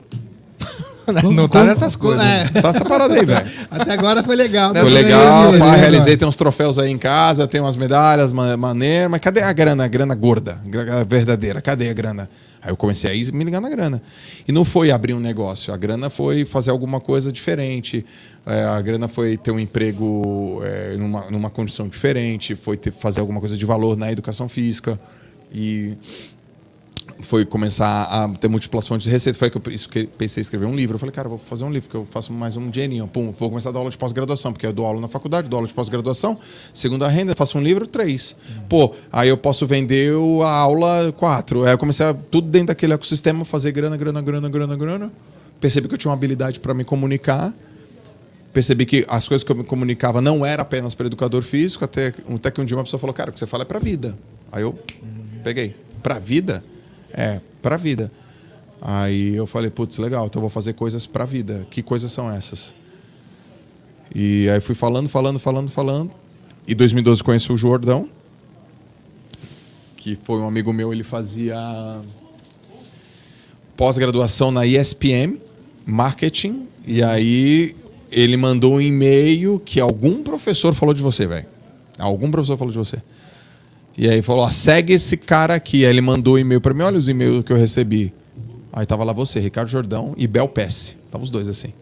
Não 1.32 1.46
tá 1.46 1.60
Como- 1.60 1.64
nessas 1.70 1.94
coisas. 1.96 2.24
É, 2.24 2.48
Tá 2.60 2.70
essa 2.70 2.84
parada 2.84 3.14
aí, 3.14 3.24
velho. 3.24 3.46
até 3.70 3.92
agora 3.92 4.22
foi 4.22 4.34
legal. 4.36 4.72
Foi 4.72 4.82
Tá 4.82 4.88
legal, 4.88 5.52
pá, 5.58 5.76
realizei, 5.76 6.12
agora. 6.12 6.16
tem 6.18 6.28
uns 6.28 6.36
troféus 6.36 6.78
aí 6.78 6.90
em 6.90 6.98
casa, 6.98 7.46
tem 7.46 7.60
umas 7.60 7.76
medalhas 7.76 8.32
ma 8.32 8.56
maneiras, 8.56 9.08
mas 9.08 9.20
cadê 9.20 9.40
a 9.40 9.52
grana? 9.52 9.84
A 9.84 9.88
grana 9.88 10.14
gorda, 10.14 10.60
gra- 10.66 11.04
verdadeira, 11.04 11.62
cadê 11.62 11.88
a 11.88 11.92
grana? 11.94 12.28
Aí 12.66 12.72
eu 12.72 12.76
comecei 12.76 13.28
a 13.28 13.32
me 13.32 13.44
ligar 13.44 13.60
na 13.60 13.70
grana. 13.70 14.02
E 14.46 14.50
não 14.50 14.64
foi 14.64 14.90
abrir 14.90 15.14
um 15.14 15.20
negócio, 15.20 15.72
a 15.72 15.76
grana 15.76 16.10
foi 16.10 16.44
fazer 16.44 16.72
alguma 16.72 17.00
coisa 17.00 17.30
diferente, 17.30 18.04
é, 18.44 18.64
a 18.64 18.82
grana 18.82 19.06
foi 19.06 19.36
ter 19.36 19.52
um 19.52 19.60
emprego 19.60 20.60
é, 20.64 20.96
numa, 20.96 21.30
numa 21.30 21.48
condição 21.48 21.86
diferente, 21.86 22.56
foi 22.56 22.76
ter, 22.76 22.90
fazer 22.90 23.20
alguma 23.20 23.38
coisa 23.38 23.56
de 23.56 23.64
valor 23.64 23.96
na 23.96 24.10
educação 24.10 24.48
física 24.48 24.98
e 25.52 25.96
foi 27.22 27.44
começar 27.44 28.02
a 28.02 28.28
ter 28.28 28.48
múltiplas 28.48 28.86
fontes 28.86 29.04
de 29.04 29.10
receita. 29.10 29.38
Foi 29.38 29.50
que 29.50 29.56
eu 29.56 30.08
pensei 30.08 30.40
em 30.40 30.42
escrever 30.42 30.66
um 30.66 30.74
livro. 30.74 30.96
Eu 30.96 30.98
falei, 30.98 31.12
cara, 31.12 31.26
eu 31.26 31.30
vou 31.30 31.38
fazer 31.38 31.64
um 31.64 31.70
livro, 31.70 31.88
porque 31.88 31.96
eu 31.96 32.06
faço 32.10 32.32
mais 32.32 32.56
um 32.56 32.70
dinheirinho. 32.70 33.06
Pum, 33.06 33.34
vou 33.38 33.48
começar 33.48 33.70
a 33.70 33.72
dar 33.72 33.78
aula 33.78 33.90
de 33.90 33.98
pós-graduação, 33.98 34.52
porque 34.52 34.66
eu 34.66 34.72
dou 34.72 34.86
aula 34.86 35.00
na 35.00 35.08
faculdade, 35.08 35.48
dou 35.48 35.58
aula 35.58 35.68
de 35.68 35.74
pós-graduação, 35.74 36.38
segunda 36.72 37.08
renda, 37.08 37.34
faço 37.34 37.58
um 37.58 37.62
livro, 37.62 37.86
três. 37.86 38.36
Pô, 38.68 38.94
aí 39.12 39.28
eu 39.28 39.36
posso 39.36 39.66
vender 39.66 40.12
a 40.42 40.50
aula 40.50 41.12
quatro. 41.16 41.64
Aí 41.64 41.72
eu 41.72 41.78
comecei 41.78 42.04
a, 42.04 42.14
tudo 42.14 42.48
dentro 42.48 42.68
daquele 42.68 42.92
ecossistema, 42.92 43.44
fazer 43.44 43.72
grana, 43.72 43.96
grana, 43.96 44.20
grana, 44.20 44.48
grana, 44.48 44.76
grana. 44.76 45.12
Percebi 45.60 45.88
que 45.88 45.94
eu 45.94 45.98
tinha 45.98 46.10
uma 46.10 46.16
habilidade 46.16 46.60
para 46.60 46.74
me 46.74 46.84
comunicar. 46.84 47.52
Percebi 48.52 48.86
que 48.86 49.04
as 49.08 49.28
coisas 49.28 49.44
que 49.44 49.52
eu 49.52 49.56
me 49.56 49.64
comunicava 49.64 50.20
não 50.20 50.44
era 50.44 50.62
apenas 50.62 50.94
para 50.94 51.06
educador 51.06 51.42
físico, 51.42 51.84
até, 51.84 52.14
até 52.34 52.50
que 52.50 52.60
um 52.60 52.64
dia 52.64 52.76
uma 52.76 52.84
pessoa 52.84 52.98
falou, 52.98 53.12
cara, 53.12 53.30
o 53.30 53.32
que 53.32 53.38
você 53.38 53.46
fala 53.46 53.62
é 53.62 53.66
para 53.66 53.78
vida. 53.78 54.16
Aí 54.50 54.62
eu 54.62 54.78
peguei. 55.44 55.74
Para 56.02 56.18
vida? 56.18 56.64
É, 57.16 57.40
para 57.62 57.76
vida. 57.76 58.12
Aí 58.80 59.34
eu 59.34 59.46
falei, 59.46 59.70
putz, 59.70 59.96
legal, 59.98 60.26
então 60.26 60.38
eu 60.38 60.42
vou 60.42 60.50
fazer 60.50 60.74
coisas 60.74 61.06
para 61.06 61.24
vida. 61.24 61.66
Que 61.70 61.82
coisas 61.82 62.12
são 62.12 62.30
essas? 62.30 62.74
E 64.14 64.48
aí 64.48 64.60
fui 64.60 64.74
falando, 64.74 65.08
falando, 65.08 65.38
falando, 65.38 65.70
falando. 65.70 66.10
E 66.66 66.74
2012 66.74 67.22
conheci 67.22 67.52
o 67.52 67.56
Jordão, 67.56 68.08
que 69.96 70.16
foi 70.24 70.38
um 70.40 70.46
amigo 70.46 70.72
meu, 70.72 70.92
ele 70.92 71.04
fazia 71.04 71.56
pós-graduação 73.76 74.50
na 74.50 74.66
ESPM, 74.66 75.40
marketing, 75.84 76.66
e 76.86 77.02
aí 77.02 77.76
ele 78.10 78.36
mandou 78.36 78.74
um 78.74 78.80
e-mail 78.80 79.60
que 79.64 79.80
algum 79.80 80.22
professor 80.22 80.74
falou 80.74 80.94
de 80.94 81.02
você, 81.02 81.26
velho. 81.26 81.46
Algum 81.98 82.30
professor 82.30 82.56
falou 82.56 82.72
de 82.72 82.78
você. 82.78 83.02
E 83.96 84.08
aí 84.08 84.20
falou, 84.20 84.44
ó, 84.44 84.50
segue 84.50 84.92
esse 84.92 85.16
cara 85.16 85.54
aqui. 85.54 85.84
Aí 85.84 85.90
ele 85.90 86.00
mandou 86.00 86.34
um 86.34 86.38
e-mail 86.38 86.60
para 86.60 86.74
mim, 86.74 86.82
olha 86.82 86.98
os 86.98 87.08
e-mails 87.08 87.44
que 87.44 87.52
eu 87.52 87.56
recebi. 87.56 88.12
Aí 88.72 88.84
tava 88.84 89.04
lá 89.04 89.12
você, 89.12 89.40
Ricardo 89.40 89.68
Jordão 89.68 90.14
e 90.18 90.26
Bel 90.26 90.48
Pesce. 90.48 90.96
Tava 91.10 91.24
os 91.24 91.30
dois 91.30 91.48
assim. 91.48 91.72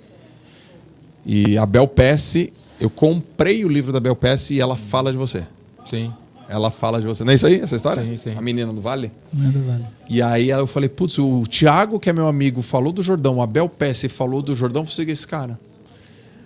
E 1.26 1.58
a 1.58 1.66
Bel 1.66 1.88
Pesce, 1.88 2.52
eu 2.80 2.88
comprei 2.88 3.64
o 3.64 3.68
livro 3.68 3.92
da 3.92 3.98
Bel 3.98 4.14
Pesce 4.14 4.54
e 4.54 4.60
ela 4.60 4.76
fala 4.76 5.10
de 5.10 5.18
você. 5.18 5.44
Sim. 5.84 6.12
Ela 6.48 6.70
fala 6.70 7.00
de 7.00 7.06
você. 7.06 7.24
Não 7.24 7.32
é 7.32 7.34
isso 7.34 7.46
aí, 7.46 7.60
essa 7.60 7.74
história? 7.74 8.02
Sim, 8.02 8.16
sim. 8.16 8.34
A 8.36 8.40
menina 8.40 8.72
do 8.72 8.80
Vale? 8.80 9.10
Nada 9.32 9.58
vale. 9.60 9.84
E 10.08 10.20
aí 10.20 10.50
eu 10.50 10.66
falei, 10.66 10.88
putz, 10.88 11.18
o 11.18 11.42
Thiago, 11.48 11.98
que 11.98 12.10
é 12.10 12.12
meu 12.12 12.28
amigo, 12.28 12.62
falou 12.62 12.92
do 12.92 13.02
Jordão, 13.02 13.36
o 13.36 13.42
Abel 13.42 13.68
Pesce 13.68 14.08
falou 14.08 14.42
do 14.42 14.54
Jordão, 14.54 14.84
vou 14.84 14.92
seguir 14.92 15.12
esse 15.12 15.26
cara. 15.26 15.58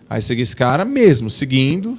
Aí 0.08 0.22
segui 0.22 0.42
esse 0.42 0.56
cara 0.56 0.84
mesmo, 0.84 1.28
seguindo. 1.28 1.98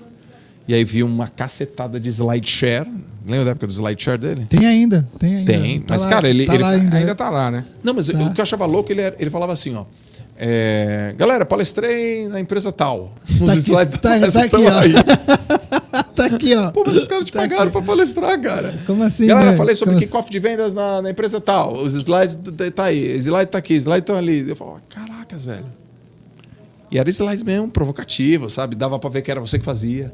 E 0.69 0.73
aí 0.75 0.83
vi 0.83 1.01
uma 1.01 1.27
cacetada 1.27 1.99
de 1.99 2.09
SlideShare. 2.09 2.87
Lembra 3.25 3.45
da 3.45 3.51
época 3.51 3.65
do 3.65 3.73
SlideShare 3.73 4.19
dele? 4.19 4.45
Tem 4.47 4.67
ainda, 4.67 5.07
tem 5.17 5.37
ainda. 5.37 5.51
Tem, 5.51 5.79
Tá 5.79 5.95
mas, 5.95 6.03
lá- 6.03 6.09
cara, 6.11 6.29
ele- 6.29 6.45
tá 6.45 6.53
ele 6.53 6.63
ainda. 6.63 6.95
Ainda 6.97 7.15
tá 7.15 7.27
lá, 7.27 7.49
né? 7.49 7.65
Não, 7.83 7.91
mas 7.91 8.05
Tá. 8.07 8.13
o 8.19 8.31
que 8.35 8.39
eu 8.39 8.43
achava 8.43 8.67
louco, 8.67 8.91
ele, 8.91 9.01
era- 9.01 9.15
ele 9.19 9.31
falava 9.31 9.51
assim, 9.51 9.73
ó. 9.75 9.85
é, 10.37 11.15
galera, 11.17 11.43
palestrei 11.43 12.27
na 12.27 12.39
empresa 12.39 12.71
tal. 12.71 13.15
Os 13.41 13.49
aqui, 13.49 13.57
slides 13.61 13.99
tá- 13.99 14.19
tá 14.31 14.43
aqui, 14.43 14.55
ó. 14.67 14.79
aí. 14.79 14.93
tá 16.15 16.25
aqui, 16.27 16.55
ó. 16.55 16.69
Pô, 16.71 16.83
mas 16.85 16.95
os 16.97 17.07
caras 17.07 17.25
te 17.25 17.33
Tá 17.33 17.39
pagaram 17.41 17.63
aqui. 17.63 17.71
pra 17.71 17.81
palestrar, 17.81 18.39
cara. 18.39 18.79
Como 18.85 19.01
assim, 19.03 19.25
Galera, 19.25 19.51
né? 19.51 19.57
falei 19.57 19.75
sobre 19.75 19.95
Como 19.95 20.05
kickoff 20.05 20.29
de 20.29 20.39
vendas 20.39 20.71
na, 20.73 21.01
na 21.01 21.09
empresa 21.09 21.41
tal. 21.41 21.73
Os 21.77 21.95
slides 21.95 22.37
tá 22.75 22.83
aí, 22.85 23.17
os 23.17 23.25
slides 23.25 23.51
tá 23.51 23.57
aqui, 23.57 23.73
slides 23.73 24.01
estão 24.03 24.15
ali. 24.15 24.47
Eu 24.47 24.55
falo, 24.55 24.79
caracas, 24.87 25.45
velho. 25.45 25.65
E 26.91 26.97
era 26.99 27.09
slides 27.09 27.43
mesmo, 27.43 27.67
provocativo, 27.69 28.49
sabe? 28.51 28.75
Dava 28.75 28.97
pra 28.99 29.09
ver 29.09 29.23
que 29.23 29.31
era 29.31 29.41
você 29.41 29.57
que 29.59 29.65
fazia. 29.65 30.13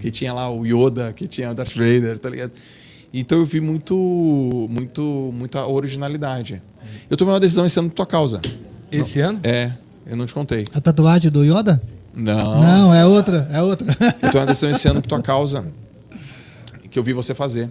Que 0.00 0.10
tinha 0.10 0.32
lá 0.32 0.50
o 0.50 0.64
Yoda, 0.64 1.12
que 1.12 1.26
tinha 1.26 1.50
o 1.50 1.54
Darth 1.54 1.74
Vader, 1.74 2.18
tá 2.18 2.30
ligado? 2.30 2.52
Então 3.12 3.38
eu 3.38 3.46
vi 3.46 3.60
muito, 3.60 3.94
muito, 4.70 5.30
muita 5.34 5.66
originalidade. 5.66 6.62
Eu 7.08 7.16
tomei 7.16 7.32
uma 7.34 7.40
decisão 7.40 7.66
esse 7.66 7.78
ano 7.78 7.88
por 7.88 7.96
tua 7.96 8.06
causa. 8.06 8.40
Esse 8.90 9.20
ano? 9.20 9.40
É, 9.42 9.72
eu 10.06 10.16
não 10.16 10.26
te 10.26 10.34
contei. 10.34 10.66
A 10.72 10.80
tatuagem 10.80 11.30
do 11.30 11.44
Yoda? 11.44 11.80
Não. 12.14 12.60
Não, 12.60 12.94
é 12.94 13.04
outra, 13.04 13.48
é 13.50 13.62
outra. 13.62 13.86
Eu 14.22 14.30
tomei 14.30 14.40
uma 14.40 14.46
decisão 14.46 14.70
esse 14.70 14.88
ano 14.88 15.02
por 15.02 15.08
tua 15.08 15.22
causa. 15.22 15.66
Que 16.90 16.98
eu 16.98 17.02
vi 17.02 17.12
você 17.12 17.34
fazer. 17.34 17.70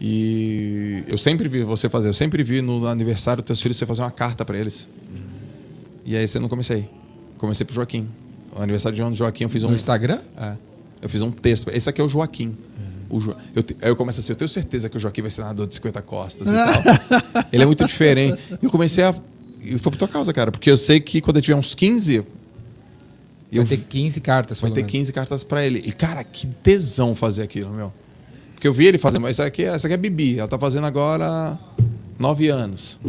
E 0.00 1.04
eu 1.06 1.18
sempre 1.18 1.48
vi 1.48 1.62
você 1.62 1.88
fazer. 1.88 2.08
Eu 2.08 2.14
sempre 2.14 2.42
vi 2.42 2.62
no 2.62 2.86
aniversário 2.86 3.42
dos 3.42 3.46
teus 3.48 3.60
filhos 3.60 3.76
você 3.76 3.86
fazer 3.86 4.02
uma 4.02 4.10
carta 4.10 4.44
para 4.44 4.58
eles. 4.58 4.88
E 6.04 6.16
aí 6.16 6.26
você 6.26 6.38
não 6.38 6.48
comecei. 6.48 6.88
Comecei 7.38 7.64
pro 7.64 7.74
Joaquim. 7.74 8.08
O 8.56 8.60
aniversário 8.62 8.96
de 8.96 9.02
ano 9.02 9.10
do 9.10 9.16
Joaquim 9.16 9.44
eu 9.44 9.50
fiz 9.50 9.62
um. 9.62 9.68
No 9.68 9.76
Instagram? 9.76 10.20
É. 10.36 10.54
Eu 11.02 11.08
fiz 11.08 11.22
um 11.22 11.30
texto. 11.30 11.70
Esse 11.72 11.88
aqui 11.88 12.00
é 12.00 12.04
o 12.04 12.08
Joaquim. 12.08 12.56
O 13.08 13.18
Jo- 13.20 13.34
eu, 13.54 13.62
te- 13.62 13.76
aí 13.82 13.88
eu 13.88 13.96
começo 13.96 14.20
assim, 14.20 14.32
eu 14.32 14.36
tenho 14.36 14.48
certeza 14.48 14.88
que 14.88 14.96
o 14.96 15.00
Joaquim 15.00 15.22
vai 15.22 15.30
ser 15.30 15.40
nadador 15.40 15.66
de 15.66 15.74
50 15.74 16.00
costas 16.02 16.48
e 16.48 16.52
tal. 16.52 17.44
Ele 17.52 17.62
é 17.62 17.66
muito 17.66 17.84
diferente. 17.86 18.38
E 18.60 18.64
eu 18.64 18.70
comecei 18.70 19.02
a. 19.02 19.14
E 19.62 19.76
foi 19.78 19.92
por 19.92 19.98
tua 19.98 20.08
causa, 20.08 20.32
cara. 20.32 20.50
Porque 20.52 20.70
eu 20.70 20.76
sei 20.76 21.00
que 21.00 21.20
quando 21.20 21.36
eu 21.36 21.42
tiver 21.42 21.56
uns 21.58 21.74
15. 21.74 22.24
Eu 23.52 23.64
Vai 23.64 23.76
ter 23.76 23.84
15 23.84 24.20
cartas, 24.20 24.60
Vai 24.60 24.70
ter 24.70 24.76
menos. 24.76 24.92
15 24.92 25.12
cartas 25.12 25.42
pra 25.42 25.66
ele. 25.66 25.82
E, 25.84 25.90
cara, 25.90 26.22
que 26.22 26.46
tesão 26.46 27.16
fazer 27.16 27.42
aquilo, 27.42 27.70
meu. 27.72 27.92
Porque 28.54 28.68
eu 28.68 28.72
vi 28.72 28.86
ele 28.86 28.96
fazendo, 28.98 29.22
mas 29.22 29.38
essa 29.40 29.44
aqui, 29.46 29.64
essa 29.64 29.88
aqui 29.88 29.94
é 29.94 29.96
a 29.96 29.98
Bibi. 29.98 30.38
Ela 30.38 30.46
tá 30.46 30.56
fazendo 30.56 30.86
agora 30.86 31.58
9 32.16 32.46
anos. 32.48 33.00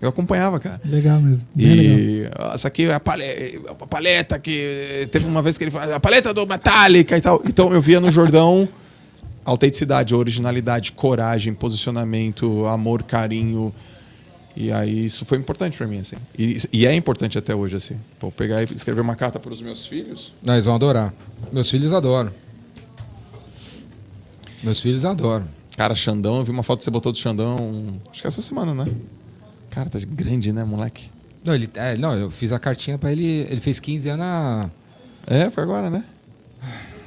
Eu 0.00 0.08
acompanhava, 0.10 0.60
cara. 0.60 0.80
Legal 0.84 1.20
mesmo. 1.20 1.48
Bem 1.54 1.74
legal. 1.74 1.98
E 1.98 2.28
ah, 2.38 2.52
essa 2.54 2.68
aqui 2.68 2.84
é 2.86 2.94
a, 2.94 3.00
pale- 3.00 3.60
a 3.68 3.74
paleta 3.86 4.38
que. 4.38 5.08
Teve 5.10 5.24
uma 5.26 5.40
vez 5.42 5.56
que 5.56 5.64
ele 5.64 5.70
faz 5.70 5.90
a 5.90 5.98
paleta 5.98 6.34
do 6.34 6.46
Metallica 6.46 7.16
e 7.16 7.20
tal. 7.20 7.42
Então 7.46 7.72
eu 7.72 7.80
via 7.80 7.98
no 8.00 8.10
Jordão 8.12 8.68
autenticidade, 9.44 10.14
originalidade, 10.14 10.92
coragem, 10.92 11.54
posicionamento, 11.54 12.66
amor, 12.66 13.02
carinho. 13.04 13.72
E 14.54 14.72
aí 14.72 15.06
isso 15.06 15.24
foi 15.24 15.38
importante 15.38 15.76
pra 15.76 15.86
mim, 15.86 16.00
assim. 16.00 16.16
E, 16.38 16.58
e 16.72 16.86
é 16.86 16.94
importante 16.94 17.36
até 17.38 17.54
hoje, 17.54 17.76
assim. 17.76 17.96
Pô, 18.18 18.30
pegar 18.32 18.62
e 18.62 18.64
escrever 18.74 19.00
uma 19.02 19.14
carta 19.14 19.38
para 19.38 19.52
os 19.52 19.60
meus 19.62 19.86
filhos. 19.86 20.32
Não, 20.42 20.54
eles 20.54 20.64
vão 20.64 20.74
adorar. 20.74 21.12
Meus 21.52 21.70
filhos 21.70 21.92
adoram. 21.92 22.32
Meus 24.62 24.80
filhos 24.80 25.04
adoram. 25.04 25.46
Cara, 25.76 25.94
Xandão, 25.94 26.38
eu 26.38 26.44
vi 26.44 26.50
uma 26.50 26.62
foto 26.62 26.78
que 26.78 26.84
você 26.84 26.90
botou 26.90 27.12
do 27.12 27.18
Xandão, 27.18 28.00
acho 28.10 28.22
que 28.22 28.26
essa 28.26 28.40
semana, 28.40 28.74
né? 28.74 28.90
Cara, 29.76 29.90
tá 29.90 29.98
grande, 30.02 30.54
né, 30.54 30.64
moleque? 30.64 31.10
Não, 31.44 31.54
ele, 31.54 31.68
é, 31.74 31.98
não, 31.98 32.14
eu 32.16 32.30
fiz 32.30 32.50
a 32.50 32.58
cartinha 32.58 32.96
pra 32.96 33.12
ele. 33.12 33.26
Ele 33.50 33.60
fez 33.60 33.78
15 33.78 34.08
anos 34.08 34.24
há 34.24 34.70
É, 35.26 35.50
foi 35.50 35.62
agora, 35.62 35.90
né? 35.90 36.02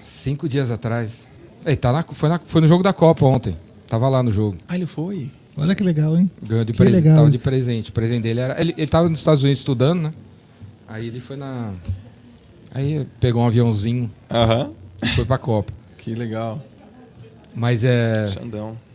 cinco 0.03 0.47
dias 0.47 0.69
atrás. 0.69 1.27
Ele 1.65 1.75
tá 1.75 1.91
na, 1.91 2.03
foi, 2.03 2.29
na- 2.29 2.39
foi 2.45 2.61
no 2.61 2.67
jogo 2.67 2.83
da 2.83 2.93
Copa 2.93 3.25
ontem. 3.25 3.57
Tava 3.87 4.07
lá 4.07 4.21
no 4.21 4.31
jogo. 4.31 4.55
Ah, 4.67 4.75
ele 4.75 4.85
foi. 4.85 5.31
Olha 5.57 5.73
que 5.73 5.81
legal, 5.83 6.15
hein? 6.15 6.29
Ganhou 6.43 6.63
de 6.63 6.71
Que 6.73 6.77
presente. 6.77 7.01
legal 7.03 7.15
Tava 7.17 7.29
de 7.31 7.37
isso. 7.37 7.43
presente. 7.43 7.89
O 7.89 7.93
presente 7.93 8.21
dele 8.21 8.39
era. 8.39 8.61
Ele, 8.61 8.75
ele 8.77 8.87
tava 8.87 9.09
nos 9.09 9.17
Estados 9.17 9.41
Unidos 9.41 9.61
estudando, 9.61 10.01
né? 10.03 10.13
Aí 10.87 11.07
ele 11.07 11.19
foi 11.19 11.37
na. 11.37 11.73
Aí 12.71 13.03
pegou 13.19 13.41
um 13.41 13.47
aviãozinho 13.47 14.11
Aham. 14.29 14.73
e 15.01 15.07
foi 15.07 15.25
pra 15.25 15.39
Copa. 15.39 15.73
Que 15.97 16.13
legal. 16.13 16.63
Mas 17.55 17.83
é. 17.83 18.29
Xandão. 18.31 18.77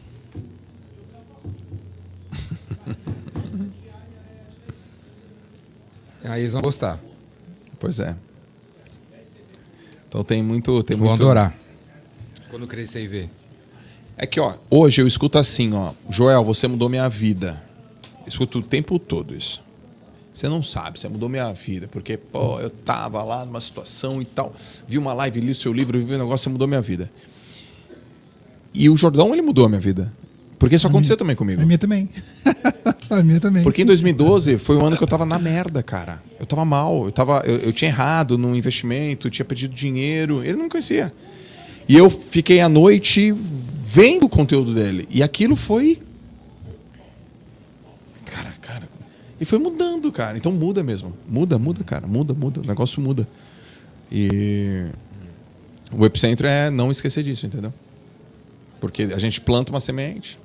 Aí 6.25 6.41
eles 6.43 6.53
vão 6.53 6.63
gostar. 6.63 6.99
Pois 7.79 8.01
é. 8.01 8.17
Então 10.09 10.25
tem 10.25 10.43
muito. 10.43 10.83
Tem 10.83 10.97
Vão 10.97 11.09
muito... 11.09 11.23
adorar. 11.23 11.55
Quando 12.51 12.67
crescer 12.67 13.03
e 13.03 13.09
ver. 13.09 13.31
É 14.17 14.27
que, 14.27 14.39
ó, 14.39 14.55
hoje 14.71 15.03
eu 15.03 15.07
escuto 15.09 15.39
assim, 15.39 15.73
ó. 15.75 15.93
Joel, 16.09 16.45
você 16.45 16.69
mudou 16.69 16.89
minha 16.89 17.09
vida. 17.09 17.63
Eu 18.21 18.29
escuto 18.29 18.61
o 18.61 18.63
tempo 18.63 18.99
todo 18.99 19.35
isso. 19.35 19.63
Você 20.33 20.49
não 20.49 20.63
sabe, 20.63 20.99
você 20.99 21.09
mudou 21.09 21.29
minha 21.29 21.53
vida. 21.53 21.89
Porque, 21.89 22.17
pô, 22.17 22.61
eu 22.61 22.71
tava 22.71 23.23
lá 23.23 23.45
numa 23.45 23.61
situação 23.61 24.23
e 24.23 24.25
tal. 24.25 24.55
Vi 24.87 24.99
uma 24.99 25.13
live, 25.15 25.41
li 25.41 25.51
o 25.51 25.55
seu 25.55 25.73
livro, 25.73 25.99
vi 25.99 26.15
um 26.15 26.19
negócio, 26.19 26.45
você 26.45 26.51
mudou 26.51 26.67
minha 26.69 26.81
vida. 26.81 27.11
E 28.73 28.89
o 28.89 28.97
Jordão, 28.97 29.33
ele 29.33 29.43
mudou 29.43 29.67
a 29.67 29.69
minha 29.69 29.81
vida. 29.81 30.13
Porque 30.59 30.77
isso 30.77 30.87
aconteceu 30.87 31.17
também 31.17 31.37
comigo. 31.37 31.61
A 31.61 31.65
minha 31.65 31.79
também. 31.79 32.09
a 33.11 33.23
minha 33.23 33.41
também. 33.41 33.63
Porque 33.63 33.83
em 33.83 33.87
2012 33.87 34.59
foi 34.59 34.77
o 34.77 34.85
ano 34.85 34.97
que 34.97 35.03
eu 35.03 35.09
tava 35.09 35.27
na 35.27 35.39
merda, 35.39 35.83
cara. 35.83 36.23
Eu 36.39 36.47
tava 36.47 36.65
mal, 36.65 37.05
eu, 37.05 37.13
tava, 37.13 37.43
eu, 37.45 37.57
eu 37.57 37.73
tinha 37.73 37.91
errado 37.91 38.39
no 38.39 38.55
investimento, 38.55 39.29
tinha 39.31 39.45
perdido 39.45 39.75
dinheiro, 39.75 40.43
ele 40.43 40.55
não 40.55 40.65
me 40.65 40.71
conhecia. 40.71 41.13
E 41.89 41.97
eu 41.97 42.09
fiquei 42.09 42.61
à 42.61 42.69
noite 42.69 43.35
vendo 43.85 44.27
o 44.27 44.29
conteúdo 44.29 44.73
dele. 44.73 45.07
E 45.11 45.23
aquilo 45.23 45.57
foi 45.57 46.01
E 49.41 49.45
foi 49.45 49.59
mudando, 49.59 50.11
cara. 50.11 50.39
Então 50.39 50.51
muda 50.51 50.83
mesmo. 50.83 51.13
Muda, 51.29 51.59
muda, 51.59 51.85
cara. 51.85 52.07
Muda, 52.07 52.33
muda. 52.33 52.61
O 52.61 52.67
negócio 52.67 53.01
muda. 53.03 53.29
E 54.11 54.87
o 55.93 56.05
epicentro 56.07 56.47
é 56.47 56.71
não 56.71 56.91
esquecer 56.91 57.23
disso, 57.23 57.47
entendeu? 57.47 57.73
Porque 58.81 59.03
a 59.03 59.19
gente 59.19 59.41
planta 59.41 59.71
uma 59.71 59.81
semente, 59.81 60.39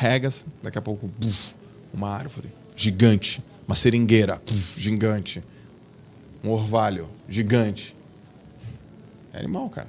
rega, 0.00 0.30
daqui 0.62 0.78
a 0.78 0.80
pouco, 0.80 1.10
buf, 1.18 1.54
uma 1.92 2.08
árvore 2.08 2.48
gigante, 2.74 3.44
uma 3.68 3.74
seringueira 3.74 4.40
buf, 4.46 4.80
gigante, 4.80 5.42
um 6.42 6.48
orvalho 6.48 7.06
gigante. 7.28 7.94
É 9.34 9.38
animal, 9.38 9.68
cara. 9.68 9.88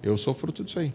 Eu 0.00 0.16
sou 0.16 0.32
fruto 0.32 0.62
disso 0.62 0.78
aí. 0.78 0.92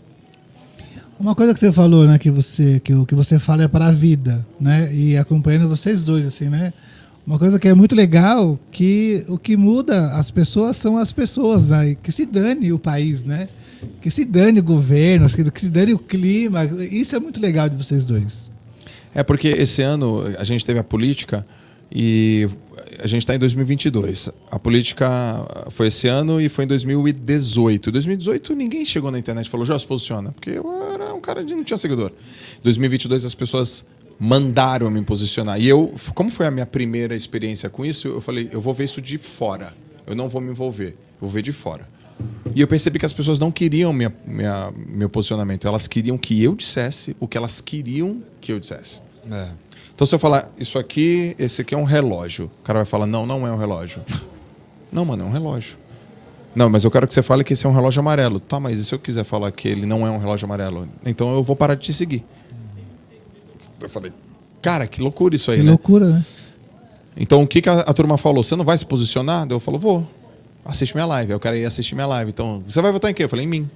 Uma 1.20 1.36
coisa 1.36 1.54
que 1.54 1.60
você 1.60 1.72
falou, 1.74 2.08
né, 2.08 2.18
que 2.18 2.32
você 2.32 2.80
que 2.80 2.94
o 2.94 3.06
que 3.06 3.14
você 3.14 3.40
fala 3.40 3.64
é 3.64 3.68
para 3.68 3.88
a 3.88 3.92
vida, 3.92 4.46
né? 4.60 4.94
E 4.94 5.18
acompanhando 5.18 5.68
vocês 5.68 6.02
dois 6.02 6.26
assim, 6.26 6.48
né? 6.48 6.72
Uma 7.26 7.38
coisa 7.38 7.60
que 7.60 7.68
é 7.68 7.74
muito 7.74 7.94
legal 7.94 8.58
que 8.72 9.26
o 9.28 9.38
que 9.38 9.58
muda 9.58 10.14
as 10.14 10.32
pessoas 10.32 10.78
são 10.78 10.98
as 10.98 11.12
pessoas, 11.12 11.72
né? 11.72 11.94
que 12.02 12.10
se 12.10 12.26
dane 12.26 12.72
o 12.72 12.80
país, 12.80 13.22
né? 13.24 13.50
Que 14.02 14.10
se 14.10 14.26
dane 14.26 14.60
o 14.60 14.64
governo, 14.64 15.30
que 15.30 15.52
que 15.52 15.62
se 15.62 15.70
dane 15.70 15.94
o 15.94 16.00
clima. 16.00 16.66
Isso 16.92 17.16
é 17.16 17.20
muito 17.20 17.40
legal 17.40 17.70
de 17.70 17.76
vocês 17.76 18.06
dois. 18.06 18.50
É 19.14 19.24
porque 19.24 19.48
esse 19.48 19.82
ano 19.82 20.24
a 20.38 20.44
gente 20.44 20.66
teve 20.66 20.80
a 20.80 20.84
política 20.84 21.46
e 21.92 22.48
a 23.00 23.08
gente 23.08 23.22
está 23.22 23.36
em 23.36 23.40
2022. 23.40 24.30
A 24.52 24.60
política 24.60 25.08
foi 25.70 25.88
esse 25.88 26.08
ano 26.08 26.42
e 26.42 26.50
foi 26.50 26.66
em 26.66 26.68
2018. 26.68 27.90
Em 27.90 27.92
2018 27.92 28.56
ninguém 28.56 28.86
chegou 28.86 29.12
na 29.12 29.20
internet 29.20 29.48
e 29.48 29.50
falou, 29.50 29.66
já 29.66 29.78
se 29.78 29.86
posiciona, 29.86 30.32
porque 30.32 30.52
eu 30.52 30.92
era 30.92 31.14
um 31.14 31.22
cara 31.22 31.44
de 31.44 31.56
não 31.56 31.64
tinha 31.64 31.78
seguidor. 31.78 32.12
Em 32.60 32.64
2022 32.64 33.26
as 33.26 33.36
pessoas 33.36 33.86
mandaram 34.20 34.90
me 34.90 35.02
posicionar. 35.04 35.60
E 35.60 35.68
eu, 35.68 35.94
como 36.14 36.32
foi 36.32 36.48
a 36.48 36.52
minha 36.52 36.66
primeira 36.66 37.16
experiência 37.16 37.70
com 37.70 37.86
isso, 37.86 38.08
eu 38.08 38.22
falei, 38.22 38.50
eu 38.52 38.60
vou 38.60 38.74
ver 38.74 38.86
isso 38.86 39.02
de 39.02 39.18
fora. 39.18 39.74
Eu 40.06 40.16
não 40.16 40.30
vou 40.30 40.42
me 40.42 40.52
envolver, 40.52 40.90
eu 40.90 41.22
vou 41.22 41.30
ver 41.30 41.42
de 41.42 41.52
fora. 41.52 41.88
E 42.56 42.62
eu 42.62 42.68
percebi 42.68 42.98
que 42.98 43.06
as 43.06 43.14
pessoas 43.14 43.38
não 43.40 43.52
queriam 43.52 43.94
minha, 43.94 44.14
minha, 44.26 44.74
meu 44.88 45.10
posicionamento, 45.10 45.68
elas 45.68 45.88
queriam 45.88 46.18
que 46.18 46.44
eu 46.44 46.56
dissesse 46.56 47.16
o 47.20 47.28
que 47.28 47.38
elas 47.38 47.62
queriam 47.62 48.22
que 48.42 48.52
eu 48.52 48.60
dissesse. 48.60 49.02
É. 49.30 49.50
Então, 49.94 50.06
se 50.06 50.14
eu 50.14 50.20
falar, 50.20 50.52
isso 50.60 50.78
aqui, 50.78 51.36
esse 51.40 51.62
aqui 51.62 51.74
é 51.74 51.78
um 51.78 51.84
relógio, 51.84 52.52
o 52.62 52.64
cara 52.64 52.80
vai 52.80 52.86
falar, 52.86 53.06
não, 53.06 53.26
não 53.26 53.46
é 53.48 53.52
um 53.52 53.58
relógio. 53.58 54.02
Não, 54.90 55.04
mano, 55.04 55.26
é 55.26 55.28
um 55.28 55.32
relógio. 55.32 55.78
Não, 56.56 56.70
mas 56.70 56.86
eu 56.86 56.90
quero 56.90 57.06
que 57.06 57.14
você 57.14 57.22
fale 57.22 57.44
que 57.44 57.52
esse 57.52 57.66
é 57.66 57.70
um 57.70 57.74
relógio 57.74 58.00
amarelo. 58.00 58.40
Tá, 58.40 58.58
mas 58.58 58.80
e 58.80 58.86
se 58.86 58.96
eu 58.96 58.98
quiser 58.98 59.26
falar 59.26 59.52
que 59.52 59.68
ele 59.68 59.86
não 59.86 60.08
é 60.08 60.10
um 60.10 60.18
relógio 60.18 60.46
amarelo? 60.46 60.88
Então 61.06 61.36
eu 61.36 61.44
vou 61.44 61.58
parar 61.58 61.76
de 61.76 61.82
te 61.82 61.94
seguir. 61.94 62.24
Eu 63.82 63.90
falei, 63.90 64.14
cara, 64.62 64.88
que 64.88 65.02
loucura 65.02 65.36
isso 65.36 65.52
aí, 65.52 65.58
Que 65.58 65.64
né? 65.64 65.70
loucura, 65.70 66.08
né? 66.08 66.26
Então 67.16 67.44
o 67.44 67.48
que, 67.48 67.62
que 67.62 67.70
a, 67.70 67.82
a 67.82 67.94
turma 67.94 68.18
falou? 68.18 68.44
Você 68.44 68.56
não 68.56 68.64
vai 68.64 68.78
se 68.78 68.86
posicionar? 68.86 69.46
Daí 69.46 69.56
Eu 69.56 69.60
falo, 69.60 69.78
vou. 69.78 70.08
Assiste 70.68 70.94
minha 70.94 71.06
live. 71.06 71.32
Aí 71.32 71.36
o 71.36 71.40
cara 71.40 71.58
ia 71.58 71.68
assistir 71.68 71.96
minha 71.96 72.08
live. 72.08 72.30
Então, 72.30 72.62
você 72.68 72.82
vai 72.82 72.92
votar 72.92 73.10
em 73.10 73.14
quê? 73.14 73.24
Eu 73.24 73.30
falei, 73.30 73.46
em 73.46 73.48
mim. 73.48 73.70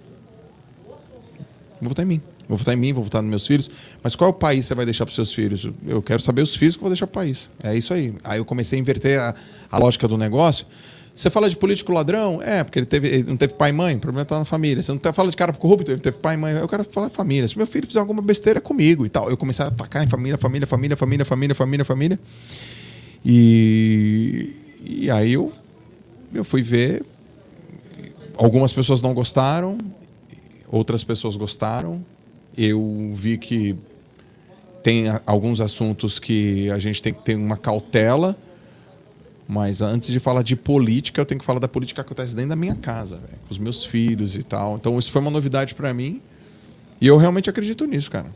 Vou 1.80 1.90
votar 1.90 2.06
em 2.06 2.08
mim. 2.08 2.22
Vou 2.50 2.58
votar 2.58 2.74
em 2.74 2.78
mim, 2.78 2.92
vou 2.92 3.02
votar 3.02 3.22
nos 3.22 3.30
meus 3.30 3.48
filhos. 3.48 3.72
Mas 4.04 4.14
qual 4.14 4.30
é 4.30 4.32
o 4.32 4.34
país 4.34 4.66
você 4.66 4.76
vai 4.76 4.84
deixar 4.84 5.06
para 5.06 5.16
seus 5.16 5.34
filhos? 5.34 5.66
Eu 5.88 6.02
quero 6.02 6.22
saber 6.22 6.42
os 6.42 6.54
filhos 6.54 6.76
que 6.76 6.82
eu 6.82 6.84
vou 6.84 6.90
deixar 6.90 7.08
para 7.08 7.22
o 7.22 7.24
país. 7.24 7.50
É 7.64 7.76
isso 7.78 7.94
aí. 7.94 8.14
Aí 8.26 8.40
eu 8.40 8.46
comecei 8.46 8.78
a 8.78 8.82
inverter 8.82 9.22
a, 9.22 9.34
a 9.72 9.78
lógica 9.78 10.06
do 10.06 10.18
negócio. 10.18 10.66
Você 11.16 11.30
fala 11.30 11.50
de 11.50 11.56
político 11.56 11.94
ladrão? 11.94 12.42
É, 12.42 12.62
porque 12.62 12.80
ele, 12.80 12.86
teve, 12.86 13.08
ele 13.08 13.24
não 13.24 13.38
teve 13.38 13.54
pai 13.54 13.70
e 13.70 13.74
mãe, 13.74 13.96
o 13.96 14.00
problema 14.00 14.24
está 14.24 14.38
na 14.38 14.46
família. 14.46 14.84
Você 14.84 14.92
não 14.92 15.00
tá, 15.00 15.14
fala 15.14 15.30
de 15.32 15.38
cara 15.38 15.54
corrupto, 15.54 15.92
ele 15.92 16.02
teve 16.02 16.18
pai 16.18 16.36
e 16.36 16.38
mãe. 16.38 16.54
Eu 16.56 16.68
quero 16.68 16.84
falar 16.84 17.10
família. 17.10 17.48
Se 17.48 17.58
meu 17.58 17.68
filho 17.68 17.88
fizer 17.88 18.00
alguma 18.00 18.22
besteira 18.22 18.60
é 18.60 18.62
comigo 18.62 19.06
e 19.06 19.10
tal. 19.10 19.30
Eu 19.30 19.38
comecei 19.38 19.64
a 19.64 19.70
atacar 19.70 20.04
em 20.04 20.10
família, 20.10 20.38
família, 20.38 20.68
família, 20.68 20.98
família, 20.98 21.26
família, 21.26 21.56
família, 21.56 21.86
família. 21.86 22.20
E, 23.26 24.56
e 24.86 25.10
aí 25.10 25.34
eu, 25.34 25.54
eu 26.34 26.44
fui 26.44 26.62
ver. 26.62 27.04
Algumas 28.36 28.74
pessoas 28.74 29.02
não 29.02 29.14
gostaram, 29.14 29.78
outras 30.68 31.04
pessoas 31.04 31.36
gostaram. 31.36 32.04
Eu 32.58 33.12
vi 33.14 33.38
que 33.38 33.76
tem 34.84 35.06
alguns 35.26 35.62
assuntos 35.62 36.20
que 36.20 36.70
a 36.72 36.80
gente 36.80 37.02
tem 37.02 37.14
que 37.14 37.22
ter 37.24 37.36
uma 37.36 37.58
cautela. 37.58 38.38
Mas 39.48 39.82
antes 39.82 40.12
de 40.12 40.20
falar 40.20 40.44
de 40.44 40.56
política, 40.56 41.20
eu 41.20 41.26
tenho 41.26 41.40
que 41.40 41.46
falar 41.46 41.60
da 41.60 41.68
política 41.68 42.02
que 42.02 42.08
acontece 42.08 42.34
dentro 42.34 42.52
da 42.52 42.56
minha 42.56 42.76
casa, 42.76 43.18
velho, 43.18 43.38
com 43.46 43.52
os 43.52 43.58
meus 43.58 43.84
filhos 43.84 44.36
e 44.36 44.44
tal. 44.44 44.76
Então 44.76 44.98
isso 44.98 45.12
foi 45.12 45.22
uma 45.22 45.32
novidade 45.32 45.76
para 45.76 45.94
mim. 45.94 46.22
E 47.02 47.08
eu 47.08 47.18
realmente 47.18 47.50
acredito 47.50 47.86
nisso, 47.86 48.10
cara. 48.10 48.32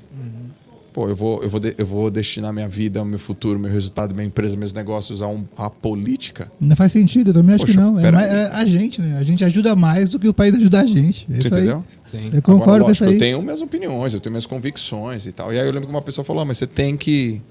Pô, 0.96 1.10
eu 1.10 1.16
vou, 1.16 1.44
eu, 1.44 1.50
vou 1.50 1.60
de- 1.60 1.76
eu 1.78 1.86
vou 1.86 2.10
destinar 2.10 2.54
minha 2.54 2.70
vida, 2.70 3.04
meu 3.04 3.20
futuro, 3.20 3.60
meu 3.60 3.70
resultado, 3.70 4.16
minha 4.16 4.26
empresa, 4.26 4.56
meus 4.56 4.72
negócios 4.72 5.22
a, 5.22 5.28
um, 5.28 5.44
a 5.58 5.70
política. 5.70 6.50
Não 6.58 6.74
faz 6.74 6.94
sentido, 6.94 7.32
eu 7.32 7.34
também 7.34 7.54
acho 7.56 7.66
Poxa, 7.66 7.78
que 7.78 7.84
não. 7.84 8.00
É, 8.00 8.10
mais- 8.10 8.32
é 8.32 8.46
a 8.54 8.66
gente, 8.66 9.02
né? 9.02 9.18
A 9.20 9.24
gente 9.24 9.44
ajuda 9.44 9.76
mais 9.76 10.12
do 10.12 10.20
que 10.20 10.26
o 10.30 10.34
país 10.34 10.56
ajuda 10.56 10.80
a 10.80 10.86
gente. 10.86 11.28
É 11.30 11.38
entendeu? 11.38 11.84
Sim. 12.10 12.30
Eu 12.34 12.42
concordo 12.42 12.64
Agora, 12.64 12.84
com 12.86 12.92
isso 12.92 13.04
lógico, 13.04 13.10
aí. 13.10 13.14
eu 13.16 13.20
tenho 13.20 13.42
minhas 13.42 13.60
opiniões, 13.60 14.14
eu 14.14 14.22
tenho 14.22 14.32
minhas 14.32 14.46
convicções 14.46 15.26
e 15.26 15.34
tal. 15.34 15.54
E 15.54 15.60
aí 15.60 15.68
eu 15.68 15.74
lembro 15.74 15.86
que 15.90 15.94
uma 15.94 16.02
pessoa 16.02 16.24
falou, 16.24 16.44
ah, 16.44 16.46
mas 16.46 16.60
você 16.60 16.66
tem 16.66 16.96
que... 16.96 17.42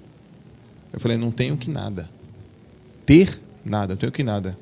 Eu 0.91 0.99
falei, 0.99 1.19
não 1.19 1.31
tenho 1.31 1.55
que 1.59 1.71
nada. 1.71 2.09
Ter 3.05 3.39
nada, 3.63 3.93
eu 3.93 3.97
tenho 3.99 4.11
que 4.11 4.25
nada. 4.25 4.57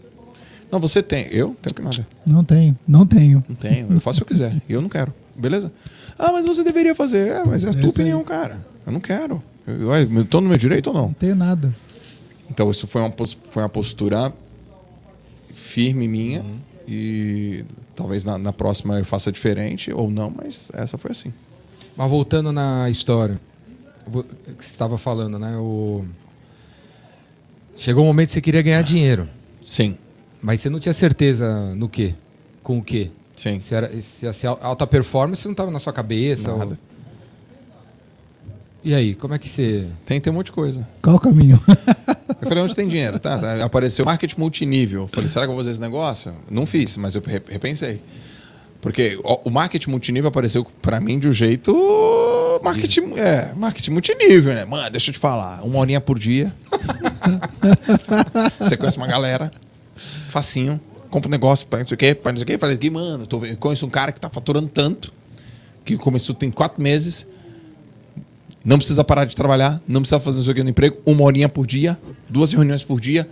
Não, 0.73 0.81
você 0.81 1.01
tem. 1.05 1.29
Eu 1.31 1.55
tenho 1.63 1.73
que 1.73 1.83
nada. 1.83 2.05
Não 2.27 2.43
tenho, 2.43 2.77
não 2.89 3.07
tenho. 3.07 3.45
Não 3.49 3.55
tenho. 3.55 3.93
Eu 3.93 4.01
faço 4.01 4.23
o 4.23 4.25
que 4.25 4.33
eu 4.33 4.37
quiser. 4.37 4.61
Eu 4.69 4.81
não 4.83 4.89
quero. 4.89 5.15
Beleza? 5.37 5.71
Ah, 6.19 6.33
mas 6.33 6.45
você 6.45 6.65
deveria 6.65 6.97
fazer. 6.97 7.29
É, 7.29 7.45
mas 7.47 7.63
é 7.65 7.69
a 7.71 7.73
tua 7.73 7.91
opinião, 7.91 8.19
aí. 8.19 8.25
cara. 8.25 8.72
Eu 8.87 8.93
não 8.93 9.01
quero. 9.01 9.43
Eu, 9.67 10.25
tô 10.25 10.41
no 10.41 10.49
meu 10.49 10.59
direito 10.59 10.89
ou 10.89 10.95
não? 10.95 11.07
Não 11.09 11.13
tenho 11.13 11.35
nada. 11.37 11.75
Então 12.51 12.71
isso 12.71 12.87
foi 12.87 13.01
uma, 13.03 13.13
foi 13.51 13.63
uma 13.63 13.69
postura 13.69 14.33
firme 15.55 16.09
minha. 16.09 16.45
E 16.87 17.65
talvez 17.95 18.25
na, 18.25 18.37
na 18.37 18.53
próxima 18.53 18.99
eu 18.99 19.05
faça 19.05 19.31
diferente 19.31 19.93
ou 19.93 20.11
não, 20.11 20.31
mas 20.35 20.69
essa 20.75 20.99
foi 20.99 21.13
assim. 21.13 21.33
Mas 21.97 22.11
voltando 22.11 22.51
na 22.53 22.91
história 22.91 23.41
que 24.05 24.65
você 24.65 24.71
estava 24.71 24.99
falando, 24.99 25.39
né? 25.39 25.57
O... 25.59 26.05
Chegou 27.77 28.03
um 28.03 28.07
momento 28.09 28.29
que 28.29 28.33
você 28.35 28.41
queria 28.41 28.63
ganhar 28.63 28.83
dinheiro, 28.83 29.29
Sim. 29.65 29.97
mas 30.43 30.61
você 30.61 30.69
não 30.69 30.79
tinha 30.81 30.93
certeza 30.93 31.75
no 31.75 31.89
quê? 31.89 32.15
Com 32.63 32.79
o 32.79 32.83
quê? 32.83 33.11
Sim. 33.37 33.59
Se, 33.61 33.75
era, 33.75 33.91
se 34.03 34.47
al- 34.47 34.59
alta 34.63 34.87
performance 34.87 35.45
não 35.47 35.53
estava 35.53 35.71
na 35.71 35.79
sua 35.79 35.93
cabeça. 35.93 36.51
ou- 36.53 36.59
Nada. 36.59 36.79
E 38.85 38.95
aí, 38.95 39.15
como 39.15 39.33
é 39.33 39.39
que 39.39 39.49
você. 39.49 39.87
Tem, 40.05 40.21
tem 40.21 40.33
um 40.33 40.37
monte 40.37 40.47
de 40.47 40.53
coisa. 40.53 40.87
Qual 41.01 41.17
o 41.17 41.21
caminho? 41.21 41.61
Eu 42.41 42.49
falei, 42.49 42.65
onde 42.65 42.75
tem 42.75 42.89
dinheiro? 42.89 43.19
Tá, 43.21 43.39
tá. 43.39 43.65
Apareceu 43.65 44.05
marketing 44.05 44.41
multinível. 44.41 45.09
Falei, 45.13 45.29
será 45.31 45.45
que 45.45 45.51
eu 45.51 45.55
vou 45.55 45.63
fazer 45.63 45.71
esse 45.71 45.81
negócio? 45.81 46.35
Não 46.51 46.67
fiz, 46.67 46.97
mas 46.97 47.15
eu 47.15 47.23
re- 47.25 47.41
repensei. 47.49 48.03
Porque 48.81 49.17
o 49.45 49.49
marketing 49.49 49.91
multinível 49.91 50.27
apareceu 50.29 50.67
pra 50.83 51.01
mim 51.01 51.21
de 51.21 51.29
um 51.29 51.33
jeito. 51.33 51.73
Marketing, 52.65 53.13
é, 53.17 53.53
marketing 53.55 53.93
multinível, 53.93 54.53
né? 54.55 54.65
Mano, 54.65 54.91
deixa 54.91 55.11
eu 55.11 55.13
te 55.13 55.21
falar. 55.21 55.63
Uma 55.65 55.79
horinha 55.79 56.01
por 56.01 56.19
dia. 56.19 56.53
Você 58.59 58.77
conhece 58.77 58.97
uma 58.97 59.07
galera. 59.07 59.53
Facinho. 60.29 60.81
Compra 61.11 61.29
um 61.29 61.31
negócio, 61.31 61.65
pá, 61.67 61.79
não 61.79 61.87
sei 61.87 61.95
o 61.95 61.99
quê, 61.99 62.15
pá, 62.15 62.33
não 62.33 62.39
sei 62.39 62.43
o 62.43 62.47
quê. 62.47 62.59
Falei 62.59 62.91
mano, 62.91 63.25
tô, 63.25 63.41
conheço 63.59 63.87
um 63.87 63.91
cara 63.91 64.11
que 64.11 64.21
tá 64.21 64.29
faturando 64.29 64.67
tanto. 64.67 65.13
Que 65.85 65.97
começou 65.97 66.35
tem 66.35 66.51
quatro 66.51 66.83
meses. 66.83 67.25
Não 68.65 68.79
precisa 68.79 69.03
parar 69.03 69.25
de 69.25 69.35
trabalhar, 69.35 69.83
não 69.87 70.01
precisa 70.01 70.21
fazer 70.21 70.39
não 70.39 70.45
sei 70.45 70.53
o 70.53 70.57
que 70.57 70.63
no 70.63 70.71
emprego, 70.71 70.99
uma 71.05 71.25
horinha 71.25 71.49
por 71.49 71.67
dia, 71.67 71.99
duas 72.29 72.53
reuniões 72.53 72.85
por 72.85 73.01
dia. 73.01 73.29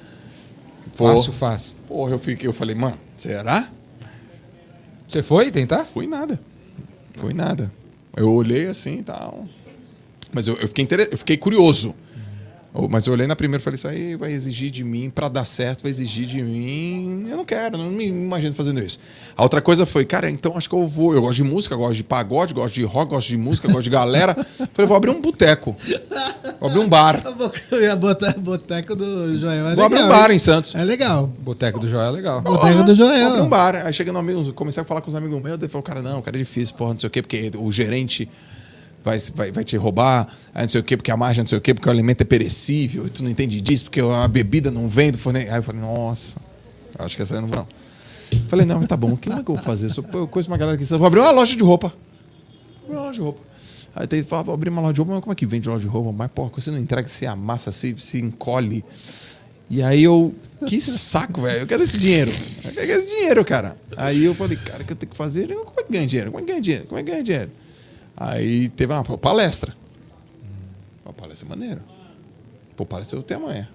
Fácil, 0.93 1.33
fácil. 1.33 1.77
Porra, 1.87 2.13
eu 2.13 2.19
fiquei, 2.19 2.49
eu 2.49 2.53
falei, 2.53 2.75
mano, 2.75 2.99
será? 3.17 3.71
Você 5.07 5.23
foi 5.23 5.51
tentar? 5.51 5.85
Fui 5.85 6.07
nada. 6.07 6.39
Foi 7.17 7.33
nada. 7.33 7.73
Eu 8.17 8.33
olhei 8.33 8.67
assim 8.67 8.99
e 8.99 9.03
tal. 9.03 9.47
Mas 10.33 10.47
eu, 10.47 10.57
eu 10.57 10.69
fiquei 10.69 10.85
inter... 10.85 11.09
eu 11.11 11.19
fiquei 11.19 11.37
curioso. 11.37 11.95
Mas 12.89 13.07
eu 13.07 13.13
olhei 13.13 13.27
na 13.27 13.35
primeira 13.35 13.61
e 13.61 13.65
falei, 13.65 13.77
isso 13.77 13.89
aí 13.89 14.15
vai 14.15 14.33
exigir 14.33 14.71
de 14.71 14.85
mim, 14.85 15.11
pra 15.11 15.29
dar 15.29 15.45
certo, 15.45 15.83
vai 15.83 15.91
exigir 15.91 16.27
de 16.27 16.41
mim. 16.41 17.27
Eu 17.29 17.37
não 17.37 17.45
quero, 17.45 17.77
não 17.77 17.91
me 17.91 18.07
imagino 18.07 18.55
fazendo 18.55 18.81
isso. 18.81 18.99
A 19.37 19.43
outra 19.43 19.61
coisa 19.61 19.85
foi, 19.85 20.05
cara, 20.05 20.31
então 20.31 20.57
acho 20.57 20.69
que 20.69 20.75
eu 20.75 20.87
vou. 20.87 21.13
Eu 21.13 21.21
gosto 21.21 21.37
de 21.37 21.45
música, 21.45 21.75
gosto 21.75 21.95
de 21.95 22.05
pagode, 22.05 22.55
gosto 22.55 22.75
de 22.75 22.85
rock, 22.85 23.11
gosto 23.11 23.29
de 23.29 23.37
música, 23.37 23.67
gosto 23.67 23.83
de 23.83 23.91
galera. 23.91 24.35
falei, 24.73 24.87
vou 24.87 24.97
abrir 24.97 25.11
um 25.11 25.21
boteco. 25.21 25.77
Vou 26.61 26.69
abrir 26.69 26.81
um 26.81 26.89
bar. 26.89 27.25
Eu 27.73 27.81
ia 27.81 27.97
botar 27.97 28.35
boteco 28.39 28.95
do 28.95 29.37
Joel. 29.39 29.69
É 29.69 29.75
Vou 29.75 29.85
abrir 29.85 29.99
um 29.99 30.03
legal, 30.03 30.19
bar 30.19 30.31
hein? 30.31 30.37
em 30.37 30.39
Santos. 30.39 30.75
É 30.75 30.85
legal. 30.85 31.27
Boteco 31.27 31.81
do 31.81 31.89
Joel 31.89 32.07
é 32.07 32.11
legal. 32.11 32.41
Boteco 32.41 32.85
do 32.85 32.95
Joel. 32.95 33.19
Vou 33.19 33.29
abrir 33.29 33.43
um 33.43 33.49
bar. 33.49 33.87
Aí 33.87 33.93
cheguei 33.93 34.13
no 34.13 34.19
amigo, 34.19 34.53
comecei 34.53 34.83
a 34.83 34.87
falar 34.87 35.01
com 35.01 35.09
os 35.09 35.15
amigos 35.15 35.43
meus. 35.43 35.59
Daí 35.59 35.69
falou, 35.69 35.83
cara, 35.83 36.03
não, 36.03 36.23
cara, 36.23 36.37
é 36.37 36.39
difícil, 36.39 36.75
porra, 36.77 36.93
não 36.93 37.01
sei 37.01 37.09
o 37.09 37.11
quê, 37.11 37.21
porque 37.21 37.51
o 37.57 37.73
gerente 37.73 38.29
vai, 39.05 39.19
vai, 39.35 39.51
vai 39.53 39.65
te 39.65 39.77
roubar, 39.77 40.29
aí 40.55 40.63
não 40.63 40.69
sei 40.69 40.81
o 40.81 40.85
quê, 40.85 40.97
porque 40.97 41.11
a 41.11 41.17
margem 41.17 41.43
não 41.43 41.49
sei 41.49 41.59
o 41.59 41.61
quê, 41.61 41.73
porque 41.75 41.89
o 41.89 41.93
alimento 41.93 42.21
é 42.21 42.25
perecível, 42.25 43.07
e 43.07 43.11
tu 43.11 43.23
não 43.23 43.31
entende 43.31 43.61
disso, 43.61 43.85
porque 43.85 44.01
a 44.01 44.27
bebida 44.29 44.71
não 44.71 44.89
vem 44.89 45.11
do 45.11 45.19
forne... 45.19 45.41
Aí 45.41 45.57
eu 45.57 45.63
falei, 45.63 45.81
nossa, 45.81 46.39
acho 46.99 47.17
que 47.17 47.23
essa 47.23 47.35
aí 47.37 47.41
não 47.41 47.49
vai. 47.49 47.59
não. 47.61 47.69
Falei, 48.49 48.65
não, 48.67 48.79
mas 48.79 48.89
tá 48.89 48.97
bom, 48.97 49.13
o 49.13 49.17
que 49.17 49.29
é 49.31 49.35
que 49.35 49.41
eu 49.41 49.45
vou 49.45 49.59
fazer? 49.59 49.87
Eu 49.87 49.91
sou- 49.91 50.05
eu 50.15 50.29
conheço 50.29 50.51
uma 50.51 50.57
galera 50.57 50.79
que 50.79 50.85
vou 50.85 51.07
abrir 51.07 51.21
uma 51.21 51.31
loja 51.33 51.57
de 51.57 51.63
roupa. 51.63 51.93
Vou 52.87 52.87
abrir 52.87 52.97
uma 52.97 53.03
loja 53.07 53.19
de 53.19 53.21
roupa. 53.25 53.41
Aí 53.95 54.07
tem 54.07 54.23
fala, 54.23 54.45
vou 54.45 54.55
abrir 54.55 54.71
uma 54.71 54.81
loja 54.83 54.93
de 54.95 55.01
roupa, 55.01 55.15
mas 55.15 55.23
como 55.23 55.33
é 55.33 55.37
que 55.37 55.47
vende 55.47 55.69
loja 55.69 55.83
de 55.83 55.89
roupa? 55.89 56.13
Mas, 56.13 56.31
porra, 56.31 56.51
você 56.55 56.71
não 56.71 56.79
entrega, 56.79 57.09
se 57.09 57.27
amassa, 57.27 57.73
se, 57.73 57.95
se 57.99 58.19
encolhe. 58.21 58.85
E 59.69 59.83
aí 59.83 60.03
eu, 60.05 60.35
que 60.67 60.81
saco, 60.81 61.43
velho, 61.43 61.61
eu 61.61 61.67
quero 61.67 61.83
esse 61.83 61.97
dinheiro. 61.99 62.33
Eu 62.65 62.73
quero 62.73 62.93
esse 62.93 63.09
dinheiro, 63.09 63.45
cara. 63.45 63.77
Aí 63.97 64.25
eu 64.25 64.35
falei, 64.35 64.57
cara, 64.57 64.83
o 64.83 64.87
que 64.87 64.93
eu 64.93 64.97
tenho 64.97 65.11
que 65.11 65.17
fazer? 65.17 65.51
Eu, 65.51 65.65
Como 65.65 65.81
é 65.81 65.83
que 65.85 65.93
ganha 65.93 66.07
dinheiro? 66.07 66.31
Como 66.33 66.43
é 66.43 66.47
que 66.47 66.51
ganha 66.53 66.61
dinheiro? 66.63 66.87
Como 66.87 66.99
é 67.01 67.03
que 67.03 67.11
ganha 67.11 67.23
dinheiro? 67.23 67.51
Aí 68.21 68.69
teve 68.69 68.93
uma 68.93 69.03
palestra. 69.03 69.73
Uma 71.05 71.15
palestra 71.15 71.49
maneiro. 71.49 71.81
Pô, 72.77 72.85
palestra 72.85 73.19
eu 73.19 73.23
tenho 73.23 73.43
amanhã. 73.43 73.67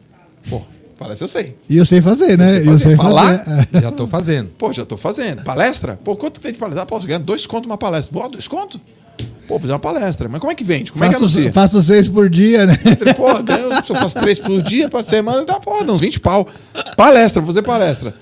Pô, 0.48 0.62
palestra 1.00 1.26
eu 1.26 1.30
sei. 1.30 1.58
E 1.68 1.78
eu 1.78 1.86
sei 1.86 2.00
fazer, 2.00 2.38
né? 2.38 2.46
Eu 2.46 2.50
sei 2.52 2.64
E 2.64 2.68
eu 2.68 2.80
sei 2.80 2.96
fazer. 2.96 3.10
Falar? 3.10 3.40
fazer. 3.40 3.68
É. 3.74 3.82
Já 3.82 3.92
tô 3.92 4.06
fazendo. 4.08 4.50
Pô, 4.56 4.72
já 4.72 4.86
tô 4.86 4.98
fazendo. 4.98 5.44
Palestra? 5.44 6.00
Pô, 6.04 6.16
quanto 6.16 6.40
tem 6.40 6.54
de 6.54 6.60
palestra? 6.60 6.86
Posso 6.86 7.08
ganhar 7.08 7.18
dois 7.20 7.48
contos 7.48 7.66
uma 7.66 7.78
palestra. 7.78 8.14
Pô, 8.14 8.30
dois 8.30 8.48
contos? 8.48 8.80
Pô, 9.18 9.56
vou 9.56 9.60
fazer 9.60 9.74
uma 9.74 9.80
palestra. 9.80 10.30
Mas 10.30 10.40
como 10.40 10.52
é 10.52 10.56
que 10.56 10.64
vende? 10.64 10.92
Como 10.92 11.04
é 11.04 11.08
que 11.08 11.14
Faço, 11.14 11.26
anuncia? 11.26 11.52
faço 11.52 11.82
seis 11.82 12.08
por 12.08 12.30
dia, 12.30 12.68
né? 12.68 12.78
Pô, 13.18 13.34
ganho, 13.42 13.84
se 13.84 13.92
eu 13.92 13.96
faço 13.96 14.20
três 14.20 14.38
por 14.38 14.62
dia, 14.62 14.88
pra 14.90 15.02
semana, 15.02 15.44
dá 15.44 15.60
porra, 15.60 15.84
não, 15.84 15.98
20 15.98 16.20
pau. 16.20 16.48
Palestra, 16.96 17.42
vou 17.42 17.48
fazer 17.48 17.64
palestra. 17.64 18.14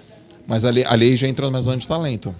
Mas 0.47 0.63
ali, 0.65 0.85
ali 0.85 1.15
já 1.17 1.27
entrou 1.27 1.49
na 1.49 1.57
minha 1.57 1.61
zona 1.63 1.77
de 1.77 1.87
talento. 1.87 2.33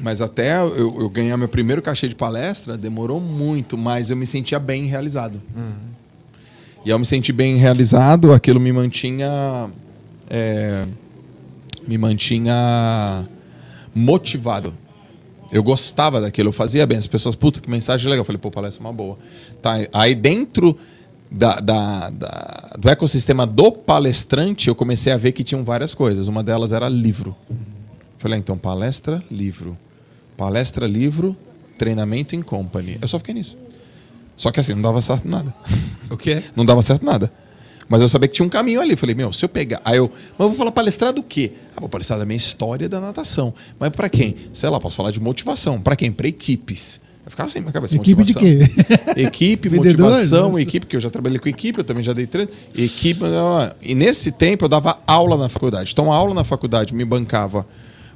Mas 0.00 0.20
até 0.20 0.56
eu, 0.60 1.00
eu 1.00 1.08
ganhar 1.08 1.36
meu 1.36 1.48
primeiro 1.48 1.82
cachê 1.82 2.08
de 2.08 2.14
palestra, 2.14 2.76
demorou 2.76 3.20
muito, 3.20 3.76
mas 3.76 4.10
eu 4.10 4.16
me 4.16 4.26
sentia 4.26 4.58
bem 4.58 4.86
realizado. 4.86 5.40
E 6.84 6.92
ao 6.92 6.98
me 6.98 7.04
sentir 7.04 7.32
bem 7.32 7.56
realizado, 7.56 8.32
aquilo 8.32 8.60
me 8.60 8.72
mantinha. 8.72 9.68
é, 10.30 10.84
me 11.86 11.98
mantinha 11.98 13.26
motivado. 13.94 14.72
Eu 15.50 15.62
gostava 15.62 16.20
daquilo, 16.20 16.50
eu 16.50 16.52
fazia 16.52 16.86
bem. 16.86 16.98
As 16.98 17.06
pessoas, 17.06 17.34
puta, 17.34 17.60
que 17.60 17.68
mensagem 17.70 18.06
legal. 18.08 18.20
Eu 18.20 18.24
falei, 18.26 18.38
pô, 18.38 18.50
palestra 18.50 18.82
é 18.82 18.86
uma 18.86 18.92
boa. 18.92 19.18
Tá, 19.62 19.76
aí 19.94 20.14
dentro 20.14 20.78
da, 21.30 21.58
da- 21.60 22.10
da- 22.10 22.76
do 22.78 22.88
ecossistema 22.88 23.46
do 23.46 23.72
palestrante, 23.72 24.68
eu 24.68 24.74
comecei 24.74 25.12
a 25.12 25.16
ver 25.16 25.32
que 25.32 25.42
tinham 25.42 25.64
várias 25.64 25.94
coisas. 25.94 26.28
Uma 26.28 26.42
delas 26.44 26.70
era 26.72 26.88
livro. 26.88 27.34
Falei, 28.18 28.36
ah, 28.36 28.40
então, 28.40 28.58
palestra, 28.58 29.22
livro. 29.30 29.76
Palestra, 30.38 30.86
livro, 30.86 31.36
treinamento 31.76 32.36
em 32.36 32.40
company. 32.40 32.96
Eu 33.02 33.08
só 33.08 33.18
fiquei 33.18 33.34
nisso. 33.34 33.58
Só 34.36 34.52
que 34.52 34.60
assim, 34.60 34.72
não 34.72 34.82
dava 34.82 35.02
certo 35.02 35.28
nada. 35.28 35.52
O 36.08 36.16
quê? 36.16 36.44
Não 36.54 36.64
dava 36.64 36.80
certo 36.80 37.04
nada. 37.04 37.30
Mas 37.88 38.00
eu 38.00 38.08
sabia 38.08 38.28
que 38.28 38.34
tinha 38.34 38.46
um 38.46 38.48
caminho 38.48 38.80
ali. 38.80 38.94
Falei, 38.94 39.16
meu, 39.16 39.32
se 39.32 39.44
eu 39.44 39.48
pegar. 39.48 39.80
Aí 39.84 39.96
eu. 39.96 40.08
Mas 40.38 40.44
eu 40.44 40.48
vou 40.50 40.52
falar 40.56 40.70
palestrar 40.70 41.12
do 41.12 41.24
quê? 41.24 41.54
Ah, 41.74 41.80
vou 41.80 41.88
palestrar 41.88 42.20
da 42.20 42.24
minha 42.24 42.36
história 42.36 42.88
da 42.88 43.00
natação. 43.00 43.52
Mas 43.80 43.90
pra 43.90 44.08
quem? 44.08 44.36
Sei 44.52 44.68
lá, 44.70 44.78
posso 44.78 44.94
falar 44.94 45.10
de 45.10 45.18
motivação. 45.18 45.80
Pra 45.80 45.96
quem? 45.96 46.12
Pra 46.12 46.28
equipes. 46.28 47.00
Eu 47.26 47.30
ficava 47.30 47.48
assim 47.48 47.58
na 47.58 47.62
minha 47.64 47.72
cabeça. 47.72 47.96
Equipe 47.96 48.22
de 48.22 48.34
motivação. 48.34 48.84
quê? 49.14 49.20
Equipe, 49.20 49.68
Vendedor? 49.68 50.06
motivação, 50.06 50.48
Nossa. 50.50 50.62
equipe, 50.62 50.86
que 50.86 50.96
eu 50.96 51.00
já 51.00 51.10
trabalhei 51.10 51.38
com 51.38 51.48
equipe, 51.48 51.80
eu 51.80 51.84
também 51.84 52.02
já 52.04 52.12
dei 52.12 52.26
treino. 52.26 52.50
Equipe. 52.74 53.20
E 53.82 53.94
nesse 53.94 54.30
tempo 54.30 54.64
eu 54.66 54.68
dava 54.68 54.98
aula 55.06 55.36
na 55.36 55.48
faculdade. 55.48 55.90
Então 55.92 56.12
a 56.12 56.16
aula 56.16 56.32
na 56.32 56.44
faculdade 56.44 56.94
me 56.94 57.04
bancava 57.04 57.66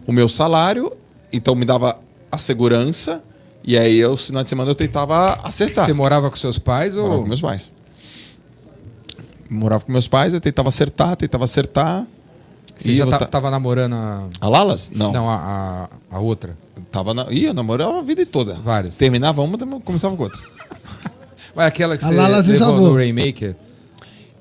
o 0.07 0.13
meu 0.13 0.29
salário, 0.29 0.91
então 1.33 1.55
me 1.55 1.65
dava 1.65 1.99
a 2.33 2.39
segurança. 2.39 3.23
E 3.63 3.79
aí 3.79 3.97
eu, 3.99 4.17
final 4.17 4.43
de 4.43 4.49
semana, 4.49 4.71
eu 4.71 4.75
tentava 4.75 5.35
acertar. 5.45 5.85
Você 5.87 5.93
morava 5.93 6.29
com 6.31 6.35
seus 6.37 6.59
pais 6.59 6.97
Morava 6.97 7.15
ou. 7.15 7.23
com 7.23 7.29
meus 7.29 7.41
pais. 7.41 7.71
Morava 9.49 9.85
com 9.85 9.93
meus 9.93 10.09
pais, 10.09 10.33
eu 10.35 10.41
tentava 10.41 10.69
acertar, 10.71 11.15
tentava 11.17 11.45
acertar. 11.45 12.07
Você 12.77 12.91
E 12.91 12.97
já 12.97 13.07
ta- 13.07 13.27
tava 13.27 13.51
namorando 13.51 13.93
a. 13.95 14.27
A 14.41 14.49
Lalas? 14.49 14.91
Não. 14.91 15.13
Não, 15.13 15.29
a, 15.31 15.89
a, 16.11 16.17
a 16.17 16.19
outra. 16.21 16.57
Tava 16.91 17.13
na... 17.15 17.31
Ih, 17.31 17.45
eu 17.45 17.55
namorava 17.55 17.99
a 17.99 18.03
vida 18.03 18.25
toda. 18.27 18.55
Várias. 18.55 18.97
Terminava 18.97 19.43
uma, 19.43 19.57
começava 19.81 20.17
com 20.17 20.23
outra. 20.25 20.39
Mas 21.55 21.67
aquela 21.67 21.97
que 21.97 22.05
A 22.05 22.09
você 22.09 22.15
Lala 22.15 22.43
se 22.43 22.53
levou 22.53 22.81
no 22.81 22.95
Rainmaker. 22.95 23.55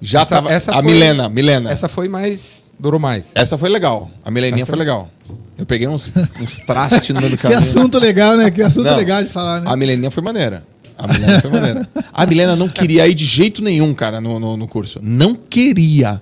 Já 0.01 0.21
Essa- 0.21 0.35
tava. 0.35 0.51
essa 0.51 0.71
a 0.71 0.75
foi- 0.75 0.83
Milena, 0.83 1.29
Milena. 1.29 1.71
Essa 1.71 1.87
foi 1.89 2.07
mais. 2.07 2.60
Durou 2.81 2.99
mais. 2.99 3.31
foi 3.59 3.69
legal. 3.69 4.09
A 4.25 4.31
Mileninha 4.31 4.63
Essa- 4.63 4.71
foi 4.71 4.79
legal. 4.79 5.09
Eu 5.57 5.65
peguei 5.67 5.87
uns, 5.87 6.09
uns 6.41 6.57
trastes 6.57 7.09
no 7.13 7.19
meio 7.19 7.29
do 7.31 7.37
Que 7.37 7.43
caminho. 7.43 7.59
assunto 7.59 7.99
legal, 7.99 8.35
né? 8.35 8.49
Que 8.49 8.63
assunto 8.63 8.87
Não. 8.87 8.95
legal 8.97 9.21
de 9.23 9.29
falar, 9.29 9.61
né? 9.61 9.69
A 9.71 9.75
Mileninha 9.77 10.09
foi 10.09 10.23
maneira. 10.23 10.63
A 10.97 11.07
Milena 11.07 11.39
foi 11.41 11.49
maneira. 11.51 11.89
A 12.11 12.25
Milena 12.25 12.55
não 12.55 12.67
queria 12.67 13.07
ir 13.07 13.13
de 13.13 13.25
jeito 13.25 13.61
nenhum, 13.61 13.93
cara, 13.93 14.19
no, 14.19 14.39
no, 14.39 14.57
no 14.57 14.67
curso. 14.67 14.99
Não 15.01 15.35
queria. 15.35 16.21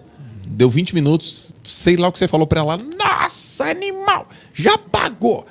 Deu 0.51 0.67
20 0.67 0.95
minutos, 0.95 1.53
sei 1.63 1.95
lá 1.95 2.07
o 2.07 2.11
que 2.11 2.17
você 2.17 2.27
falou 2.27 2.47
pra 2.47 2.59
ela. 2.61 2.76
Nossa, 2.76 3.65
animal! 3.65 4.27
Já 4.51 4.80
pagou! 4.80 5.45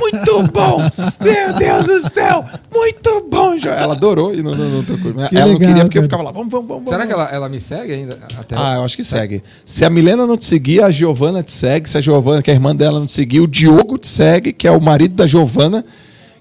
Muito 0.00 0.42
bom! 0.52 0.78
Meu 1.20 1.52
Deus 1.54 1.84
do 1.84 2.14
céu! 2.14 2.44
Muito 2.72 3.26
bom, 3.28 3.58
João! 3.58 3.74
Ela 3.74 3.94
adorou 3.94 4.32
no, 4.32 4.54
no 4.54 4.82
teu 4.84 4.96
curso. 4.98 5.28
Que 5.28 5.36
ela 5.36 5.46
não 5.46 5.54
legal, 5.54 5.58
queria 5.58 5.84
porque 5.84 5.98
eu 5.98 6.02
ficava 6.04 6.22
lá. 6.22 6.30
Vamos, 6.30 6.52
vamos, 6.52 6.68
vamos. 6.68 6.84
Será 6.84 6.98
vamos. 6.98 7.12
que 7.12 7.20
ela, 7.20 7.30
ela 7.34 7.48
me 7.48 7.60
segue 7.60 7.92
ainda? 7.92 8.20
Até 8.38 8.54
Ah, 8.56 8.76
eu 8.76 8.84
acho 8.84 8.96
que 8.96 9.02
segue. 9.02 9.42
Se 9.66 9.84
a 9.84 9.90
Milena 9.90 10.24
não 10.24 10.38
te 10.38 10.46
seguir, 10.46 10.84
a 10.84 10.90
Giovana 10.90 11.42
te 11.42 11.50
segue. 11.50 11.90
Se 11.90 11.98
a 11.98 12.00
Giovana, 12.00 12.40
que 12.40 12.50
é 12.50 12.54
a 12.54 12.56
irmã 12.56 12.76
dela, 12.76 13.00
não 13.00 13.06
te 13.06 13.12
seguir, 13.12 13.40
o 13.40 13.48
Diogo 13.48 13.98
te 13.98 14.06
segue, 14.06 14.52
que 14.52 14.68
é 14.68 14.70
o 14.70 14.80
marido 14.80 15.16
da 15.16 15.26
Giovana, 15.26 15.84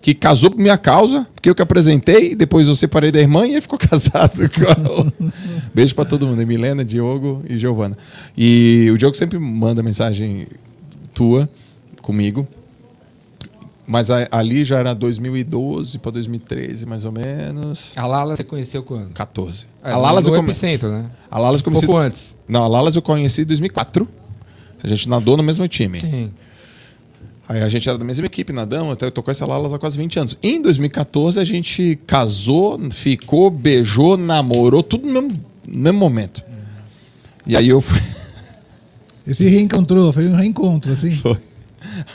que 0.03 0.13
casou 0.13 0.51
por 0.51 0.59
minha 0.59 0.77
causa, 0.77 1.25
porque 1.33 1.49
eu 1.49 1.55
que 1.55 1.61
apresentei, 1.61 2.35
depois 2.35 2.67
eu 2.67 2.75
separei 2.75 3.09
da 3.09 3.21
irmã 3.21 3.47
e 3.47 3.51
ele 3.53 3.61
ficou 3.61 3.79
casado. 3.79 4.33
Beijo 5.73 5.95
pra 5.95 6.03
todo 6.05 6.27
mundo, 6.27 6.45
Milena, 6.45 6.83
Diogo 6.83 7.41
e 7.49 7.57
Giovana. 7.57 7.97
E 8.37 8.89
o 8.93 8.97
Diogo 8.97 9.15
sempre 9.15 9.39
manda 9.39 9.81
mensagem 9.81 10.45
tua 11.13 11.49
comigo. 12.01 12.45
Mas 13.85 14.09
a- 14.09 14.27
ali 14.31 14.63
já 14.63 14.77
era 14.79 14.93
2012 14.93 15.99
para 15.99 16.11
2013, 16.11 16.85
mais 16.85 17.03
ou 17.05 17.11
menos. 17.11 17.91
A 17.95 18.05
Lala 18.05 18.35
você 18.35 18.43
conheceu 18.43 18.83
quando? 18.83 19.09
14. 19.13 19.67
É, 19.83 19.91
a 19.91 19.97
Lalas 19.97 20.25
no 20.25 20.31
eu 20.31 20.35
come... 20.37 20.49
Epicentro, 20.49 20.89
né? 20.89 21.05
A 21.29 21.39
eu 21.61 21.61
Um 21.61 21.63
comecei... 21.65 21.87
pouco 21.87 22.01
antes. 22.01 22.35
Não, 22.47 22.61
a 22.63 22.67
Lalas 22.67 22.95
eu 22.95 23.01
conheci 23.01 23.41
em 23.41 23.45
2004. 23.45 24.07
A 24.83 24.87
gente 24.87 25.07
nadou 25.09 25.35
no 25.37 25.43
mesmo 25.43 25.67
time. 25.67 25.99
Sim. 25.99 26.31
Aí 27.47 27.61
a 27.61 27.69
gente 27.69 27.89
era 27.89 27.97
da 27.97 28.05
mesma 28.05 28.25
equipe, 28.25 28.53
nadamos, 28.53 28.93
até 28.93 29.05
eu 29.05 29.11
tô 29.11 29.21
com 29.21 29.29
essa 29.29 29.45
Lalas 29.45 29.73
há 29.73 29.79
quase 29.79 29.97
20 29.97 30.19
anos. 30.19 30.37
Em 30.41 30.61
2014 30.61 31.39
a 31.39 31.43
gente 31.43 31.99
casou, 32.07 32.79
ficou, 32.91 33.49
beijou, 33.49 34.15
namorou, 34.15 34.81
tudo 34.81 35.07
no 35.07 35.13
mesmo, 35.13 35.45
no 35.67 35.79
mesmo 35.79 35.99
momento. 35.99 36.43
E 37.45 37.57
aí 37.57 37.67
eu 37.67 37.81
fui, 37.81 37.99
Esse 39.25 39.47
reencontrou, 39.47 40.11
foi 40.11 40.27
um 40.27 40.35
reencontro, 40.35 40.91
assim. 40.91 41.15
foi. 41.17 41.37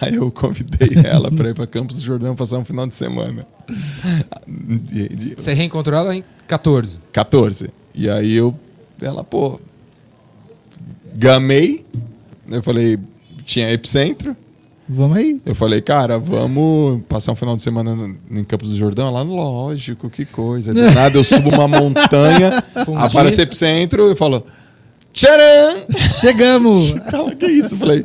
Aí 0.01 0.15
eu 0.15 0.31
convidei 0.31 0.91
ela 1.05 1.31
para 1.31 1.51
ir 1.51 1.55
para 1.55 1.67
Campos 1.67 1.97
do 1.97 2.03
Jordão 2.03 2.35
passar 2.35 2.59
um 2.59 2.65
final 2.65 2.87
de 2.87 2.95
semana. 2.95 3.47
Você 5.37 5.55
reencontrou 5.55 5.99
ela 5.99 6.17
em 6.17 6.25
14. 6.47 6.99
14. 7.13 7.71
E 7.95 8.09
aí 8.09 8.35
eu, 8.35 8.55
ela, 9.01 9.23
pô, 9.23 9.61
gamei. 11.15 11.85
Eu 12.51 12.63
falei, 12.63 12.99
tinha 13.45 13.71
epicentro. 13.71 14.37
Vamos 14.89 15.19
aí. 15.19 15.41
Eu 15.45 15.55
falei, 15.55 15.81
cara, 15.83 16.19
vamos 16.19 17.03
passar 17.09 17.33
um 17.33 17.37
final 17.37 17.55
de 17.57 17.63
semana 17.63 17.95
no- 17.95 18.17
em 18.31 18.43
Campos 18.45 18.71
do 18.71 18.77
Jordão? 18.77 19.13
Lá, 19.13 19.23
lógico, 19.23 20.09
que 20.09 20.25
coisa. 20.25 20.73
Do 20.73 20.81
nada 20.93 21.17
eu 21.19 21.23
subo 21.25 21.51
uma 21.51 21.69
montanha, 21.69 22.63
Fundir. 22.87 23.03
aparece 23.05 23.43
epicentro 23.43 24.11
e 24.11 24.17
falo, 24.17 24.47
tcharam! 25.13 25.83
Chegamos! 26.21 26.95
Ela, 27.13 27.35
que 27.35 27.47
isso? 27.47 27.75
Eu 27.75 27.79
falei, 27.79 28.05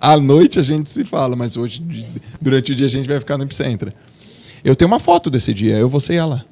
à 0.00 0.16
noite 0.18 0.58
a 0.58 0.62
gente 0.62 0.90
se 0.90 1.04
fala, 1.04 1.36
mas 1.36 1.56
hoje, 1.56 1.80
de- 1.80 2.06
durante 2.40 2.72
o 2.72 2.74
dia 2.74 2.86
a 2.86 2.90
gente 2.90 3.06
vai 3.08 3.20
ficar 3.20 3.38
no 3.38 3.44
epicentro. 3.44 3.92
Eu 4.64 4.74
tenho 4.74 4.90
uma 4.90 4.98
foto 4.98 5.30
desse 5.30 5.54
dia, 5.54 5.76
eu, 5.76 5.88
você 5.88 6.14
e 6.14 6.16
ela. 6.16 6.44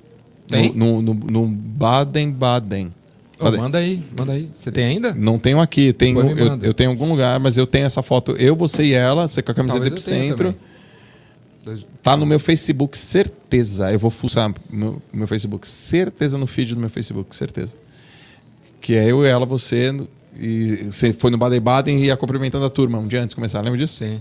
Tem? 0.47 0.73
No, 0.73 1.03
no, 1.03 1.15
no- 1.15 1.31
no 1.31 1.47
Baden-Baden. 1.49 2.93
Baden. 3.43 3.61
manda 3.61 3.79
aí, 3.79 4.03
manda 4.17 4.33
aí. 4.33 4.51
Você 4.53 4.71
tem 4.71 4.85
ainda? 4.85 5.15
Não 5.15 5.39
tenho 5.39 5.61
aqui, 5.61 5.93
tenho, 5.93 6.21
eu, 6.21 6.59
eu 6.63 6.75
tenho 6.75 6.89
em 6.89 6.93
algum 6.93 7.09
lugar, 7.09 7.39
mas 7.41 7.57
eu 7.57 7.67
tenho 7.67 7.87
essa 7.87 8.03
foto, 8.03 8.33
eu, 8.39 8.55
você 8.55 8.85
e 8.85 8.93
ela, 8.93 9.29
você 9.29 9.43
com 9.43 9.53
a 9.53 9.55
camiseta 9.55 9.81
do 9.81 9.87
epicentro. 9.87 10.55
também. 11.65 11.87
Tá 12.03 12.17
no 12.17 12.27
meu 12.27 12.41
Facebook, 12.41 12.99
certeza. 12.99 13.93
Eu 13.93 13.99
vou 13.99 14.11
fuçar 14.11 14.53
meu, 14.69 15.01
meu 15.13 15.29
Facebook, 15.29 15.67
certeza 15.69 16.37
no 16.37 16.47
feed 16.47 16.75
do 16.75 16.81
meu 16.81 16.91
Facebook, 16.91 17.35
certeza. 17.35 17.77
Que 18.81 18.97
é 18.97 19.11
eu 19.11 19.25
e 19.25 19.29
ela, 19.29 19.47
você, 19.47 19.95
e 20.37 20.89
você 20.91 21.13
foi 21.13 21.31
no 21.31 21.39
Baden-Baden 21.39 22.01
e 22.01 22.07
ia 22.07 22.17
cumprimentando 22.17 22.65
a 22.65 22.71
turma 22.71 22.99
um 22.99 23.07
dia 23.07 23.21
antes 23.21 23.31
de 23.31 23.37
começar, 23.37 23.61
lembra 23.61 23.79
disso? 23.79 23.95
Sim. 23.95 24.21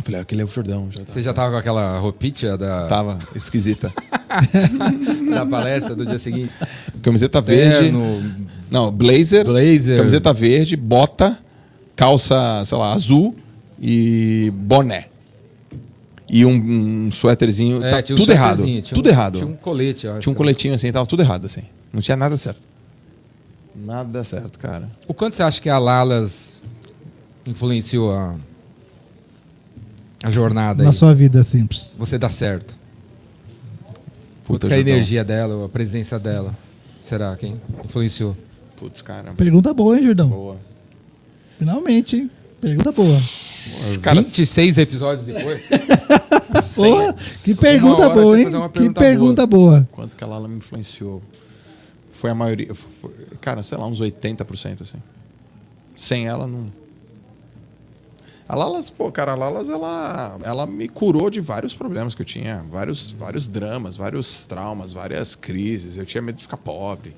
Eu 0.00 0.02
falei, 0.02 0.20
ah, 0.20 0.22
aquele 0.22 0.40
é 0.40 0.44
o 0.44 0.48
Jordão. 0.48 0.88
Já 0.90 1.04
tá. 1.04 1.12
Você 1.12 1.22
já 1.22 1.32
tava 1.34 1.50
com 1.52 1.56
aquela 1.58 1.98
roupinha 1.98 2.56
da, 2.56 2.86
Tava 2.88 3.18
esquisita. 3.36 3.92
da 5.30 5.44
palestra 5.44 5.94
do 5.94 6.06
dia 6.06 6.18
seguinte? 6.18 6.54
Camiseta 7.02 7.40
verde. 7.42 7.90
Terno, 7.90 8.34
Não, 8.70 8.90
blazer. 8.90 9.44
blazer. 9.44 9.98
Camiseta 9.98 10.32
verde, 10.32 10.74
bota, 10.74 11.38
calça, 11.94 12.62
sei 12.64 12.78
lá, 12.78 12.92
azul 12.92 13.36
e 13.78 14.50
boné. 14.54 15.06
E 16.26 16.46
um, 16.46 17.06
um 17.06 17.10
suéterzinho. 17.12 17.84
É, 17.84 17.90
tá 17.90 18.02
tinha 18.02 18.16
um 18.16 18.18
tudo 18.20 18.32
errado. 18.32 18.64
Tudo 18.94 19.06
um- 19.06 19.10
errado. 19.12 19.38
Tinha 19.38 19.50
um 19.50 19.56
colete, 19.56 20.06
eu 20.06 20.12
acho. 20.12 20.20
Tinha 20.22 20.32
um 20.32 20.36
coletinho 20.36 20.74
assim, 20.74 20.90
tava 20.90 21.04
tudo 21.04 21.22
errado, 21.22 21.44
assim. 21.44 21.62
Não 21.92 22.00
tinha 22.00 22.16
nada 22.16 22.36
certo. 22.38 22.60
Nada 23.76 24.24
certo, 24.24 24.58
cara. 24.58 24.88
O 25.06 25.12
quanto 25.12 25.36
você 25.36 25.42
acha 25.42 25.60
que 25.60 25.68
a 25.68 25.78
Lalas 25.78 26.62
influenciou 27.46 28.12
a, 28.12 28.36
a 30.22 30.30
jornada 30.30 30.82
Na 30.82 30.90
aí? 30.90 30.94
sua 30.96 31.14
vida, 31.14 31.42
ps. 31.44 31.90
Você 31.98 32.18
dá 32.18 32.28
certo. 32.28 32.74
Puta 34.44 34.66
que 34.66 34.74
a 34.74 34.78
energia 34.78 35.22
dela, 35.24 35.66
a 35.66 35.68
presença 35.68 36.18
dela. 36.18 36.56
Será? 37.02 37.36
Quem 37.36 37.60
influenciou? 37.84 38.36
Putz, 38.76 39.02
cara. 39.02 39.32
Pergunta 39.34 39.72
boa, 39.72 39.96
hein, 39.96 40.04
Jordão? 40.04 40.28
Boa. 40.28 40.56
Finalmente, 41.58 42.16
hein? 42.16 42.30
Pergunta 42.60 42.90
boa. 42.92 43.20
Cara, 44.02 44.20
26 44.20 44.78
episódios 44.78 45.26
depois. 45.26 45.62
Porra, 46.74 47.14
que 47.44 47.54
pergunta 47.54 48.08
boa, 48.08 48.40
hein? 48.40 48.46
uma 48.48 48.68
Que 48.68 48.78
pergunta 48.80 49.00
pergunta 49.00 49.46
boa. 49.46 49.88
Quanto 49.92 50.16
que 50.16 50.24
a 50.24 50.26
Lala 50.26 50.48
me 50.48 50.56
influenciou? 50.56 51.22
Foi 52.12 52.30
a 52.30 52.34
maioria. 52.34 52.74
foi- 52.74 53.10
cara, 53.40 53.62
sei 53.62 53.78
lá, 53.78 53.86
uns 53.86 54.00
80%, 54.00 54.82
assim. 54.82 54.98
Sem 55.96 56.26
ela, 56.26 56.46
não. 56.46 56.72
A 58.50 58.56
Lalas, 58.56 58.90
pô, 58.90 59.12
cara, 59.12 59.30
a 59.30 59.34
Lalas, 59.36 59.68
ela, 59.68 60.36
ela 60.42 60.66
me 60.66 60.88
curou 60.88 61.30
de 61.30 61.40
vários 61.40 61.72
problemas 61.72 62.16
que 62.16 62.22
eu 62.22 62.26
tinha. 62.26 62.66
Vários, 62.68 63.12
vários 63.12 63.46
dramas, 63.46 63.96
vários 63.96 64.42
traumas, 64.42 64.92
várias 64.92 65.36
crises. 65.36 65.96
Eu 65.96 66.04
tinha 66.04 66.20
medo 66.20 66.34
de 66.34 66.42
ficar 66.42 66.56
pobre. 66.56 67.14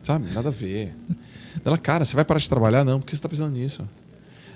Sabe? 0.00 0.32
Nada 0.32 0.50
a 0.50 0.52
ver. 0.52 0.94
Ela, 1.64 1.76
cara, 1.76 2.04
você 2.04 2.14
vai 2.14 2.24
parar 2.24 2.38
de 2.38 2.48
trabalhar? 2.48 2.84
Não, 2.84 3.00
porque 3.00 3.16
você 3.16 3.20
tá 3.20 3.28
pensando 3.28 3.50
nisso. 3.50 3.84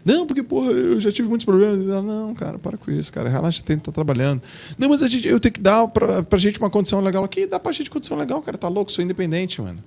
Não, 0.05 0.25
porque, 0.25 0.41
porra, 0.41 0.71
eu 0.71 1.01
já 1.01 1.11
tive 1.11 1.29
muitos 1.29 1.45
problemas. 1.45 1.85
Ela, 1.89 2.01
não, 2.01 2.33
cara, 2.33 2.61
para 2.61 2.79
com 2.79 2.93
isso, 2.93 3.13
cara. 3.13 3.29
Relaxa, 3.29 3.61
que 3.61 3.73
estar 3.73 3.91
trabalhando. 3.91 4.41
Não, 4.79 4.89
mas 4.89 5.03
a 5.03 5.09
gente, 5.09 5.27
eu 5.27 5.41
tenho 5.41 5.53
que 5.53 5.61
dar 5.61 5.89
pra, 5.89 6.23
pra 6.23 6.39
gente 6.39 6.61
uma 6.61 6.71
condição 6.71 7.01
legal 7.01 7.25
aqui. 7.25 7.45
Dá 7.45 7.59
pra 7.59 7.73
gente 7.73 7.91
condição 7.91 8.17
legal, 8.17 8.41
cara. 8.41 8.57
Tá 8.57 8.69
louco, 8.69 8.93
sou 8.93 9.03
independente, 9.03 9.61
mano. 9.61 9.83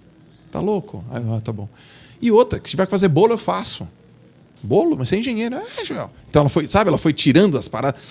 Tá 0.51 0.59
louco? 0.59 1.05
Aí, 1.09 1.23
ah, 1.25 1.39
tá 1.39 1.53
bom. 1.53 1.69
E 2.21 2.29
outra, 2.29 2.59
se 2.59 2.71
tiver 2.71 2.83
que 2.83 2.91
fazer 2.91 3.07
bolo, 3.07 3.31
eu 3.31 3.37
faço. 3.37 3.87
Bolo? 4.61 4.95
Mas 4.97 5.09
você 5.09 5.15
é 5.15 5.19
engenheiro. 5.19 5.55
É, 5.77 5.85
Joel. 5.85 6.11
Então 6.29 6.41
ela 6.41 6.49
foi, 6.49 6.67
sabe, 6.67 6.89
ela 6.89 6.97
foi 6.97 7.13
tirando 7.13 7.57
as 7.57 7.67
paradas. 7.67 8.01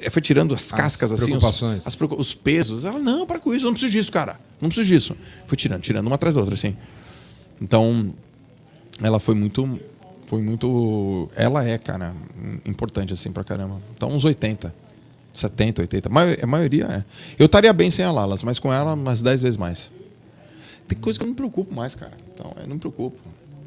eh, 0.00 0.10
Foi 0.10 0.22
tirando 0.22 0.54
as 0.54 0.70
cascas, 0.70 1.10
assim, 1.12 1.22
os, 1.24 1.28
preocupações. 1.28 1.86
as 1.86 1.94
preocu- 1.94 2.20
os 2.20 2.34
pesos. 2.34 2.84
Ela, 2.84 2.98
não, 2.98 3.26
para 3.26 3.38
com 3.40 3.52
isso, 3.54 3.64
não 3.64 3.72
preciso 3.72 3.92
disso, 3.92 4.12
cara. 4.12 4.38
Não 4.60 4.68
preciso 4.68 4.88
disso. 4.88 5.16
Foi 5.46 5.56
tirando, 5.56 5.82
tirando, 5.82 6.06
uma 6.06 6.14
atrás 6.16 6.34
da 6.34 6.40
outra, 6.40 6.54
assim. 6.54 6.76
Então, 7.60 8.14
ela 9.02 9.18
foi 9.18 9.34
muito. 9.34 9.78
Foi 10.26 10.40
muito. 10.40 11.28
Ela 11.36 11.64
é, 11.68 11.76
cara, 11.78 12.14
importante, 12.64 13.12
assim, 13.12 13.30
pra 13.30 13.44
caramba. 13.44 13.80
Então, 13.96 14.08
uns 14.10 14.24
80. 14.24 14.74
70, 15.32 15.82
80. 15.82 16.08
Mai- 16.08 16.38
A 16.40 16.46
maioria 16.46 16.84
é. 16.84 17.04
Eu 17.38 17.46
estaria 17.46 17.72
bem 17.72 17.90
sem 17.90 18.04
a 18.04 18.12
Lalas, 18.12 18.42
mas 18.42 18.58
com 18.58 18.72
ela, 18.72 18.94
umas 18.94 19.20
10 19.20 19.42
vezes 19.42 19.56
mais. 19.56 19.90
Tem 20.86 20.96
coisa 20.98 21.18
que 21.18 21.24
eu 21.24 21.26
não 21.26 21.32
me 21.32 21.36
preocupo 21.36 21.74
mais, 21.74 21.94
cara. 21.94 22.12
Então, 22.32 22.52
eu 22.56 22.66
não 22.68 22.74
me 22.74 22.80
preocupo. 22.80 23.18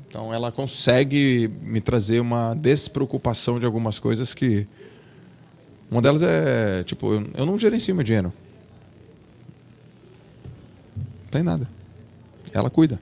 Então, 0.10 0.34
ela 0.34 0.52
consegue 0.52 1.50
me 1.62 1.82
trazer 1.82 2.20
uma 2.20 2.54
despreocupação 2.54 3.60
de 3.60 3.66
algumas 3.66 4.00
coisas 4.00 4.34
que. 4.34 4.68
Uma 5.90 6.02
delas 6.02 6.22
é, 6.22 6.84
tipo, 6.84 7.14
eu, 7.36 7.46
não 7.46 7.58
gerencio 7.58 7.96
meu 7.96 8.04
dinheiro. 8.04 8.34
Não 10.96 11.32
tem 11.32 11.44
nada. 11.44 11.68
Ela 12.54 12.70
cuida. 12.70 13.00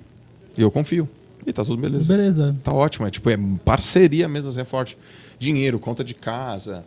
E 0.58 0.62
eu 0.62 0.72
confio. 0.72 1.08
E 1.46 1.54
tá 1.54 1.64
tudo 1.64 1.80
beleza. 1.82 2.12
Beleza. 2.12 2.56
Tá 2.64 2.74
ótimo, 2.74 3.06
é 3.06 3.12
tipo, 3.12 3.30
é 3.30 3.38
parceria 3.64 4.28
mesmo, 4.28 4.50
assim, 4.50 4.62
é 4.62 4.66
forte. 4.66 4.98
Dinheiro, 5.38 5.80
conta 5.80 6.04
de 6.04 6.14
casa. 6.14 6.84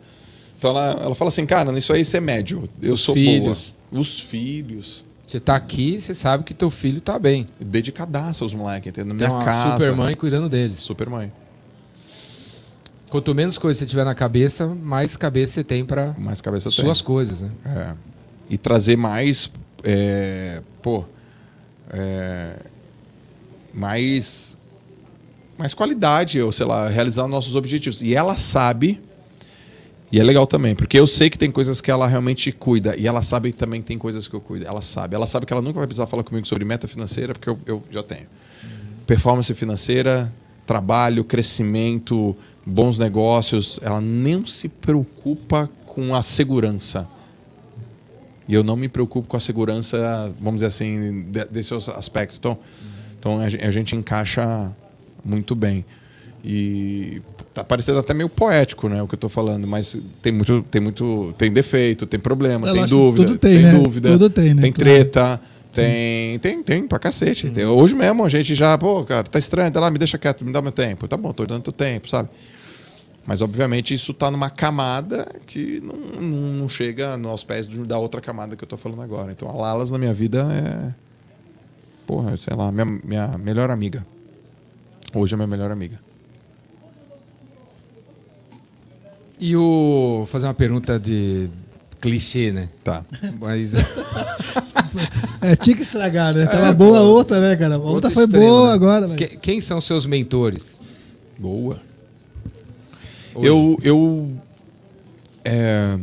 Então 0.57 0.71
ela, 0.71 0.91
ela 1.01 1.15
fala 1.15 1.29
assim, 1.29 1.45
cara, 1.45 1.71
nisso 1.71 1.93
aí 1.93 2.03
você 2.03 2.17
é 2.17 2.21
médio. 2.21 2.67
Eu 2.81 2.93
Os 2.93 3.01
sou 3.01 3.15
filhos. 3.15 3.73
boa. 3.91 4.01
Os 4.01 4.19
filhos. 4.19 5.05
Você 5.29 5.39
tá 5.39 5.55
aqui, 5.55 6.01
você 6.01 6.15
sabe 6.15 6.43
que 6.43 6.55
teu 6.55 6.71
filho 6.71 6.99
tá 6.99 7.19
bem. 7.19 7.47
Dedicadaça 7.59 8.43
os 8.43 8.51
moleques, 8.51 8.89
entendeu? 8.89 9.13
Na 9.13 9.19
Tem 9.19 9.27
minha 9.27 9.37
uma 9.37 9.45
casa. 9.45 9.73
super 9.73 9.95
mãe 9.95 10.15
cuidando 10.15 10.49
deles. 10.49 10.77
Super 10.77 11.07
mãe. 11.07 11.31
Quanto 13.11 13.35
menos 13.35 13.55
coisa 13.59 13.77
você 13.77 13.85
tiver 13.85 14.03
na 14.03 14.15
cabeça, 14.15 14.65
mais 14.65 15.15
cabeça 15.15 15.53
você 15.53 15.63
tem 15.63 15.85
pra 15.85 16.15
Mais 16.17 16.41
cabeça 16.41 16.69
eu 16.69 16.71
suas 16.71 16.99
coisas, 17.03 17.41
né? 17.41 17.51
É. 17.63 17.93
E 18.49 18.57
trazer 18.57 18.97
mais. 18.97 19.51
é, 19.83 20.63
pô. 20.81 21.05
é, 21.91 22.55
mais. 23.71 24.57
Mais 25.59 25.75
qualidade, 25.75 26.41
ou 26.41 26.51
sei 26.51 26.65
lá, 26.65 26.89
realizar 26.89 27.27
nossos 27.27 27.55
objetivos. 27.55 28.01
E 28.01 28.15
ela 28.15 28.35
sabe. 28.35 28.99
E 30.11 30.19
é 30.19 30.23
legal 30.23 30.47
também, 30.47 30.75
porque 30.75 30.97
eu 30.99 31.05
sei 31.05 31.29
que 31.29 31.37
tem 31.37 31.51
coisas 31.51 31.79
que 31.81 31.91
ela 31.91 32.07
realmente 32.07 32.51
cuida. 32.51 32.95
E 32.97 33.05
ela 33.05 33.21
sabe 33.21 33.51
que 33.51 33.57
também 33.57 33.79
tem 33.81 33.97
coisas 33.97 34.27
que 34.27 34.33
eu 34.35 34.41
cuido. 34.41 34.65
Ela 34.65 34.81
sabe. 34.81 35.15
Ela 35.15 35.27
sabe 35.27 35.45
que 35.45 35.53
ela 35.53 35.61
nunca 35.61 35.77
vai 35.77 35.85
precisar 35.87 36.07
falar 36.07 36.23
comigo 36.23 36.47
sobre 36.47 36.65
meta 36.65 36.87
financeira, 36.87 37.33
porque 37.33 37.49
eu, 37.49 37.59
eu 37.65 37.83
já 37.91 38.01
tenho. 38.01 38.25
Performance 39.05 39.53
financeira, 39.53 40.33
trabalho, 40.65 41.23
crescimento, 41.23 42.35
bons 42.65 42.97
negócios. 42.97 43.79
Ela 43.83 44.01
não 44.01 44.47
se 44.47 44.67
preocupa 44.67 45.69
com 45.85 46.15
a 46.15 46.23
segurança. 46.23 47.07
E 48.47 48.53
eu 48.55 48.63
não 48.63 48.75
me 48.75 48.89
preocupo 48.89 49.27
com 49.27 49.37
a 49.37 49.39
segurança, 49.39 50.33
vamos 50.41 50.55
dizer 50.55 50.65
assim, 50.67 51.21
de- 51.29 51.45
desse 51.45 51.71
aspecto. 51.95 52.35
Então, 52.39 52.57
então 53.19 53.39
a, 53.39 53.47
gen- 53.47 53.61
a 53.61 53.69
gente 53.69 53.95
encaixa 53.95 54.71
muito 55.23 55.53
bem. 55.55 55.85
E 56.43 57.21
tá 57.53 57.63
parecendo 57.63 57.99
até 57.99 58.13
meio 58.13 58.29
poético, 58.29 58.87
né, 58.87 59.01
o 59.01 59.07
que 59.07 59.15
eu 59.15 59.19
tô 59.19 59.29
falando, 59.29 59.67
mas 59.67 59.97
tem 60.21 60.31
muito, 60.31 60.63
tem 60.69 60.81
muito, 60.81 61.33
tem 61.37 61.51
defeito, 61.51 62.05
tem 62.05 62.19
problema, 62.19 62.69
É 62.69 62.73
tem 62.73 62.85
dúvida, 62.85 63.25
tudo 63.25 63.37
tem, 63.39 63.59
né? 63.59 63.71
dúvida, 63.73 64.11
Tudo 64.11 64.29
tem, 64.29 64.53
né? 64.53 64.61
tem 64.61 64.71
Claro. 64.71 64.89
treta, 64.89 65.41
tem, 65.73 66.39
tem, 66.39 66.63
tem 66.63 66.87
pra 66.87 66.99
cacete. 66.99 67.49
Tem- 67.51 67.65
hoje 67.65 67.95
mesmo 67.95 68.23
a 68.23 68.29
gente 68.29 68.55
já, 68.55 68.77
pô, 68.77 69.03
cara, 69.03 69.23
tá 69.23 69.37
estranho, 69.39 69.71
tá 69.71 69.79
lá, 69.79 69.89
me 69.91 69.97
deixa 69.97 70.17
quieto, 70.17 70.43
me 70.45 70.51
dá 70.51 70.61
meu 70.61 70.71
tempo. 70.71 71.07
Tá 71.07 71.15
bom, 71.17 71.31
tô 71.33 71.45
dando 71.45 71.63
teu 71.63 71.73
tempo, 71.73 72.09
sabe? 72.09 72.29
Mas, 73.25 73.41
obviamente, 73.41 73.93
isso 73.93 74.11
está 74.11 74.31
numa 74.31 74.49
camada 74.49 75.27
que 75.45 75.79
não, 75.81 76.19
não, 76.21 76.69
chega 76.69 77.19
aos 77.27 77.43
pés 77.43 77.67
da 77.67 77.99
outra 77.99 78.19
camada 78.19 78.55
que 78.55 78.63
eu 78.63 78.65
estou 78.65 78.79
falando 78.79 79.03
agora. 79.03 79.31
Então, 79.31 79.47
a 79.47 79.53
Lalas 79.53 79.91
na 79.91 79.99
minha 79.99 80.13
vida 80.13 80.47
é. 80.51 80.93
Porra, 82.07 82.35
sei 82.37 82.55
lá, 82.57 82.71
minha, 82.71 82.85
minha 82.85 83.37
melhor 83.37 83.69
amiga. 83.69 84.03
Hoje 85.13 85.35
é 85.35 85.37
minha 85.37 85.47
melhor 85.47 85.69
amiga. 85.69 85.99
E 89.39 89.55
o. 89.55 90.17
Vou 90.19 90.25
fazer 90.27 90.47
uma 90.47 90.53
pergunta 90.53 90.99
de 90.99 91.49
clichê, 92.01 92.51
né? 92.51 92.69
Tá. 92.83 93.03
Mas. 93.39 93.73
É, 95.41 95.55
tinha 95.55 95.75
que 95.75 95.83
estragar, 95.83 96.33
né? 96.33 96.47
Tava 96.47 96.69
É, 96.69 96.73
boa 96.73 96.97
a 96.97 97.01
outra, 97.03 97.39
né, 97.39 97.55
cara? 97.55 97.75
A 97.75 97.77
outra 97.77 98.09
foi 98.09 98.23
extremo, 98.23 98.43
boa 98.45 98.67
né? 98.69 98.73
agora, 98.73 99.07
velho. 99.07 99.17
que- 99.17 99.37
quem 99.37 99.61
são 99.61 99.79
seus 99.79 100.03
mentores? 100.05 100.77
Boa. 101.37 101.79
hoje? 103.35 103.47
Eu. 103.47 103.77
eu 103.83 104.31
é, 105.45 105.97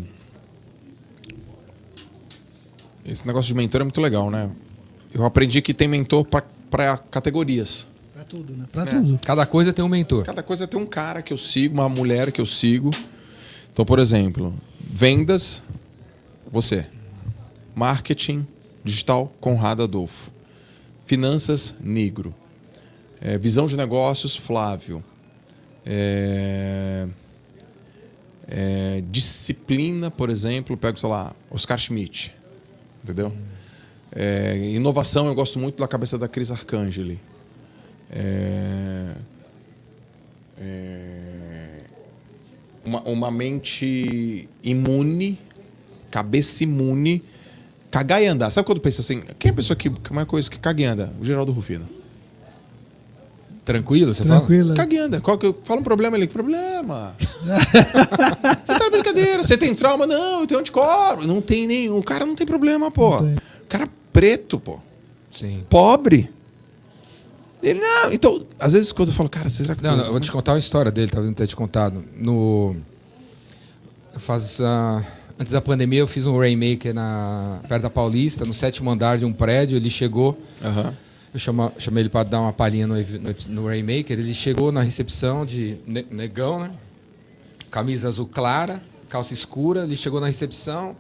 Esse 3.05 3.27
negócio 3.27 3.49
de 3.49 3.55
mentor 3.55 3.81
é 3.81 3.85
muito 3.85 4.01
legal, 4.01 4.31
né? 4.31 4.49
Eu 5.13 5.25
aprendi 5.25 5.61
que 5.61 5.75
tem 5.75 5.87
mentor 5.89 6.25
para 6.25 6.97
categorias. 7.11 7.87
Pra 8.15 8.25
tudo, 8.25 8.53
né? 8.55 8.65
Pra 8.73 8.83
É. 8.83 8.87
tudo. 8.87 9.19
Cada 9.25 9.45
coisa 9.47 9.73
tem 9.73 9.85
um 9.85 9.89
mentor. 9.89 10.25
Cada 10.25 10.43
coisa 10.43 10.67
tem 10.67 10.79
um 10.81 10.87
cara 10.87 11.23
que 11.23 11.33
eu 11.33 11.39
sigo, 11.39 11.75
uma 11.75 11.89
mulher 11.89 12.33
que 12.33 12.41
eu 12.41 12.47
sigo. 12.47 12.91
Então, 13.77 13.85
por 13.85 13.99
exemplo, 13.99 14.55
vendas, 14.81 15.61
você. 16.51 16.87
Marketing 17.75 18.47
digital, 18.83 19.31
Conrado 19.39 19.83
Adolfo. 19.83 20.31
Finanças, 21.05 21.75
Negro. 21.79 22.35
É, 23.21 23.37
visão 23.37 23.67
de 23.67 23.77
negócios, 23.77 24.35
Flávio. 24.35 25.05
É, 25.85 27.07
é, 28.49 29.03
disciplina, 29.11 30.11
por 30.11 30.31
exemplo, 30.31 30.75
pego, 30.75 30.99
sei 30.99 31.11
lá, 31.11 31.37
Oscar 31.51 31.79
Schmidt. 31.79 32.35
Entendeu? 33.05 33.31
É, 34.11 34.57
inovação, 34.57 35.27
eu 35.27 35.35
gosto 35.35 35.59
muito 35.59 35.79
da 35.79 35.87
cabeça 35.87 36.17
da 36.17 36.27
Cris 36.27 36.51
Arcangeli. 36.51 37.21
É, 38.11 39.17
é, 40.57 41.76
uma, 42.87 43.01
uma 43.03 43.31
mente 43.31 44.49
imune, 44.63 45.39
cabeça 46.11 46.63
imune, 46.65 47.23
cagar 47.91 48.23
e 48.23 48.27
andar. 48.27 48.51
Sabe 48.51 48.67
quando 48.67 48.81
pensa 48.81 49.01
assim, 49.01 49.23
quem 49.39 49.49
é 49.51 49.53
a 49.53 49.55
pessoa 49.57 49.77
que, 49.77 49.91
que 49.91 50.11
uma 50.11 50.25
coisa 50.25 50.51
que 50.51 50.59
caga 50.59 50.81
e 50.83 50.85
anda? 50.85 51.13
O 51.21 51.25
Geraldo 51.25 51.53
Rufino. 51.53 51.89
Tranquilo, 53.65 54.15
você 54.15 54.23
Tranquila. 54.23 54.75
Caga 54.77 54.95
e 54.95 54.99
anda. 54.99 55.21
Qual 55.21 55.37
que, 55.37 55.45
eu- 55.47 55.59
fala 55.65 55.81
um 55.81 55.83
problema 55.83 56.17
ali. 56.17 56.29
Que 56.29 56.33
problema? 56.33 57.17
você 57.43 58.65
tá 58.65 58.79
na 58.79 58.91
brincadeira. 58.91 59.43
Você 59.43 59.59
tem 59.59 59.75
trauma? 59.75 60.07
Não, 60.07 60.43
eu 60.43 60.47
tenho 60.47 60.61
anticorpo. 60.61 61.27
Não 61.27 61.41
tem 61.41 61.67
nenhum. 61.67 61.99
O 61.99 62.03
cara 62.03 62.25
não 62.25 62.37
tem 62.37 62.47
problema, 62.47 62.93
pô. 62.93 63.17
Não 63.21 63.27
tem. 63.27 63.35
O 63.35 63.67
cara 63.69 63.89
preto, 64.13 64.61
pô. 64.61 64.75
fala? 64.75 64.83
Sim. 65.33 65.65
Pobre. 65.69 66.31
Ele, 67.63 67.81
não. 67.81 68.13
Então, 68.13 68.47
às 68.59 68.73
vezes 68.75 68.93
quando 68.93 69.09
eu 69.09 69.15
falo, 69.15 69.29
cara, 69.29 69.49
será 69.49 69.75
que... 69.75 69.83
Não, 69.83 69.93
tu- 69.93 69.97
não, 69.97 70.05
eu 70.07 70.11
vou 70.13 70.21
te 70.21 70.31
contar 70.31 70.53
uma 70.53 70.59
história 70.59 70.91
dele, 70.93 71.11
talvez 71.11 71.29
não 71.29 71.35
tenha 71.35 71.47
te 71.47 71.57
contado. 71.57 72.05
No. 72.15 72.77
Faz, 74.19 74.61
ah, 74.61 75.05
antes 75.39 75.53
da 75.53 75.61
pandemia, 75.61 76.01
eu 76.01 76.07
fiz 76.09 76.27
um 76.27 76.39
Rainmaker 76.39 76.95
na, 76.95 77.61
perto 77.69 77.83
da 77.83 77.91
Paulista, 77.91 78.45
no 78.45 78.55
sétimo 78.55 78.91
andar 78.91 79.19
de 79.19 79.25
um 79.25 79.33
prédio. 79.33 79.77
Ele 79.77 79.91
chegou, 79.91 80.39
Aham. 80.65 80.95
eu 81.35 81.41
chama, 81.41 81.73
chamei 81.79 82.03
ele 82.03 82.09
para 82.09 82.23
dar 82.29 82.41
uma 82.41 82.53
palhinha 82.53 82.87
no, 82.87 82.95
no, 82.95 83.35
no 83.51 83.67
Rainmaker. 83.67 84.19
Ele 84.19 84.33
chegou 84.35 84.73
na 84.73 84.81
recepção 84.81 85.45
de 85.45 85.77
ne- 85.87 86.07
negão, 86.11 86.61
né? 86.61 86.71
Camisa 87.71 88.09
azul 88.09 88.27
clara, 88.27 88.81
calça 89.09 89.35
escura, 89.35 89.83
ele 89.83 89.97
chegou 89.97 90.21
na 90.21 90.29
recepção. 90.29 90.97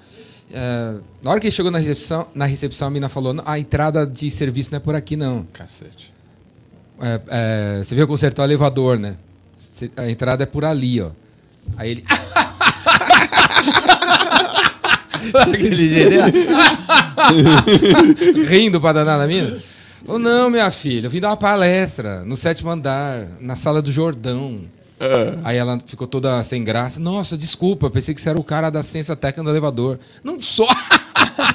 é, 0.51 0.97
na 1.23 1.31
hora 1.31 1.41
que 1.41 1.47
ele 1.47 1.55
chegou 1.55 1.71
na 1.71 1.79
recepção, 1.79 2.29
na 2.35 2.45
recepção 2.45 2.89
a 2.89 2.91
mina 2.91 3.09
falou: 3.09 3.33
"Não, 3.33 3.45
a 3.47 3.59
entrada 3.59 4.07
de 4.07 4.31
serviço 4.31 4.71
não 4.73 4.77
é 4.77 4.81
por 4.81 4.95
aqui, 4.95 5.17
não. 5.17 5.45
Cacete. 5.55 6.13
É, 7.01 7.21
é, 7.29 7.79
você 7.85 7.95
veio 7.95 8.07
consertar 8.07 8.43
o 8.43 8.47
elevador, 8.47 8.99
né? 8.99 9.17
A 9.97 10.11
entrada 10.11 10.43
é 10.43 10.47
por 10.47 10.65
ali, 10.65 11.01
ó. 11.01 11.11
Aí 11.77 11.91
ele. 11.91 12.05
Aquele 15.35 15.89
jeito, 15.89 16.11
né? 16.11 16.33
Rindo 18.49 18.81
pra 18.81 18.93
danar 18.93 19.19
na 19.19 19.27
mina. 19.27 19.61
Falou, 20.05 20.21
não, 20.21 20.49
minha 20.49 20.71
filha, 20.71 21.07
eu 21.07 21.11
vim 21.11 21.21
dar 21.21 21.31
uma 21.31 21.37
palestra 21.37 22.25
no 22.25 22.37
sétimo 22.37 22.71
andar, 22.71 23.27
na 23.41 23.57
sala 23.57 23.83
do 23.83 23.91
Jordão. 23.91 24.61
Aí 25.45 25.57
ela 25.57 25.79
ficou 25.85 26.07
toda 26.07 26.43
sem 26.45 26.63
graça. 26.65 26.99
Nossa, 27.01 27.37
desculpa, 27.37 27.91
pensei 27.91 28.15
que 28.15 28.21
você 28.21 28.31
era 28.31 28.39
o 28.39 28.45
cara 28.45 28.71
da 28.71 28.83
ciência 28.83 29.15
técnica 29.17 29.43
do 29.45 29.51
elevador. 29.51 29.99
Não 30.25 30.41
sou. 30.41 30.69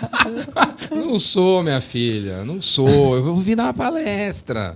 não 0.91 1.17
sou, 1.17 1.63
minha 1.63 1.81
filha, 1.81 2.43
não 2.43 2.61
sou. 2.61 3.15
Eu 3.15 3.23
vou 3.23 3.35
vir 3.37 3.55
dar 3.55 3.63
uma 3.63 3.73
palestra. 3.73 4.75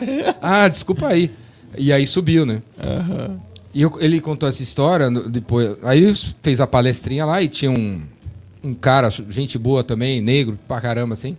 ah, 0.40 0.68
desculpa 0.68 1.08
aí. 1.08 1.30
E 1.76 1.92
aí 1.92 2.06
subiu, 2.06 2.46
né? 2.46 2.62
E 3.74 3.82
eu- 3.82 3.96
ele 4.00 4.20
contou 4.20 4.48
essa 4.48 4.62
história 4.62 5.10
depois. 5.10 5.76
Aí 5.82 6.14
fez 6.42 6.60
a 6.60 6.66
palestrinha 6.66 7.24
lá 7.26 7.42
e 7.42 7.48
tinha 7.48 7.70
um, 7.70 8.02
um 8.64 8.72
cara, 8.74 9.10
gente 9.10 9.58
boa 9.58 9.84
também, 9.84 10.20
negro 10.22 10.58
pra 10.66 10.80
caramba, 10.80 11.14
assim. 11.14 11.36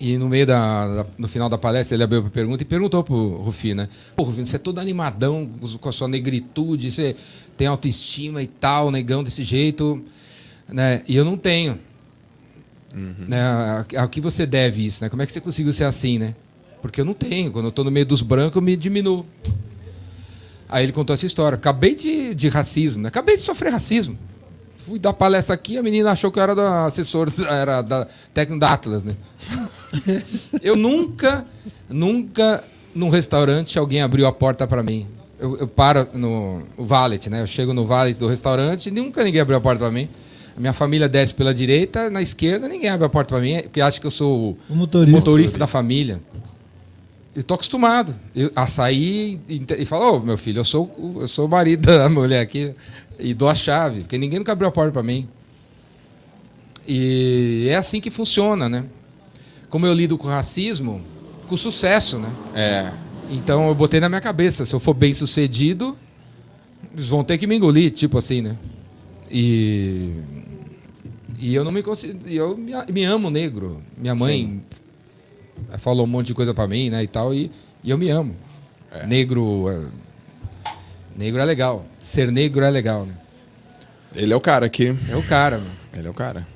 E 0.00 0.16
no 0.16 0.28
meio 0.28 0.46
da, 0.46 1.02
da- 1.02 1.06
no 1.18 1.26
final 1.26 1.48
da 1.48 1.58
palestra 1.58 1.96
ele 1.96 2.04
abriu 2.04 2.20
a 2.24 2.30
pergunta 2.30 2.62
e 2.62 2.66
perguntou 2.66 3.02
pro 3.02 3.36
Rufino, 3.42 3.82
né? 3.82 3.88
Pô, 4.14 4.22
Rufino, 4.22 4.46
você 4.46 4.54
é 4.54 4.58
todo 4.60 4.78
animadão 4.78 5.50
com 5.80 5.88
a 5.88 5.92
sua 5.92 6.06
negritude, 6.06 6.92
você 6.92 7.16
tem 7.56 7.66
autoestima 7.66 8.40
e 8.40 8.46
tal, 8.46 8.92
negão 8.92 9.24
desse 9.24 9.42
jeito, 9.42 10.04
né? 10.68 11.02
E 11.08 11.16
eu 11.16 11.24
não 11.24 11.36
tenho. 11.36 11.80
Né? 12.94 13.40
A- 13.96 14.08
que 14.08 14.20
você 14.20 14.46
deve 14.46 14.86
isso, 14.86 15.02
né? 15.02 15.08
Como 15.10 15.20
é 15.20 15.26
que 15.26 15.32
você 15.32 15.40
conseguiu 15.40 15.72
ser 15.72 15.84
assim, 15.84 16.18
né? 16.18 16.34
Porque 16.80 17.00
eu 17.00 17.04
não 17.04 17.14
tenho. 17.14 17.50
Quando 17.52 17.66
eu 17.66 17.72
tô 17.72 17.82
no 17.84 17.90
meio 17.90 18.06
dos 18.06 18.22
brancos, 18.22 18.56
eu 18.56 18.62
me 18.62 18.76
diminuo. 18.76 19.24
Aí 20.68 20.84
ele 20.84 20.92
contou 20.92 21.14
essa 21.14 21.26
história. 21.26 21.56
Acabei 21.56 21.94
de, 21.94 22.34
de 22.34 22.48
racismo, 22.48 23.02
né? 23.02 23.08
Acabei 23.08 23.36
de 23.36 23.42
sofrer 23.42 23.72
racismo. 23.72 24.18
Fui 24.86 24.98
dar 24.98 25.12
palestra 25.12 25.54
aqui, 25.54 25.76
a 25.76 25.82
menina 25.82 26.10
achou 26.12 26.30
que 26.32 26.38
eu 26.38 26.42
era 26.42 26.54
da 26.54 26.86
assessor, 26.86 27.28
era 27.50 27.82
da 27.82 28.06
técnico 28.32 28.58
da 28.60 28.72
Atlas, 28.72 29.04
né? 29.04 29.16
eu 30.62 30.76
nunca, 30.76 31.44
nunca 31.88 32.64
num 32.94 33.10
restaurante 33.10 33.78
alguém 33.78 34.00
abriu 34.00 34.26
a 34.26 34.32
porta 34.32 34.66
para 34.66 34.82
mim. 34.82 35.06
Eu, 35.38 35.58
eu 35.58 35.68
paro 35.68 36.08
no 36.14 36.62
valet, 36.76 37.28
né? 37.28 37.42
Eu 37.42 37.46
chego 37.46 37.72
no 37.74 37.84
valet 37.86 38.18
do 38.18 38.26
restaurante 38.26 38.86
e 38.86 38.90
nunca 38.90 39.22
ninguém 39.22 39.40
abriu 39.40 39.56
a 39.58 39.60
porta 39.60 39.80
para 39.80 39.90
mim. 39.90 40.08
A 40.56 40.60
minha 40.60 40.72
família 40.72 41.08
desce 41.08 41.34
pela 41.34 41.54
direita, 41.54 42.10
na 42.10 42.20
esquerda 42.20 42.66
ninguém 42.66 42.88
abre 42.90 43.06
a 43.06 43.08
porta 43.08 43.34
para 43.34 43.42
mim, 43.42 43.62
porque 43.62 43.80
acha 43.80 44.00
que 44.00 44.06
eu 44.06 44.10
sou 44.10 44.38
o 44.38 44.58
O 44.68 44.74
motorista. 44.74 45.16
motorista 45.18 45.58
da 45.58 45.66
família. 45.66 46.20
Eu 47.38 47.44
tô 47.44 47.54
acostumado 47.54 48.16
eu, 48.34 48.50
a 48.56 48.66
sair 48.66 49.38
e, 49.48 49.62
e 49.78 49.84
falar, 49.84 50.10
ô 50.10 50.18
meu 50.18 50.36
filho, 50.36 50.58
eu 50.58 50.64
sou, 50.64 50.86
o- 50.98 51.18
eu 51.20 51.28
sou 51.28 51.46
o 51.46 51.48
marido 51.48 51.86
da 51.86 52.08
mulher 52.08 52.40
aqui 52.40 52.74
e 53.16 53.32
dou 53.32 53.48
a 53.48 53.54
chave, 53.54 54.00
porque 54.00 54.18
ninguém 54.18 54.40
nunca 54.40 54.50
abriu 54.50 54.66
a 54.68 54.72
porta 54.72 54.90
para 54.90 55.04
mim. 55.04 55.28
E 56.84 57.68
é 57.70 57.76
assim 57.76 58.00
que 58.00 58.10
funciona, 58.10 58.68
né? 58.68 58.84
Como 59.70 59.86
eu 59.86 59.94
lido 59.94 60.18
com 60.18 60.26
racismo, 60.26 61.00
com 61.46 61.56
sucesso, 61.56 62.18
né? 62.18 62.32
É. 62.56 62.92
Então 63.30 63.68
eu 63.68 63.74
botei 63.76 64.00
na 64.00 64.08
minha 64.08 64.20
cabeça, 64.20 64.66
se 64.66 64.74
eu 64.74 64.80
for 64.80 64.94
bem 64.94 65.14
sucedido, 65.14 65.96
eles 66.92 67.06
vão 67.06 67.22
ter 67.22 67.38
que 67.38 67.46
me 67.46 67.54
engolir, 67.56 67.92
tipo 67.92 68.18
assim, 68.18 68.40
né? 68.42 68.56
E 69.30 70.10
e 71.38 71.54
eu 71.54 71.62
não 71.62 71.70
me 71.70 71.84
consigo, 71.84 72.18
eu 72.26 72.56
me, 72.56 72.72
me 72.92 73.04
amo 73.04 73.30
negro. 73.30 73.80
Minha 73.96 74.14
mãe 74.16 74.60
falou 75.78 76.04
um 76.04 76.08
monte 76.08 76.28
de 76.28 76.34
coisa 76.34 76.52
pra 76.54 76.66
mim, 76.66 76.90
né, 76.90 77.02
e 77.02 77.06
tal, 77.06 77.34
e, 77.34 77.50
e 77.82 77.90
eu 77.90 77.98
me 77.98 78.08
amo. 78.10 78.34
Negro 79.06 79.68
é, 79.68 79.86
negro 81.16 81.40
é 81.40 81.44
legal. 81.44 81.84
Ser 82.00 82.32
negro 82.32 82.64
é 82.64 82.70
legal, 82.70 83.04
né? 83.04 83.14
Ele 84.14 84.32
é 84.32 84.36
o 84.36 84.40
cara 84.40 84.66
aqui. 84.66 84.96
É 85.08 85.16
o 85.16 85.22
cara, 85.22 85.58
mano. 85.58 85.70
Ele 85.92 86.06
é 86.06 86.10
o 86.10 86.14
cara. 86.14 86.46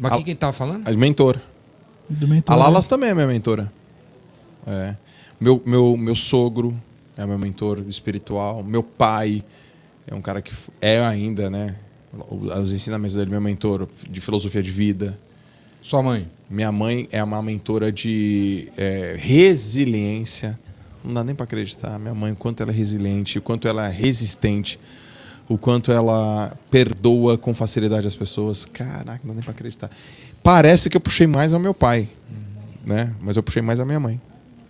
Mas 0.00 0.12
Ah. 0.12 0.22
quem, 0.22 0.36
tava 0.36 0.52
falando? 0.52 0.86
A 0.86 0.92
mentor. 0.92 1.40
Do 2.08 2.28
mentor, 2.28 2.54
A 2.54 2.58
né? 2.58 2.64
Lalas 2.64 2.86
também 2.86 3.10
é 3.10 3.14
minha 3.14 3.26
mentora. 3.26 3.72
É. 4.66 4.94
Meu, 5.40 5.60
meu, 5.66 5.96
meu 5.96 6.14
sogro 6.14 6.80
é 7.16 7.26
meu 7.26 7.38
mentor 7.38 7.80
espiritual. 7.88 8.62
Meu 8.62 8.82
pai 8.82 9.44
é 10.06 10.14
um 10.14 10.20
cara 10.20 10.40
que 10.40 10.52
é 10.80 11.00
ainda, 11.00 11.50
né? 11.50 11.76
Os 12.30 12.72
ensinamentos 12.72 13.16
dele, 13.16 13.30
meu 13.30 13.40
mentor 13.40 13.88
de 14.08 14.20
filosofia 14.20 14.62
de 14.62 14.70
vida. 14.70 15.18
Sua 15.82 16.02
mãe. 16.02 16.28
Minha 16.48 16.70
mãe 16.70 17.08
é 17.10 17.22
uma 17.22 17.42
mentora 17.42 17.90
de 17.90 18.68
é, 18.76 19.16
resiliência. 19.18 20.58
Não 21.04 21.12
dá 21.14 21.24
nem 21.24 21.34
para 21.34 21.44
acreditar. 21.44 21.98
Minha 21.98 22.14
mãe, 22.14 22.32
o 22.32 22.36
quanto 22.36 22.62
ela 22.62 22.70
é 22.70 22.74
resiliente, 22.74 23.38
o 23.38 23.42
quanto 23.42 23.66
ela 23.66 23.88
é 23.88 23.90
resistente, 23.90 24.78
o 25.48 25.58
quanto 25.58 25.90
ela 25.90 26.56
perdoa 26.70 27.36
com 27.36 27.52
facilidade 27.54 28.06
as 28.06 28.14
pessoas. 28.14 28.64
Caraca, 28.64 29.20
não 29.24 29.30
dá 29.30 29.34
nem 29.34 29.42
para 29.42 29.50
acreditar. 29.52 29.90
Parece 30.42 30.88
que 30.88 30.96
eu 30.96 31.00
puxei 31.00 31.26
mais 31.26 31.52
ao 31.52 31.60
meu 31.60 31.74
pai, 31.74 32.08
né? 32.84 33.12
Mas 33.20 33.36
eu 33.36 33.42
puxei 33.42 33.62
mais 33.62 33.80
a 33.80 33.84
minha 33.84 33.98
mãe. 34.00 34.20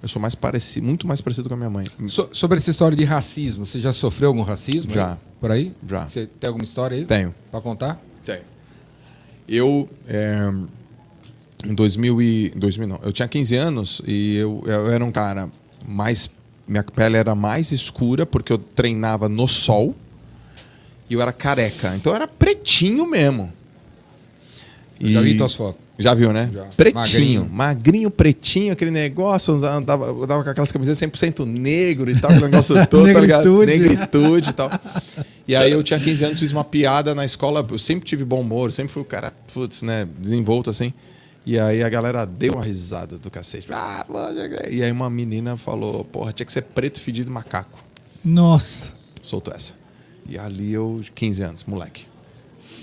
Eu 0.02 0.08
sou 0.08 0.20
mais 0.20 0.34
parecido, 0.34 0.84
muito 0.86 1.06
mais 1.06 1.20
parecido 1.20 1.48
com 1.48 1.54
a 1.54 1.58
minha 1.58 1.70
mãe. 1.70 1.86
So- 2.08 2.28
sobre 2.32 2.58
essa 2.58 2.70
história 2.70 2.96
de 2.96 3.04
racismo, 3.04 3.64
você 3.66 3.80
já 3.80 3.92
sofreu 3.92 4.28
algum 4.28 4.42
racismo? 4.42 4.92
Já. 4.92 5.12
aí? 5.12 5.18
Por 5.40 5.50
aí? 5.50 5.72
Já. 5.88 6.08
Você 6.08 6.26
tem 6.26 6.48
alguma 6.48 6.64
história 6.64 6.96
aí? 6.96 7.04
Tenho. 7.04 7.34
Pra 7.50 7.60
contar? 7.60 8.00
Tenho. 8.24 8.42
Eu, 9.48 9.88
é, 10.08 10.50
em 11.64 11.74
2000, 11.74 12.22
e, 12.22 12.52
2000 12.56 12.88
não, 12.88 13.00
eu 13.02 13.12
tinha 13.12 13.28
15 13.28 13.56
anos 13.56 14.02
e 14.06 14.36
eu, 14.36 14.62
eu 14.66 14.90
era 14.90 15.04
um 15.04 15.12
cara 15.12 15.50
mais. 15.86 16.30
Minha 16.66 16.84
pele 16.84 17.16
era 17.16 17.34
mais 17.34 17.72
escura 17.72 18.24
porque 18.24 18.52
eu 18.52 18.58
treinava 18.58 19.28
no 19.28 19.48
sol 19.48 19.94
e 21.10 21.14
eu 21.14 21.20
era 21.20 21.32
careca. 21.32 21.94
Então 21.96 22.12
eu 22.12 22.16
era 22.16 22.28
pretinho 22.28 23.06
mesmo. 23.06 23.52
Eu 25.00 25.10
Já 25.10 25.20
vi 25.20 25.36
tuas 25.36 25.54
fotos. 25.54 25.82
Já 25.98 26.14
viu, 26.14 26.32
né? 26.32 26.50
Já. 26.52 26.64
Pretinho, 26.76 26.94
Magrinho. 26.94 27.48
magrinho. 27.50 28.10
pretinho, 28.10 28.72
aquele 28.72 28.90
negócio, 28.90 29.54
eu 29.54 29.64
andava, 29.64 30.06
eu 30.06 30.24
andava 30.24 30.42
com 30.42 30.50
aquelas 30.50 30.72
camisetas 30.72 30.98
100% 31.00 31.44
negro 31.44 32.10
e 32.10 32.18
tal, 32.18 32.30
aquele 32.30 32.46
negócio 32.46 32.74
todo, 32.88 33.12
tá 33.12 33.20
ligado? 33.20 33.64
Negritude. 33.64 33.78
Negritude 33.78 34.50
e 34.50 34.52
tal. 34.52 34.70
E 35.46 35.56
aí 35.56 35.72
eu 35.72 35.82
tinha 35.82 35.98
15 35.98 36.24
anos, 36.24 36.38
fiz 36.38 36.52
uma 36.52 36.62
piada 36.62 37.16
na 37.16 37.24
escola, 37.24 37.66
eu 37.68 37.78
sempre 37.78 38.06
tive 38.06 38.24
bom 38.24 38.40
humor, 38.40 38.70
sempre 38.70 38.92
fui 38.92 39.02
o 39.02 39.04
cara, 39.04 39.32
putz, 39.52 39.82
né, 39.82 40.08
desenvolto 40.20 40.70
assim. 40.70 40.94
E 41.44 41.58
aí 41.58 41.82
a 41.82 41.88
galera 41.88 42.24
deu 42.24 42.54
uma 42.54 42.64
risada 42.64 43.18
do 43.18 43.30
cacete. 43.30 43.66
Ah, 43.72 44.04
pode 44.06 44.48
crer. 44.48 44.72
e 44.72 44.82
aí 44.82 44.92
uma 44.92 45.10
menina 45.10 45.56
falou, 45.56 46.04
porra, 46.04 46.32
tinha 46.32 46.46
que 46.46 46.52
ser 46.52 46.62
preto 46.62 47.00
fedido 47.00 47.30
macaco. 47.30 47.82
Nossa. 48.24 48.92
Soltou 49.20 49.52
essa. 49.52 49.74
E 50.26 50.38
ali 50.38 50.72
eu, 50.72 51.02
15 51.14 51.42
anos, 51.42 51.64
moleque. 51.64 52.06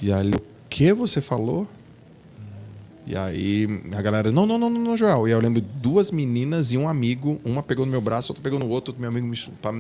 E 0.01 0.11
ali, 0.11 0.35
o 0.35 0.41
que 0.69 0.91
você 0.93 1.21
falou? 1.21 1.67
E 3.07 3.15
aí 3.15 3.65
a 3.95 4.01
galera, 4.01 4.31
não, 4.31 4.45
não, 4.45 4.57
não, 4.57 4.69
não, 4.69 4.97
Joel. 4.97 5.27
E 5.27 5.31
aí 5.31 5.37
eu 5.37 5.41
lembro 5.41 5.61
duas 5.61 6.11
meninas 6.11 6.71
e 6.71 6.77
um 6.77 6.87
amigo, 6.87 7.39
uma 7.43 7.63
pegou 7.63 7.85
no 7.85 7.91
meu 7.91 8.01
braço, 8.01 8.31
outra 8.31 8.43
pegou 8.43 8.59
no 8.59 8.67
outro, 8.67 8.93
meu 8.99 9.09
amigo 9.09 9.25
me 9.25 9.37
pra, 9.61 9.71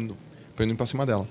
pra 0.55 0.65
indo 0.65 0.75
pra 0.75 0.85
cima 0.85 1.05
dela. 1.05 1.27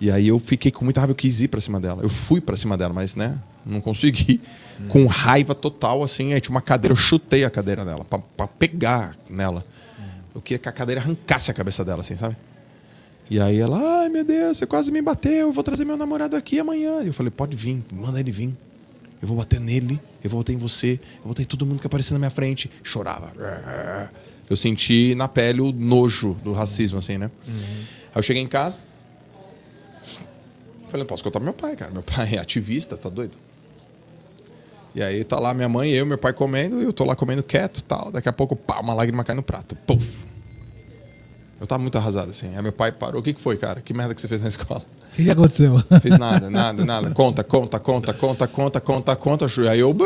E 0.00 0.10
aí 0.10 0.28
eu 0.28 0.38
fiquei 0.38 0.72
com 0.72 0.84
muita 0.84 1.00
raiva, 1.00 1.12
eu 1.12 1.16
quis 1.16 1.40
ir 1.40 1.48
pra 1.48 1.60
cima 1.60 1.80
dela. 1.80 2.02
Eu 2.02 2.08
fui 2.08 2.40
pra 2.40 2.56
cima 2.56 2.76
dela, 2.76 2.92
mas 2.92 3.14
né, 3.14 3.38
não 3.64 3.80
consegui. 3.80 4.40
Com 4.88 5.06
raiva 5.06 5.54
total, 5.54 6.02
assim, 6.02 6.32
aí 6.32 6.40
tinha 6.40 6.50
uma 6.50 6.60
cadeira, 6.60 6.92
eu 6.92 6.96
chutei 6.96 7.44
a 7.44 7.50
cadeira 7.50 7.84
dela, 7.84 8.04
pra, 8.04 8.18
pra 8.18 8.46
pegar 8.48 9.16
nela. 9.30 9.64
Eu 10.34 10.40
queria 10.40 10.58
que 10.58 10.68
a 10.68 10.72
cadeira 10.72 11.00
arrancasse 11.00 11.50
a 11.50 11.54
cabeça 11.54 11.84
dela, 11.84 12.00
assim, 12.00 12.16
sabe? 12.16 12.36
E 13.30 13.40
aí 13.40 13.58
ela, 13.58 13.78
ai 14.00 14.08
meu 14.08 14.24
Deus, 14.24 14.58
você 14.58 14.66
quase 14.66 14.90
me 14.90 15.00
bateu, 15.00 15.48
eu 15.48 15.52
vou 15.52 15.62
trazer 15.62 15.84
meu 15.84 15.96
namorado 15.96 16.36
aqui 16.36 16.58
amanhã. 16.58 17.02
E 17.02 17.06
eu 17.06 17.12
falei, 17.12 17.30
pode 17.30 17.56
vir, 17.56 17.82
manda 17.92 18.18
ele 18.18 18.32
vir. 18.32 18.54
Eu 19.20 19.28
vou 19.28 19.36
bater 19.36 19.60
nele, 19.60 20.00
eu 20.24 20.28
vou 20.28 20.40
bater 20.40 20.52
em 20.52 20.58
você, 20.58 20.94
eu 20.94 21.22
vou 21.22 21.28
bater 21.28 21.42
em 21.42 21.46
todo 21.46 21.64
mundo 21.64 21.78
que 21.78 21.86
aparecer 21.86 22.12
na 22.12 22.18
minha 22.18 22.30
frente. 22.30 22.68
Chorava. 22.82 23.32
Eu 24.50 24.56
senti 24.56 25.14
na 25.14 25.28
pele 25.28 25.60
o 25.60 25.70
nojo 25.72 26.34
do 26.42 26.52
racismo, 26.52 26.98
assim, 26.98 27.18
né? 27.18 27.30
Aí 27.46 28.18
eu 28.18 28.22
cheguei 28.22 28.42
em 28.42 28.48
casa. 28.48 28.80
Falei, 30.88 31.04
não 31.04 31.06
posso 31.06 31.22
contar 31.22 31.38
pro 31.38 31.44
meu 31.44 31.54
pai, 31.54 31.76
cara. 31.76 31.90
Meu 31.90 32.02
pai 32.02 32.34
é 32.34 32.38
ativista, 32.38 32.96
tá 32.96 33.08
doido? 33.08 33.32
E 34.94 35.02
aí 35.02 35.24
tá 35.24 35.38
lá 35.38 35.54
minha 35.54 35.68
mãe, 35.68 35.90
eu, 35.90 36.04
meu 36.04 36.18
pai 36.18 36.32
comendo, 36.32 36.80
e 36.82 36.84
eu 36.84 36.92
tô 36.92 37.04
lá 37.04 37.16
comendo 37.16 37.42
quieto 37.42 37.82
tal. 37.82 38.10
Daqui 38.10 38.28
a 38.28 38.32
pouco, 38.32 38.54
pá, 38.54 38.80
uma 38.80 38.92
lágrima 38.92 39.24
cai 39.24 39.34
no 39.34 39.42
prato. 39.42 39.74
Puf. 39.86 40.26
Eu 41.58 41.66
tava 41.66 41.80
muito 41.80 41.96
arrasado, 41.96 42.30
assim. 42.30 42.54
Aí 42.56 42.60
meu 42.60 42.72
pai 42.72 42.90
parou. 42.90 43.20
O 43.20 43.22
que, 43.22 43.32
que 43.32 43.40
foi, 43.40 43.56
cara? 43.56 43.80
Que 43.80 43.94
merda 43.94 44.14
que 44.14 44.20
você 44.20 44.26
fez 44.26 44.40
na 44.40 44.48
escola? 44.50 44.84
O 45.12 45.14
que, 45.14 45.24
que 45.24 45.30
aconteceu? 45.30 45.78
Fiz 46.02 46.18
nada, 46.18 46.50
nada, 46.50 46.84
nada. 46.84 47.10
Conta, 47.12 47.44
conta, 47.44 47.78
conta, 47.78 48.12
conta, 48.12 48.48
conta, 48.48 48.80
conta, 48.80 49.16
conta. 49.16 49.46
Aí 49.70 49.78
eu 49.78 49.94
bah, 49.94 50.04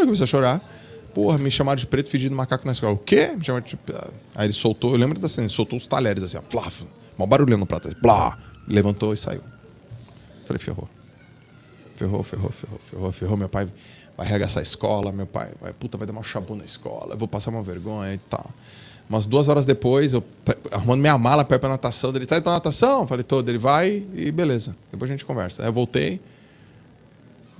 comecei 0.00 0.24
a 0.24 0.26
chorar. 0.26 0.60
Porra, 1.14 1.38
me 1.38 1.50
chamaram 1.50 1.76
de 1.76 1.86
preto 1.86 2.10
fedido 2.10 2.34
macaco 2.34 2.66
na 2.66 2.72
escola. 2.72 2.92
O 2.92 2.98
quê? 2.98 3.32
Me 3.36 3.44
chamaram 3.44 3.64
de. 3.66 3.78
Aí 4.34 4.46
ele 4.46 4.52
soltou, 4.52 4.92
eu 4.92 4.98
lembro 4.98 5.18
da 5.18 5.28
cena, 5.28 5.46
ele 5.46 5.52
soltou 5.54 5.78
os 5.78 5.86
talheres 5.86 6.22
assim, 6.22 6.36
ó. 6.36 6.42
Plaf. 6.42 6.82
Mó 7.16 7.24
barulhão 7.24 7.58
no 7.58 7.66
prato. 7.66 7.88
Assim, 7.88 7.96
blá. 8.00 8.38
Levantou 8.68 9.14
e 9.14 9.16
saiu. 9.16 9.40
Falei, 10.44 10.60
ferrou. 10.60 10.88
Ferrou, 11.96 12.22
ferrou, 12.22 12.50
ferrou, 12.50 12.80
ferrou, 12.90 13.12
ferrou. 13.12 13.36
Meu 13.38 13.48
pai 13.48 13.66
vai 14.16 14.26
arregaçar 14.26 14.60
a 14.60 14.62
escola, 14.62 15.10
meu 15.12 15.26
pai 15.26 15.50
vai, 15.60 15.72
puta, 15.72 15.98
vai 15.98 16.06
dar 16.06 16.12
um 16.12 16.22
chabu 16.22 16.54
na 16.54 16.64
escola, 16.64 17.14
eu 17.14 17.18
vou 17.18 17.28
passar 17.28 17.50
uma 17.50 17.62
vergonha 17.62 18.14
e 18.14 18.18
tal. 18.18 18.46
Umas 19.08 19.26
duas 19.26 19.48
horas 19.48 19.66
depois, 19.66 20.14
eu 20.14 20.24
arrumando 20.70 21.00
minha 21.00 21.18
mala 21.18 21.42
ir 21.42 21.58
pra 21.58 21.68
natação, 21.68 22.12
dele, 22.12 22.24
tá 22.24 22.36
indo 22.36 22.44
pra 22.44 22.52
natação? 22.52 23.06
Falei, 23.06 23.22
todo, 23.22 23.48
ele 23.48 23.58
vai 23.58 24.06
e 24.14 24.30
beleza. 24.30 24.74
Depois 24.90 25.10
a 25.10 25.12
gente 25.12 25.24
conversa. 25.24 25.62
Aí 25.62 25.68
eu 25.68 25.72
voltei. 25.72 26.18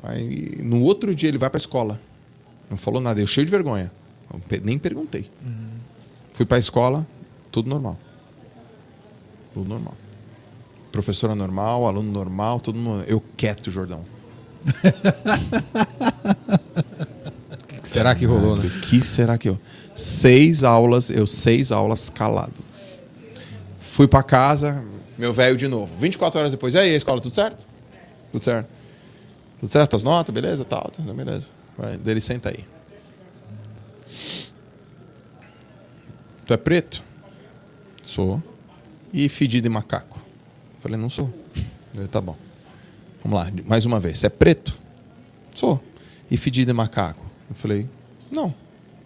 Aí 0.02 0.56
no 0.62 0.80
outro 0.80 1.14
dia 1.14 1.28
ele 1.28 1.36
vai 1.36 1.50
pra 1.50 1.58
escola. 1.58 2.00
Não 2.70 2.78
falou 2.78 3.02
nada, 3.02 3.20
eu 3.20 3.26
cheio 3.26 3.44
de 3.44 3.50
vergonha. 3.50 3.92
Eu 4.32 4.40
nem 4.62 4.78
perguntei. 4.78 5.30
Fui 6.32 6.46
pra 6.46 6.58
escola, 6.58 7.06
tudo 7.50 7.68
normal. 7.68 7.98
Tudo 9.52 9.68
normal. 9.68 9.94
Professora 10.90 11.34
normal, 11.34 11.86
aluno 11.86 12.10
normal, 12.10 12.60
todo 12.60 12.78
mundo. 12.78 13.04
Eu 13.06 13.22
quieto, 13.36 13.70
Jordão. 13.70 14.04
Será 17.82 18.14
que 18.14 18.24
rolou, 18.24 18.56
né? 18.56 18.64
O 18.64 18.80
que 18.82 19.02
será 19.02 19.36
que 19.36 19.48
eu. 19.48 19.58
Seis 19.94 20.64
aulas, 20.64 21.10
eu 21.10 21.26
seis 21.26 21.70
aulas 21.70 22.08
calado. 22.08 22.54
Fui 23.80 24.08
pra 24.08 24.22
casa, 24.22 24.82
meu 25.18 25.32
velho 25.32 25.58
de 25.58 25.68
novo. 25.68 25.94
24 25.98 26.40
horas 26.40 26.52
depois, 26.52 26.74
aí, 26.74 26.94
a 26.94 26.96
escola, 26.96 27.20
tudo 27.20 27.34
certo? 27.34 27.66
Tudo 28.30 28.42
certo. 28.42 28.68
Tudo 29.60 29.68
certo? 29.68 29.96
As 29.96 30.02
notas, 30.02 30.34
beleza? 30.34 30.64
Tal, 30.64 30.90
tal, 30.90 31.14
beleza. 31.14 31.48
Vai, 31.76 31.98
dele 31.98 32.20
senta 32.20 32.48
aí. 32.48 32.64
Tu 36.46 36.54
é 36.54 36.56
preto? 36.56 37.02
Sou. 38.02 38.42
E 39.12 39.28
fedido 39.28 39.64
de 39.64 39.68
macaco? 39.68 40.18
Falei, 40.80 40.98
não 40.98 41.10
sou. 41.10 41.32
Ele, 41.94 42.08
tá 42.08 42.20
bom. 42.20 42.36
Vamos 43.22 43.38
lá, 43.38 43.50
mais 43.66 43.86
uma 43.86 44.00
vez. 44.00 44.18
Você 44.18 44.26
é 44.26 44.30
preto? 44.30 44.76
Sou. 45.54 45.82
E 46.30 46.36
fedido 46.36 46.66
de 46.66 46.72
macaco? 46.72 47.24
Eu 47.48 47.54
falei, 47.54 47.88
não. 48.30 48.54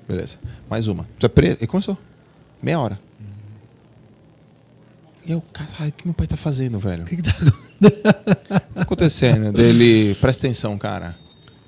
Beleza. 0.08 0.38
Mais 0.70 0.86
uma. 0.88 1.06
Tu 1.18 1.26
é 1.26 1.28
preto? 1.28 1.62
E 1.62 1.66
começou. 1.66 1.98
Meia 2.62 2.78
hora. 2.80 2.98
E 5.24 5.32
eu, 5.32 5.42
caralho, 5.52 5.88
o 5.90 5.92
que 5.92 6.06
meu 6.06 6.14
pai 6.14 6.26
tá 6.26 6.36
fazendo, 6.36 6.78
velho? 6.78 7.02
O 7.02 7.06
que, 7.06 7.16
que 7.16 7.22
tá 7.22 7.32
tá 8.74 8.80
acontecendo? 8.82 9.52
Dele, 9.52 10.14
presta 10.20 10.46
atenção, 10.46 10.78
cara. 10.78 11.16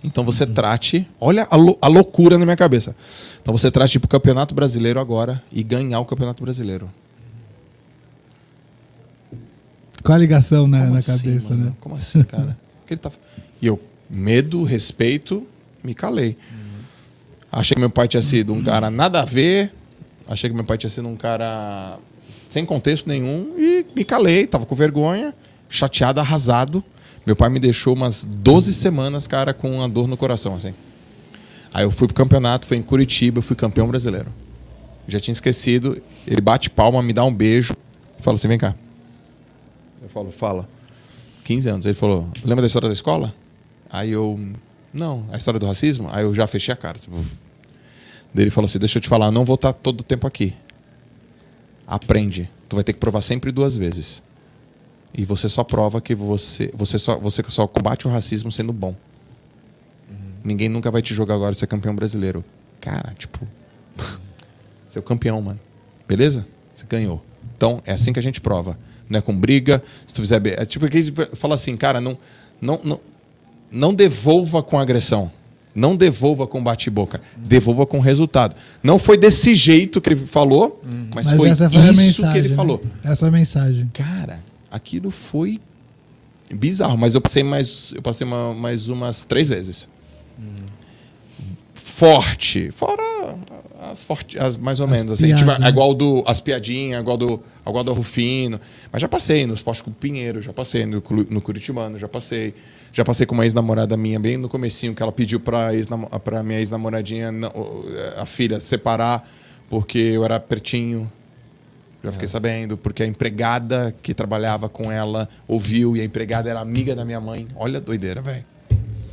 Então 0.02 0.24
você 0.24 0.46
trate. 0.46 1.08
Olha 1.20 1.46
a, 1.50 1.56
lou- 1.56 1.76
a 1.82 1.88
loucura 1.88 2.38
na 2.38 2.44
minha 2.44 2.56
cabeça. 2.56 2.94
Então 3.42 3.56
você 3.56 3.68
trate 3.68 3.90
tipo, 3.92 4.06
o 4.06 4.08
Campeonato 4.08 4.54
Brasileiro 4.54 5.00
agora 5.00 5.42
e 5.50 5.64
ganhar 5.64 5.98
o 5.98 6.04
Campeonato 6.04 6.40
Brasileiro. 6.42 6.88
Qual 10.08 10.16
a 10.16 10.18
ligação 10.18 10.66
na, 10.66 10.78
Como 10.78 10.92
na 10.94 10.98
assim, 11.00 11.18
cabeça, 11.18 11.50
mano? 11.50 11.64
né? 11.66 11.72
Como 11.78 11.94
assim, 11.94 12.22
cara? 12.22 12.56
Que 12.86 12.94
ele 12.94 12.98
tá... 12.98 13.12
E 13.60 13.66
eu, 13.66 13.78
medo, 14.08 14.62
respeito, 14.62 15.46
me 15.84 15.92
calei. 15.92 16.34
Achei 17.52 17.74
que 17.74 17.80
meu 17.80 17.90
pai 17.90 18.08
tinha 18.08 18.22
sido 18.22 18.54
um 18.54 18.62
cara 18.62 18.90
nada 18.90 19.20
a 19.20 19.26
ver. 19.26 19.70
Achei 20.26 20.48
que 20.48 20.56
meu 20.56 20.64
pai 20.64 20.78
tinha 20.78 20.88
sido 20.88 21.06
um 21.06 21.14
cara 21.14 21.98
sem 22.48 22.64
contexto 22.64 23.06
nenhum. 23.06 23.52
E 23.58 23.84
me 23.94 24.02
calei, 24.02 24.46
tava 24.46 24.64
com 24.64 24.74
vergonha, 24.74 25.34
chateado, 25.68 26.20
arrasado. 26.20 26.82
Meu 27.26 27.36
pai 27.36 27.50
me 27.50 27.60
deixou 27.60 27.92
umas 27.92 28.24
12 28.24 28.72
semanas, 28.72 29.26
cara, 29.26 29.52
com 29.52 29.70
uma 29.72 29.88
dor 29.90 30.08
no 30.08 30.16
coração, 30.16 30.54
assim. 30.54 30.72
Aí 31.70 31.84
eu 31.84 31.90
fui 31.90 32.06
pro 32.06 32.14
campeonato, 32.14 32.66
foi 32.66 32.78
em 32.78 32.82
Curitiba, 32.82 33.40
eu 33.40 33.42
fui 33.42 33.54
campeão 33.54 33.86
brasileiro. 33.86 34.32
Já 35.06 35.20
tinha 35.20 35.34
esquecido. 35.34 36.00
Ele 36.26 36.40
bate 36.40 36.70
palma, 36.70 37.02
me 37.02 37.12
dá 37.12 37.26
um 37.26 37.34
beijo. 37.34 37.76
e 38.18 38.22
Fala 38.22 38.36
assim, 38.36 38.48
vem 38.48 38.56
cá. 38.56 38.74
Eu 40.08 40.12
falo, 40.12 40.32
fala. 40.32 40.68
15 41.44 41.68
anos. 41.68 41.86
Ele 41.86 41.94
falou, 41.94 42.28
lembra 42.42 42.62
da 42.62 42.66
história 42.66 42.88
da 42.88 42.94
escola? 42.94 43.34
Aí 43.90 44.10
eu, 44.10 44.38
não. 44.92 45.26
A 45.30 45.36
história 45.36 45.60
do 45.60 45.66
racismo? 45.66 46.08
Aí 46.10 46.24
eu 46.24 46.34
já 46.34 46.46
fechei 46.46 46.72
a 46.72 46.76
cara. 46.76 46.98
Tipo, 46.98 47.22
Daí 48.32 48.44
ele 48.44 48.50
falou 48.50 48.66
assim, 48.66 48.78
deixa 48.78 48.98
eu 48.98 49.02
te 49.02 49.08
falar, 49.08 49.26
eu 49.26 49.32
não 49.32 49.44
vou 49.44 49.54
estar 49.54 49.72
todo 49.72 50.00
o 50.00 50.02
tempo 50.02 50.26
aqui. 50.26 50.54
Aprende. 51.86 52.50
Tu 52.68 52.76
vai 52.76 52.84
ter 52.84 52.92
que 52.92 52.98
provar 52.98 53.22
sempre 53.22 53.50
duas 53.50 53.76
vezes. 53.76 54.22
E 55.12 55.24
você 55.24 55.48
só 55.48 55.64
prova 55.64 56.00
que 56.00 56.14
você, 56.14 56.70
você, 56.74 56.98
só, 56.98 57.18
você 57.18 57.42
só 57.48 57.66
combate 57.66 58.06
o 58.06 58.10
racismo 58.10 58.52
sendo 58.52 58.72
bom. 58.72 58.94
Ninguém 60.44 60.68
nunca 60.68 60.90
vai 60.90 61.02
te 61.02 61.14
jogar 61.14 61.34
agora 61.34 61.54
ser 61.54 61.66
campeão 61.66 61.94
brasileiro. 61.94 62.44
Cara, 62.80 63.14
tipo. 63.18 63.46
Seu 64.88 65.02
campeão, 65.02 65.40
mano. 65.42 65.60
Beleza? 66.06 66.46
Você 66.74 66.86
ganhou. 66.86 67.22
Então, 67.56 67.82
é 67.84 67.92
assim 67.92 68.12
que 68.12 68.18
a 68.18 68.22
gente 68.22 68.40
prova. 68.40 68.78
Não 69.08 69.18
é 69.18 69.22
com 69.22 69.36
briga. 69.38 69.82
Se 70.06 70.14
tu 70.14 70.20
fizer. 70.20 70.40
É 70.60 70.64
tipo 70.64 70.88
que 70.88 71.12
fala 71.34 71.54
assim, 71.54 71.76
cara, 71.76 72.00
não, 72.00 72.16
não, 72.60 72.80
não, 72.84 73.00
não 73.70 73.94
devolva 73.94 74.62
com 74.62 74.78
agressão. 74.78 75.30
Não 75.74 75.94
devolva 75.94 76.46
com 76.46 76.62
bate-boca. 76.62 77.20
Devolva 77.36 77.86
com 77.86 78.00
resultado. 78.00 78.56
Não 78.82 78.98
foi 78.98 79.16
desse 79.16 79.54
jeito 79.54 80.00
que 80.00 80.08
ele 80.10 80.26
falou, 80.26 80.82
mas, 81.14 81.30
foi 81.30 81.48
essa 81.50 81.66
isso 81.66 81.74
foi 81.74 81.88
a 81.88 81.92
mensagem. 81.92 82.32
que 82.32 82.38
ele 82.38 82.48
né? 82.48 82.56
falou. 82.56 82.82
Essa 83.04 83.26
é 83.28 83.30
mensagem. 83.30 83.90
Cara, 83.92 84.40
aquilo 84.70 85.10
foi 85.10 85.60
bizarro, 86.52 86.96
mas 86.98 87.14
eu 87.14 87.20
passei 87.20 87.44
mais, 87.44 87.92
eu 87.94 88.02
passei 88.02 88.26
uma- 88.26 88.54
mais 88.54 88.88
umas 88.88 89.22
três 89.22 89.48
vezes. 89.48 89.88
Forte, 91.74 92.70
fora 92.72 93.02
as 93.80 94.04
as 94.38 94.56
mais 94.56 94.80
ou 94.80 94.86
As 94.86 94.92
menos 94.92 95.12
assim, 95.12 95.34
tipo, 95.34 95.50
igual 95.66 95.94
do 95.94 96.22
as 96.26 96.40
piadinhas, 96.40 97.00
igual 97.00 97.16
do 97.16 97.42
igual 97.66 97.84
do 97.84 97.92
Rufino, 97.92 98.60
mas 98.90 99.00
já 99.00 99.08
passei 99.08 99.46
no 99.46 99.54
Esporte 99.54 99.82
com 99.82 99.92
Pinheiro, 99.92 100.42
já 100.42 100.52
passei 100.52 100.84
no, 100.84 101.02
no 101.30 101.40
Curitibano, 101.40 101.98
já 101.98 102.08
passei, 102.08 102.54
já 102.92 103.04
passei 103.04 103.24
com 103.26 103.34
uma 103.34 103.44
ex-namorada 103.44 103.96
minha 103.96 104.18
bem 104.18 104.36
no 104.36 104.48
comecinho 104.48 104.94
que 104.94 105.02
ela 105.02 105.12
pediu 105.12 105.38
para 105.38 105.74
ex 105.74 105.86
para 106.24 106.42
minha 106.42 106.58
ex-namoradinha 106.58 107.30
a 108.16 108.26
filha 108.26 108.60
separar 108.60 109.28
porque 109.68 109.98
eu 109.98 110.24
era 110.24 110.40
pretinho, 110.40 111.10
já 112.02 112.12
fiquei 112.12 112.28
sabendo, 112.28 112.76
porque 112.76 113.02
a 113.02 113.06
empregada 113.06 113.94
que 114.02 114.14
trabalhava 114.14 114.68
com 114.68 114.90
ela 114.90 115.28
ouviu 115.46 115.96
e 115.96 116.00
a 116.00 116.04
empregada 116.04 116.48
era 116.48 116.60
amiga 116.60 116.94
da 116.94 117.04
minha 117.04 117.20
mãe. 117.20 117.46
Olha 117.54 117.78
a 117.78 117.80
doideira, 117.80 118.22
velho. 118.22 118.44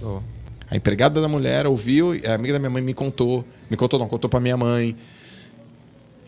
Ó. 0.01 0.21
A 0.69 0.75
empregada 0.75 1.21
da 1.21 1.27
mulher 1.27 1.67
ouviu, 1.67 2.15
e 2.15 2.25
a 2.25 2.33
amiga 2.33 2.53
da 2.53 2.59
minha 2.59 2.69
mãe 2.69 2.81
me 2.81 2.93
contou. 2.93 3.45
Me 3.69 3.77
contou, 3.77 3.99
não, 3.99 4.07
contou 4.07 4.29
pra 4.29 4.39
minha 4.39 4.57
mãe. 4.57 4.95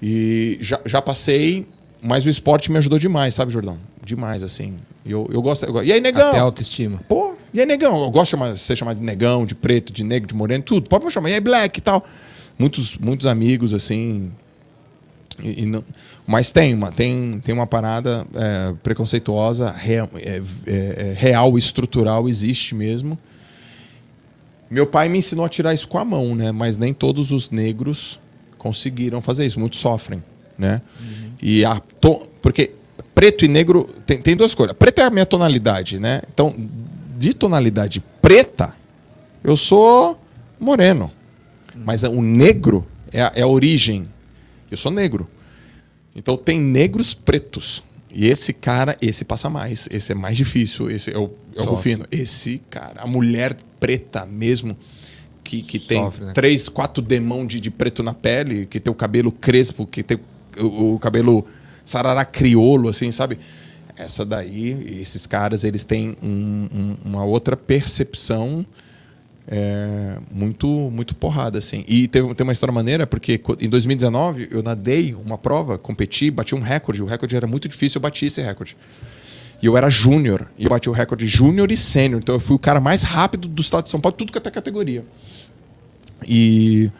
E 0.01 0.57
já, 0.61 0.79
já 0.85 1.01
passei, 1.01 1.67
mas 2.01 2.25
o 2.25 2.29
esporte 2.29 2.71
me 2.71 2.77
ajudou 2.77 2.99
demais, 2.99 3.33
sabe, 3.33 3.51
Jordão? 3.51 3.77
Demais, 4.03 4.43
assim. 4.43 4.75
Eu, 5.05 5.27
eu 5.31 5.41
gosto. 5.41 5.63
eu 5.65 5.73
gosto- 5.73 5.85
e 5.87 5.91
aí, 5.91 5.99
negão? 5.99 6.29
Até 6.29 6.39
autoestima. 6.39 6.99
Pô, 7.07 7.33
e 7.53 7.59
aí, 7.59 7.65
negão? 7.65 8.03
Eu 8.03 8.11
gosto 8.11 8.25
de 8.25 8.31
chamar, 8.31 8.57
ser 8.57 8.75
chamado 8.75 8.99
de 8.99 9.03
negão, 9.05 9.45
de 9.45 9.55
preto, 9.55 9.91
de 9.91 10.03
negro, 10.03 10.27
de 10.27 10.35
moreno, 10.35 10.63
tudo. 10.63 10.87
Pode 10.87 11.03
me 11.05 11.11
chamar. 11.11 11.29
E 11.29 11.33
aí, 11.33 11.39
black 11.41 11.79
e 11.79 11.81
tal. 11.81 12.05
Muitos, 12.59 12.97
muitos 12.97 13.25
amigos, 13.25 13.73
assim. 13.73 14.31
E, 15.41 15.63
e 15.63 15.65
não- 15.65 15.83
mas 16.27 16.51
tem 16.51 16.73
uma, 16.73 16.91
tem, 16.91 17.39
tem 17.43 17.53
uma 17.55 17.65
parada 17.67 18.25
é, 18.35 18.73
preconceituosa, 18.83 19.71
real, 19.71 20.09
é, 20.15 20.41
é, 20.67 20.71
é, 21.09 21.13
real, 21.17 21.57
estrutural, 21.57 22.27
existe 22.29 22.75
mesmo. 22.75 23.17
Meu 24.69 24.85
pai 24.85 25.07
me 25.07 25.17
ensinou 25.17 25.45
a 25.45 25.49
tirar 25.49 25.73
isso 25.73 25.87
com 25.87 25.97
a 25.97 26.05
mão, 26.05 26.35
né? 26.35 26.51
Mas 26.51 26.77
nem 26.77 26.93
todos 26.93 27.31
os 27.31 27.49
negros 27.51 28.19
conseguiram 28.57 29.21
fazer 29.21 29.45
isso. 29.45 29.59
Muitos 29.59 29.79
sofrem, 29.79 30.23
né? 30.57 30.81
E 31.41 31.63
a 31.63 31.79
to... 31.79 32.27
porque 32.41 32.71
preto 33.15 33.45
e 33.45 33.47
negro 33.47 33.89
tem, 34.05 34.21
tem 34.21 34.35
duas 34.35 34.53
coisas. 34.53 34.75
Preto 34.75 34.99
é 34.99 35.05
a 35.05 35.09
minha 35.09 35.25
tonalidade, 35.25 35.99
né? 35.99 36.21
Então, 36.33 36.53
de 37.17 37.33
tonalidade 37.33 38.03
preta, 38.21 38.73
eu 39.43 39.55
sou 39.55 40.19
moreno. 40.59 41.11
Mas 41.75 42.03
o 42.03 42.21
negro 42.21 42.85
é 43.11 43.21
a, 43.21 43.31
é 43.35 43.41
a 43.41 43.47
origem. 43.47 44.07
Eu 44.69 44.77
sou 44.77 44.91
negro. 44.91 45.27
Então 46.15 46.35
tem 46.35 46.59
negros 46.59 47.13
pretos. 47.13 47.83
E 48.19 48.25
esse 48.27 48.51
cara, 48.51 48.97
esse 48.99 49.23
passa 49.23 49.47
mais. 49.47 49.87
Esse 49.91 50.11
é 50.11 50.15
mais 50.15 50.35
difícil. 50.35 50.89
Esse 50.89 51.11
é 51.11 51.17
o, 51.19 51.29
é 51.55 51.61
o. 51.61 51.65
Esse 52.11 52.59
cara, 52.67 52.99
a 53.01 53.05
mulher 53.05 53.55
preta 53.79 54.25
mesmo, 54.25 54.75
que, 55.43 55.61
que 55.61 55.77
tem 55.77 56.03
Sofre, 56.03 56.25
né? 56.25 56.33
três, 56.33 56.67
quatro 56.67 56.99
demão 57.03 57.45
de, 57.45 57.59
de 57.59 57.69
preto 57.69 58.01
na 58.01 58.15
pele, 58.15 58.65
que 58.65 58.79
tem 58.79 58.91
o 58.91 58.95
cabelo 58.95 59.31
crespo, 59.31 59.85
que 59.85 60.01
tem 60.01 60.17
o, 60.59 60.95
o 60.95 60.99
cabelo 60.99 61.45
sarará 61.85 62.25
criolo, 62.25 62.89
assim, 62.89 63.11
sabe? 63.11 63.37
Essa 63.95 64.25
daí, 64.25 64.99
esses 64.99 65.27
caras, 65.27 65.63
eles 65.63 65.83
têm 65.83 66.17
um- 66.21 66.67
um- 66.73 66.97
uma 67.05 67.23
outra 67.23 67.55
percepção 67.55 68.65
é, 69.47 70.17
muito 70.29 70.67
muito 70.67 71.15
porrada, 71.15 71.57
assim. 71.57 71.85
E 71.87 72.07
teve, 72.07 72.33
tem 72.35 72.43
uma 72.43 72.51
história 72.51 72.73
maneira, 72.73 73.07
porque 73.07 73.41
em 73.59 73.69
2019 73.69 74.49
eu 74.51 74.61
nadei 74.61 75.13
uma 75.13 75.37
prova, 75.37 75.77
competi, 75.77 76.29
bati 76.29 76.53
um 76.53 76.59
recorde. 76.59 77.01
O 77.01 77.05
recorde 77.05 77.35
era 77.35 77.47
muito 77.47 77.69
difícil, 77.69 77.99
eu 77.99 78.01
bati 78.01 78.25
esse 78.25 78.41
recorde. 78.41 78.75
E 79.61 79.65
eu 79.65 79.75
era 79.77 79.89
júnior, 79.89 80.47
e 80.57 80.65
eu 80.65 80.69
bati 80.69 80.89
o 80.89 80.91
recorde 80.91 81.25
júnior 81.27 81.71
e 81.71 81.77
sênior. 81.77 82.21
Então 82.21 82.35
eu 82.35 82.39
fui 82.39 82.55
o 82.55 82.59
cara 82.59 82.79
mais 82.79 83.03
rápido 83.03 83.47
do 83.47 83.61
estado 83.61 83.85
de 83.85 83.91
São 83.91 84.01
Paulo, 84.01 84.15
tudo 84.17 84.31
que 84.31 84.37
até 84.37 84.51
categoria. 84.51 85.05
E 86.27 86.91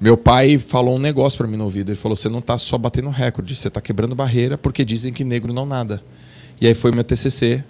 meu 0.00 0.16
pai 0.16 0.58
falou 0.58 0.96
um 0.96 0.98
negócio 0.98 1.38
pra 1.38 1.46
mim 1.46 1.56
no 1.56 1.64
ouvido. 1.64 1.90
Ele 1.90 1.96
falou: 1.96 2.16
você 2.16 2.28
não 2.28 2.42
tá 2.42 2.58
só 2.58 2.76
batendo 2.76 3.08
recorde, 3.08 3.56
você 3.56 3.70
tá 3.70 3.80
quebrando 3.80 4.14
barreira 4.14 4.58
porque 4.58 4.84
dizem 4.84 5.12
que 5.12 5.24
negro 5.24 5.52
não 5.52 5.64
nada. 5.64 6.02
E 6.60 6.66
aí 6.66 6.74
foi 6.74 6.92
meu 6.92 7.02
TCC. 7.02 7.64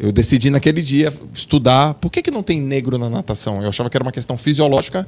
Eu 0.00 0.10
decidi 0.10 0.48
naquele 0.50 0.80
dia 0.80 1.12
estudar 1.34 1.94
por 1.94 2.10
que, 2.10 2.22
que 2.22 2.30
não 2.30 2.42
tem 2.42 2.60
negro 2.60 2.96
na 2.96 3.10
natação. 3.10 3.62
Eu 3.62 3.68
achava 3.68 3.90
que 3.90 3.96
era 3.96 4.02
uma 4.02 4.10
questão 4.12 4.38
fisiológica 4.38 5.06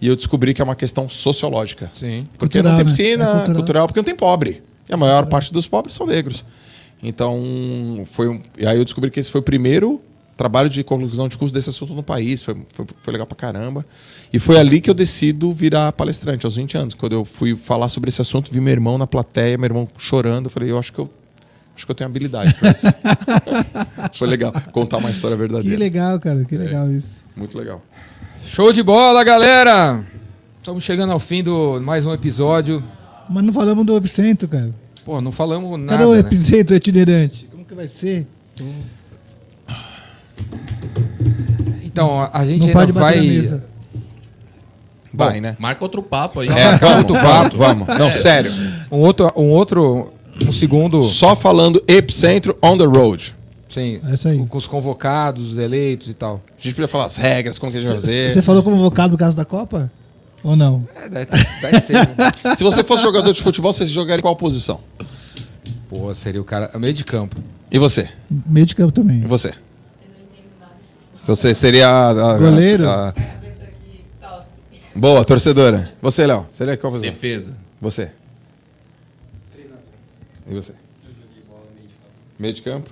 e 0.00 0.06
eu 0.06 0.14
descobri 0.14 0.52
que 0.52 0.60
é 0.60 0.64
uma 0.64 0.76
questão 0.76 1.08
sociológica. 1.08 1.90
Sim. 1.94 2.28
Porque 2.38 2.58
Cultural, 2.58 2.72
não 2.72 2.76
tem 2.76 2.84
né? 2.84 2.90
piscina, 2.90 3.24
É 3.24 3.32
cultural. 3.32 3.54
cultural. 3.56 3.86
porque 3.86 4.00
não 4.00 4.04
tem 4.04 4.14
pobre. 4.14 4.62
E 4.88 4.92
a 4.92 4.96
maior 4.98 5.24
parte 5.26 5.52
dos 5.52 5.66
pobres 5.66 5.94
são 5.94 6.06
negros. 6.06 6.44
Então, 7.02 8.04
foi 8.12 8.28
um... 8.28 8.40
e 8.58 8.66
aí 8.66 8.76
eu 8.76 8.84
descobri 8.84 9.10
que 9.10 9.18
esse 9.18 9.30
foi 9.30 9.40
o 9.40 9.44
primeiro 9.44 10.00
trabalho 10.36 10.68
de 10.68 10.82
conclusão 10.84 11.28
de 11.28 11.36
curso 11.38 11.54
desse 11.54 11.70
assunto 11.70 11.94
no 11.94 12.02
país. 12.02 12.42
Foi, 12.42 12.56
foi, 12.74 12.86
foi 13.00 13.12
legal 13.12 13.26
pra 13.26 13.36
caramba. 13.36 13.84
E 14.32 14.38
foi 14.38 14.58
ali 14.58 14.80
que 14.80 14.90
eu 14.90 14.94
decido 14.94 15.52
virar 15.52 15.92
palestrante, 15.92 16.44
aos 16.44 16.56
20 16.56 16.76
anos. 16.76 16.94
Quando 16.94 17.12
eu 17.12 17.24
fui 17.24 17.56
falar 17.56 17.88
sobre 17.88 18.08
esse 18.08 18.20
assunto, 18.20 18.52
vi 18.52 18.60
meu 18.60 18.72
irmão 18.72 18.98
na 18.98 19.06
plateia, 19.06 19.56
meu 19.56 19.66
irmão 19.66 19.88
chorando. 19.96 20.46
Eu 20.46 20.50
falei, 20.50 20.70
eu 20.70 20.78
acho 20.78 20.92
que 20.92 20.98
eu, 20.98 21.08
acho 21.76 21.86
que 21.86 21.90
eu 21.90 21.94
tenho 21.94 22.08
habilidade 22.08 22.54
pra 22.54 22.70
isso. 22.70 22.86
foi 24.18 24.28
legal 24.28 24.52
contar 24.72 24.98
uma 24.98 25.10
história 25.10 25.36
Que 25.36 25.40
verdadeira. 25.40 25.78
legal, 25.78 26.20
cara. 26.20 26.44
Que 26.44 26.56
legal 26.56 26.90
isso. 26.90 27.24
Muito 27.36 27.56
legal. 27.58 27.82
Show 28.44 28.72
de 28.72 28.82
bola, 28.82 29.22
galera! 29.24 30.04
Estamos 30.58 30.84
chegando 30.84 31.12
ao 31.12 31.18
fim 31.18 31.42
do 31.42 31.80
mais 31.80 32.06
um 32.06 32.12
episódio. 32.12 32.82
Mas 33.28 33.44
não 33.44 33.52
falamos 33.52 33.84
do 33.86 33.96
epicentro, 33.96 34.48
cara. 34.48 34.70
Pô, 35.04 35.20
não 35.20 35.32
falamos 35.32 35.70
Cadê 35.72 35.84
nada. 36.04 36.08
o 36.08 36.14
né? 36.14 36.20
epicentro 36.20 36.74
itinerante? 36.76 37.48
Como 37.50 37.64
que 37.64 37.74
vai 37.74 37.88
ser? 37.88 38.26
Então, 41.84 42.20
a, 42.20 42.30
a 42.32 42.44
gente 42.44 42.72
Não 42.72 42.80
ainda 42.80 42.92
vai. 42.92 43.60
Vai, 45.12 45.40
né? 45.40 45.56
Marca 45.58 45.84
outro 45.84 46.02
papo 46.02 46.40
aí. 46.40 46.48
É, 46.48 46.70
Marcar 46.70 46.78
vamos, 46.78 46.98
outro 47.10 47.14
vamos, 47.14 47.86
vamos. 47.86 47.98
Não, 47.98 48.12
sério. 48.12 48.50
Um 48.90 48.98
outro, 49.00 49.30
um 49.36 49.50
outro, 49.50 50.12
um 50.46 50.52
segundo, 50.52 51.02
Só 51.04 51.34
falando 51.36 51.82
Epicentro 51.86 52.56
on 52.62 52.76
the 52.78 52.84
road. 52.84 53.34
sim, 53.68 54.00
É 54.08 54.14
isso 54.14 54.28
aí. 54.28 54.44
com 54.46 54.58
os 54.58 54.66
convocados, 54.66 55.52
os 55.52 55.58
eleitos 55.58 56.08
e 56.08 56.14
tal. 56.14 56.40
A 56.58 56.62
gente 56.62 56.74
podia 56.74 56.88
falar 56.88 57.06
as 57.06 57.16
regras, 57.16 57.58
como 57.58 57.70
que 57.72 57.78
a 57.78 57.80
gente 57.80 57.90
vai 57.90 58.00
fazer. 58.00 58.32
Você 58.32 58.42
falou 58.42 58.62
convocado 58.62 59.12
por 59.12 59.18
causa 59.18 59.36
da 59.36 59.44
Copa? 59.44 59.90
Ou 60.44 60.56
não? 60.56 60.84
É, 60.96 61.08
deve, 61.08 61.26
deve 61.60 61.80
ser. 61.80 61.92
né? 61.94 62.16
Se 62.56 62.64
você 62.64 62.82
fosse 62.82 63.02
jogador 63.02 63.32
de 63.32 63.40
futebol, 63.42 63.72
você 63.72 63.86
jogaria 63.86 64.18
em 64.18 64.22
qual 64.22 64.34
posição? 64.34 64.80
Pô, 65.88 66.12
seria 66.14 66.40
o 66.40 66.44
cara. 66.44 66.70
Meio 66.78 66.92
de 66.94 67.04
campo. 67.04 67.36
E 67.70 67.78
você? 67.78 68.08
Meio 68.28 68.66
de 68.66 68.74
campo 68.74 68.90
também. 68.92 69.18
E 69.22 69.26
você? 69.26 69.52
Você 71.24 71.54
seria 71.54 71.88
a, 71.88 72.10
a- 72.34 72.38
Goleiro? 72.38 72.88
a- 72.88 73.14
Boa, 74.94 75.24
torcedora. 75.24 75.92
Você, 76.02 76.26
Léo? 76.26 76.46
Seria 76.52 76.76
qual 76.76 76.92
posição? 76.92 77.12
Defesa. 77.14 77.54
Você? 77.80 78.10
E 80.52 80.54
você? 80.54 80.74
Meio 82.38 82.52
de 82.54 82.60
campo. 82.62 82.90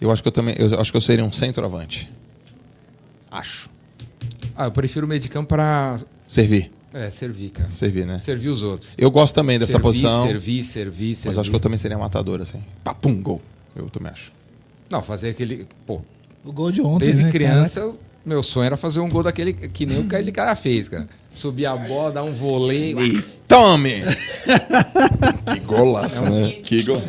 Eu 0.00 0.10
acho 0.10 0.22
que 0.22 0.28
eu 0.28 0.32
também. 0.32 0.54
Eu 0.58 0.78
acho 0.80 0.90
que 0.90 0.96
eu 0.96 1.00
seria 1.00 1.24
um 1.24 1.32
centroavante. 1.32 2.10
Acho. 3.30 3.70
Ah, 4.56 4.64
eu 4.66 4.72
prefiro 4.72 5.06
o 5.06 5.08
meio 5.08 5.20
de 5.20 5.28
campo 5.28 5.48
pra 5.48 5.98
Servir. 6.26 6.70
é, 6.92 7.08
servir, 7.10 7.50
cara. 7.50 7.70
Servir, 7.70 8.04
né? 8.04 8.18
Servir 8.18 8.48
os 8.48 8.62
outros. 8.62 8.92
Eu 8.98 9.10
gosto 9.10 9.34
também 9.34 9.58
dessa 9.58 9.72
servir, 9.72 9.82
posição. 9.82 10.26
Servir, 10.26 10.64
servir, 10.64 11.16
servir. 11.16 11.28
Mas 11.28 11.36
eu 11.36 11.40
acho 11.40 11.50
que 11.50 11.56
eu 11.56 11.60
também 11.60 11.78
seria 11.78 11.96
matador, 11.96 12.40
assim. 12.42 12.62
Papum, 12.84 13.22
gol. 13.22 13.40
Eu 13.74 13.88
também 13.88 14.12
acho. 14.12 14.32
Não, 14.90 15.00
fazer 15.02 15.30
aquele. 15.30 15.66
Pô, 15.86 16.02
O 16.44 16.52
gol 16.52 16.70
de 16.72 16.80
ontem, 16.82 17.06
desde 17.06 17.22
né, 17.24 17.30
criança, 17.30 17.80
eu- 17.80 17.98
meu 18.26 18.42
sonho 18.42 18.66
era 18.66 18.76
fazer 18.76 19.00
um 19.00 19.08
gol 19.08 19.22
daquele 19.22 19.52
que 19.52 19.86
nem 19.86 20.00
o 20.00 20.32
cara 20.32 20.54
fez, 20.56 20.88
cara. 20.88 21.08
Subir 21.32 21.66
a 21.66 21.76
bola, 21.76 22.10
dar 22.12 22.22
um 22.24 22.32
voleio. 22.32 23.00
E 23.00 23.22
tome! 23.46 24.02
que 25.52 25.60
golaço, 25.60 26.22
né? 26.22 26.50
Que 26.62 26.82
gol. 26.82 27.00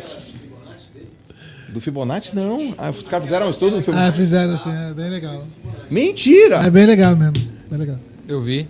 Do 1.68 1.80
Fibonacci, 1.80 2.34
não. 2.34 2.74
Ah, 2.76 2.90
os 2.90 3.08
caras 3.08 3.26
fizeram 3.26 3.46
um 3.46 3.50
estudo 3.50 3.72
do 3.72 3.78
Ah, 3.78 3.82
Fibonacci. 3.82 4.16
fizeram 4.16 4.54
assim, 4.54 4.70
é 4.70 4.92
bem 4.94 5.08
legal. 5.10 5.46
Mentira! 5.90 6.56
É 6.66 6.70
bem 6.70 6.86
legal 6.86 7.16
mesmo. 7.16 7.34
Bem 7.70 7.78
legal. 7.78 7.98
Eu 8.28 8.42
vi. 8.42 8.68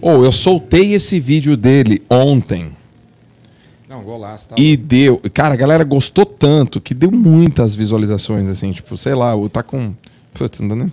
Ou 0.00 0.24
eu 0.24 0.32
soltei 0.32 0.92
esse 0.94 1.20
vídeo 1.20 1.56
dele 1.56 2.02
ontem 2.10 2.72
Não, 3.88 4.02
golaço. 4.02 4.48
Tá 4.48 4.54
e 4.58 4.76
deu. 4.76 5.20
Cara, 5.32 5.54
a 5.54 5.56
galera 5.56 5.84
gostou 5.84 6.24
tanto 6.26 6.80
que 6.80 6.92
deu 6.94 7.10
muitas 7.12 7.74
visualizações, 7.74 8.48
assim, 8.48 8.72
tipo, 8.72 8.96
sei 8.96 9.14
lá, 9.14 9.36
o 9.36 9.48
tá 9.48 9.62
com. 9.62 9.94
Putz, 10.34 10.58
não 10.60 10.68
dá 10.68 10.74
nem- 10.76 10.92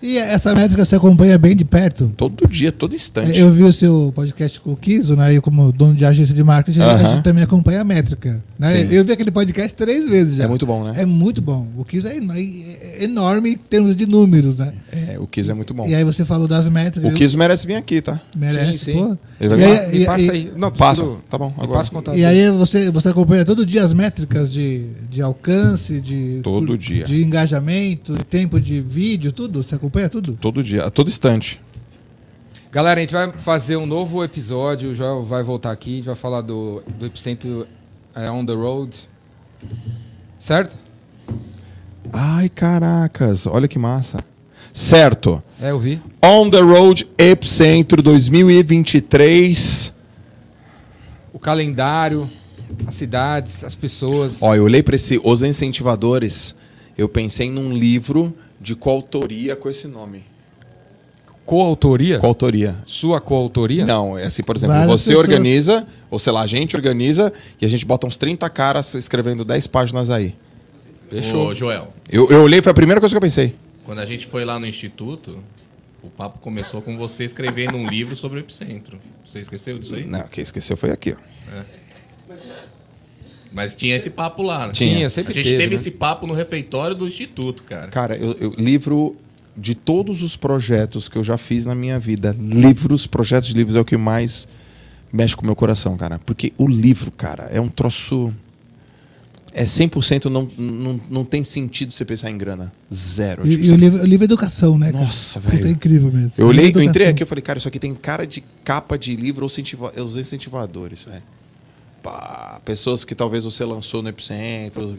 E 0.00 0.16
essa 0.16 0.54
métrica 0.54 0.84
você 0.84 0.94
acompanha 0.94 1.36
bem 1.36 1.56
de 1.56 1.64
perto? 1.64 2.12
Todo 2.16 2.46
dia, 2.46 2.70
todo 2.70 2.94
instante. 2.94 3.36
Eu 3.36 3.50
vi 3.50 3.64
o 3.64 3.72
seu 3.72 4.12
podcast 4.14 4.60
com 4.60 4.72
o 4.72 4.76
Kiso, 4.76 5.16
né? 5.16 5.34
Eu, 5.36 5.42
como 5.42 5.72
dono 5.72 5.92
de 5.94 6.04
agência 6.04 6.32
de 6.32 6.44
marketing, 6.44 6.80
a 6.80 6.84
Aham. 6.92 7.10
gente 7.14 7.22
também 7.24 7.42
acompanha 7.42 7.80
a 7.80 7.84
métrica. 7.84 8.40
Né? 8.56 8.86
Sim. 8.86 8.94
Eu 8.94 9.04
vi 9.04 9.12
aquele 9.12 9.30
podcast 9.32 9.74
três 9.74 10.08
vezes 10.08 10.36
já. 10.36 10.44
É 10.44 10.46
muito 10.46 10.64
bom, 10.64 10.84
né? 10.84 10.94
É 10.96 11.04
muito 11.04 11.42
bom. 11.42 11.66
O 11.76 11.84
Kiso 11.84 12.06
é, 12.06 12.16
eno- 12.16 12.32
é 12.32 13.02
enorme 13.02 13.50
em 13.50 13.56
termos 13.56 13.96
de 13.96 14.06
números, 14.06 14.56
né? 14.56 14.72
É, 14.92 15.18
o 15.18 15.26
Kiso 15.26 15.50
é 15.50 15.54
muito 15.54 15.74
bom. 15.74 15.86
E 15.86 15.94
aí 15.96 16.04
você 16.04 16.24
falou 16.24 16.46
das 16.46 16.68
métricas. 16.68 17.10
O 17.10 17.14
Kiso 17.14 17.36
merece 17.36 17.66
vir 17.66 17.74
aqui, 17.74 18.00
tá? 18.00 18.20
merece, 18.36 18.78
Sim, 18.78 18.84
sim. 18.84 18.92
pô. 18.92 19.16
Ele 19.40 19.48
vai 19.48 19.58
E 19.58 19.66
lá. 19.66 19.88
Me 19.88 19.98
e- 19.98 20.04
passa 20.06 20.22
e- 20.22 20.30
aí. 20.30 20.52
Não, 20.56 20.70
Passa. 20.70 21.02
Tá 21.28 21.36
bom, 21.38 21.52
agora. 21.56 21.78
passa 21.78 21.90
o 21.90 21.92
contato. 21.94 22.16
E 22.16 22.24
aí 22.24 22.50
você, 22.52 22.88
você 22.90 23.08
acompanha 23.08 23.44
todo 23.44 23.66
dia 23.66 23.82
as 23.84 23.92
métricas 23.92 24.52
de, 24.52 24.86
de 25.10 25.20
alcance, 25.22 26.00
de, 26.00 26.40
Todo 26.42 26.78
dia. 26.78 27.04
de 27.04 27.22
engajamento, 27.22 28.14
de 28.14 28.24
tempo 28.24 28.60
de 28.60 28.80
vídeo, 28.80 29.32
tudo? 29.32 29.62
Você 29.62 29.74
acompanha 29.74 29.87
tudo? 30.10 30.38
Todo 30.40 30.62
dia, 30.62 30.84
a 30.84 30.90
todo 30.90 31.08
instante. 31.08 31.60
Galera, 32.70 33.00
a 33.00 33.02
gente 33.02 33.12
vai 33.12 33.32
fazer 33.32 33.76
um 33.76 33.86
novo 33.86 34.22
episódio. 34.22 34.90
O 34.90 34.94
Joel 34.94 35.24
vai 35.24 35.42
voltar 35.42 35.70
aqui. 35.70 35.94
A 35.94 35.96
gente 35.96 36.04
vai 36.04 36.14
falar 36.14 36.42
do, 36.42 36.82
do 36.98 37.06
Epicentro 37.06 37.66
é, 38.14 38.30
On 38.30 38.44
the 38.44 38.52
Road. 38.52 38.94
Certo? 40.38 40.76
Ai, 42.12 42.48
caracas, 42.48 43.46
olha 43.46 43.66
que 43.66 43.78
massa. 43.78 44.18
Certo. 44.72 45.42
É, 45.60 45.70
eu 45.70 45.78
vi. 45.78 46.00
On 46.22 46.48
the 46.50 46.60
Road 46.60 47.08
Epicentro 47.16 48.02
2023. 48.02 49.94
O 51.32 51.38
calendário, 51.38 52.30
as 52.86 52.94
cidades, 52.94 53.64
as 53.64 53.74
pessoas. 53.74 54.42
Ó, 54.42 54.54
eu 54.54 54.64
olhei 54.64 54.82
para 54.82 54.96
esse 54.96 55.20
Os 55.22 55.42
Incentivadores, 55.42 56.54
eu 56.96 57.08
pensei 57.08 57.50
num 57.50 57.72
livro 57.72 58.36
de 58.60 58.74
coautoria 58.74 59.54
com 59.56 59.68
esse 59.70 59.86
nome. 59.86 60.24
Coautoria? 61.46 62.18
Coautoria. 62.18 62.76
Sua 62.84 63.20
coautoria? 63.22 63.86
Não, 63.86 64.18
é 64.18 64.24
assim, 64.24 64.42
por 64.42 64.54
exemplo, 64.56 64.76
Várias 64.76 64.90
você 65.00 65.10
pessoas. 65.10 65.26
organiza, 65.26 65.86
ou 66.10 66.18
sei 66.18 66.32
lá, 66.32 66.42
a 66.42 66.46
gente 66.46 66.76
organiza 66.76 67.32
e 67.60 67.64
a 67.64 67.68
gente 67.68 67.86
bota 67.86 68.06
uns 68.06 68.18
30 68.18 68.48
caras 68.50 68.92
escrevendo 68.94 69.44
10 69.46 69.66
páginas 69.68 70.10
aí. 70.10 70.34
Fechou. 71.08 71.46
Ô, 71.48 71.54
Joel, 71.54 71.92
Eu, 72.10 72.28
eu 72.30 72.42
olhei, 72.42 72.60
foi 72.60 72.70
a 72.70 72.74
primeira 72.74 73.00
coisa 73.00 73.14
que 73.14 73.16
eu 73.16 73.20
pensei. 73.22 73.54
quando 73.84 74.00
a 74.00 74.04
gente 74.06 74.26
foi 74.26 74.44
lá 74.44 74.58
no 74.60 74.66
instituto, 74.66 75.42
o 76.02 76.10
papo 76.10 76.38
começou 76.38 76.82
com 76.82 76.98
você 76.98 77.24
escrevendo 77.24 77.76
um 77.76 77.86
livro 77.88 78.14
sobre 78.14 78.38
o 78.38 78.40
Epicentro. 78.40 78.98
Você 79.24 79.38
esqueceu 79.40 79.78
disso 79.78 79.94
aí? 79.94 80.04
Não, 80.04 80.24
quem 80.24 80.42
esqueceu 80.42 80.76
foi 80.76 80.90
aqui, 80.90 81.14
ó. 81.14 81.62
Mas 83.52 83.74
tinha 83.74 83.96
esse 83.96 84.10
papo 84.10 84.42
lá, 84.42 84.66
né? 84.66 84.72
Tinha, 84.72 85.08
sempre 85.08 85.32
A 85.32 85.34
gente 85.34 85.44
teve, 85.44 85.56
teve 85.56 85.74
né? 85.74 85.80
esse 85.80 85.90
papo 85.90 86.26
no 86.26 86.34
refeitório 86.34 86.94
do 86.94 87.06
instituto, 87.06 87.62
cara. 87.62 87.88
Cara, 87.88 88.16
eu, 88.16 88.32
eu- 88.38 88.54
livro 88.58 89.16
de 89.56 89.74
todos 89.74 90.22
os 90.22 90.36
projetos 90.36 91.08
que 91.08 91.16
eu 91.16 91.24
já 91.24 91.36
fiz 91.38 91.64
na 91.66 91.74
minha 91.74 91.98
vida, 91.98 92.36
livros, 92.38 93.06
projetos 93.06 93.48
de 93.48 93.54
livros 93.54 93.74
é 93.74 93.80
o 93.80 93.84
que 93.84 93.96
mais 93.96 94.46
mexe 95.12 95.34
com 95.34 95.42
o 95.42 95.46
meu 95.46 95.56
coração, 95.56 95.96
cara. 95.96 96.18
Porque 96.20 96.52
o 96.58 96.66
livro, 96.68 97.10
cara, 97.10 97.48
é 97.50 97.60
um 97.60 97.68
troço. 97.68 98.32
É 99.52 99.64
100% 99.64 100.26
não, 100.26 100.48
não, 100.58 101.00
não 101.10 101.24
tem 101.24 101.42
sentido 101.42 101.90
você 101.90 102.04
pensar 102.04 102.30
em 102.30 102.36
grana. 102.38 102.70
Zero. 102.92 103.46
E, 103.46 103.50
Tipo, 103.56 103.64
e 103.64 103.72
o, 103.72 103.76
livro, 103.76 104.02
o 104.02 104.06
livro 104.06 104.24
é 104.24 104.26
educação, 104.26 104.78
né? 104.78 104.92
cara? 104.92 105.04
Nossa, 105.04 105.40
velho. 105.40 105.66
É 105.66 105.70
incrível 105.70 106.12
mesmo. 106.12 106.32
Eu 106.36 106.46
olhei, 106.46 106.70
eu 106.72 106.82
entrei 106.82 107.08
aqui 107.08 107.22
e 107.22 107.26
falei, 107.26 107.42
cara, 107.42 107.58
isso 107.58 107.66
aqui 107.66 107.78
tem 107.80 107.94
cara 107.94 108.26
de 108.26 108.44
capa 108.62 108.96
de 108.98 109.16
livro 109.16 109.44
ou 109.44 109.50
incentivadores, 110.20 111.04
velho. 111.04 111.22
Pá, 112.02 112.60
pessoas 112.64 113.04
que 113.04 113.14
talvez 113.14 113.44
você 113.44 113.64
lançou 113.64 114.02
no 114.02 114.08
Epicentro. 114.08 114.96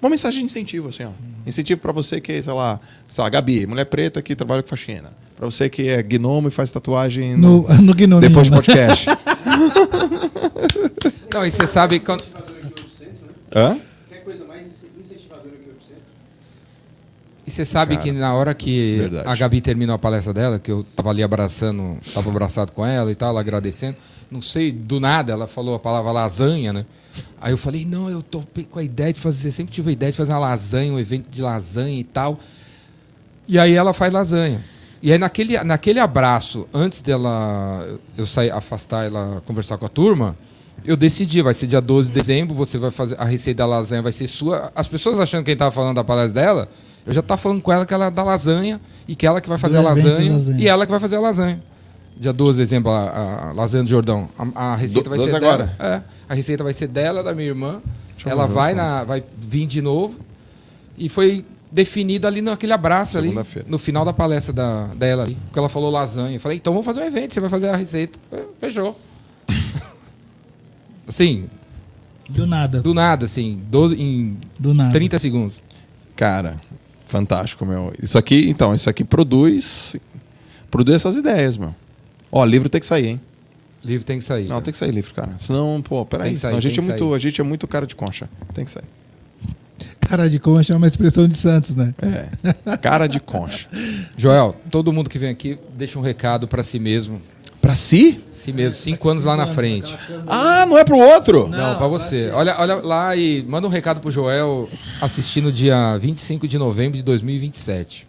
Uma 0.00 0.10
mensagem 0.10 0.40
de 0.40 0.44
incentivo, 0.46 0.88
assim, 0.88 1.04
ó. 1.04 1.10
Incentivo 1.46 1.80
pra 1.80 1.92
você 1.92 2.20
que, 2.20 2.42
sei 2.42 2.52
lá, 2.52 2.78
sei 3.08 3.22
lá, 3.24 3.28
Gabi, 3.30 3.66
mulher 3.66 3.84
preta 3.86 4.20
que 4.22 4.34
trabalha 4.36 4.62
com 4.62 4.68
faxina. 4.68 5.12
Pra 5.36 5.46
você 5.46 5.68
que 5.68 5.88
é 5.88 6.02
gnomo 6.02 6.48
e 6.48 6.50
faz 6.50 6.70
tatuagem 6.72 7.36
No, 7.36 7.62
no, 7.62 7.94
no 7.94 8.20
depois 8.20 8.48
do 8.48 8.56
né? 8.56 8.56
podcast. 8.56 9.06
Não, 11.32 11.46
e 11.46 11.50
você 11.50 11.66
sabe 11.66 12.00
quando. 12.00 12.24
Hã? 13.54 13.78
Quer 14.08 14.24
coisa 14.24 14.44
mais 14.44 14.84
incentivadora 14.98 15.50
que 15.50 15.68
o 15.68 15.72
Epicentro? 15.72 16.02
E 17.40 17.44
você 17.58 17.64
sabe 17.64 17.96
Cara, 17.96 18.04
que 18.04 18.12
na 18.12 18.32
hora 18.34 18.54
que 18.54 18.98
verdade. 18.98 19.28
a 19.28 19.34
Gabi 19.34 19.60
terminou 19.60 19.94
a 19.96 19.98
palestra 19.98 20.32
dela, 20.32 20.58
que 20.60 20.70
eu 20.70 20.86
tava 20.94 21.10
ali 21.10 21.24
abraçando, 21.24 21.98
tava 22.14 22.30
abraçado 22.30 22.70
com 22.70 22.86
ela 22.86 23.10
e 23.10 23.16
tal, 23.16 23.30
ela 23.30 23.40
agradecendo, 23.40 23.96
não 24.30 24.40
sei, 24.40 24.70
do 24.70 25.00
nada 25.00 25.32
ela 25.32 25.48
falou 25.48 25.74
a 25.74 25.78
palavra 25.78 26.12
lasanha, 26.12 26.72
né? 26.72 26.86
Aí 27.40 27.52
eu 27.52 27.58
falei, 27.58 27.84
não, 27.84 28.08
eu 28.08 28.22
tô 28.22 28.44
com 28.70 28.78
a 28.78 28.82
ideia 28.82 29.12
de 29.12 29.18
fazer, 29.18 29.50
sempre 29.50 29.74
tive 29.74 29.90
a 29.90 29.92
ideia 29.92 30.12
de 30.12 30.18
fazer 30.18 30.30
uma 30.30 30.38
lasanha, 30.38 30.92
um 30.92 31.00
evento 31.00 31.28
de 31.28 31.42
lasanha 31.42 31.98
e 31.98 32.04
tal. 32.04 32.38
E 33.48 33.58
aí 33.58 33.74
ela 33.74 33.92
faz 33.92 34.12
lasanha. 34.12 34.64
E 35.02 35.10
aí 35.10 35.18
naquele, 35.18 35.58
naquele 35.64 35.98
abraço, 35.98 36.68
antes 36.72 37.02
dela 37.02 37.98
eu 38.16 38.24
sair, 38.24 38.52
afastar 38.52 39.06
ela, 39.06 39.42
conversar 39.44 39.78
com 39.78 39.86
a 39.86 39.88
turma, 39.88 40.36
eu 40.84 40.96
decidi, 40.96 41.42
vai 41.42 41.54
ser 41.54 41.66
dia 41.66 41.80
12 41.80 42.08
de 42.08 42.14
dezembro, 42.14 42.54
você 42.54 42.78
vai 42.78 42.92
fazer 42.92 43.16
a 43.18 43.24
receita 43.24 43.58
da 43.58 43.66
lasanha 43.66 44.00
vai 44.00 44.12
ser 44.12 44.28
sua. 44.28 44.70
As 44.76 44.86
pessoas 44.86 45.18
achando 45.18 45.42
que 45.42 45.50
a 45.50 45.52
gente 45.52 45.58
tava 45.58 45.72
falando 45.72 45.96
da 45.96 46.04
palestra 46.04 46.40
dela, 46.40 46.68
eu 47.08 47.14
já 47.14 47.22
tava 47.22 47.40
falando 47.40 47.60
com 47.62 47.72
ela 47.72 47.84
que 47.86 47.94
ela 47.94 48.06
é 48.06 48.10
da 48.10 48.22
lasanha 48.22 48.78
e 49.08 49.16
que 49.16 49.26
ela 49.26 49.40
que 49.40 49.48
vai 49.48 49.56
fazer 49.58 49.78
a 49.78 49.80
evento 49.80 49.96
de 49.96 50.08
lasanha, 50.08 50.32
lasanha. 50.32 50.60
e 50.60 50.68
ela 50.68 50.84
que 50.86 50.90
vai 50.92 51.00
fazer 51.00 51.16
a 51.16 51.20
lasanha. 51.20 51.62
Dia 52.16 52.32
12 52.32 52.58
de 52.58 52.64
dezembro, 52.64 52.90
a, 52.90 53.48
a 53.48 53.52
lasanha 53.52 53.82
do 53.82 53.88
Jordão. 53.88 54.28
A, 54.54 54.72
a 54.72 54.76
receita 54.76 55.04
Do- 55.08 55.10
vai 55.10 55.18
12 55.18 55.30
ser 55.30 55.36
agora? 55.36 55.74
dela. 55.78 55.94
É, 55.94 56.02
a 56.28 56.34
receita 56.34 56.62
vai 56.62 56.74
ser 56.74 56.86
dela, 56.88 57.22
da 57.22 57.32
minha 57.34 57.48
irmã. 57.48 57.80
Deixa 58.14 58.28
ela 58.28 58.46
ver, 58.46 58.52
vai, 58.54 58.72
então. 58.72 58.84
na, 58.84 59.04
vai 59.04 59.24
vir 59.40 59.66
de 59.66 59.80
novo. 59.80 60.14
E 60.98 61.08
foi 61.08 61.44
definida 61.72 62.26
ali 62.28 62.42
naquele 62.42 62.72
abraço 62.72 63.16
ali, 63.16 63.32
no 63.66 63.78
final 63.78 64.04
da 64.04 64.12
palestra 64.12 64.52
da, 64.52 64.86
dela 64.88 65.22
ali. 65.22 65.36
Porque 65.46 65.58
ela 65.58 65.68
falou 65.68 65.90
lasanha. 65.90 66.36
Eu 66.36 66.40
falei, 66.40 66.58
então 66.58 66.72
vamos 66.72 66.84
fazer 66.84 67.00
um 67.00 67.04
evento, 67.04 67.32
você 67.34 67.40
vai 67.40 67.48
fazer 67.50 67.68
a 67.68 67.76
receita. 67.76 68.18
É, 68.32 68.42
Fechou. 68.60 68.98
assim, 71.06 71.48
Do 72.28 72.46
nada. 72.46 72.80
do 72.80 72.92
nada, 72.92 73.24
assim, 73.26 73.60
12, 73.70 73.94
em 73.94 74.36
Do 74.58 74.74
nada. 74.74 74.92
30 74.92 75.18
segundos. 75.18 75.58
Cara, 76.16 76.56
fantástico, 77.08 77.66
meu. 77.66 77.92
Isso 78.02 78.16
aqui, 78.16 78.48
então, 78.48 78.74
isso 78.74 78.88
aqui 78.88 79.02
produz. 79.02 79.96
Produz 80.70 80.96
essas 80.96 81.16
ideias, 81.16 81.56
meu. 81.56 81.74
Ó, 82.30 82.44
livro 82.44 82.68
tem 82.68 82.80
que 82.80 82.86
sair, 82.86 83.06
hein? 83.06 83.20
Livro 83.82 84.04
tem 84.04 84.18
que 84.18 84.24
sair. 84.24 84.42
Não, 84.42 84.50
cara. 84.50 84.62
tem 84.62 84.72
que 84.72 84.78
sair 84.78 84.90
livro, 84.90 85.14
cara. 85.14 85.32
Senão, 85.38 85.82
pô, 85.82 86.04
peraí. 86.04 86.30
Sair, 86.30 86.38
senão 86.38 86.58
a, 86.58 86.60
gente 86.60 86.78
é 86.78 86.82
muito, 86.82 87.04
sair. 87.04 87.14
a 87.14 87.18
gente 87.18 87.40
é 87.40 87.44
muito 87.44 87.66
cara 87.66 87.86
de 87.86 87.96
concha. 87.96 88.28
Tem 88.52 88.64
que 88.64 88.70
sair. 88.70 88.84
Cara 90.00 90.28
de 90.28 90.38
concha 90.38 90.72
é 90.72 90.76
uma 90.76 90.86
expressão 90.86 91.28
de 91.28 91.36
Santos, 91.36 91.74
né? 91.74 91.94
É. 92.00 92.76
Cara 92.78 93.06
de 93.06 93.20
concha. 93.20 93.68
Joel, 94.16 94.56
todo 94.70 94.92
mundo 94.92 95.08
que 95.08 95.18
vem 95.18 95.30
aqui 95.30 95.58
deixa 95.76 95.98
um 95.98 96.02
recado 96.02 96.48
pra 96.48 96.62
si 96.62 96.78
mesmo. 96.78 97.20
Pra 97.68 97.74
si? 97.74 98.24
Si 98.32 98.50
mesmo, 98.50 98.80
cinco 98.80 99.10
anos 99.10 99.24
lá 99.24 99.36
na 99.36 99.46
frente. 99.46 99.94
Ah, 100.26 100.64
não 100.64 100.78
é 100.78 100.84
pro 100.84 100.96
outro? 100.96 101.48
Não, 101.50 101.76
pra 101.76 101.86
você. 101.86 102.30
Olha, 102.32 102.56
olha 102.58 102.76
lá 102.76 103.14
e 103.14 103.44
manda 103.46 103.66
um 103.66 103.70
recado 103.70 104.00
pro 104.00 104.10
Joel 104.10 104.70
assistir 105.02 105.42
no 105.42 105.52
dia 105.52 105.98
25 105.98 106.48
de 106.48 106.56
novembro 106.56 106.96
de 106.96 107.04
2027. 107.04 108.06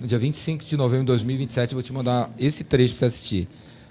No 0.00 0.06
dia 0.06 0.18
25 0.18 0.64
de 0.64 0.74
novembro 0.74 1.00
de 1.00 1.08
2027 1.08 1.72
eu 1.72 1.76
vou 1.76 1.82
te 1.82 1.92
mandar 1.92 2.30
esse 2.38 2.64
trecho 2.64 2.94
pra 2.94 3.00
você 3.00 3.04
assistir. 3.04 3.46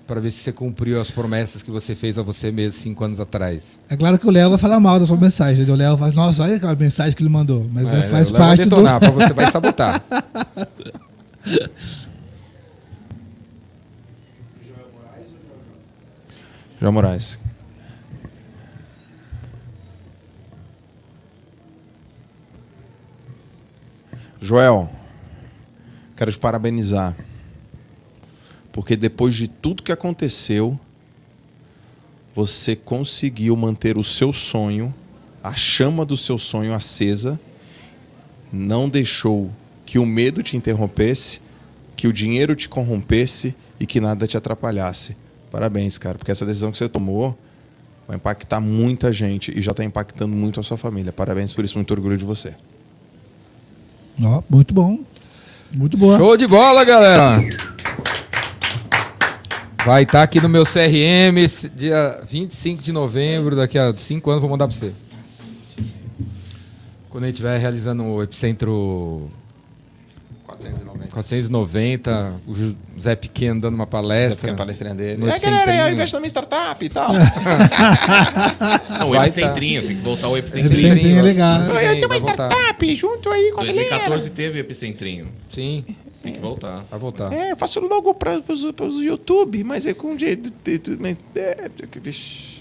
Pra 0.08 0.20
ver 0.20 0.32
se 0.32 0.40
você 0.40 0.52
cumpriu 0.52 1.00
as 1.00 1.12
promessas 1.12 1.62
que 1.62 1.70
você 1.70 1.94
fez 1.94 2.18
a 2.18 2.24
você 2.24 2.52
mesmo 2.52 2.80
cinco 2.80 3.04
anos 3.04 3.20
atrás. 3.20 3.80
É 3.88 3.96
claro 3.96 4.18
que 4.18 4.26
o 4.26 4.32
Léo 4.32 4.50
vai 4.50 4.58
falar 4.58 4.80
mal 4.80 5.00
da 5.00 5.06
sua 5.06 5.18
mensagem. 5.18 5.64
O 5.70 5.76
Léo 5.76 5.96
fala, 5.96 6.12
nossa, 6.14 6.42
olha 6.42 6.56
aquela 6.56 6.74
mensagem 6.76 7.14
que 7.14 7.22
ele 7.22 7.30
mandou. 7.30 7.68
Mas 7.72 7.88
É, 7.94 8.00
é, 8.00 8.04
faz 8.10 8.30
o 8.30 8.34
Léo 8.34 8.40
vai 8.42 8.48
parte 8.50 8.64
do. 8.64 8.70
detonar, 8.72 9.00
pra 9.00 9.12
você 9.12 9.32
vai 9.34 9.52
sabotar. 9.52 10.02
João 16.80 16.94
Moraes. 16.94 17.40
Joel, 24.40 24.90
quero 26.16 26.32
te 26.32 26.38
parabenizar. 26.38 27.16
Porque 28.72 28.96
depois 28.96 29.34
de 29.34 29.48
tudo 29.48 29.82
que 29.82 29.92
aconteceu, 29.92 30.80
você 32.36 32.76
conseguiu 32.76 33.56
manter 33.56 33.98
o 33.98 34.04
seu 34.04 34.32
sonho, 34.32 34.94
a 35.44 35.56
chama 35.56 36.06
do 36.06 36.16
seu 36.16 36.38
sonho 36.38 36.74
acesa, 36.74 37.40
não 38.54 38.88
deixou 38.88 39.52
que 39.84 39.98
o 39.98 40.06
medo 40.06 40.44
te 40.44 40.56
interrompesse, 40.56 41.42
que 41.96 42.08
o 42.08 42.14
dinheiro 42.14 42.56
te 42.56 42.70
corrompesse 42.70 43.56
e 43.80 43.88
que 43.88 44.00
nada 44.00 44.28
te 44.28 44.38
atrapalhasse. 44.38 45.18
Parabéns, 45.52 45.98
cara, 45.98 46.18
porque 46.18 46.32
essa 46.32 46.46
decisão 46.46 46.72
que 46.72 46.78
você 46.78 46.90
tomou 46.90 47.38
vai 48.08 48.18
impactar 48.18 48.60
muita 48.60 49.12
gente 49.12 49.58
e 49.58 49.62
já 49.62 49.72
está 49.72 49.84
impactando 49.84 50.36
muito 50.36 50.60
a 50.60 50.64
sua 50.64 50.78
família. 50.78 51.12
Parabéns 51.12 51.54
por 51.54 51.66
isso, 51.66 51.78
muito 51.78 51.92
orgulho 51.92 52.18
de 52.18 52.26
você. 52.26 52.54
Ó, 54.22 54.42
muito 54.50 54.74
bom. 54.74 55.00
Muito 55.72 55.98
boa. 55.98 56.18
Show 56.18 56.38
de 56.38 56.48
bola, 56.48 56.84
galera! 56.84 57.44
Vai 59.86 60.04
estar 60.04 60.24
aqui 60.24 60.42
no 60.42 60.50
meu 60.50 60.64
CRM 60.66 61.48
dia 61.76 62.22
25 62.30 62.82
de 62.84 62.92
novembro, 62.92 63.56
daqui 63.56 63.78
a 63.78 63.96
5 63.96 64.30
anos 64.30 64.42
vou 64.42 64.50
mandar 64.50 64.68
pra 64.68 64.76
você. 64.76 64.94
Quando 67.10 67.24
a 67.24 67.28
gente 67.28 67.36
estiver 67.36 67.58
realizando 67.58 68.04
o 68.04 68.22
Epicentro 68.22 69.30
490. 70.58 71.08
490, 71.08 72.42
o 72.48 72.54
Zé 73.02 73.16
Pequeno 73.16 73.62
dando 73.62 73.76
uma 73.76 73.88
palestra. 73.88 74.54
palestrinha 74.56 74.94
dele. 74.96 75.18
No 75.18 75.30
Epicentrinho. 75.30 75.66
na 76.14 76.20
minha 76.20 76.28
startup 76.28 76.84
e 76.86 76.90
tal. 76.90 77.14
Não, 79.00 79.10
o 79.10 79.14
Vai 79.14 79.28
Epicentrinho, 79.28 79.86
tem 79.88 79.96
que 79.98 80.02
voltar 80.04 80.28
o 80.28 80.38
Epicentrinho. 80.38 80.74
Epicentrinho 80.74 81.20
é 81.20 81.22
legal. 81.22 81.60
Sim, 81.62 82.08
vai 82.08 82.20
voltar. 82.20 82.50
junto 82.96 83.30
aí 83.30 83.52
com 83.52 83.64
2014 83.64 84.30
teve 84.32 84.60
Epicentrinho. 84.60 85.28
Sim, 85.50 85.86
Tem 86.22 86.34
que 86.34 86.40
voltar. 86.40 86.86
vai 86.90 87.00
voltar. 87.00 87.32
É, 87.32 87.52
eu 87.52 87.58
faço 87.58 87.80
logo 87.80 88.14
para 88.14 88.42
os 88.50 89.04
YouTube, 89.04 89.64
mas 89.64 89.86
é 89.86 89.94
com 89.94 90.18
jeito. 90.18 90.52
é, 91.36 91.70
vixe. 92.00 92.58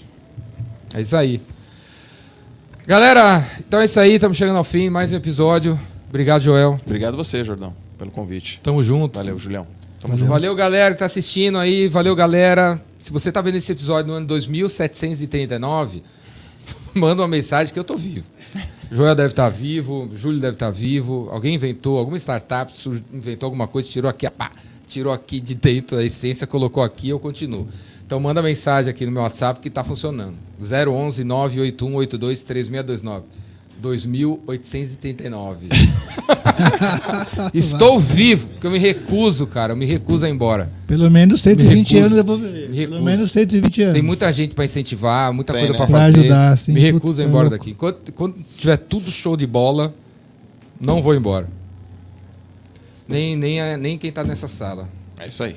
É 0.93 1.01
isso 1.01 1.15
aí. 1.15 1.41
Galera, 2.85 3.45
então 3.59 3.81
é 3.81 3.85
isso 3.85 3.99
aí, 3.99 4.13
estamos 4.13 4.37
chegando 4.37 4.55
ao 4.57 4.63
fim, 4.63 4.89
mais 4.89 5.11
um 5.11 5.15
episódio. 5.15 5.77
Obrigado, 6.07 6.41
Joel. 6.41 6.79
Obrigado 6.85 7.17
você, 7.17 7.43
Jordão, 7.43 7.75
pelo 7.97 8.11
convite. 8.11 8.59
Tamo 8.63 8.81
junto. 8.83 9.15
Valeu, 9.17 9.37
Julião. 9.37 9.67
Tamo 9.99 10.13
Valeu. 10.13 10.17
junto. 10.17 10.29
Valeu, 10.29 10.55
galera 10.55 10.93
que 10.93 10.99
tá 10.99 11.05
assistindo 11.05 11.57
aí. 11.57 11.87
Valeu, 11.87 12.15
galera. 12.15 12.81
Se 12.99 13.11
você 13.11 13.31
tá 13.31 13.41
vendo 13.41 13.55
esse 13.55 13.71
episódio 13.71 14.11
no 14.11 14.17
ano 14.17 14.27
2739, 14.27 16.03
manda 16.93 17.21
uma 17.21 17.27
mensagem 17.27 17.73
que 17.73 17.79
eu 17.79 17.83
tô 17.83 17.97
vivo. 17.97 18.25
Joel 18.91 19.15
deve 19.15 19.29
estar 19.29 19.49
vivo, 19.49 20.09
Júlio 20.15 20.39
deve 20.39 20.55
estar 20.55 20.71
vivo. 20.71 21.27
Alguém 21.31 21.55
inventou, 21.55 21.97
alguma 21.97 22.17
startup 22.17 22.71
inventou 23.11 23.47
alguma 23.47 23.67
coisa, 23.67 23.89
tirou 23.89 24.09
aqui, 24.09 24.29
pá, 24.29 24.51
tirou 24.87 25.11
aqui 25.11 25.39
de 25.39 25.53
dentro 25.53 25.97
a 25.97 26.03
essência, 26.03 26.47
colocou 26.47 26.81
aqui, 26.81 27.09
eu 27.09 27.19
continuo. 27.19 27.67
Então 28.05 28.19
manda 28.21 28.41
mensagem 28.41 28.89
aqui 28.89 29.05
no 29.05 29.11
meu 29.11 29.21
WhatsApp 29.21 29.59
que 29.59 29.69
tá 29.69 29.83
funcionando. 29.83 30.35
011 30.61 31.25
981 31.25 31.93
82 31.95 32.43
3629. 32.45 33.25
2839. 33.79 35.67
Estou 37.53 37.99
vivo, 37.99 38.47
porque 38.47 38.65
eu 38.67 38.71
me 38.71 38.79
recuso, 38.79 39.45
cara. 39.45 39.73
Eu 39.73 39.77
me 39.77 39.85
recuso 39.85 40.25
a 40.25 40.29
ir 40.29 40.31
embora. 40.31 40.71
Pelo 40.87 41.09
menos 41.11 41.41
120 41.41 41.91
recuso. 41.93 42.05
anos 42.05 42.17
eu 42.17 42.23
vou 42.23 42.37
viver. 42.37 42.69
Me 42.69 42.87
Pelo 42.87 43.01
menos 43.03 43.31
120 43.31 43.81
anos. 43.83 43.93
Tem 43.93 44.01
muita 44.01 44.31
gente 44.33 44.55
pra 44.55 44.65
incentivar, 44.65 45.31
muita 45.33 45.53
Tem, 45.53 45.61
coisa 45.67 45.73
né? 45.73 45.77
pra 45.77 45.87
Pra 45.87 45.99
fazer. 45.99 46.19
ajudar, 46.19 46.57
sim. 46.57 46.73
Me 46.73 46.81
Putz, 46.81 46.93
recuso 46.93 47.21
a 47.21 47.23
ir 47.23 47.25
é 47.25 47.29
embora 47.29 47.49
louco. 47.49 47.57
daqui. 47.57 47.73
Quando, 47.75 47.97
quando 48.15 48.35
tiver 48.57 48.77
tudo 48.77 49.11
show 49.11 49.37
de 49.37 49.45
bola, 49.45 49.93
não 50.81 51.01
vou 51.01 51.13
embora. 51.15 51.47
Nem, 53.07 53.35
nem, 53.37 53.61
a- 53.61 53.77
nem 53.77 53.97
quem 53.97 54.11
tá 54.11 54.23
nessa 54.23 54.47
sala. 54.47 54.89
É 55.19 55.27
isso 55.27 55.43
aí. 55.43 55.55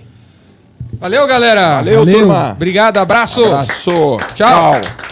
Valeu, 0.99 1.27
galera! 1.27 1.77
Valeu, 1.77 1.99
Valeu. 2.01 2.19
turma. 2.19 2.53
Obrigado, 2.53 2.99
abraço! 2.99 3.45
Abraço. 3.45 3.91
Tchau. 4.35 4.81
Tchau. 4.83 5.10